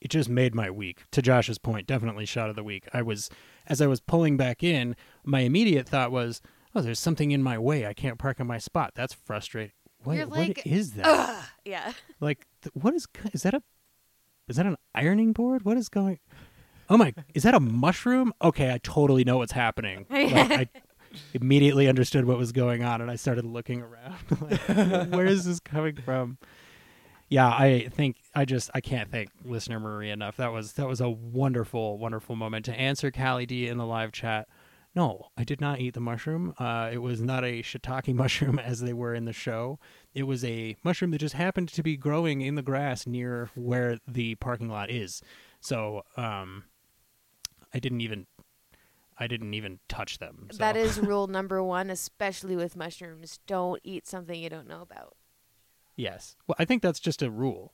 it 0.00 0.10
just 0.10 0.28
made 0.28 0.54
my 0.54 0.70
week. 0.70 1.02
To 1.12 1.22
Josh's 1.22 1.58
point, 1.58 1.86
definitely 1.86 2.26
shot 2.26 2.50
of 2.50 2.56
the 2.56 2.64
week. 2.64 2.86
I 2.92 3.02
was 3.02 3.30
as 3.66 3.80
I 3.80 3.86
was 3.86 4.00
pulling 4.00 4.36
back 4.36 4.62
in, 4.62 4.94
my 5.24 5.40
immediate 5.40 5.88
thought 5.88 6.12
was, 6.12 6.40
"Oh, 6.74 6.82
there's 6.82 7.00
something 7.00 7.30
in 7.30 7.42
my 7.42 7.58
way. 7.58 7.86
I 7.86 7.94
can't 7.94 8.18
park 8.18 8.38
in 8.38 8.46
my 8.46 8.58
spot. 8.58 8.92
That's 8.94 9.14
frustrating." 9.14 9.72
What, 10.04 10.16
You're 10.18 10.26
like, 10.26 10.66
is 10.66 10.92
that? 10.92 11.06
Ugh. 11.06 11.44
Yeah. 11.64 11.92
Like, 12.20 12.46
th- 12.62 12.74
what 12.74 12.92
is 12.94 13.06
is 13.32 13.42
that 13.44 13.54
a 13.54 13.62
is 14.48 14.56
that 14.56 14.66
an 14.66 14.76
ironing 14.94 15.32
board? 15.32 15.64
What 15.64 15.78
is 15.78 15.88
going? 15.88 16.18
Oh 16.90 16.98
my, 16.98 17.14
is 17.32 17.44
that 17.44 17.54
a 17.54 17.60
mushroom? 17.60 18.34
Okay, 18.42 18.70
I 18.70 18.78
totally 18.82 19.24
know 19.24 19.38
what's 19.38 19.52
happening. 19.52 20.04
Like, 20.10 20.50
I 20.50 20.68
immediately 21.32 21.88
understood 21.88 22.24
what 22.24 22.38
was 22.38 22.52
going 22.52 22.82
on, 22.82 23.00
and 23.00 23.10
I 23.10 23.16
started 23.16 23.44
looking 23.44 23.82
around. 23.82 24.16
like, 24.40 25.10
where 25.10 25.26
is 25.26 25.44
this 25.44 25.60
coming 25.60 25.96
from? 25.96 26.38
Yeah, 27.28 27.48
I 27.48 27.88
think 27.90 28.16
I 28.34 28.44
just 28.44 28.70
I 28.74 28.80
can't 28.80 29.10
thank 29.10 29.30
listener 29.44 29.80
Marie 29.80 30.10
enough. 30.10 30.36
That 30.36 30.52
was 30.52 30.74
that 30.74 30.86
was 30.86 31.00
a 31.00 31.08
wonderful, 31.08 31.98
wonderful 31.98 32.36
moment 32.36 32.64
to 32.66 32.74
answer 32.74 33.10
Callie 33.10 33.46
D 33.46 33.66
in 33.68 33.78
the 33.78 33.86
live 33.86 34.12
chat. 34.12 34.46
No, 34.94 35.26
I 35.36 35.42
did 35.42 35.60
not 35.60 35.80
eat 35.80 35.94
the 35.94 36.00
mushroom. 36.00 36.54
Uh, 36.56 36.90
it 36.92 36.98
was 36.98 37.20
not 37.20 37.42
a 37.42 37.62
shiitake 37.62 38.14
mushroom 38.14 38.58
as 38.58 38.80
they 38.80 38.92
were 38.92 39.14
in 39.14 39.24
the 39.24 39.32
show. 39.32 39.80
It 40.14 40.24
was 40.24 40.44
a 40.44 40.76
mushroom 40.84 41.10
that 41.10 41.18
just 41.18 41.34
happened 41.34 41.68
to 41.70 41.82
be 41.82 41.96
growing 41.96 42.42
in 42.42 42.54
the 42.54 42.62
grass 42.62 43.06
near 43.06 43.50
where 43.56 43.98
the 44.06 44.36
parking 44.36 44.68
lot 44.68 44.90
is. 44.90 45.20
So 45.60 46.02
um, 46.16 46.64
I 47.72 47.80
didn't 47.80 48.02
even 48.02 48.26
I 49.18 49.26
didn't 49.26 49.54
even 49.54 49.78
touch 49.88 50.18
them. 50.18 50.48
So. 50.52 50.58
That 50.58 50.76
is 50.76 50.98
rule 51.00 51.26
number 51.26 51.62
one, 51.62 51.90
especially 51.90 52.56
with 52.56 52.76
mushrooms. 52.76 53.38
Don't 53.46 53.80
eat 53.84 54.06
something 54.06 54.38
you 54.40 54.48
don't 54.50 54.68
know 54.68 54.82
about. 54.82 55.14
yes. 55.96 56.36
Well, 56.46 56.56
I 56.58 56.64
think 56.64 56.82
that's 56.82 57.00
just 57.00 57.22
a 57.22 57.30
rule. 57.30 57.72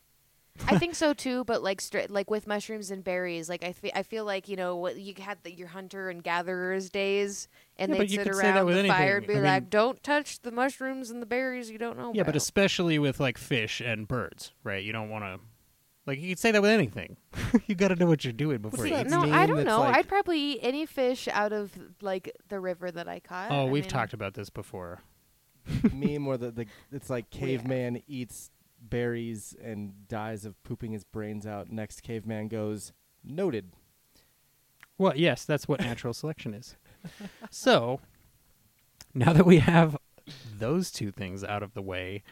I 0.68 0.76
think 0.78 0.94
so 0.94 1.14
too, 1.24 1.44
but 1.44 1.62
like 1.62 1.80
straight, 1.80 2.10
like 2.10 2.28
with 2.30 2.46
mushrooms 2.46 2.90
and 2.90 3.02
berries, 3.02 3.48
like 3.48 3.64
I, 3.64 3.72
fe- 3.72 3.92
I 3.94 4.02
feel 4.02 4.24
like 4.26 4.48
you 4.48 4.56
know 4.56 4.76
what 4.76 4.96
you 4.98 5.14
had 5.18 5.38
the, 5.42 5.52
your 5.52 5.68
hunter 5.68 6.10
and 6.10 6.22
gatherers 6.22 6.90
days, 6.90 7.48
and 7.78 7.90
Yeah, 7.92 7.98
they'd 8.00 8.10
sit 8.10 8.24
could 8.26 8.34
say 8.34 8.42
that 8.42 8.56
around 8.62 8.66
the 8.82 8.88
fire 8.88 9.16
and 9.18 9.26
be 9.26 9.32
I 9.34 9.36
mean- 9.36 9.44
like, 9.44 9.70
"Don't 9.70 10.02
touch 10.02 10.42
the 10.42 10.50
mushrooms 10.50 11.10
and 11.10 11.22
the 11.22 11.26
berries 11.26 11.70
you 11.70 11.78
don't 11.78 11.96
know 11.96 12.12
Yeah, 12.12 12.22
about." 12.22 12.32
but 12.32 12.36
especially 12.36 12.98
with 12.98 13.20
like 13.20 13.38
fish 13.38 13.80
and 13.80 14.06
birds, 14.06 14.52
right? 14.64 14.84
You 14.84 14.92
don't 14.92 15.08
want 15.08 15.24
to. 15.24 15.40
Like 16.06 16.18
you 16.18 16.30
could 16.30 16.38
say 16.38 16.50
that 16.50 16.62
with 16.62 16.70
anything. 16.70 17.16
you 17.66 17.74
got 17.74 17.88
to 17.88 17.96
know 17.96 18.06
what 18.06 18.24
you're 18.24 18.32
doing 18.32 18.58
before 18.58 18.86
you 18.86 18.96
eat. 18.96 19.06
no, 19.08 19.20
I 19.20 19.46
don't 19.46 19.64
know. 19.64 19.80
like- 19.80 19.96
I'd 19.96 20.08
probably 20.08 20.38
eat 20.40 20.60
any 20.62 20.86
fish 20.86 21.28
out 21.28 21.52
of 21.52 21.72
like 22.00 22.34
the 22.48 22.58
river 22.58 22.90
that 22.90 23.06
I 23.08 23.20
caught. 23.20 23.50
Oh, 23.50 23.66
I 23.66 23.70
we've 23.70 23.84
mean, 23.84 23.90
talked 23.90 24.12
about 24.12 24.34
this 24.34 24.50
before. 24.50 25.02
meme 25.92 26.24
where 26.24 26.38
the, 26.38 26.50
the 26.50 26.66
it's 26.90 27.10
like 27.10 27.26
Yeah. 27.32 27.40
caveman 27.40 28.02
eats 28.08 28.50
berries 28.80 29.54
and 29.62 30.08
dies 30.08 30.44
of 30.46 30.60
pooping 30.64 30.92
his 30.92 31.04
brains 31.04 31.46
out. 31.46 31.70
Next 31.70 32.02
caveman 32.02 32.48
goes 32.48 32.92
noted. 33.22 33.72
Well, 34.96 35.12
yes, 35.16 35.44
that's 35.44 35.68
what 35.68 35.80
natural 35.80 36.12
selection 36.14 36.54
is. 36.54 36.76
So, 37.50 38.00
now 39.14 39.32
that 39.32 39.46
we 39.46 39.58
have 39.58 39.96
those 40.58 40.90
two 40.90 41.10
things 41.10 41.42
out 41.42 41.62
of 41.62 41.72
the 41.74 41.80
way, 41.82 42.22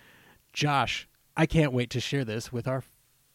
Josh, 0.52 1.08
I 1.36 1.46
can't 1.46 1.72
wait 1.72 1.88
to 1.90 2.00
share 2.00 2.24
this 2.24 2.52
with 2.52 2.68
our 2.68 2.82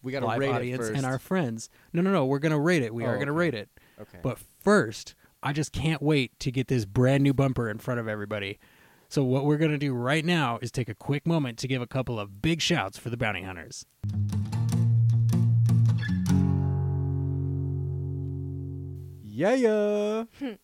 We 0.04 0.12
got 0.12 0.20
to 0.20 0.28
live 0.28 0.40
rate 0.40 0.50
audience 0.50 0.90
and 0.90 1.06
our 1.06 1.18
friends. 1.18 1.70
No, 1.94 2.02
no, 2.02 2.12
no, 2.12 2.26
we're 2.26 2.40
going 2.40 2.52
to 2.52 2.60
rate 2.60 2.84
it. 2.84 2.94
We 2.94 3.04
Oh, 3.06 3.08
are 3.08 3.16
going 3.16 3.28
to 3.28 3.32
okay. 3.32 3.40
rate 3.40 3.54
it. 3.56 3.70
okay. 4.02 4.20
But 4.22 4.38
first, 4.60 5.16
I 5.42 5.54
just 5.54 5.72
can't 5.72 6.02
wait 6.02 6.38
to 6.40 6.52
get 6.52 6.68
this 6.68 6.86
brand 6.86 7.24
new 7.24 7.34
bumper 7.34 7.70
in 7.70 7.78
front 7.80 8.00
of 8.02 8.08
everybody. 8.08 8.60
So, 9.08 9.24
what 9.24 9.46
we're 9.46 9.58
going 9.58 9.72
to 9.72 9.78
do 9.78 9.94
right 9.94 10.26
now 10.26 10.60
is 10.62 10.72
take 10.72 10.90
a 10.90 10.96
quick 10.96 11.26
moment 11.26 11.58
to 11.60 11.68
give 11.68 11.82
a 11.82 11.88
couple 11.88 12.20
of 12.20 12.42
big 12.42 12.62
shouts 12.62 12.98
for 12.98 13.10
the 13.10 13.18
bounty 13.18 13.44
hunters. 13.44 13.86
yeah, 19.24 19.54
yeah. 19.54 20.24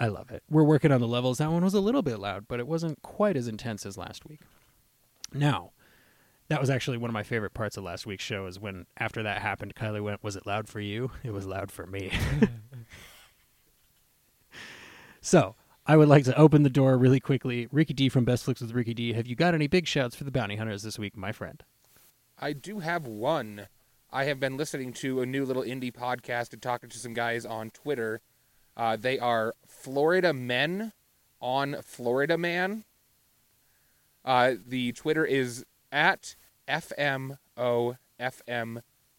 I 0.00 0.06
love 0.06 0.30
it. 0.30 0.44
We're 0.48 0.62
working 0.62 0.92
on 0.92 1.00
the 1.00 1.08
levels. 1.08 1.38
That 1.38 1.50
one 1.50 1.64
was 1.64 1.74
a 1.74 1.80
little 1.80 2.02
bit 2.02 2.20
loud, 2.20 2.46
but 2.46 2.60
it 2.60 2.68
wasn't 2.68 3.02
quite 3.02 3.36
as 3.36 3.48
intense 3.48 3.84
as 3.84 3.98
last 3.98 4.24
week. 4.26 4.40
Now, 5.32 5.72
that 6.48 6.60
was 6.60 6.70
actually 6.70 6.96
one 6.96 7.10
of 7.10 7.14
my 7.14 7.22
favorite 7.22 7.54
parts 7.54 7.76
of 7.76 7.84
last 7.84 8.06
week's 8.06 8.24
show 8.24 8.46
is 8.46 8.58
when 8.58 8.86
after 8.96 9.22
that 9.22 9.42
happened, 9.42 9.74
Kylie 9.74 10.02
went, 10.02 10.22
Was 10.22 10.36
it 10.36 10.46
loud 10.46 10.68
for 10.68 10.80
you? 10.80 11.10
It 11.22 11.32
was 11.32 11.46
loud 11.46 11.70
for 11.70 11.86
me. 11.86 12.10
so 15.20 15.54
I 15.86 15.96
would 15.96 16.08
like 16.08 16.24
to 16.24 16.36
open 16.36 16.62
the 16.62 16.70
door 16.70 16.96
really 16.96 17.20
quickly. 17.20 17.68
Ricky 17.70 17.92
D 17.92 18.08
from 18.08 18.24
Best 18.24 18.44
Flicks 18.44 18.60
with 18.60 18.72
Ricky 18.72 18.94
D. 18.94 19.12
Have 19.12 19.26
you 19.26 19.36
got 19.36 19.54
any 19.54 19.66
big 19.66 19.86
shouts 19.86 20.16
for 20.16 20.24
the 20.24 20.30
bounty 20.30 20.56
hunters 20.56 20.82
this 20.82 20.98
week, 20.98 21.16
my 21.16 21.32
friend? 21.32 21.62
I 22.38 22.52
do 22.52 22.78
have 22.78 23.06
one. 23.06 23.68
I 24.10 24.24
have 24.24 24.40
been 24.40 24.56
listening 24.56 24.94
to 24.94 25.20
a 25.20 25.26
new 25.26 25.44
little 25.44 25.62
indie 25.62 25.92
podcast 25.92 26.54
and 26.54 26.62
talking 26.62 26.88
to 26.88 26.98
some 26.98 27.12
guys 27.12 27.44
on 27.44 27.70
Twitter. 27.70 28.22
Uh, 28.74 28.96
they 28.96 29.18
are 29.18 29.54
Florida 29.66 30.32
Men 30.32 30.92
on 31.40 31.76
Florida 31.82 32.38
Man. 32.38 32.84
Uh, 34.24 34.54
the 34.66 34.92
Twitter 34.92 35.26
is 35.26 35.64
at 35.92 36.36
FMOFM 36.68 37.32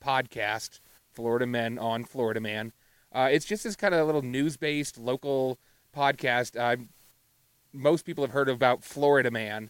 podcast, 0.04 0.80
Florida 1.12 1.46
Men 1.46 1.78
on 1.78 2.04
Florida 2.04 2.40
Man. 2.40 2.72
Uh, 3.12 3.30
it's 3.32 3.46
just 3.46 3.64
this 3.64 3.76
kind 3.76 3.94
of 3.94 4.06
little 4.06 4.22
news 4.22 4.56
based 4.58 4.98
local 4.98 5.58
podcast. 5.96 6.60
Uh, 6.60 6.82
most 7.74 8.06
people 8.06 8.24
have 8.24 8.32
heard 8.32 8.50
about 8.50 8.84
Florida 8.84 9.32
Man. 9.32 9.70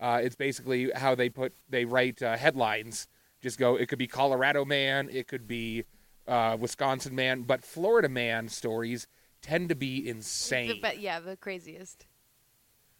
Uh, 0.00 0.20
it's 0.22 0.36
basically 0.36 0.90
how 0.94 1.14
they 1.14 1.28
put 1.28 1.54
they 1.68 1.84
write 1.84 2.22
uh, 2.22 2.36
headlines. 2.36 3.08
Just 3.40 3.58
go. 3.58 3.76
It 3.76 3.88
could 3.88 3.98
be 3.98 4.06
Colorado 4.06 4.64
man. 4.64 5.08
It 5.12 5.28
could 5.28 5.46
be 5.46 5.84
uh, 6.26 6.56
Wisconsin 6.58 7.14
man. 7.14 7.42
But 7.42 7.64
Florida 7.64 8.08
man 8.08 8.48
stories 8.48 9.06
tend 9.42 9.68
to 9.68 9.74
be 9.74 10.08
insane. 10.08 10.78
but 10.82 11.00
yeah, 11.00 11.20
the 11.20 11.36
craziest. 11.36 12.06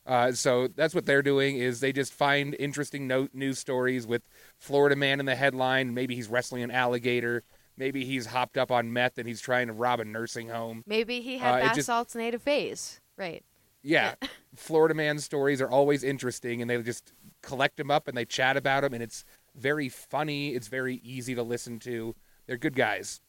Uh, 0.07 0.33
so 0.33 0.69
that's 0.69 0.95
what 0.95 1.05
they're 1.07 1.23
doing 1.23 1.57
is 1.59 1.81
they 1.81 1.93
just 1.93 2.13
find 2.13 2.55
interesting 2.59 3.07
no- 3.09 3.29
news 3.33 3.59
stories 3.59 4.07
with 4.07 4.23
Florida 4.59 4.95
man 4.97 5.19
in 5.21 5.27
the 5.27 5.35
headline. 5.35 5.95
Maybe 5.95 6.15
he's 6.15 6.29
wrestling 6.29 6.63
an 6.63 6.71
alligator. 6.71 7.43
Maybe 7.77 8.05
he's 8.05 8.27
hopped 8.27 8.57
up 8.57 8.71
on 8.71 8.93
meth 8.93 9.19
and 9.19 9.27
he's 9.29 9.41
trying 9.41 9.67
to 9.67 9.73
rob 9.73 10.01
a 10.01 10.05
nursing 10.05 10.49
home. 10.49 10.85
Maybe 10.87 11.21
he 11.21 11.37
Uh, 11.37 11.41
had 11.41 11.59
it 11.59 11.63
bath 11.67 11.75
just- 11.75 11.87
salts 11.87 12.15
native 12.15 12.43
phase. 12.43 13.01
Right. 13.17 13.43
Yeah, 13.83 14.15
Florida 14.57 14.95
man 14.95 15.19
stories 15.19 15.61
are 15.61 15.71
always 15.71 16.03
interesting, 16.03 16.61
and 16.61 16.69
they 16.69 16.81
just 16.83 17.13
collect 17.43 17.77
them 17.77 17.91
up 17.91 18.09
and 18.09 18.17
they 18.17 18.25
chat 18.25 18.57
about 18.57 18.83
them, 18.83 18.95
and 18.95 19.03
it's 19.03 19.25
very 19.55 19.89
funny. 19.89 20.55
It's 20.55 20.67
very 20.69 20.97
easy 21.05 21.35
to 21.37 21.43
listen 21.45 21.79
to. 21.81 22.15
They're 22.47 22.57
good 22.57 22.75
guys. 22.75 23.21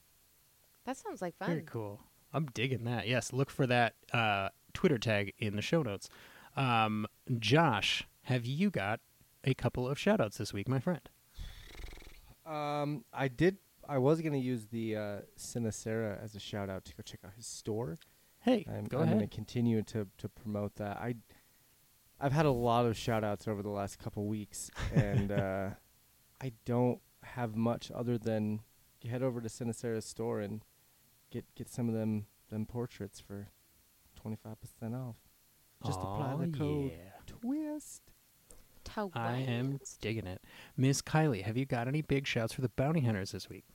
That 0.86 0.98
sounds 0.98 1.22
like 1.22 1.36
fun. 1.38 1.50
Very 1.50 1.62
cool. 1.64 2.00
I'm 2.34 2.46
digging 2.48 2.86
that. 2.86 3.08
Yes, 3.08 3.34
look 3.34 3.50
for 3.50 3.68
that 3.68 3.94
uh, 4.14 4.50
Twitter 4.74 4.98
tag 4.98 5.34
in 5.38 5.56
the 5.56 5.62
show 5.62 5.84
notes. 5.84 6.10
Um, 6.58 7.06
Josh, 7.38 8.08
have 8.24 8.46
you 8.46 8.70
got 8.70 9.00
a 9.44 9.54
couple 9.54 9.88
of 9.88 9.98
shout 10.00 10.20
outs 10.20 10.38
this 10.38 10.52
week, 10.52 10.68
my 10.68 10.80
friend? 10.80 11.08
Um, 12.46 13.06
I 13.14 13.28
did. 13.28 13.58
I 13.88 14.00
was 14.00 14.22
gonna 14.22 14.38
use 14.38 14.66
the 14.66 14.96
uh, 14.96 15.18
Sinacera 15.38 16.22
as 16.22 16.36
a 16.36 16.40
shout 16.40 16.70
out 16.70 16.84
to 16.86 16.96
go 16.96 17.04
check 17.04 17.20
out 17.24 17.34
his 17.36 17.46
store. 17.46 17.98
Hey, 18.40 18.66
I'm, 18.68 18.86
go 18.86 19.00
I'm 19.00 19.10
gonna 19.10 19.28
continue 19.28 19.84
to 19.84 20.08
to 20.18 20.28
promote 20.30 20.76
that. 20.76 20.98
I 20.98 21.16
I've 22.20 22.34
had 22.34 22.46
a 22.46 22.52
lot 22.52 22.86
of 22.86 22.98
shout 22.98 23.24
outs 23.24 23.48
over 23.48 23.62
the 23.62 23.70
last 23.70 24.00
couple 24.00 24.26
weeks, 24.26 24.72
and 24.94 25.32
uh, 25.32 25.70
I 26.42 26.54
don't 26.66 27.00
have 27.24 27.56
much 27.56 27.92
other 27.94 28.18
than 28.18 28.62
head 29.08 29.22
over 29.24 29.40
to 29.40 29.48
Sinacera's 29.48 30.06
store 30.06 30.42
and 30.42 30.64
get 31.30 31.46
get 31.56 31.70
some 31.70 31.88
of 31.88 31.94
them 31.94 32.26
them 32.50 32.66
portraits 32.66 33.20
for 33.20 33.50
twenty 34.16 34.38
five 34.38 34.60
percent 34.60 34.96
off. 34.96 35.16
Just 35.86 36.00
apply 36.00 36.36
the 36.40 36.58
code 36.58 36.92
yeah. 36.92 37.34
twist. 37.42 38.02
I 39.14 39.38
am 39.38 39.80
digging 40.02 40.28
it. 40.28 40.42
Miss 40.76 41.02
Kylie, 41.02 41.44
have 41.44 41.58
you 41.58 41.66
got 41.66 41.88
any 41.88 42.02
big 42.02 42.26
shouts 42.26 42.54
for 42.54 42.62
the 42.62 42.70
bounty 42.70 43.02
hunters 43.02 43.32
this 43.32 43.50
week? 43.50 43.66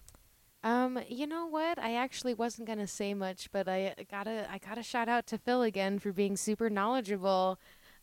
Um, 0.64 0.98
you 1.08 1.26
know 1.26 1.46
what? 1.46 1.78
I 1.78 1.94
actually 1.94 2.34
wasn't 2.34 2.68
gonna 2.68 2.86
say 2.86 3.14
much, 3.14 3.50
but 3.50 3.68
I 3.68 3.94
gotta 4.10 4.48
I 4.50 4.58
gotta 4.58 4.82
shout 4.82 5.08
out 5.08 5.26
to 5.28 5.38
Phil 5.38 5.62
again 5.62 5.98
for 5.98 6.12
being 6.12 6.36
super 6.36 6.70
knowledgeable. 6.70 7.58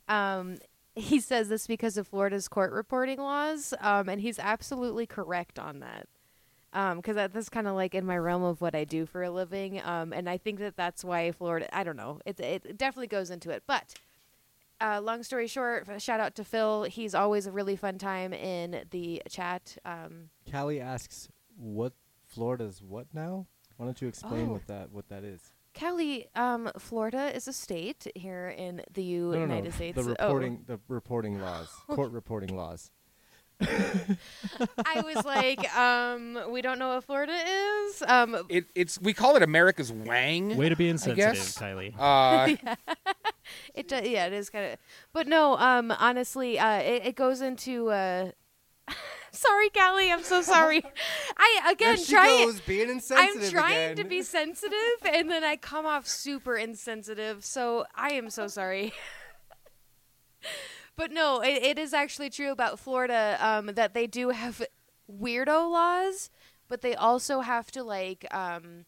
Um, 0.08 0.58
he 0.96 1.20
says 1.20 1.50
this 1.50 1.68
because 1.68 1.98
of 1.98 2.08
Florida's 2.08 2.48
court 2.48 2.72
reporting 2.74 3.20
laws, 3.20 3.74
um, 3.80 4.10
and 4.10 4.20
he's 4.20 4.40
absolutely 4.40 5.06
correct 5.06 5.58
on 5.58 5.80
that. 5.80 6.08
Um, 6.74 6.98
because 6.98 7.16
that, 7.16 7.34
that's 7.34 7.50
kind 7.50 7.68
of 7.68 7.76
like 7.76 7.96
in 7.96 8.06
my 8.06 8.18
realm 8.18 8.44
of 8.44 8.62
what 8.62 8.76
I 8.76 8.84
do 8.84 9.06
for 9.08 9.24
a 9.24 9.32
living. 9.32 9.82
Um, 9.84 10.14
and 10.14 10.30
I 10.30 10.38
think 10.38 10.60
that 10.60 10.76
that's 10.78 11.04
why 11.04 11.32
Florida. 11.32 11.68
I 11.76 11.84
don't 11.84 11.98
know. 11.98 12.20
It 12.26 12.40
it 12.40 12.78
definitely 12.78 13.08
goes 13.08 13.30
into 13.30 13.50
it, 13.50 13.64
but. 13.68 13.94
Uh, 14.82 15.02
long 15.02 15.24
story 15.24 15.46
short, 15.46 15.86
shout 16.02 16.22
out 16.22 16.36
to 16.36 16.44
Phil. 16.46 16.84
He's 16.84 17.14
always 17.14 17.46
a 17.48 17.52
really 17.52 17.76
fun 17.76 17.98
time 17.98 18.32
in 18.32 18.86
the 18.92 19.22
chat. 19.30 19.76
Um, 19.84 20.30
Callie 20.50 20.80
asks, 20.80 21.28
"What 21.58 21.92
Florida's 22.26 22.82
what 22.82 23.08
now?" 23.14 23.46
Why 23.76 23.86
don't 23.88 24.02
you 24.02 24.08
explain 24.08 24.48
Oh. 24.48 24.54
what 24.54 24.68
that 24.68 24.90
what 24.94 25.10
that 25.10 25.26
is? 25.26 25.52
Kelly, 25.74 26.28
um, 26.34 26.72
Florida 26.78 27.36
is 27.36 27.46
a 27.50 27.52
state 27.52 28.08
here 28.16 28.48
in 28.58 28.82
the 28.94 29.04
No, 29.20 29.32
no, 29.32 29.40
United 29.42 29.64
no. 29.66 29.70
States. 29.72 29.96
The 29.98 30.16
Oh. 30.18 30.28
reporting, 30.28 30.64
the 30.66 30.80
reporting 30.88 31.42
laws, 31.42 31.68
court 31.90 32.12
reporting 32.14 32.56
laws. 32.56 32.90
I 33.62 35.02
was 35.02 35.26
like, 35.26 35.76
um, 35.76 36.40
we 36.50 36.62
don't 36.62 36.80
know 36.80 36.90
what 36.96 37.04
Florida 37.04 37.34
is. 37.34 38.02
Um, 38.08 38.46
It, 38.50 38.66
it's 38.76 39.00
we 39.02 39.14
call 39.14 39.36
it 39.36 39.44
America's 39.44 39.92
Wang. 39.92 40.56
Way 40.56 40.70
to 40.70 40.76
be 40.76 40.88
insensitive, 40.90 41.34
guess. 41.36 41.58
Kylie. 41.58 41.94
Uh, 42.00 42.56
it 43.76 43.88
does, 43.88 44.08
yeah, 44.08 44.26
it 44.28 44.34
is 44.34 44.50
kind 44.50 44.74
of, 44.74 44.80
but 45.14 45.28
no, 45.28 45.58
um, 45.58 45.92
honestly, 45.92 46.58
uh, 46.60 46.78
it, 46.80 47.08
it 47.08 47.16
goes 47.16 47.42
into. 47.42 47.90
Uh, 47.90 48.32
sorry, 49.32 49.70
Callie, 49.70 50.12
I'm 50.12 50.24
so 50.24 50.42
sorry. 50.42 50.82
I 51.38 51.72
again 51.72 51.96
there 51.96 51.98
she 51.98 52.14
trying. 52.14 52.46
goes, 52.46 52.62
being 52.62 52.90
I'm 52.90 53.40
trying 53.50 53.92
again. 53.92 53.96
to 53.98 54.04
be 54.06 54.22
sensitive, 54.22 54.78
and 55.06 55.30
then 55.30 55.44
I 55.44 55.56
come 55.58 55.86
off 55.86 56.08
super 56.08 56.56
insensitive. 56.56 57.44
So 57.44 57.86
I 57.96 58.14
am 58.14 58.30
so 58.30 58.48
sorry. 58.48 58.94
But 61.00 61.14
no, 61.14 61.40
it, 61.40 61.64
it 61.64 61.80
is 61.80 61.94
actually 61.94 62.30
true 62.30 62.52
about 62.52 62.78
Florida 62.78 63.38
um, 63.40 63.68
that 63.68 63.94
they 63.94 64.06
do 64.06 64.32
have 64.32 64.62
weirdo 65.10 65.72
laws, 65.72 66.30
but 66.68 66.82
they 66.82 66.94
also 66.94 67.40
have 67.40 67.72
to 67.72 67.84
like 67.84 68.28
um, 68.32 68.84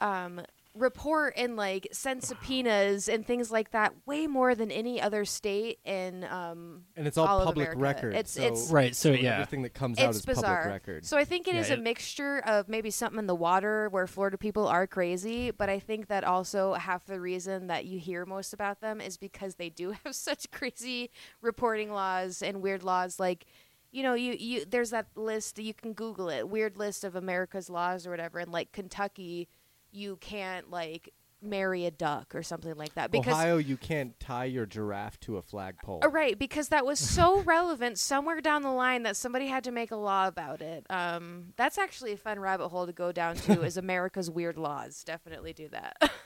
um, 0.00 0.40
report 0.78 1.34
and 1.36 1.56
like 1.56 1.88
send 1.92 2.22
subpoenas 2.22 3.08
and 3.08 3.26
things 3.26 3.50
like 3.50 3.70
that 3.72 3.94
way 4.06 4.26
more 4.26 4.54
than 4.54 4.70
any 4.70 5.00
other 5.00 5.24
state 5.24 5.78
in 5.84 6.24
um, 6.24 6.82
and 6.96 7.06
it's 7.06 7.18
all, 7.18 7.26
all 7.26 7.44
public 7.44 7.74
America. 7.74 7.80
record. 7.80 8.10
It's- 8.14 8.32
so, 8.32 8.42
it's- 8.42 8.70
Right, 8.70 8.94
so 8.94 9.10
yeah. 9.10 9.34
everything 9.34 9.62
that 9.62 9.74
comes 9.74 9.98
out 9.98 10.10
it's 10.10 10.18
is 10.18 10.26
bizarre. 10.26 10.56
public 10.62 10.72
record. 10.72 11.04
So 11.06 11.16
I 11.16 11.24
think 11.24 11.48
it 11.48 11.54
Yeah, 11.54 11.60
is 11.60 11.70
it- 11.70 11.78
a 11.78 11.82
mixture 11.82 12.38
of 12.46 12.68
maybe 12.68 12.90
something 12.90 13.18
in 13.18 13.26
the 13.26 13.34
water 13.34 13.88
where 13.90 14.06
Florida 14.06 14.38
people 14.38 14.66
are 14.68 14.86
crazy, 14.86 15.50
but 15.50 15.68
I 15.68 15.78
think 15.78 16.06
that 16.08 16.24
also 16.24 16.74
half 16.74 17.04
the 17.06 17.20
reason 17.20 17.66
that 17.66 17.84
you 17.84 17.98
hear 17.98 18.24
most 18.24 18.52
about 18.52 18.80
them 18.80 19.00
is 19.00 19.16
because 19.16 19.56
they 19.56 19.70
do 19.70 19.90
have 20.04 20.14
such 20.14 20.50
crazy 20.50 21.10
reporting 21.42 21.92
laws 21.92 22.42
and 22.42 22.62
weird 22.62 22.82
laws 22.82 23.18
like 23.18 23.46
you 23.90 24.02
know, 24.02 24.12
you, 24.12 24.34
you 24.38 24.66
there's 24.66 24.90
that 24.90 25.06
list 25.16 25.58
you 25.58 25.72
can 25.72 25.94
Google 25.94 26.28
it, 26.28 26.46
weird 26.46 26.76
list 26.76 27.04
of 27.04 27.16
America's 27.16 27.70
laws 27.70 28.06
or 28.06 28.10
whatever, 28.10 28.38
and 28.38 28.52
like 28.52 28.70
Kentucky, 28.70 29.48
you 29.90 30.16
can't 30.16 30.70
like 30.70 31.12
marry 31.40 31.86
a 31.86 31.90
duck 31.90 32.34
or 32.34 32.42
something 32.42 32.74
like 32.74 32.94
that 32.94 33.10
because 33.10 33.32
Ohio, 33.32 33.58
you 33.58 33.76
can't 33.76 34.18
tie 34.18 34.44
your 34.46 34.66
giraffe 34.66 35.20
to 35.20 35.36
a 35.36 35.42
flagpole. 35.42 36.00
Uh, 36.04 36.08
Right, 36.08 36.38
because 36.38 36.68
that 36.68 36.84
was 36.84 36.98
so 36.98 37.40
relevant 37.44 37.98
somewhere 37.98 38.40
down 38.40 38.62
the 38.62 38.72
line 38.72 39.04
that 39.04 39.16
somebody 39.16 39.46
had 39.46 39.64
to 39.64 39.70
make 39.70 39.90
a 39.90 39.96
law 39.96 40.26
about 40.26 40.60
it. 40.60 40.84
Um, 40.90 41.52
that's 41.56 41.78
actually 41.78 42.12
a 42.12 42.16
fun 42.16 42.40
rabbit 42.40 42.68
hole 42.68 42.86
to 42.86 42.92
go 42.92 43.12
down 43.12 43.36
to. 43.36 43.62
is 43.62 43.76
America's 43.76 44.30
weird 44.30 44.58
laws? 44.58 45.04
Definitely 45.04 45.52
do 45.52 45.68
that. 45.68 46.10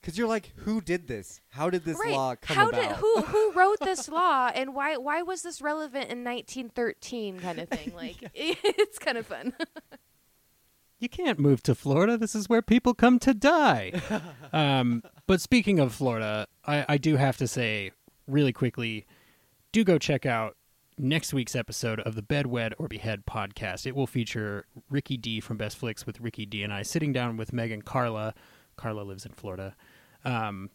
Because 0.00 0.18
you're 0.18 0.28
like, 0.28 0.52
who 0.56 0.82
did 0.82 1.08
this? 1.08 1.40
How 1.48 1.70
did 1.70 1.86
this 1.86 1.98
right? 1.98 2.12
law 2.12 2.34
come 2.34 2.56
How 2.58 2.68
about? 2.68 2.78
did 2.78 2.90
who 2.96 3.22
who 3.22 3.52
wrote 3.52 3.80
this 3.80 4.06
law 4.06 4.50
and 4.54 4.74
why 4.74 4.98
why 4.98 5.22
was 5.22 5.40
this 5.40 5.62
relevant 5.62 6.10
in 6.10 6.22
1913? 6.22 7.40
Kind 7.40 7.58
of 7.58 7.70
thing. 7.70 7.94
Like 7.96 8.16
it's 8.34 8.98
kind 8.98 9.16
of 9.16 9.26
fun. 9.26 9.54
You 11.04 11.10
can't 11.10 11.38
move 11.38 11.62
to 11.64 11.74
Florida. 11.74 12.16
This 12.16 12.34
is 12.34 12.48
where 12.48 12.62
people 12.62 12.94
come 12.94 13.18
to 13.18 13.34
die. 13.34 13.92
um, 14.54 15.02
but 15.26 15.38
speaking 15.38 15.78
of 15.78 15.92
Florida, 15.92 16.46
I, 16.64 16.86
I 16.88 16.96
do 16.96 17.16
have 17.16 17.36
to 17.36 17.46
say 17.46 17.90
really 18.26 18.54
quickly 18.54 19.06
do 19.70 19.84
go 19.84 19.98
check 19.98 20.24
out 20.24 20.56
next 20.96 21.34
week's 21.34 21.54
episode 21.54 22.00
of 22.00 22.14
the 22.14 22.22
Bed 22.22 22.46
Wed 22.46 22.72
or 22.78 22.88
Behead 22.88 23.26
podcast. 23.26 23.84
It 23.84 23.94
will 23.94 24.06
feature 24.06 24.64
Ricky 24.88 25.18
D 25.18 25.40
from 25.40 25.58
Best 25.58 25.76
Flicks 25.76 26.06
with 26.06 26.22
Ricky 26.22 26.46
D 26.46 26.62
and 26.62 26.72
I 26.72 26.80
sitting 26.80 27.12
down 27.12 27.36
with 27.36 27.52
Megan 27.52 27.82
Carla. 27.82 28.32
Carla 28.76 29.02
lives 29.02 29.26
in 29.26 29.32
Florida. 29.32 29.76
Um, 30.24 30.70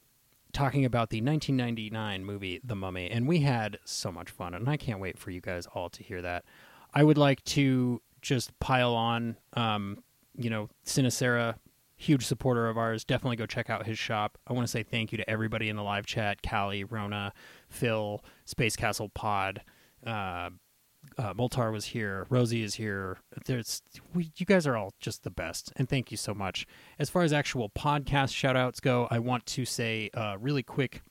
talking 0.54 0.86
about 0.86 1.10
the 1.10 1.22
1999 1.22 2.24
movie 2.24 2.62
The 2.64 2.76
Mummy, 2.76 3.10
and 3.10 3.28
we 3.28 3.40
had 3.40 3.80
so 3.84 4.12
much 4.12 4.30
fun, 4.30 4.54
and 4.54 4.70
I 4.70 4.78
can't 4.78 5.00
wait 5.00 5.18
for 5.18 5.32
you 5.32 5.42
guys 5.42 5.66
all 5.74 5.90
to 5.90 6.04
hear 6.04 6.22
that. 6.22 6.46
I 6.94 7.04
would 7.04 7.18
like 7.18 7.44
to 7.46 8.00
just 8.22 8.60
pile 8.60 8.94
on, 8.94 9.36
um, 9.54 10.04
you 10.36 10.50
know, 10.50 10.70
Sinacera, 10.86 11.56
huge 11.96 12.26
supporter 12.26 12.68
of 12.68 12.78
ours. 12.78 13.04
Definitely 13.04 13.38
go 13.38 13.46
check 13.46 13.70
out 13.70 13.86
his 13.86 14.00
shop. 14.00 14.38
I 14.48 14.54
want 14.54 14.66
to 14.66 14.72
say 14.72 14.84
thank 14.84 15.12
you 15.12 15.18
to 15.18 15.30
everybody 15.30 15.70
in 15.70 15.76
the 15.76 15.84
live 15.84 16.06
chat: 16.06 16.42
Callie, 16.48 16.84
Rona, 16.84 17.34
Phil, 17.70 18.24
Space 18.46 18.76
Castle 18.76 19.10
Pod. 19.10 19.62
Uh, 20.06 20.50
uh, 21.18 21.34
Moltar 21.34 21.72
was 21.72 21.86
here. 21.86 22.28
Rosie 22.30 22.62
is 22.62 22.76
here. 22.76 23.18
There's, 23.46 23.82
we, 24.14 24.32
you 24.38 24.46
guys 24.46 24.68
are 24.68 24.76
all 24.76 24.94
just 25.00 25.24
the 25.24 25.30
best, 25.30 25.72
and 25.78 25.88
thank 25.88 26.12
you 26.12 26.18
so 26.18 26.34
much. 26.34 26.66
As 26.98 27.10
far 27.10 27.24
as 27.24 27.32
actual 27.32 27.70
podcast 27.70 28.34
shout 28.34 28.58
outs 28.58 28.80
go, 28.80 29.08
I 29.10 29.20
want 29.20 29.46
to 29.48 29.66
say 29.66 30.10
uh, 30.14 30.38
really 30.40 30.64
quick 30.64 31.02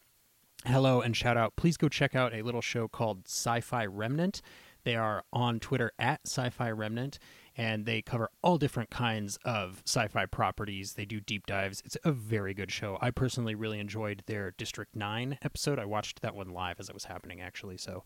hello 0.67 1.01
and 1.01 1.17
shout 1.17 1.37
out. 1.37 1.57
Please 1.57 1.77
go 1.77 1.89
check 1.89 2.15
out 2.15 2.35
a 2.35 2.43
little 2.43 2.61
show 2.61 2.89
called 2.89 3.27
Sci 3.27 3.61
Fi 3.61 3.87
Remnant. 3.87 4.43
They 4.85 4.97
are 4.97 5.25
on 5.33 5.61
Twitter 5.61 5.93
at 5.99 6.21
Sci 6.25 6.51
Fi 6.51 6.71
Remnant, 6.71 7.19
and 7.59 7.85
they 7.87 8.01
cover 8.01 8.31
all 8.41 8.57
different 8.57 8.89
kinds 8.89 9.37
of 9.45 9.83
sci 9.85 10.07
fi 10.07 10.25
properties. 10.27 10.93
They 10.93 11.05
do 11.05 11.21
deep 11.21 11.45
dives. 11.45 11.83
It's 11.85 11.97
a 12.05 12.13
very 12.13 12.55
good 12.55 12.71
show. 12.71 12.97
I 13.01 13.11
personally 13.11 13.57
really 13.57 13.81
enjoyed 13.81 14.23
their 14.27 14.53
District 14.53 14.95
9 14.95 15.39
episode. 15.43 15.81
I 15.81 15.85
watched 15.85 16.23
that 16.23 16.37
one 16.37 16.51
live 16.51 16.77
as 16.79 16.89
it 16.89 16.95
was 16.95 17.05
happening, 17.05 17.41
actually. 17.41 17.77
So 17.77 18.05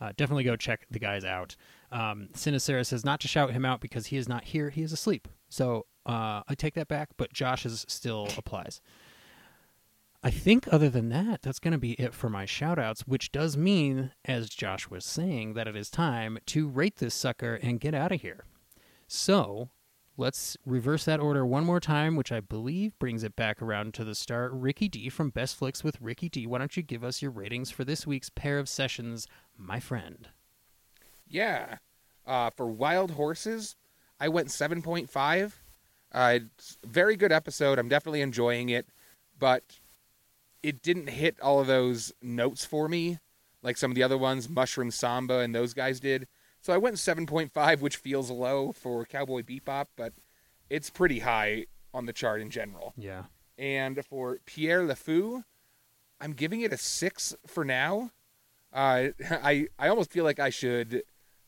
uh, 0.00 0.12
definitely 0.16 0.44
go 0.44 0.56
check 0.56 0.86
the 0.90 0.98
guys 0.98 1.22
out. 1.22 1.54
Um, 1.92 2.30
says 2.34 3.04
not 3.04 3.20
to 3.20 3.28
shout 3.28 3.52
him 3.52 3.66
out 3.66 3.82
because 3.82 4.06
he 4.06 4.16
is 4.16 4.26
not 4.26 4.44
here. 4.44 4.70
He 4.70 4.82
is 4.82 4.92
asleep. 4.92 5.28
So 5.50 5.84
uh, 6.06 6.42
I 6.48 6.54
take 6.56 6.74
that 6.74 6.88
back, 6.88 7.10
but 7.18 7.30
Josh's 7.30 7.84
still 7.86 8.28
applies. 8.38 8.80
I 10.22 10.30
think 10.30 10.66
other 10.72 10.88
than 10.88 11.10
that, 11.10 11.42
that's 11.42 11.58
going 11.58 11.72
to 11.72 11.78
be 11.78 11.92
it 11.92 12.14
for 12.14 12.30
my 12.30 12.46
shout 12.46 12.78
outs, 12.78 13.02
which 13.06 13.30
does 13.30 13.58
mean, 13.58 14.12
as 14.24 14.48
Josh 14.48 14.88
was 14.88 15.04
saying, 15.04 15.52
that 15.52 15.68
it 15.68 15.76
is 15.76 15.90
time 15.90 16.38
to 16.46 16.66
rate 16.66 16.96
this 16.96 17.14
sucker 17.14 17.56
and 17.62 17.78
get 17.78 17.94
out 17.94 18.10
of 18.10 18.22
here. 18.22 18.44
So 19.06 19.70
let's 20.16 20.56
reverse 20.64 21.04
that 21.04 21.20
order 21.20 21.44
one 21.44 21.64
more 21.64 21.80
time, 21.80 22.16
which 22.16 22.32
I 22.32 22.40
believe 22.40 22.98
brings 22.98 23.22
it 23.22 23.36
back 23.36 23.60
around 23.60 23.94
to 23.94 24.04
the 24.04 24.14
start. 24.14 24.52
Ricky 24.52 24.88
D 24.88 25.08
from 25.08 25.30
Best 25.30 25.56
Flicks 25.56 25.84
with 25.84 26.00
Ricky 26.00 26.28
D. 26.28 26.46
Why 26.46 26.58
don't 26.58 26.76
you 26.76 26.82
give 26.82 27.04
us 27.04 27.22
your 27.22 27.30
ratings 27.30 27.70
for 27.70 27.84
this 27.84 28.06
week's 28.06 28.30
pair 28.30 28.58
of 28.58 28.68
sessions, 28.68 29.26
my 29.56 29.80
friend? 29.80 30.28
Yeah. 31.28 31.78
Uh, 32.26 32.50
for 32.50 32.66
Wild 32.66 33.12
Horses, 33.12 33.76
I 34.18 34.28
went 34.28 34.48
7.5. 34.48 35.52
Uh, 36.12 36.38
very 36.86 37.16
good 37.16 37.32
episode. 37.32 37.78
I'm 37.78 37.88
definitely 37.88 38.22
enjoying 38.22 38.68
it, 38.68 38.86
but 39.38 39.78
it 40.62 40.82
didn't 40.82 41.08
hit 41.08 41.40
all 41.40 41.60
of 41.60 41.66
those 41.66 42.12
notes 42.22 42.64
for 42.64 42.88
me 42.88 43.18
like 43.64 43.78
some 43.78 43.90
of 43.90 43.94
the 43.96 44.02
other 44.02 44.18
ones, 44.18 44.48
Mushroom 44.48 44.92
Samba 44.92 45.38
and 45.38 45.52
those 45.52 45.74
guys 45.74 45.98
did. 45.98 46.28
So 46.64 46.72
I 46.72 46.78
went 46.78 46.96
7.5, 46.96 47.80
which 47.80 47.98
feels 47.98 48.30
low 48.30 48.72
for 48.72 49.04
Cowboy 49.04 49.42
Bebop, 49.42 49.88
but 49.96 50.14
it's 50.70 50.88
pretty 50.88 51.18
high 51.18 51.66
on 51.92 52.06
the 52.06 52.12
chart 52.14 52.40
in 52.40 52.48
general. 52.48 52.94
Yeah. 52.96 53.24
And 53.58 54.02
for 54.02 54.38
Pierrot 54.46 54.88
le 54.88 54.94
Fou, 54.94 55.44
I'm 56.22 56.32
giving 56.32 56.62
it 56.62 56.72
a 56.72 56.78
six 56.78 57.36
for 57.46 57.66
now. 57.66 58.12
Uh, 58.72 59.08
I 59.30 59.68
I 59.78 59.88
almost 59.88 60.10
feel 60.10 60.24
like 60.24 60.40
I 60.40 60.48
should 60.48 61.02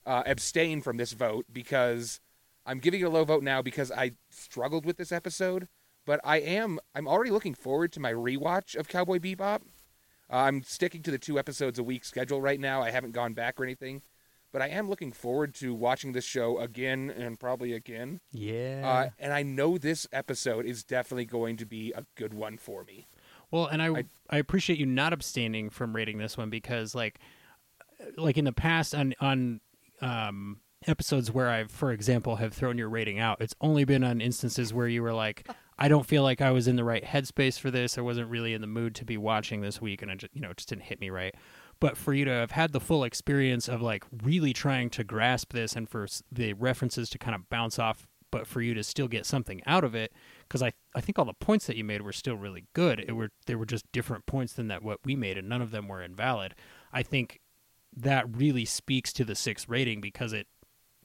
uh, 0.05 0.23
abstain 0.27 0.83
from 0.83 0.99
this 0.99 1.13
vote 1.13 1.47
because 1.51 2.21
I'm 2.67 2.79
giving 2.79 3.01
it 3.01 3.05
a 3.05 3.09
low 3.09 3.25
vote 3.25 3.43
now 3.43 3.63
because 3.63 3.91
I 3.91 4.13
struggled 4.29 4.85
with 4.85 4.99
this 4.99 5.13
episode. 5.13 5.67
But 6.05 6.21
I 6.25 6.41
am 6.41 6.79
I'm 6.95 7.09
already 7.09 7.31
looking 7.31 7.55
forward 7.55 7.91
to 7.93 8.01
my 8.01 8.13
rewatch 8.13 8.77
of 8.77 8.87
Cowboy 8.87 9.21
Bebop. 9.21 9.63
Uh, 10.31 10.37
I'm 10.37 10.63
sticking 10.63 11.03
to 11.05 11.11
the 11.11 11.19
two 11.19 11.39
episodes 11.39 11.79
a 11.79 11.83
week 11.83 12.05
schedule 12.05 12.43
right 12.43 12.61
now. 12.61 12.83
I 12.83 12.91
haven't 12.91 13.13
gone 13.13 13.33
back 13.33 13.59
or 13.59 13.65
anything, 13.65 14.03
but 14.57 14.63
I 14.63 14.69
am 14.69 14.89
looking 14.89 15.13
forward 15.13 15.55
to 15.57 15.75
watching 15.75 16.13
this 16.13 16.25
show 16.25 16.59
again 16.59 17.11
and 17.15 17.39
probably 17.39 17.75
again. 17.75 18.21
Yeah. 18.33 18.81
Uh, 18.83 19.11
and 19.19 19.35
I 19.35 19.43
know 19.43 19.77
this 19.77 20.07
episode 20.15 20.65
is 20.65 20.83
definitely 20.83 21.27
going 21.27 21.59
to 21.59 21.67
be 21.67 21.93
a 21.95 22.07
good 22.15 22.33
one 22.33 22.57
for 22.57 22.83
me. 22.83 23.07
Well, 23.51 23.67
and 23.67 23.83
I, 23.83 23.89
I 23.89 24.05
I- 24.31 24.39
appreciate 24.39 24.79
you 24.79 24.87
not 24.87 25.13
abstaining 25.13 25.69
from 25.69 25.95
rating 25.95 26.17
this 26.17 26.39
one 26.39 26.49
because 26.49 26.95
like 26.95 27.19
like 28.17 28.39
in 28.39 28.47
the 28.47 28.53
past 28.53 28.95
on 28.95 29.13
on 29.21 29.61
um 30.01 30.61
episodes 30.87 31.31
where 31.31 31.51
I've 31.51 31.71
for 31.71 31.93
example 31.93 32.37
have 32.37 32.55
thrown 32.55 32.79
your 32.79 32.89
rating 32.89 33.19
out, 33.19 33.43
it's 33.43 33.55
only 33.61 33.85
been 33.85 34.03
on 34.03 34.23
instances 34.23 34.73
where 34.73 34.89
you 34.89 35.03
were 35.03 35.13
like 35.13 35.47
I 35.79 35.89
don't 35.89 36.07
feel 36.07 36.23
like 36.23 36.41
I 36.41 36.51
was 36.51 36.67
in 36.67 36.77
the 36.77 36.85
right 36.85 37.05
headspace 37.05 37.61
for 37.61 37.71
this. 37.71 37.99
I 37.99 38.01
wasn't 38.01 38.31
really 38.31 38.55
in 38.55 38.63
the 38.63 38.67
mood 38.67 38.95
to 38.95 39.05
be 39.05 39.19
watching 39.19 39.61
this 39.61 39.83
week 39.83 40.01
and 40.01 40.11
it 40.11 40.17
just, 40.17 40.35
you 40.35 40.41
know, 40.41 40.49
it 40.49 40.57
just 40.57 40.71
didn't 40.71 40.85
hit 40.85 40.99
me 40.99 41.11
right. 41.11 41.35
But 41.79 41.97
for 41.97 42.15
you 42.15 42.25
to 42.25 42.31
have 42.31 42.53
had 42.53 42.73
the 42.73 42.81
full 42.81 43.05
experience 43.05 43.69
of 43.69 43.83
like 43.83 44.05
really 44.23 44.53
trying 44.53 44.91
to 44.91 45.05
grasp 45.05 45.53
this 45.53 45.77
and 45.77 45.89
for 45.89 46.07
the 46.33 46.55
references 46.55 47.11
to 47.11 47.19
kind 47.19 47.35
of 47.35 47.49
bounce 47.51 47.79
off 47.79 48.07
but 48.31 48.47
for 48.47 48.61
you 48.61 48.75
to 48.75 48.83
still 48.83 49.09
get 49.09 49.25
something 49.25 49.63
out 49.67 49.85
of 49.85 49.95
it 49.95 50.13
because 50.43 50.63
I, 50.63 50.73
I 50.95 51.01
think 51.01 51.19
all 51.19 51.25
the 51.25 51.33
points 51.33 51.67
that 51.67 51.77
you 51.77 51.85
made 51.85 52.03
were 52.03 52.13
still 52.13 52.37
really 52.37 52.65
good. 52.73 53.01
It 53.07 53.13
were 53.13 53.31
they 53.47 53.55
were 53.55 53.67
just 53.67 53.91
different 53.93 54.27
points 54.27 54.53
than 54.53 54.69
that 54.69 54.83
what 54.83 55.01
we 55.05 55.17
made 55.17 55.39
and 55.39 55.49
none 55.49 55.63
of 55.63 55.71
them 55.71 55.89
were 55.89 56.03
invalid. 56.03 56.55
I 56.93 57.03
think 57.03 57.41
that 57.97 58.37
really 58.37 58.65
speaks 58.65 59.13
to 59.15 59.25
the 59.25 59.35
six 59.35 59.69
rating 59.69 60.01
because 60.03 60.35
it 60.35 60.47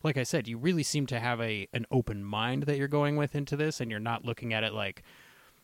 like 0.04 0.18
i 0.18 0.24
said 0.24 0.46
you 0.46 0.58
really 0.58 0.84
seem 0.84 1.06
to 1.06 1.20
have 1.22 1.40
a 1.40 1.68
an 1.72 1.86
open 1.90 2.22
mind 2.22 2.64
that 2.64 2.78
you're 2.78 2.90
going 2.90 3.16
with 3.16 3.34
into 3.34 3.56
this 3.56 3.80
and 3.80 3.90
you're 3.90 4.00
not 4.00 4.26
looking 4.26 4.54
at 4.54 4.64
it 4.64 4.74
like 4.74 5.02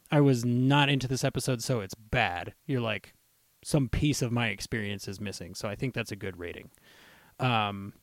i 0.09 0.21
was 0.21 0.45
not 0.45 0.87
into 0.87 1.07
this 1.07 1.25
episode 1.25 1.61
so 1.61 1.81
it's 1.81 1.95
bad. 1.95 2.53
You're 2.65 2.81
like 2.81 3.13
some 3.63 3.89
piece 3.89 4.21
of 4.21 4.31
my 4.31 4.47
experience 4.47 5.07
is 5.07 5.19
missing 5.19 5.53
so 5.55 5.67
i 5.67 5.75
think 5.75 5.93
that's 5.93 6.11
a 6.11 6.15
good 6.15 6.37
rating 6.37 6.69
Um, 7.39 7.93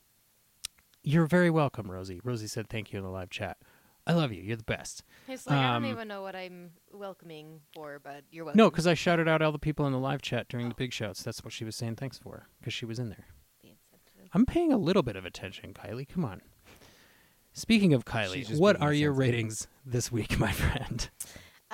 you're 1.03 1.27
very 1.27 1.51
welcome, 1.51 1.91
Rosie. 1.91 2.21
Rosie 2.25 2.47
said 2.47 2.69
thank 2.69 2.91
you 2.93 2.99
in 2.99 3.05
the 3.05 3.11
live 3.11 3.29
chat. 3.29 3.59
I 4.07 4.13
love 4.15 4.33
you. 4.33 4.43
You're 4.43 4.57
the 4.57 4.63
best. 4.65 5.03
He's 5.27 5.47
like, 5.47 5.59
I 5.59 5.75
Um, 5.75 5.83
don't 5.83 5.91
even 5.93 6.09
know 6.09 6.23
what 6.23 6.35
I'm 6.35 6.71
welcoming 6.93 7.61
for, 7.75 7.99
but 8.03 8.25
you're 8.31 8.45
welcome. 8.47 8.57
No, 8.59 8.71
because 8.71 8.87
I 8.87 8.95
shouted 8.95 9.29
out 9.29 9.43
all 9.43 9.53
the 9.53 9.59
people 9.59 9.87
in 9.87 9.93
the 9.93 9.99
live 9.99 10.23
chat 10.23 10.49
during 10.49 10.69
the 10.71 10.75
big 10.75 10.93
shouts. 10.95 11.23
That's 11.23 11.43
what 11.45 11.53
she 11.53 11.65
was 11.65 11.77
saying 11.77 11.97
thanks 11.97 12.17
for, 12.17 12.47
because 12.59 12.73
she 12.73 12.87
was 12.87 12.99
in 12.99 13.09
there. 13.11 13.27
Being. 13.63 13.77
I'm 14.33 14.47
paying 14.47 14.73
a 14.73 14.79
little 14.79 15.03
bit 15.03 15.17
of 15.17 15.25
attention, 15.27 15.75
Kylie. 15.75 16.09
Come 16.09 16.25
on. 16.25 16.41
Speaking 17.53 17.93
of 17.93 18.05
Kylie, 18.05 18.59
what 18.59 18.81
are 18.81 18.93
your 18.95 19.13
ratings 19.13 19.69
this 19.85 20.11
week, 20.11 20.39
my 20.47 20.53
friend? 20.53 21.11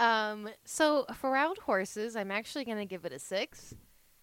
Um, 0.01 0.48
so 0.64 1.05
for 1.14 1.31
Wild 1.31 1.59
Horses, 1.59 2.16
I'm 2.16 2.31
actually 2.31 2.64
gonna 2.64 2.86
give 2.86 3.05
it 3.05 3.12
a 3.12 3.18
six. 3.18 3.74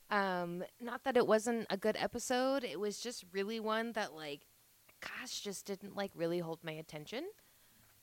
Um, 0.09 0.63
not 0.81 1.03
that 1.03 1.17
it 1.17 1.27
wasn't 1.27 1.67
a 1.69 1.77
good 1.77 1.95
episode, 1.99 2.63
it 2.63 2.79
was 2.79 2.99
just 2.99 3.25
really 3.31 3.59
one 3.59 3.91
that 3.91 4.13
like, 4.13 4.47
gosh, 5.01 5.41
just 5.41 5.65
didn't 5.65 5.95
like 5.95 6.11
really 6.15 6.39
hold 6.39 6.63
my 6.63 6.71
attention. 6.71 7.25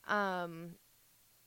Um, 0.06 0.76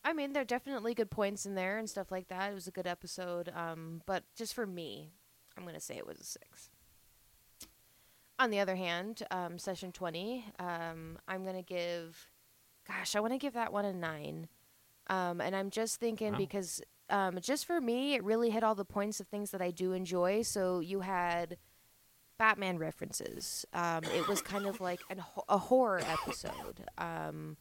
I 0.04 0.14
mean, 0.14 0.34
there 0.34 0.42
are 0.42 0.46
definitely 0.46 0.94
good 0.94 1.10
points 1.10 1.46
in 1.46 1.56
there 1.56 1.78
and 1.78 1.90
stuff 1.90 2.12
like 2.12 2.28
that. 2.28 2.52
It 2.52 2.56
was 2.56 2.68
a 2.68 2.72
good 2.72 2.88
episode. 2.88 3.50
Um, 3.56 4.02
but 4.06 4.24
just 4.36 4.54
for 4.54 4.68
me, 4.68 5.12
I'm 5.58 5.66
gonna 5.66 5.80
say 5.80 5.96
it 5.96 6.08
was 6.08 6.20
a 6.20 6.26
six. 6.26 6.72
On 8.40 8.52
the 8.52 8.60
other 8.60 8.76
hand, 8.76 9.24
um, 9.32 9.58
session 9.58 9.92
20, 9.92 10.46
um, 10.60 11.18
I'm 11.28 11.44
going 11.44 11.56
to 11.56 11.64
give, 11.64 12.30
gosh, 12.88 13.16
I 13.16 13.20
want 13.20 13.34
to 13.34 13.40
give 13.40 13.54
that 13.54 13.74
one 13.74 13.84
a 13.84 13.94
nine. 13.94 14.48
Um, 15.10 15.42
and 15.42 15.56
I'm 15.56 15.70
just 15.70 16.00
thinking 16.00 16.34
Wow. 16.34 16.38
because 16.38 16.82
um, 17.10 17.40
just 17.42 17.66
for 17.66 17.80
me, 17.80 18.16
it 18.16 18.24
really 18.24 18.50
hit 18.50 18.64
all 18.64 18.76
the 18.76 18.86
points 18.86 19.20
of 19.20 19.28
things 19.28 19.52
that 19.52 19.62
I 19.62 19.72
do 19.72 19.94
enjoy. 19.94 20.42
So 20.42 20.80
you 20.80 21.00
had 21.02 21.58
Batman 22.38 22.78
references. 22.78 23.66
Um, 23.74 24.04
it 24.16 24.28
was 24.28 24.42
kind 24.42 24.66
of 24.66 24.80
like 24.82 25.00
an, 25.10 25.24
a 25.50 25.58
horror 25.58 26.02
episode. 26.06 26.84
Um, 26.98 27.58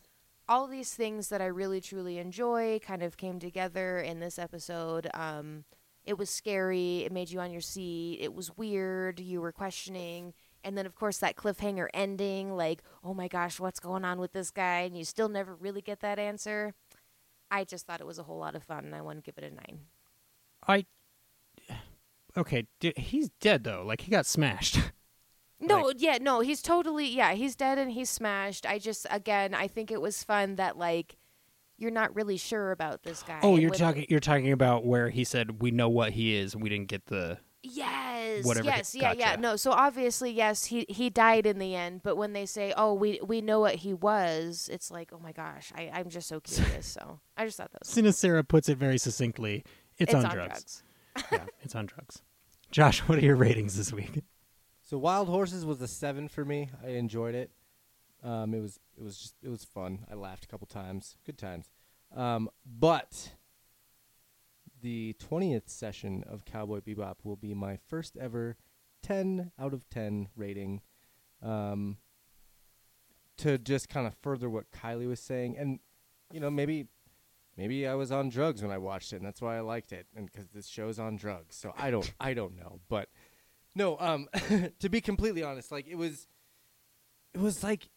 all 0.48 0.66
these 0.66 0.94
things 0.94 1.28
that 1.28 1.40
I 1.40 1.47
really 1.47 1.81
truly 1.81 2.18
enjoy 2.18 2.78
kind 2.81 3.02
of 3.02 3.16
came 3.16 3.39
together 3.39 3.98
in 3.98 4.20
this 4.20 4.39
episode. 4.39 5.09
Um, 5.14 5.64
it 6.05 6.18
was 6.18 6.31
scary. 6.31 6.98
It 7.05 7.10
made 7.12 7.31
you 7.31 7.40
on 7.40 7.51
your 7.51 7.60
seat. 7.60 8.18
It 8.20 8.32
was 8.35 8.56
weird. 8.56 9.18
You 9.18 9.40
were 9.40 9.51
questioning. 9.52 10.35
And 10.62 10.77
then, 10.77 10.86
of 10.86 10.94
course, 10.94 11.18
that 11.18 11.36
cliffhanger 11.36 11.89
ending 11.94 12.56
like, 12.56 12.82
oh 13.02 13.14
my 13.14 13.28
gosh, 13.28 13.59
what's 13.59 13.81
going 13.81 14.05
on 14.05 14.20
with 14.20 14.32
this 14.32 14.51
guy? 14.51 14.81
And 14.81 14.97
you 14.97 15.05
still 15.05 15.28
never 15.28 15.55
really 15.55 15.81
get 15.81 16.01
that 16.01 16.18
answer. 16.18 16.74
I 17.51 17.64
just 17.64 17.86
thought 17.86 18.01
it 18.01 18.06
was 18.06 18.18
a 18.18 18.23
whole 18.24 18.39
lot 18.39 18.55
of 18.55 18.62
fun, 18.64 18.85
and 18.85 18.94
I 18.94 19.01
want 19.02 19.18
to 19.18 19.23
give 19.23 19.43
it 19.43 19.51
a 19.51 19.55
nine. 19.55 19.81
I. 20.66 20.86
Okay, 22.36 22.66
d- 22.81 22.93
he's 22.97 23.31
dead 23.40 23.64
though. 23.64 23.82
Like 23.86 24.02
he 24.02 24.10
got 24.10 24.27
smashed. 24.27 24.78
No, 25.59 25.90
yeah, 25.97 26.18
no, 26.20 26.40
he's 26.40 26.60
totally, 26.60 27.09
yeah, 27.09 27.32
he's 27.32 27.56
dead 27.56 27.78
and 27.78 27.90
he's 27.90 28.10
smashed. 28.10 28.66
I 28.66 28.78
just, 28.78 29.06
again, 29.10 29.55
I 29.55 29.68
think 29.68 29.90
it 29.90 30.02
was 30.02 30.23
fun 30.23 30.56
that, 30.56 30.77
like, 30.77 31.16
you're 31.78 31.90
not 31.90 32.14
really 32.14 32.36
sure 32.36 32.73
about 32.73 33.05
this 33.05 33.23
guy. 33.23 33.40
oh, 33.43 33.56
you're 33.56 33.70
talking. 33.70 34.05
You're 34.10 34.20
talking 34.20 34.52
about 34.52 34.85
where 34.85 35.09
he 35.09 35.24
said 35.24 35.62
we 35.62 35.70
know 35.70 35.89
what 35.89 36.12
he 36.12 36.36
is, 36.36 36.52
and 36.52 36.62
we 36.62 36.68
didn't 36.68 36.89
get 36.89 37.06
the. 37.06 37.39
Yes. 37.72 38.44
Whatever 38.44 38.66
Yes. 38.66 38.93
hit- 38.93 39.02
Yeah. 39.02 39.12
Yeah. 39.12 39.36
No. 39.36 39.56
So 39.56 39.70
obviously, 39.72 40.30
yes, 40.30 40.66
he 40.66 40.86
he 40.88 41.10
died 41.10 41.47
in 41.47 41.59
the 41.59 41.74
end. 41.74 42.02
But 42.02 42.16
when 42.16 42.32
they 42.32 42.47
say, 42.47 42.72
"Oh, 42.76 42.94
we 42.94 43.20
we 43.22 43.40
know 43.40 43.60
what 43.60 43.76
he 43.76 43.93
was," 43.94 44.68
it's 44.72 44.90
like, 44.90 45.12
"Oh 45.12 45.18
my 45.18 45.32
gosh, 45.32 45.72
I 45.74 45.90
I'm 45.93 46.09
just 46.10 46.28
so 46.28 46.40
curious." 46.44 46.86
so 46.86 47.20
I 47.36 47.44
just 47.44 47.56
thought 47.56 47.72
that 47.72 47.80
was 47.82 47.88
Sinacera 47.88 48.47
puts 48.47 48.68
it 48.68 48.78
very 48.78 48.98
succinctly. 48.98 49.64
It's, 49.98 50.12
on, 50.12 50.22
drugs. 50.28 50.82
drugs. 51.14 51.28
yeah, 51.32 51.44
it's 51.62 51.74
on 51.74 51.86
drugs. 51.86 52.22
Josh, 52.70 53.01
what 53.01 53.16
are 53.18 53.22
your 53.22 53.36
ratings 53.36 53.76
this 53.76 53.93
week? 53.93 54.22
So 54.82 54.98
Wild 54.98 55.28
Horses 55.28 55.64
was 55.64 55.80
a 55.80 55.88
seven 55.88 56.28
for 56.28 56.44
me. 56.44 56.68
I 56.84 56.90
enjoyed 56.90 57.34
it. 57.34 57.51
Um, 58.22 58.55
it 58.55 58.60
was 58.60 58.78
it 58.98 59.02
was 59.02 59.18
just 59.18 59.34
it 59.43 59.48
was 59.48 59.64
fun. 59.64 60.05
I 60.10 60.14
laughed 60.14 60.44
a 60.44 60.48
couple 60.48 60.66
times. 60.66 61.16
Good 61.24 61.38
times. 61.38 61.70
Um, 62.14 62.48
but 62.64 63.32
the 64.87 65.17
twentieth 65.19 65.69
session 65.69 66.23
of 66.29 66.45
Cowboy 66.45 66.79
Bebop 66.79 67.17
will 67.25 67.35
be 67.35 67.55
my 67.55 67.77
first 67.89 68.17
ever 68.17 68.57
ten 69.03 69.51
out 69.59 69.75
of 69.75 69.91
ten 69.91 70.29
rating. 70.37 70.81
Um, 71.43 71.97
to 73.39 73.59
just 73.59 73.89
kind 73.89 74.07
of 74.07 74.15
further 74.23 74.49
what 74.49 74.71
Kylie 74.71 75.09
was 75.09 75.19
saying, 75.19 75.59
and 75.59 75.81
you 76.33 76.39
know 76.39 76.51
maybe 76.51 76.87
maybe 77.57 77.85
I 77.85 77.95
was 77.95 78.13
on 78.13 78.29
drugs 78.29 78.63
when 78.63 78.71
I 78.71 78.79
watched 78.79 79.13
it, 79.13 79.17
and 79.17 79.27
that's 79.27 79.43
why 79.43 79.57
I 79.57 79.61
liked 79.61 79.93
it, 79.93 80.07
and 80.15 80.31
because 80.31 80.51
this 80.51 80.69
show's 80.69 81.01
on 81.01 81.17
drugs. 81.17 81.57
So 81.57 81.75
I 81.77 81.91
don't 81.91 82.15
I 82.21 82.33
don't 82.33 82.57
know, 82.57 82.79
but 82.89 83.09
no, 83.75 83.99
um, 83.99 84.29
to 84.81 84.89
be 84.89 85.01
completely 85.01 85.43
honest, 85.43 85.73
like 85.73 85.89
it 85.89 85.97
was, 85.97 86.29
it 87.35 87.41
was 87.41 87.65
like, 87.65 87.91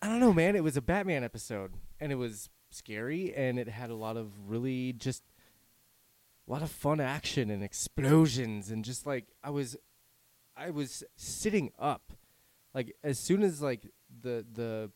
I 0.00 0.08
don't 0.08 0.20
know, 0.20 0.32
man. 0.32 0.56
It 0.56 0.64
was 0.64 0.76
a 0.76 0.82
Batman 0.82 1.22
episode, 1.22 1.74
and 2.00 2.10
it 2.10 2.16
was 2.16 2.50
scary, 2.70 3.32
and 3.34 3.58
it 3.58 3.68
had 3.68 3.90
a 3.90 3.94
lot 3.94 4.16
of 4.16 4.32
really 4.48 4.92
just, 4.94 5.22
a 6.52 6.54
lot 6.54 6.62
of 6.62 6.70
fun 6.70 7.00
action 7.00 7.48
and 7.48 7.64
explosions, 7.64 8.70
and 8.70 8.84
just 8.84 9.06
like 9.06 9.24
I 9.42 9.48
was, 9.48 9.74
I 10.54 10.68
was 10.68 11.02
sitting 11.16 11.70
up, 11.78 12.12
like 12.74 12.94
as 13.02 13.18
soon 13.18 13.42
as 13.42 13.62
like 13.62 13.90
the 14.20 14.44
the 14.52 14.90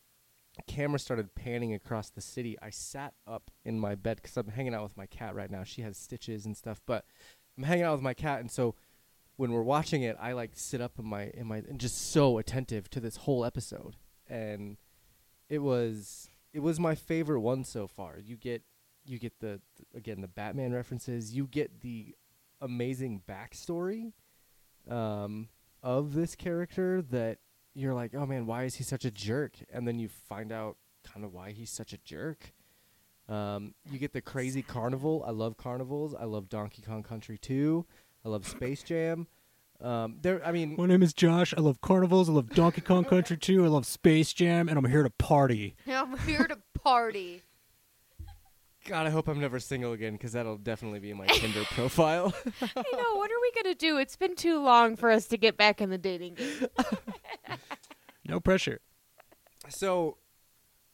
camera 0.67 0.99
started 0.99 1.33
panning 1.33 1.73
across 1.73 2.11
the 2.11 2.21
city, 2.21 2.57
I 2.61 2.69
sat 2.69 3.15
up 3.25 3.49
in 3.65 3.79
my 3.79 3.95
bed 3.95 4.17
because 4.17 4.37
I'm 4.37 4.49
hanging 4.49 4.75
out 4.75 4.83
with 4.83 4.95
my 4.95 5.07
cat 5.07 5.33
right 5.33 5.49
now. 5.49 5.63
She 5.63 5.81
has 5.81 5.97
stitches 5.97 6.45
and 6.45 6.55
stuff, 6.55 6.79
but 6.85 7.05
I'm 7.57 7.63
hanging 7.63 7.85
out 7.85 7.93
with 7.93 8.03
my 8.03 8.13
cat, 8.13 8.39
and 8.39 8.51
so 8.51 8.75
when 9.35 9.51
we're 9.51 9.63
watching 9.63 10.03
it, 10.03 10.15
I 10.19 10.33
like 10.33 10.51
sit 10.53 10.79
up 10.79 10.99
in 10.99 11.05
my 11.05 11.31
in 11.33 11.47
my 11.47 11.57
and 11.57 11.79
just 11.79 12.11
so 12.11 12.37
attentive 12.37 12.87
to 12.91 12.99
this 12.99 13.17
whole 13.17 13.43
episode, 13.43 13.95
and 14.27 14.77
it 15.49 15.63
was 15.63 16.29
it 16.53 16.59
was 16.59 16.79
my 16.79 16.93
favorite 16.93 17.41
one 17.41 17.63
so 17.63 17.87
far. 17.87 18.19
You 18.23 18.37
get 18.37 18.61
you 19.07 19.19
get 19.19 19.39
the, 19.39 19.59
th- 19.77 19.87
again 19.95 20.21
the 20.21 20.27
Batman 20.27 20.73
references. 20.73 21.35
You 21.35 21.47
get 21.47 21.81
the 21.81 22.15
amazing 22.61 23.21
backstory 23.27 24.13
um, 24.89 25.49
of 25.83 26.13
this 26.13 26.35
character 26.35 27.01
that 27.11 27.39
you're 27.73 27.93
like, 27.93 28.15
oh 28.15 28.25
man, 28.25 28.45
why 28.45 28.63
is 28.63 28.75
he 28.75 28.83
such 28.83 29.05
a 29.05 29.11
jerk? 29.11 29.53
And 29.71 29.87
then 29.87 29.99
you 29.99 30.09
find 30.09 30.51
out 30.51 30.77
kind 31.03 31.25
of 31.25 31.33
why 31.33 31.51
he's 31.51 31.69
such 31.69 31.93
a 31.93 31.97
jerk. 31.99 32.53
Um, 33.29 33.73
you 33.91 33.99
get 33.99 34.13
the 34.13 34.21
crazy 34.21 34.61
carnival. 34.61 35.23
I 35.27 35.31
love 35.31 35.57
carnivals. 35.57 36.15
I 36.15 36.23
love 36.25 36.49
Donkey 36.49 36.81
Kong 36.81 37.03
Country 37.03 37.37
2. 37.37 37.85
I 38.25 38.29
love 38.29 38.47
Space 38.47 38.83
Jam. 38.83 39.27
Um, 39.79 40.17
there, 40.21 40.43
I 40.45 40.51
mean, 40.51 40.75
My 40.77 40.87
name 40.87 41.03
is 41.03 41.13
Josh. 41.13 41.53
I 41.55 41.61
love 41.61 41.81
carnivals. 41.81 42.29
I 42.29 42.33
love 42.33 42.49
Donkey 42.49 42.81
Kong 42.81 43.03
Country 43.03 43.37
2. 43.37 43.63
I 43.63 43.67
love 43.67 43.85
Space 43.85 44.33
Jam, 44.33 44.69
and 44.69 44.77
I'm 44.77 44.85
here 44.85 45.03
to 45.03 45.09
party. 45.09 45.75
I'm 45.87 46.17
here 46.19 46.47
to 46.47 46.57
party. 46.81 47.43
God, 48.87 49.05
I 49.05 49.09
hope 49.09 49.27
I'm 49.27 49.39
never 49.39 49.59
single 49.59 49.91
again 49.91 50.13
because 50.13 50.31
that'll 50.31 50.57
definitely 50.57 50.99
be 50.99 51.11
in 51.11 51.17
my 51.17 51.27
Tinder 51.27 51.63
profile. 51.71 52.33
I 52.61 52.83
know. 52.93 53.15
What 53.15 53.29
are 53.29 53.41
we 53.41 53.51
gonna 53.61 53.75
do? 53.75 53.97
It's 53.97 54.15
been 54.15 54.33
too 54.35 54.61
long 54.63 54.95
for 54.95 55.11
us 55.11 55.27
to 55.27 55.37
get 55.37 55.57
back 55.57 55.81
in 55.81 55.89
the 55.89 55.97
dating 55.97 56.35
game. 56.35 56.67
No 58.27 58.39
pressure. 58.39 58.79
so, 59.69 60.17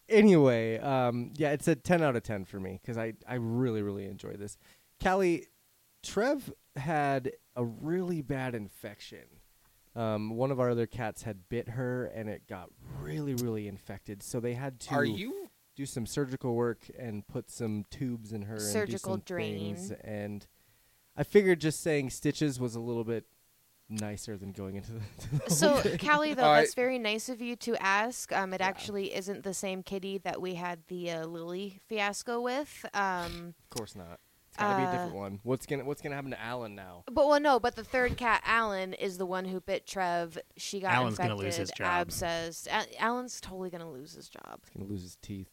anyway, 0.09 0.79
um, 0.79 1.33
yeah, 1.35 1.51
it's 1.51 1.67
a 1.67 1.75
10 1.75 2.01
out 2.01 2.15
of 2.15 2.23
10 2.23 2.45
for 2.45 2.59
me 2.59 2.79
because 2.81 2.97
I, 2.97 3.13
I 3.27 3.35
really, 3.35 3.81
really 3.81 4.05
enjoy 4.05 4.33
this. 4.33 4.57
Callie, 5.01 5.45
Trev 6.03 6.51
had 6.75 7.31
a 7.55 7.63
really 7.63 8.21
bad 8.21 8.55
infection. 8.55 9.25
Um, 9.95 10.31
one 10.31 10.49
of 10.51 10.59
our 10.59 10.71
other 10.71 10.87
cats 10.87 11.23
had 11.23 11.49
bit 11.49 11.69
her 11.69 12.05
and 12.05 12.27
it 12.29 12.47
got 12.47 12.69
really, 12.99 13.35
really 13.35 13.67
infected. 13.67 14.23
So 14.23 14.39
they 14.39 14.53
had 14.53 14.79
to 14.81 14.95
Are 14.95 15.05
you? 15.05 15.42
Do 15.75 15.85
some 15.85 16.05
surgical 16.05 16.55
work 16.55 16.79
and 16.97 17.27
put 17.27 17.49
some 17.49 17.85
tubes 17.89 18.31
in 18.31 18.43
her 18.43 18.59
Surgical 18.59 19.13
and 19.13 19.25
do 19.25 19.33
some 19.33 19.37
things. 19.37 19.89
drain. 19.89 19.99
And 20.03 20.47
I 21.17 21.23
figured 21.23 21.59
just 21.61 21.81
saying 21.81 22.11
stitches 22.11 22.59
was 22.59 22.75
a 22.75 22.79
little 22.79 23.03
bit 23.03 23.25
nicer 23.89 24.37
than 24.37 24.51
going 24.51 24.75
into 24.75 24.93
the. 24.93 24.99
the 25.45 25.51
So, 25.51 25.77
thing. 25.77 25.97
Callie, 25.97 26.33
though, 26.33 26.43
Uh, 26.43 26.59
that's 26.61 26.73
very 26.75 26.97
nice 26.99 27.27
of 27.29 27.41
you 27.41 27.55
to 27.57 27.75
ask. 27.83 28.31
Um, 28.31 28.53
it 28.53 28.61
actually 28.61 29.13
isn't 29.15 29.43
the 29.43 29.53
same 29.53 29.83
kitty 29.83 30.17
that 30.19 30.41
we 30.41 30.55
had 30.55 30.79
the 30.87 31.11
uh, 31.11 31.25
Lily 31.25 31.79
fiasco 31.87 32.39
with. 32.41 32.85
Um, 32.93 33.55
Of 33.59 33.69
course 33.77 33.95
not. 33.95 34.19
It's 34.49 34.57
gotta 34.59 34.77
be 34.77 34.83
a 34.83 34.87
Uh, 34.87 34.91
different 34.91 35.15
one. 35.15 35.39
What's 35.41 35.65
gonna 35.65 35.83
What's 35.83 36.01
gonna 36.03 36.13
happen 36.13 36.29
to 36.29 36.39
Alan 36.39 36.75
now? 36.75 37.03
but 37.11 37.27
well, 37.27 37.39
no, 37.39 37.59
but 37.59 37.75
the 37.75 37.83
third 37.83 38.17
cat, 38.17 38.43
Alan, 38.45 38.93
is 38.93 39.17
the 39.17 39.25
one 39.25 39.45
who 39.45 39.59
bit 39.59 39.87
Trev. 39.87 40.37
She 40.57 40.79
got 40.79 40.93
Alan's 40.93 41.13
infected. 41.13 41.31
gonna 41.37 41.41
lose 41.43 41.55
his 41.55 41.71
job. 41.71 42.07
Abscessed. 42.09 42.67
A- 42.67 43.01
Alan's 43.01 43.41
totally 43.41 43.71
gonna 43.71 43.89
lose 43.91 44.13
his 44.13 44.29
job. 44.29 44.59
He's 44.63 44.69
gonna 44.79 44.89
lose 44.91 45.01
his 45.01 45.15
teeth. 45.23 45.49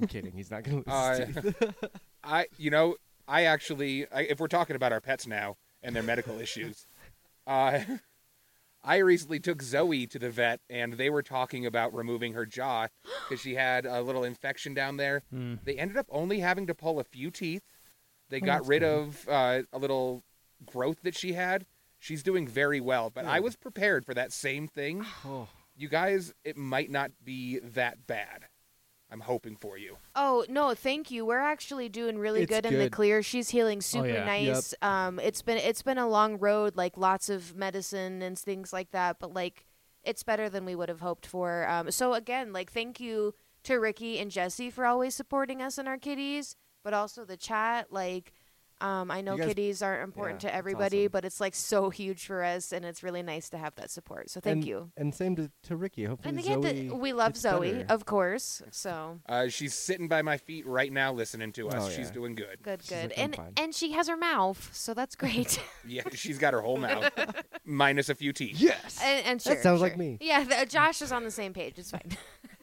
I'm 0.00 0.06
kidding. 0.06 0.32
He's 0.32 0.50
not 0.50 0.62
gonna 0.64 0.76
lose 0.78 0.84
Uh, 0.88 1.26
his 1.26 1.44
teeth. 1.44 1.84
I, 2.24 2.46
you 2.56 2.70
know, 2.70 2.96
I 3.26 3.44
actually, 3.44 4.06
I, 4.12 4.22
if 4.22 4.40
we're 4.40 4.48
talking 4.48 4.76
about 4.76 4.92
our 4.92 5.00
pets 5.00 5.26
now 5.26 5.56
and 5.82 5.94
their 5.94 6.02
medical 6.02 6.38
issues, 6.40 6.86
uh, 7.46 7.80
I 8.82 8.96
recently 8.98 9.40
took 9.40 9.60
Zoe 9.62 10.06
to 10.06 10.18
the 10.18 10.30
vet, 10.30 10.60
and 10.70 10.94
they 10.94 11.10
were 11.10 11.22
talking 11.22 11.66
about 11.66 11.92
removing 11.94 12.32
her 12.34 12.46
jaw 12.46 12.88
because 13.28 13.40
she 13.42 13.54
had 13.56 13.84
a 13.86 14.00
little 14.02 14.24
infection 14.24 14.72
down 14.72 14.96
there. 14.96 15.22
Hmm. 15.30 15.56
They 15.64 15.76
ended 15.76 15.96
up 15.96 16.06
only 16.10 16.40
having 16.40 16.66
to 16.68 16.74
pull 16.74 16.98
a 17.00 17.04
few 17.04 17.30
teeth. 17.30 17.62
They 18.30 18.38
Oh, 18.38 18.46
got 18.46 18.66
rid 18.66 18.80
good. 18.80 18.88
of 18.88 19.28
uh, 19.28 19.62
a 19.72 19.78
little 19.78 20.22
growth 20.66 21.02
that 21.02 21.16
she 21.16 21.32
had, 21.34 21.66
She's 22.00 22.22
doing 22.22 22.46
very 22.46 22.80
well, 22.80 23.10
but 23.10 23.24
I 23.24 23.40
was 23.40 23.56
prepared 23.56 24.06
for 24.06 24.14
that 24.14 24.32
same 24.32 24.68
thing. 24.68 25.04
Oh, 25.24 25.48
You 25.76 25.88
guys, 25.88 26.32
it 26.44 26.56
might 26.56 26.90
not 26.92 27.10
be 27.24 27.58
that 27.58 28.06
bad. 28.06 28.44
I'm 29.10 29.20
hoping 29.20 29.56
for 29.56 29.78
you. 29.78 29.96
Oh 30.14 30.44
no, 30.48 30.74
thank 30.74 31.10
you. 31.10 31.24
We're 31.24 31.40
actually 31.40 31.88
doing 31.88 32.18
really 32.18 32.42
It's 32.42 32.50
good, 32.50 32.66
in 32.66 32.78
the 32.78 32.90
clear. 32.90 33.22
She's 33.22 33.48
healing 33.48 33.80
super 33.80 34.08
yeah. 34.08 34.24
nice. 34.24 34.74
Um, 34.82 35.18
it's 35.18 35.40
been 35.40 35.56
it's 35.58 35.82
been 35.82 35.98
a 35.98 36.08
long 36.08 36.38
road, 36.38 36.76
like 36.76 36.98
lots 36.98 37.28
of 37.28 37.56
medicine 37.56 38.20
and 38.20 38.38
things 38.38 38.72
like 38.72 38.90
that. 38.90 39.16
But 39.18 39.32
like, 39.32 39.64
it's 40.02 40.22
better 40.22 40.50
than 40.50 40.64
we 40.64 40.74
would 40.74 40.90
have 40.90 41.00
hoped 41.00 41.26
for. 41.26 41.66
Um, 41.68 41.90
so 41.90 42.12
again, 42.14 42.52
like, 42.52 42.70
thank 42.70 43.00
you 43.00 43.34
to 43.64 43.76
Ricky 43.76 44.18
and 44.18 44.30
Jesse 44.30 44.70
for 44.70 44.84
always 44.84 45.14
supporting 45.14 45.62
us 45.62 45.78
and 45.78 45.88
our 45.88 45.98
kitties, 45.98 46.54
but 46.84 46.92
also 46.92 47.24
the 47.24 47.36
chat. 47.36 47.90
Like, 47.90 48.32
um, 48.80 49.10
I 49.10 49.20
know 49.20 49.36
guys- 49.36 49.48
kitties 49.48 49.82
aren't 49.82 50.04
important 50.04 50.42
yeah, 50.42 50.50
to 50.50 50.54
everybody, 50.56 51.02
awesome. 51.04 51.12
but 51.12 51.24
it's 51.24 51.40
like 51.40 51.54
so 51.54 51.90
huge 51.90 52.26
for 52.26 52.44
us, 52.44 52.72
and 52.72 52.84
it's 52.84 53.02
really 53.02 53.22
nice 53.22 53.48
to 53.50 53.58
have 53.58 53.74
that 53.76 53.90
support. 53.90 54.30
So 54.30 54.40
thank 54.40 54.58
and, 54.58 54.64
you. 54.64 54.90
And 54.96 55.14
same 55.14 55.34
to, 55.36 55.50
to 55.64 55.76
Ricky. 55.76 56.04
Hopefully, 56.04 56.30
And 56.30 56.38
again, 56.38 56.62
Zoe 56.62 56.88
the, 56.88 56.94
we 56.94 57.12
love 57.12 57.36
Zoe, 57.36 57.72
better. 57.72 57.86
of 57.92 58.04
course. 58.06 58.62
So 58.70 59.20
Uh, 59.28 59.48
she's 59.48 59.74
sitting 59.74 60.08
by 60.08 60.22
my 60.22 60.36
feet 60.36 60.66
right 60.66 60.92
now 60.92 61.12
listening 61.12 61.52
to 61.52 61.68
us. 61.68 61.86
Oh, 61.86 61.90
She's 61.90 62.10
doing 62.10 62.34
good. 62.34 62.62
good, 62.62 62.82
She's 62.82 62.90
good, 62.90 63.08
like, 63.10 63.18
and 63.18 63.36
fine." 63.36 63.52
and 63.56 63.74
she 63.74 63.92
has 63.92 64.08
her 64.08 64.16
mouth, 64.16 64.70
so 64.72 64.94
that's 64.94 65.16
great. 65.16 65.60
Yeah, 65.86 66.02
she's 66.12 66.38
got 66.38 66.52
her 66.52 66.60
whole 66.60 66.76
mouth, 66.76 67.10
minus 67.64 68.08
a 68.10 68.14
few 68.14 68.32
teeth. 68.32 68.56
Yes. 68.60 69.00
and, 69.02 69.26
and 69.26 69.40
That 69.40 69.54
sure, 69.54 69.62
sounds 69.62 69.80
like 69.80 69.96
me. 69.96 70.18
Yeah, 70.20 70.44
the, 70.44 70.66
Josh 70.66 71.00
is 71.02 71.12
on 71.12 71.24
the 71.24 71.30
same 71.30 71.52
page. 71.54 71.78
It's 71.78 71.90
fine. 71.90 72.02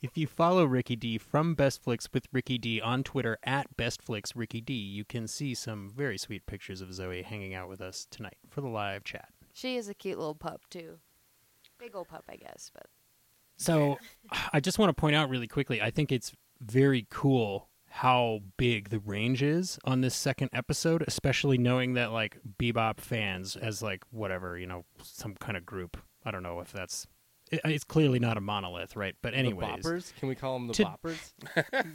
If 0.00 0.16
you 0.16 0.28
follow 0.28 0.64
Ricky 0.64 0.94
D 0.94 1.18
from 1.18 1.54
Best 1.54 1.82
Flicks 1.82 2.08
with 2.12 2.26
Ricky 2.32 2.56
D 2.56 2.80
on 2.80 3.02
Twitter 3.02 3.36
at 3.42 3.76
Best 3.76 4.00
Flicks 4.00 4.36
Ricky 4.36 4.60
D, 4.60 4.72
you 4.72 5.04
can 5.04 5.26
see 5.26 5.54
some 5.54 5.90
very 5.90 6.16
sweet 6.16 6.46
pictures 6.46 6.80
of 6.80 6.94
Zoe 6.94 7.22
hanging 7.22 7.52
out 7.54 7.68
with 7.68 7.80
us 7.80 8.06
tonight 8.08 8.36
for 8.48 8.60
the 8.60 8.68
live 8.68 9.02
chat. 9.02 9.30
she 9.52 9.76
is 9.76 9.88
a 9.88 9.94
cute 9.94 10.18
little 10.18 10.36
pup 10.36 10.62
too. 10.70 10.98
Big 11.78 11.96
old 11.96 12.08
pup, 12.08 12.24
I 12.28 12.36
guess, 12.36 12.70
but 12.72 12.86
So, 13.56 13.98
I 14.52 14.60
just 14.60 14.78
want 14.78 14.90
to 14.90 15.00
point 15.00 15.16
out 15.16 15.30
really 15.30 15.48
quickly. 15.48 15.82
I 15.82 15.90
think 15.90 16.12
it's 16.12 16.32
very 16.60 17.06
cool 17.10 17.68
how 17.90 18.40
big 18.56 18.90
the 18.90 19.00
range 19.00 19.42
is 19.42 19.78
on 19.84 20.00
this 20.00 20.14
second 20.14 20.50
episode, 20.52 21.02
especially 21.08 21.58
knowing 21.58 21.94
that 21.94 22.12
like 22.12 22.38
Bebop 22.60 23.00
fans, 23.00 23.56
as 23.56 23.82
like 23.82 24.04
whatever 24.10 24.56
you 24.58 24.66
know, 24.66 24.84
some 25.02 25.34
kind 25.34 25.56
of 25.56 25.66
group. 25.66 25.96
I 26.24 26.30
don't 26.30 26.42
know 26.44 26.60
if 26.60 26.72
that's. 26.72 27.08
It, 27.50 27.60
it's 27.64 27.84
clearly 27.84 28.18
not 28.18 28.36
a 28.36 28.40
monolith, 28.40 28.96
right? 28.96 29.14
But 29.22 29.34
anyways, 29.34 29.82
the 29.82 29.88
boppers. 29.90 30.14
Can 30.16 30.28
we 30.28 30.34
call 30.34 30.54
them 30.54 30.68
the 30.68 30.74
To- 30.74 30.84
boppers? 30.84 31.32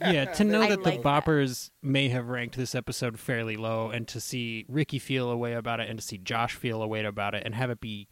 yeah, 0.00 0.24
to 0.26 0.44
know 0.44 0.62
I 0.62 0.68
that 0.70 0.82
the 0.82 0.90
like 0.90 1.02
that. 1.02 1.24
boppers 1.24 1.70
may 1.82 2.08
have 2.08 2.28
ranked 2.28 2.56
this 2.56 2.74
episode 2.74 3.18
fairly 3.18 3.56
low, 3.56 3.90
and 3.90 4.06
to 4.08 4.20
see 4.20 4.64
Ricky 4.68 4.98
feel 4.98 5.30
a 5.30 5.36
way 5.36 5.54
about 5.54 5.80
it, 5.80 5.88
and 5.88 5.98
to 5.98 6.04
see 6.04 6.18
Josh 6.18 6.54
feel 6.54 6.82
a 6.82 6.86
way 6.86 7.04
about 7.04 7.34
it, 7.34 7.42
and 7.44 7.54
have 7.54 7.70
it 7.70 7.80
be 7.80 8.08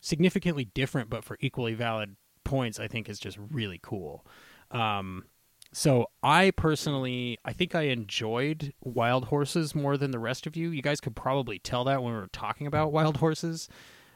significantly 0.00 0.66
different 0.66 1.10
but 1.10 1.24
for 1.24 1.36
equally 1.40 1.74
valid 1.74 2.16
points, 2.44 2.78
I 2.78 2.86
think 2.88 3.08
is 3.08 3.18
just 3.18 3.38
really 3.50 3.80
cool. 3.82 4.24
Um, 4.70 5.24
so 5.72 6.06
I 6.22 6.52
personally, 6.52 7.38
I 7.44 7.52
think 7.52 7.74
I 7.74 7.82
enjoyed 7.82 8.72
Wild 8.82 9.26
Horses 9.26 9.74
more 9.74 9.96
than 9.96 10.10
the 10.12 10.18
rest 10.18 10.46
of 10.46 10.56
you. 10.56 10.70
You 10.70 10.80
guys 10.80 11.00
could 11.00 11.16
probably 11.16 11.58
tell 11.58 11.84
that 11.84 12.02
when 12.02 12.14
we 12.14 12.18
were 12.20 12.28
talking 12.32 12.66
about 12.66 12.92
Wild 12.92 13.16
Horses. 13.18 13.68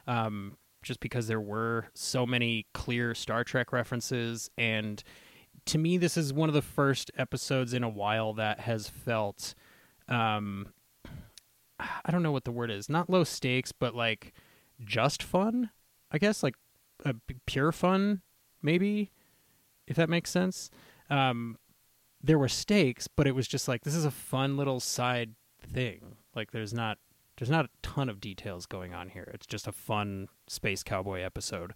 Um, 0.07 0.57
just 0.81 0.99
because 0.99 1.27
there 1.27 1.41
were 1.41 1.87
so 1.93 2.25
many 2.25 2.65
clear 2.73 3.13
Star 3.13 3.43
Trek 3.43 3.71
references 3.71 4.49
and 4.57 5.03
to 5.65 5.77
me 5.77 5.97
this 5.97 6.17
is 6.17 6.33
one 6.33 6.49
of 6.49 6.55
the 6.55 6.61
first 6.61 7.11
episodes 7.17 7.73
in 7.73 7.83
a 7.83 7.89
while 7.89 8.33
that 8.33 8.61
has 8.61 8.89
felt 8.89 9.53
um 10.07 10.73
I 11.79 12.11
don't 12.11 12.21
know 12.21 12.31
what 12.31 12.43
the 12.43 12.51
word 12.51 12.69
is. 12.69 12.89
Not 12.89 13.09
low 13.09 13.23
stakes, 13.23 13.71
but 13.71 13.95
like 13.95 14.33
just 14.83 15.23
fun. 15.23 15.71
I 16.11 16.19
guess 16.19 16.43
like 16.43 16.55
uh, 17.05 17.13
pure 17.45 17.71
fun 17.71 18.21
maybe 18.61 19.11
if 19.87 19.95
that 19.95 20.09
makes 20.09 20.29
sense. 20.29 20.69
Um 21.09 21.57
there 22.23 22.37
were 22.37 22.47
stakes, 22.47 23.07
but 23.07 23.25
it 23.27 23.33
was 23.35 23.47
just 23.47 23.67
like 23.67 23.83
this 23.83 23.95
is 23.95 24.05
a 24.05 24.11
fun 24.11 24.57
little 24.57 24.79
side 24.79 25.35
thing. 25.59 26.17
Like 26.35 26.51
there's 26.51 26.73
not 26.73 26.97
there's 27.41 27.49
not 27.49 27.65
a 27.65 27.69
ton 27.81 28.07
of 28.07 28.21
details 28.21 28.67
going 28.67 28.93
on 28.93 29.09
here. 29.09 29.27
It's 29.33 29.47
just 29.47 29.67
a 29.67 29.71
fun 29.71 30.27
space 30.45 30.83
cowboy 30.83 31.21
episode. 31.21 31.73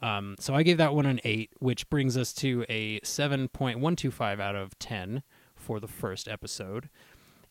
Um, 0.00 0.36
so 0.40 0.54
I 0.54 0.62
gave 0.62 0.78
that 0.78 0.94
one 0.94 1.04
an 1.04 1.20
eight, 1.22 1.50
which 1.58 1.90
brings 1.90 2.16
us 2.16 2.32
to 2.36 2.64
a 2.70 2.98
seven 3.04 3.48
point 3.48 3.78
one 3.78 3.94
two 3.94 4.10
five 4.10 4.40
out 4.40 4.56
of 4.56 4.78
ten 4.78 5.22
for 5.54 5.80
the 5.80 5.86
first 5.86 6.28
episode. 6.28 6.88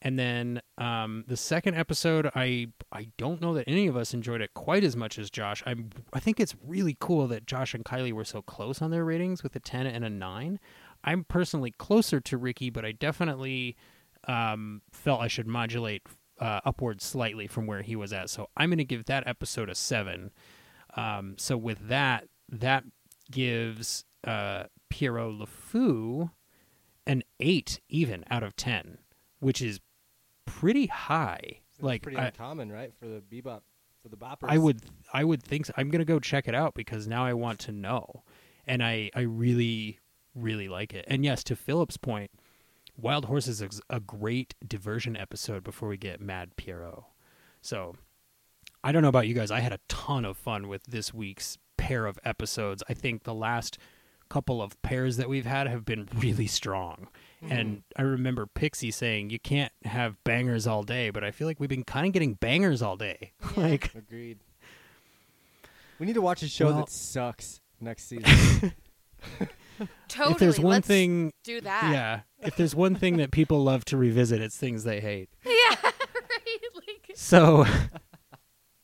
And 0.01 0.17
then 0.17 0.63
um, 0.79 1.23
the 1.27 1.37
second 1.37 1.75
episode, 1.75 2.31
I 2.33 2.69
I 2.91 3.09
don't 3.17 3.39
know 3.39 3.53
that 3.53 3.65
any 3.67 3.85
of 3.85 3.95
us 3.95 4.15
enjoyed 4.15 4.41
it 4.41 4.55
quite 4.55 4.83
as 4.83 4.95
much 4.95 5.19
as 5.19 5.29
Josh. 5.29 5.61
I 5.67 5.75
I 6.13 6.19
think 6.19 6.39
it's 6.39 6.55
really 6.65 6.97
cool 6.99 7.27
that 7.27 7.45
Josh 7.45 7.75
and 7.75 7.85
Kylie 7.85 8.11
were 8.11 8.25
so 8.25 8.41
close 8.41 8.81
on 8.81 8.89
their 8.89 9.05
ratings 9.05 9.43
with 9.43 9.55
a 9.55 9.59
ten 9.59 9.85
and 9.85 10.03
a 10.03 10.09
nine. 10.09 10.59
I'm 11.03 11.25
personally 11.25 11.69
closer 11.77 12.19
to 12.21 12.37
Ricky, 12.37 12.71
but 12.71 12.85
I 12.85 12.91
definitely 12.91 13.77
um, 14.27 14.81
felt 14.91 15.21
I 15.21 15.27
should 15.27 15.47
modulate 15.47 16.07
uh, 16.41 16.59
upward 16.65 17.01
slightly 17.01 17.47
from 17.47 17.67
where 17.67 17.83
he 17.83 17.95
was 17.95 18.11
at. 18.11 18.29
So 18.29 18.49
I'm 18.57 18.69
going 18.69 18.79
to 18.79 18.83
give 18.83 19.05
that 19.05 19.27
episode 19.27 19.69
a 19.69 19.75
seven. 19.75 20.31
Um, 20.97 21.35
so 21.37 21.55
with 21.55 21.87
that, 21.87 22.27
that 22.49 22.83
gives 23.29 24.03
uh, 24.25 24.63
Pierrot 24.89 25.33
le 25.39 25.45
Fou 25.45 26.31
an 27.05 27.23
eight 27.39 27.79
even 27.87 28.25
out 28.29 28.43
of 28.43 28.55
ten, 28.55 28.97
which 29.39 29.61
is 29.61 29.79
pretty 30.45 30.87
high. 30.87 31.59
Like 31.79 32.03
pretty 32.03 32.17
I, 32.17 32.27
uncommon, 32.27 32.71
right? 32.71 32.91
For 32.99 33.07
the 33.07 33.21
bebop, 33.21 33.61
for 34.01 34.09
the 34.09 34.17
boppers. 34.17 34.49
I 34.49 34.57
would 34.57 34.81
I 35.13 35.23
would 35.23 35.41
think 35.41 35.67
so. 35.67 35.73
I'm 35.77 35.89
gonna 35.89 36.05
go 36.05 36.19
check 36.19 36.47
it 36.47 36.55
out 36.55 36.73
because 36.75 37.07
now 37.07 37.25
I 37.25 37.33
want 37.33 37.59
to 37.61 37.71
know, 37.71 38.23
and 38.67 38.83
I 38.83 39.09
I 39.15 39.21
really 39.21 39.99
really 40.35 40.69
like 40.69 40.93
it. 40.93 41.05
And 41.07 41.25
yes, 41.25 41.43
to 41.45 41.55
Philip's 41.55 41.97
point, 41.97 42.31
Wild 43.01 43.25
Horses 43.25 43.61
is 43.61 43.81
a 43.89 43.99
great 43.99 44.53
diversion 44.65 45.17
episode 45.17 45.63
before 45.63 45.89
we 45.89 45.97
get 45.97 46.21
Mad 46.21 46.55
Pierrot. 46.55 47.03
So 47.61 47.95
I 48.83 48.91
don't 48.91 49.01
know 49.01 49.07
about 49.09 49.27
you 49.27 49.33
guys. 49.33 49.51
I 49.51 49.59
had 49.59 49.73
a 49.73 49.79
ton 49.87 50.25
of 50.25 50.37
fun 50.37 50.67
with 50.67 50.83
this 50.85 51.13
week's 51.13 51.57
pair 51.77 52.05
of 52.05 52.19
episodes. 52.23 52.83
I 52.87 52.93
think 52.93 53.23
the 53.23 53.33
last 53.33 53.77
couple 54.29 54.61
of 54.61 54.81
pairs 54.81 55.17
that 55.17 55.27
we've 55.27 55.45
had 55.45 55.67
have 55.67 55.83
been 55.83 56.07
really 56.15 56.47
strong. 56.47 57.07
Mm-hmm. 57.43 57.51
And 57.51 57.83
I 57.97 58.03
remember 58.03 58.45
Pixie 58.45 58.91
saying 58.91 59.29
you 59.29 59.39
can't 59.39 59.73
have 59.83 60.23
bangers 60.23 60.67
all 60.67 60.83
day, 60.83 61.09
but 61.09 61.23
I 61.23 61.31
feel 61.31 61.47
like 61.47 61.59
we've 61.59 61.69
been 61.69 61.83
kind 61.83 62.05
of 62.07 62.13
getting 62.13 62.35
bangers 62.35 62.81
all 62.81 62.95
day. 62.97 63.33
like 63.57 63.93
Agreed. 63.95 64.39
We 65.99 66.05
need 66.05 66.13
to 66.13 66.21
watch 66.21 66.43
a 66.43 66.47
show 66.47 66.67
Well- 66.67 66.77
that 66.77 66.89
sucks 66.89 67.61
next 67.79 68.03
season. 68.09 68.73
totally. 70.07 70.33
if 70.33 70.39
there's 70.39 70.59
one 70.59 70.73
let's 70.75 70.87
thing 70.87 71.31
do 71.43 71.61
that. 71.61 71.91
yeah, 71.91 72.21
if 72.45 72.55
there's 72.55 72.75
one 72.75 72.95
thing 72.95 73.17
that 73.17 73.31
people 73.31 73.63
love 73.63 73.85
to 73.85 73.97
revisit, 73.97 74.41
it's 74.41 74.57
things 74.57 74.83
they 74.83 74.99
hate. 75.01 75.29
yeah, 75.45 75.75
right. 75.83 76.59
Like, 76.75 77.11
So 77.15 77.65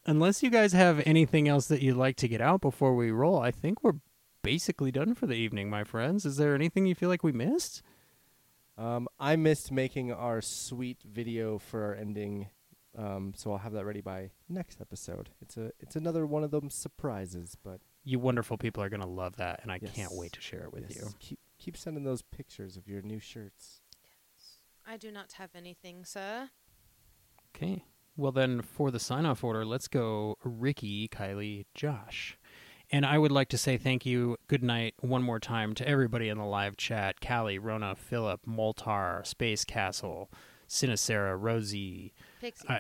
unless 0.06 0.44
you 0.44 0.50
guys 0.50 0.74
have 0.74 1.02
anything 1.06 1.48
else 1.48 1.68
that 1.68 1.82
you'd 1.82 1.98
like 1.98 2.16
to 2.18 2.28
get 2.28 2.42
out 2.42 2.62
before 2.62 2.96
we 2.96 3.12
roll, 3.12 3.40
I 3.40 3.52
think 3.52 3.84
we're 3.84 4.00
basically 4.44 4.92
done 4.92 5.14
for 5.14 5.28
the 5.28 5.36
evening, 5.36 5.70
my 5.70 5.84
friends. 5.84 6.26
Is 6.26 6.38
there 6.38 6.56
anything 6.56 6.86
you 6.86 6.96
feel 6.96 7.10
like 7.10 7.24
we 7.24 7.32
missed? 7.32 7.82
um, 8.78 9.08
I 9.20 9.36
missed 9.36 9.72
making 9.72 10.12
our 10.12 10.40
sweet 10.42 11.00
video 11.04 11.58
for 11.58 11.84
our 11.86 11.96
ending, 11.96 12.50
um, 12.96 13.34
so 13.36 13.52
I'll 13.52 13.58
have 13.58 13.74
that 13.74 13.86
ready 13.86 14.02
by 14.02 14.30
next 14.48 14.80
episode. 14.82 15.30
It's 15.42 15.58
a 15.58 15.72
it's 15.80 15.96
another 15.96 16.26
one 16.28 16.44
of 16.44 16.52
them 16.52 16.70
surprises, 16.70 17.58
but 17.64 17.80
You 18.08 18.20
wonderful 18.20 18.58
people 18.58 18.82
are 18.82 18.88
going 18.88 19.02
to 19.02 19.08
love 19.08 19.36
that, 19.36 19.60
and 19.64 19.72
I 19.72 19.80
can't 19.80 20.14
wait 20.14 20.32
to 20.32 20.42
share 20.42 20.62
it 20.62 20.72
with 20.72 20.86
yes, 20.88 20.96
you. 20.96 21.10
keep 21.20 21.40
keep 21.60 21.76
sending 21.76 22.06
those 22.06 22.22
pictures 22.22 22.78
of 22.78 22.88
your 22.88 23.02
new 23.02 23.20
shirts. 23.20 23.82
I 24.88 24.96
do 24.96 25.12
not 25.12 25.34
have 25.34 25.50
anything, 25.54 26.06
sir. 26.06 26.50
Okay. 27.54 27.84
Well, 28.16 28.32
then, 28.32 28.62
for 28.62 28.92
the 28.92 29.00
sign 29.00 29.26
off 29.26 29.44
order, 29.44 29.66
let's 29.66 29.90
go 29.90 30.38
Ricky, 30.42 31.10
Kylie, 31.10 31.66
Josh. 31.76 32.38
And 32.90 33.06
I 33.06 33.18
would 33.18 33.34
like 33.34 33.50
to 33.50 33.58
say 33.58 33.76
thank 33.78 34.06
you, 34.06 34.38
good 34.48 34.64
night, 34.64 34.94
one 35.02 35.22
more 35.22 35.42
time 35.42 35.76
to 35.76 35.86
everybody 35.86 36.30
in 36.30 36.38
the 36.38 36.46
live 36.46 36.78
chat 36.78 37.20
Callie, 37.20 37.60
Rona, 37.60 37.94
Philip, 37.96 38.40
Moltar, 38.48 39.28
Space 39.28 39.66
Castle, 39.66 40.32
Sinacera, 40.70 41.36
Rosie, 41.38 42.14
Pixie. 42.40 42.70
I- 42.70 42.80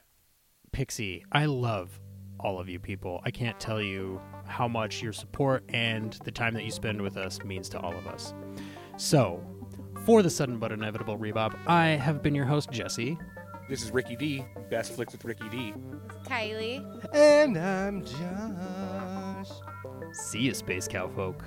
Pixie. 0.71 1.25
I 1.31 1.45
love 1.45 1.99
all 2.39 2.59
of 2.59 2.69
you 2.69 2.79
people. 2.79 3.21
I 3.25 3.31
can't 3.31 3.59
tell 3.59 3.81
you 3.81 4.21
how 4.45 4.67
much 4.67 5.01
your 5.01 5.13
support 5.13 5.63
and 5.69 6.13
the 6.23 6.31
time 6.31 6.53
that 6.53 6.63
you 6.63 6.71
spend 6.71 7.01
with 7.01 7.17
us 7.17 7.43
means 7.43 7.69
to 7.69 7.79
all 7.79 7.95
of 7.95 8.07
us. 8.07 8.33
So, 8.97 9.43
for 10.05 10.21
the 10.21 10.29
sudden 10.29 10.57
but 10.57 10.71
inevitable 10.71 11.17
rebop, 11.17 11.57
I 11.67 11.87
have 11.87 12.21
been 12.21 12.35
your 12.35 12.45
host, 12.45 12.71
Jesse. 12.71 13.17
This 13.69 13.83
is 13.83 13.91
Ricky 13.91 14.15
D. 14.15 14.45
Best 14.69 14.93
flicks 14.93 15.11
with 15.11 15.25
Ricky 15.25 15.49
D. 15.49 15.73
Kylie. 16.23 16.85
And 17.13 17.57
I'm 17.57 18.05
Josh. 18.05 19.49
See 20.13 20.39
you, 20.39 20.53
Space 20.53 20.87
Cowfolk. 20.87 21.43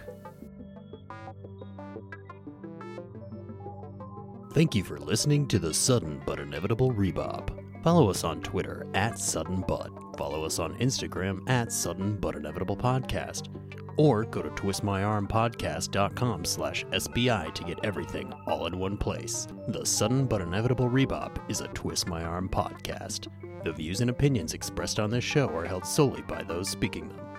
Thank 4.53 4.75
you 4.75 4.83
for 4.85 4.99
listening 4.99 5.47
to 5.49 5.59
the 5.59 5.73
sudden 5.73 6.21
but 6.27 6.41
inevitable 6.41 6.93
rebop. 6.93 7.60
Follow 7.83 8.11
us 8.11 8.25
on 8.25 8.43
Twitter 8.43 8.87
at 8.95 9.19
Sudden 9.19 9.63
Bud. 9.63 9.91
Follow 10.19 10.45
us 10.45 10.59
on 10.59 10.77
Instagram 10.79 11.49
at 11.49 11.73
Sudden 11.73 12.17
But 12.17 12.37
Inevitable 12.37 12.77
Podcast. 12.77 13.49
Or 13.97 14.25
go 14.25 14.43
to 14.43 14.51
twistmyarmpodcast.com 14.51 16.45
slash 16.45 16.85
SBI 16.87 17.55
to 17.55 17.65
get 17.65 17.85
everything 17.85 18.33
all 18.47 18.67
in 18.67 18.79
one 18.79 18.99
place. 18.99 19.47
The 19.69 19.85
Sudden 19.85 20.27
But 20.27 20.43
Inevitable 20.43 20.91
Rebop 20.91 21.39
is 21.51 21.63
a 21.63 21.69
Twist 21.69 22.07
My 22.07 22.23
Arm 22.23 22.51
podcast. 22.51 23.29
The 23.65 23.73
views 23.73 24.03
and 24.03 24.11
opinions 24.11 24.53
expressed 24.55 25.01
on 25.01 25.11
this 25.11 25.25
show 25.25 25.49
are 25.49 25.67
held 25.67 25.87
solely 25.87 26.23
by 26.23 26.43
those 26.43 26.69
speaking 26.69 27.09
them. 27.09 27.30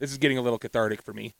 This 0.00 0.10
is 0.10 0.18
getting 0.18 0.38
a 0.38 0.42
little 0.42 0.58
cathartic 0.58 1.02
for 1.02 1.12
me. 1.12 1.34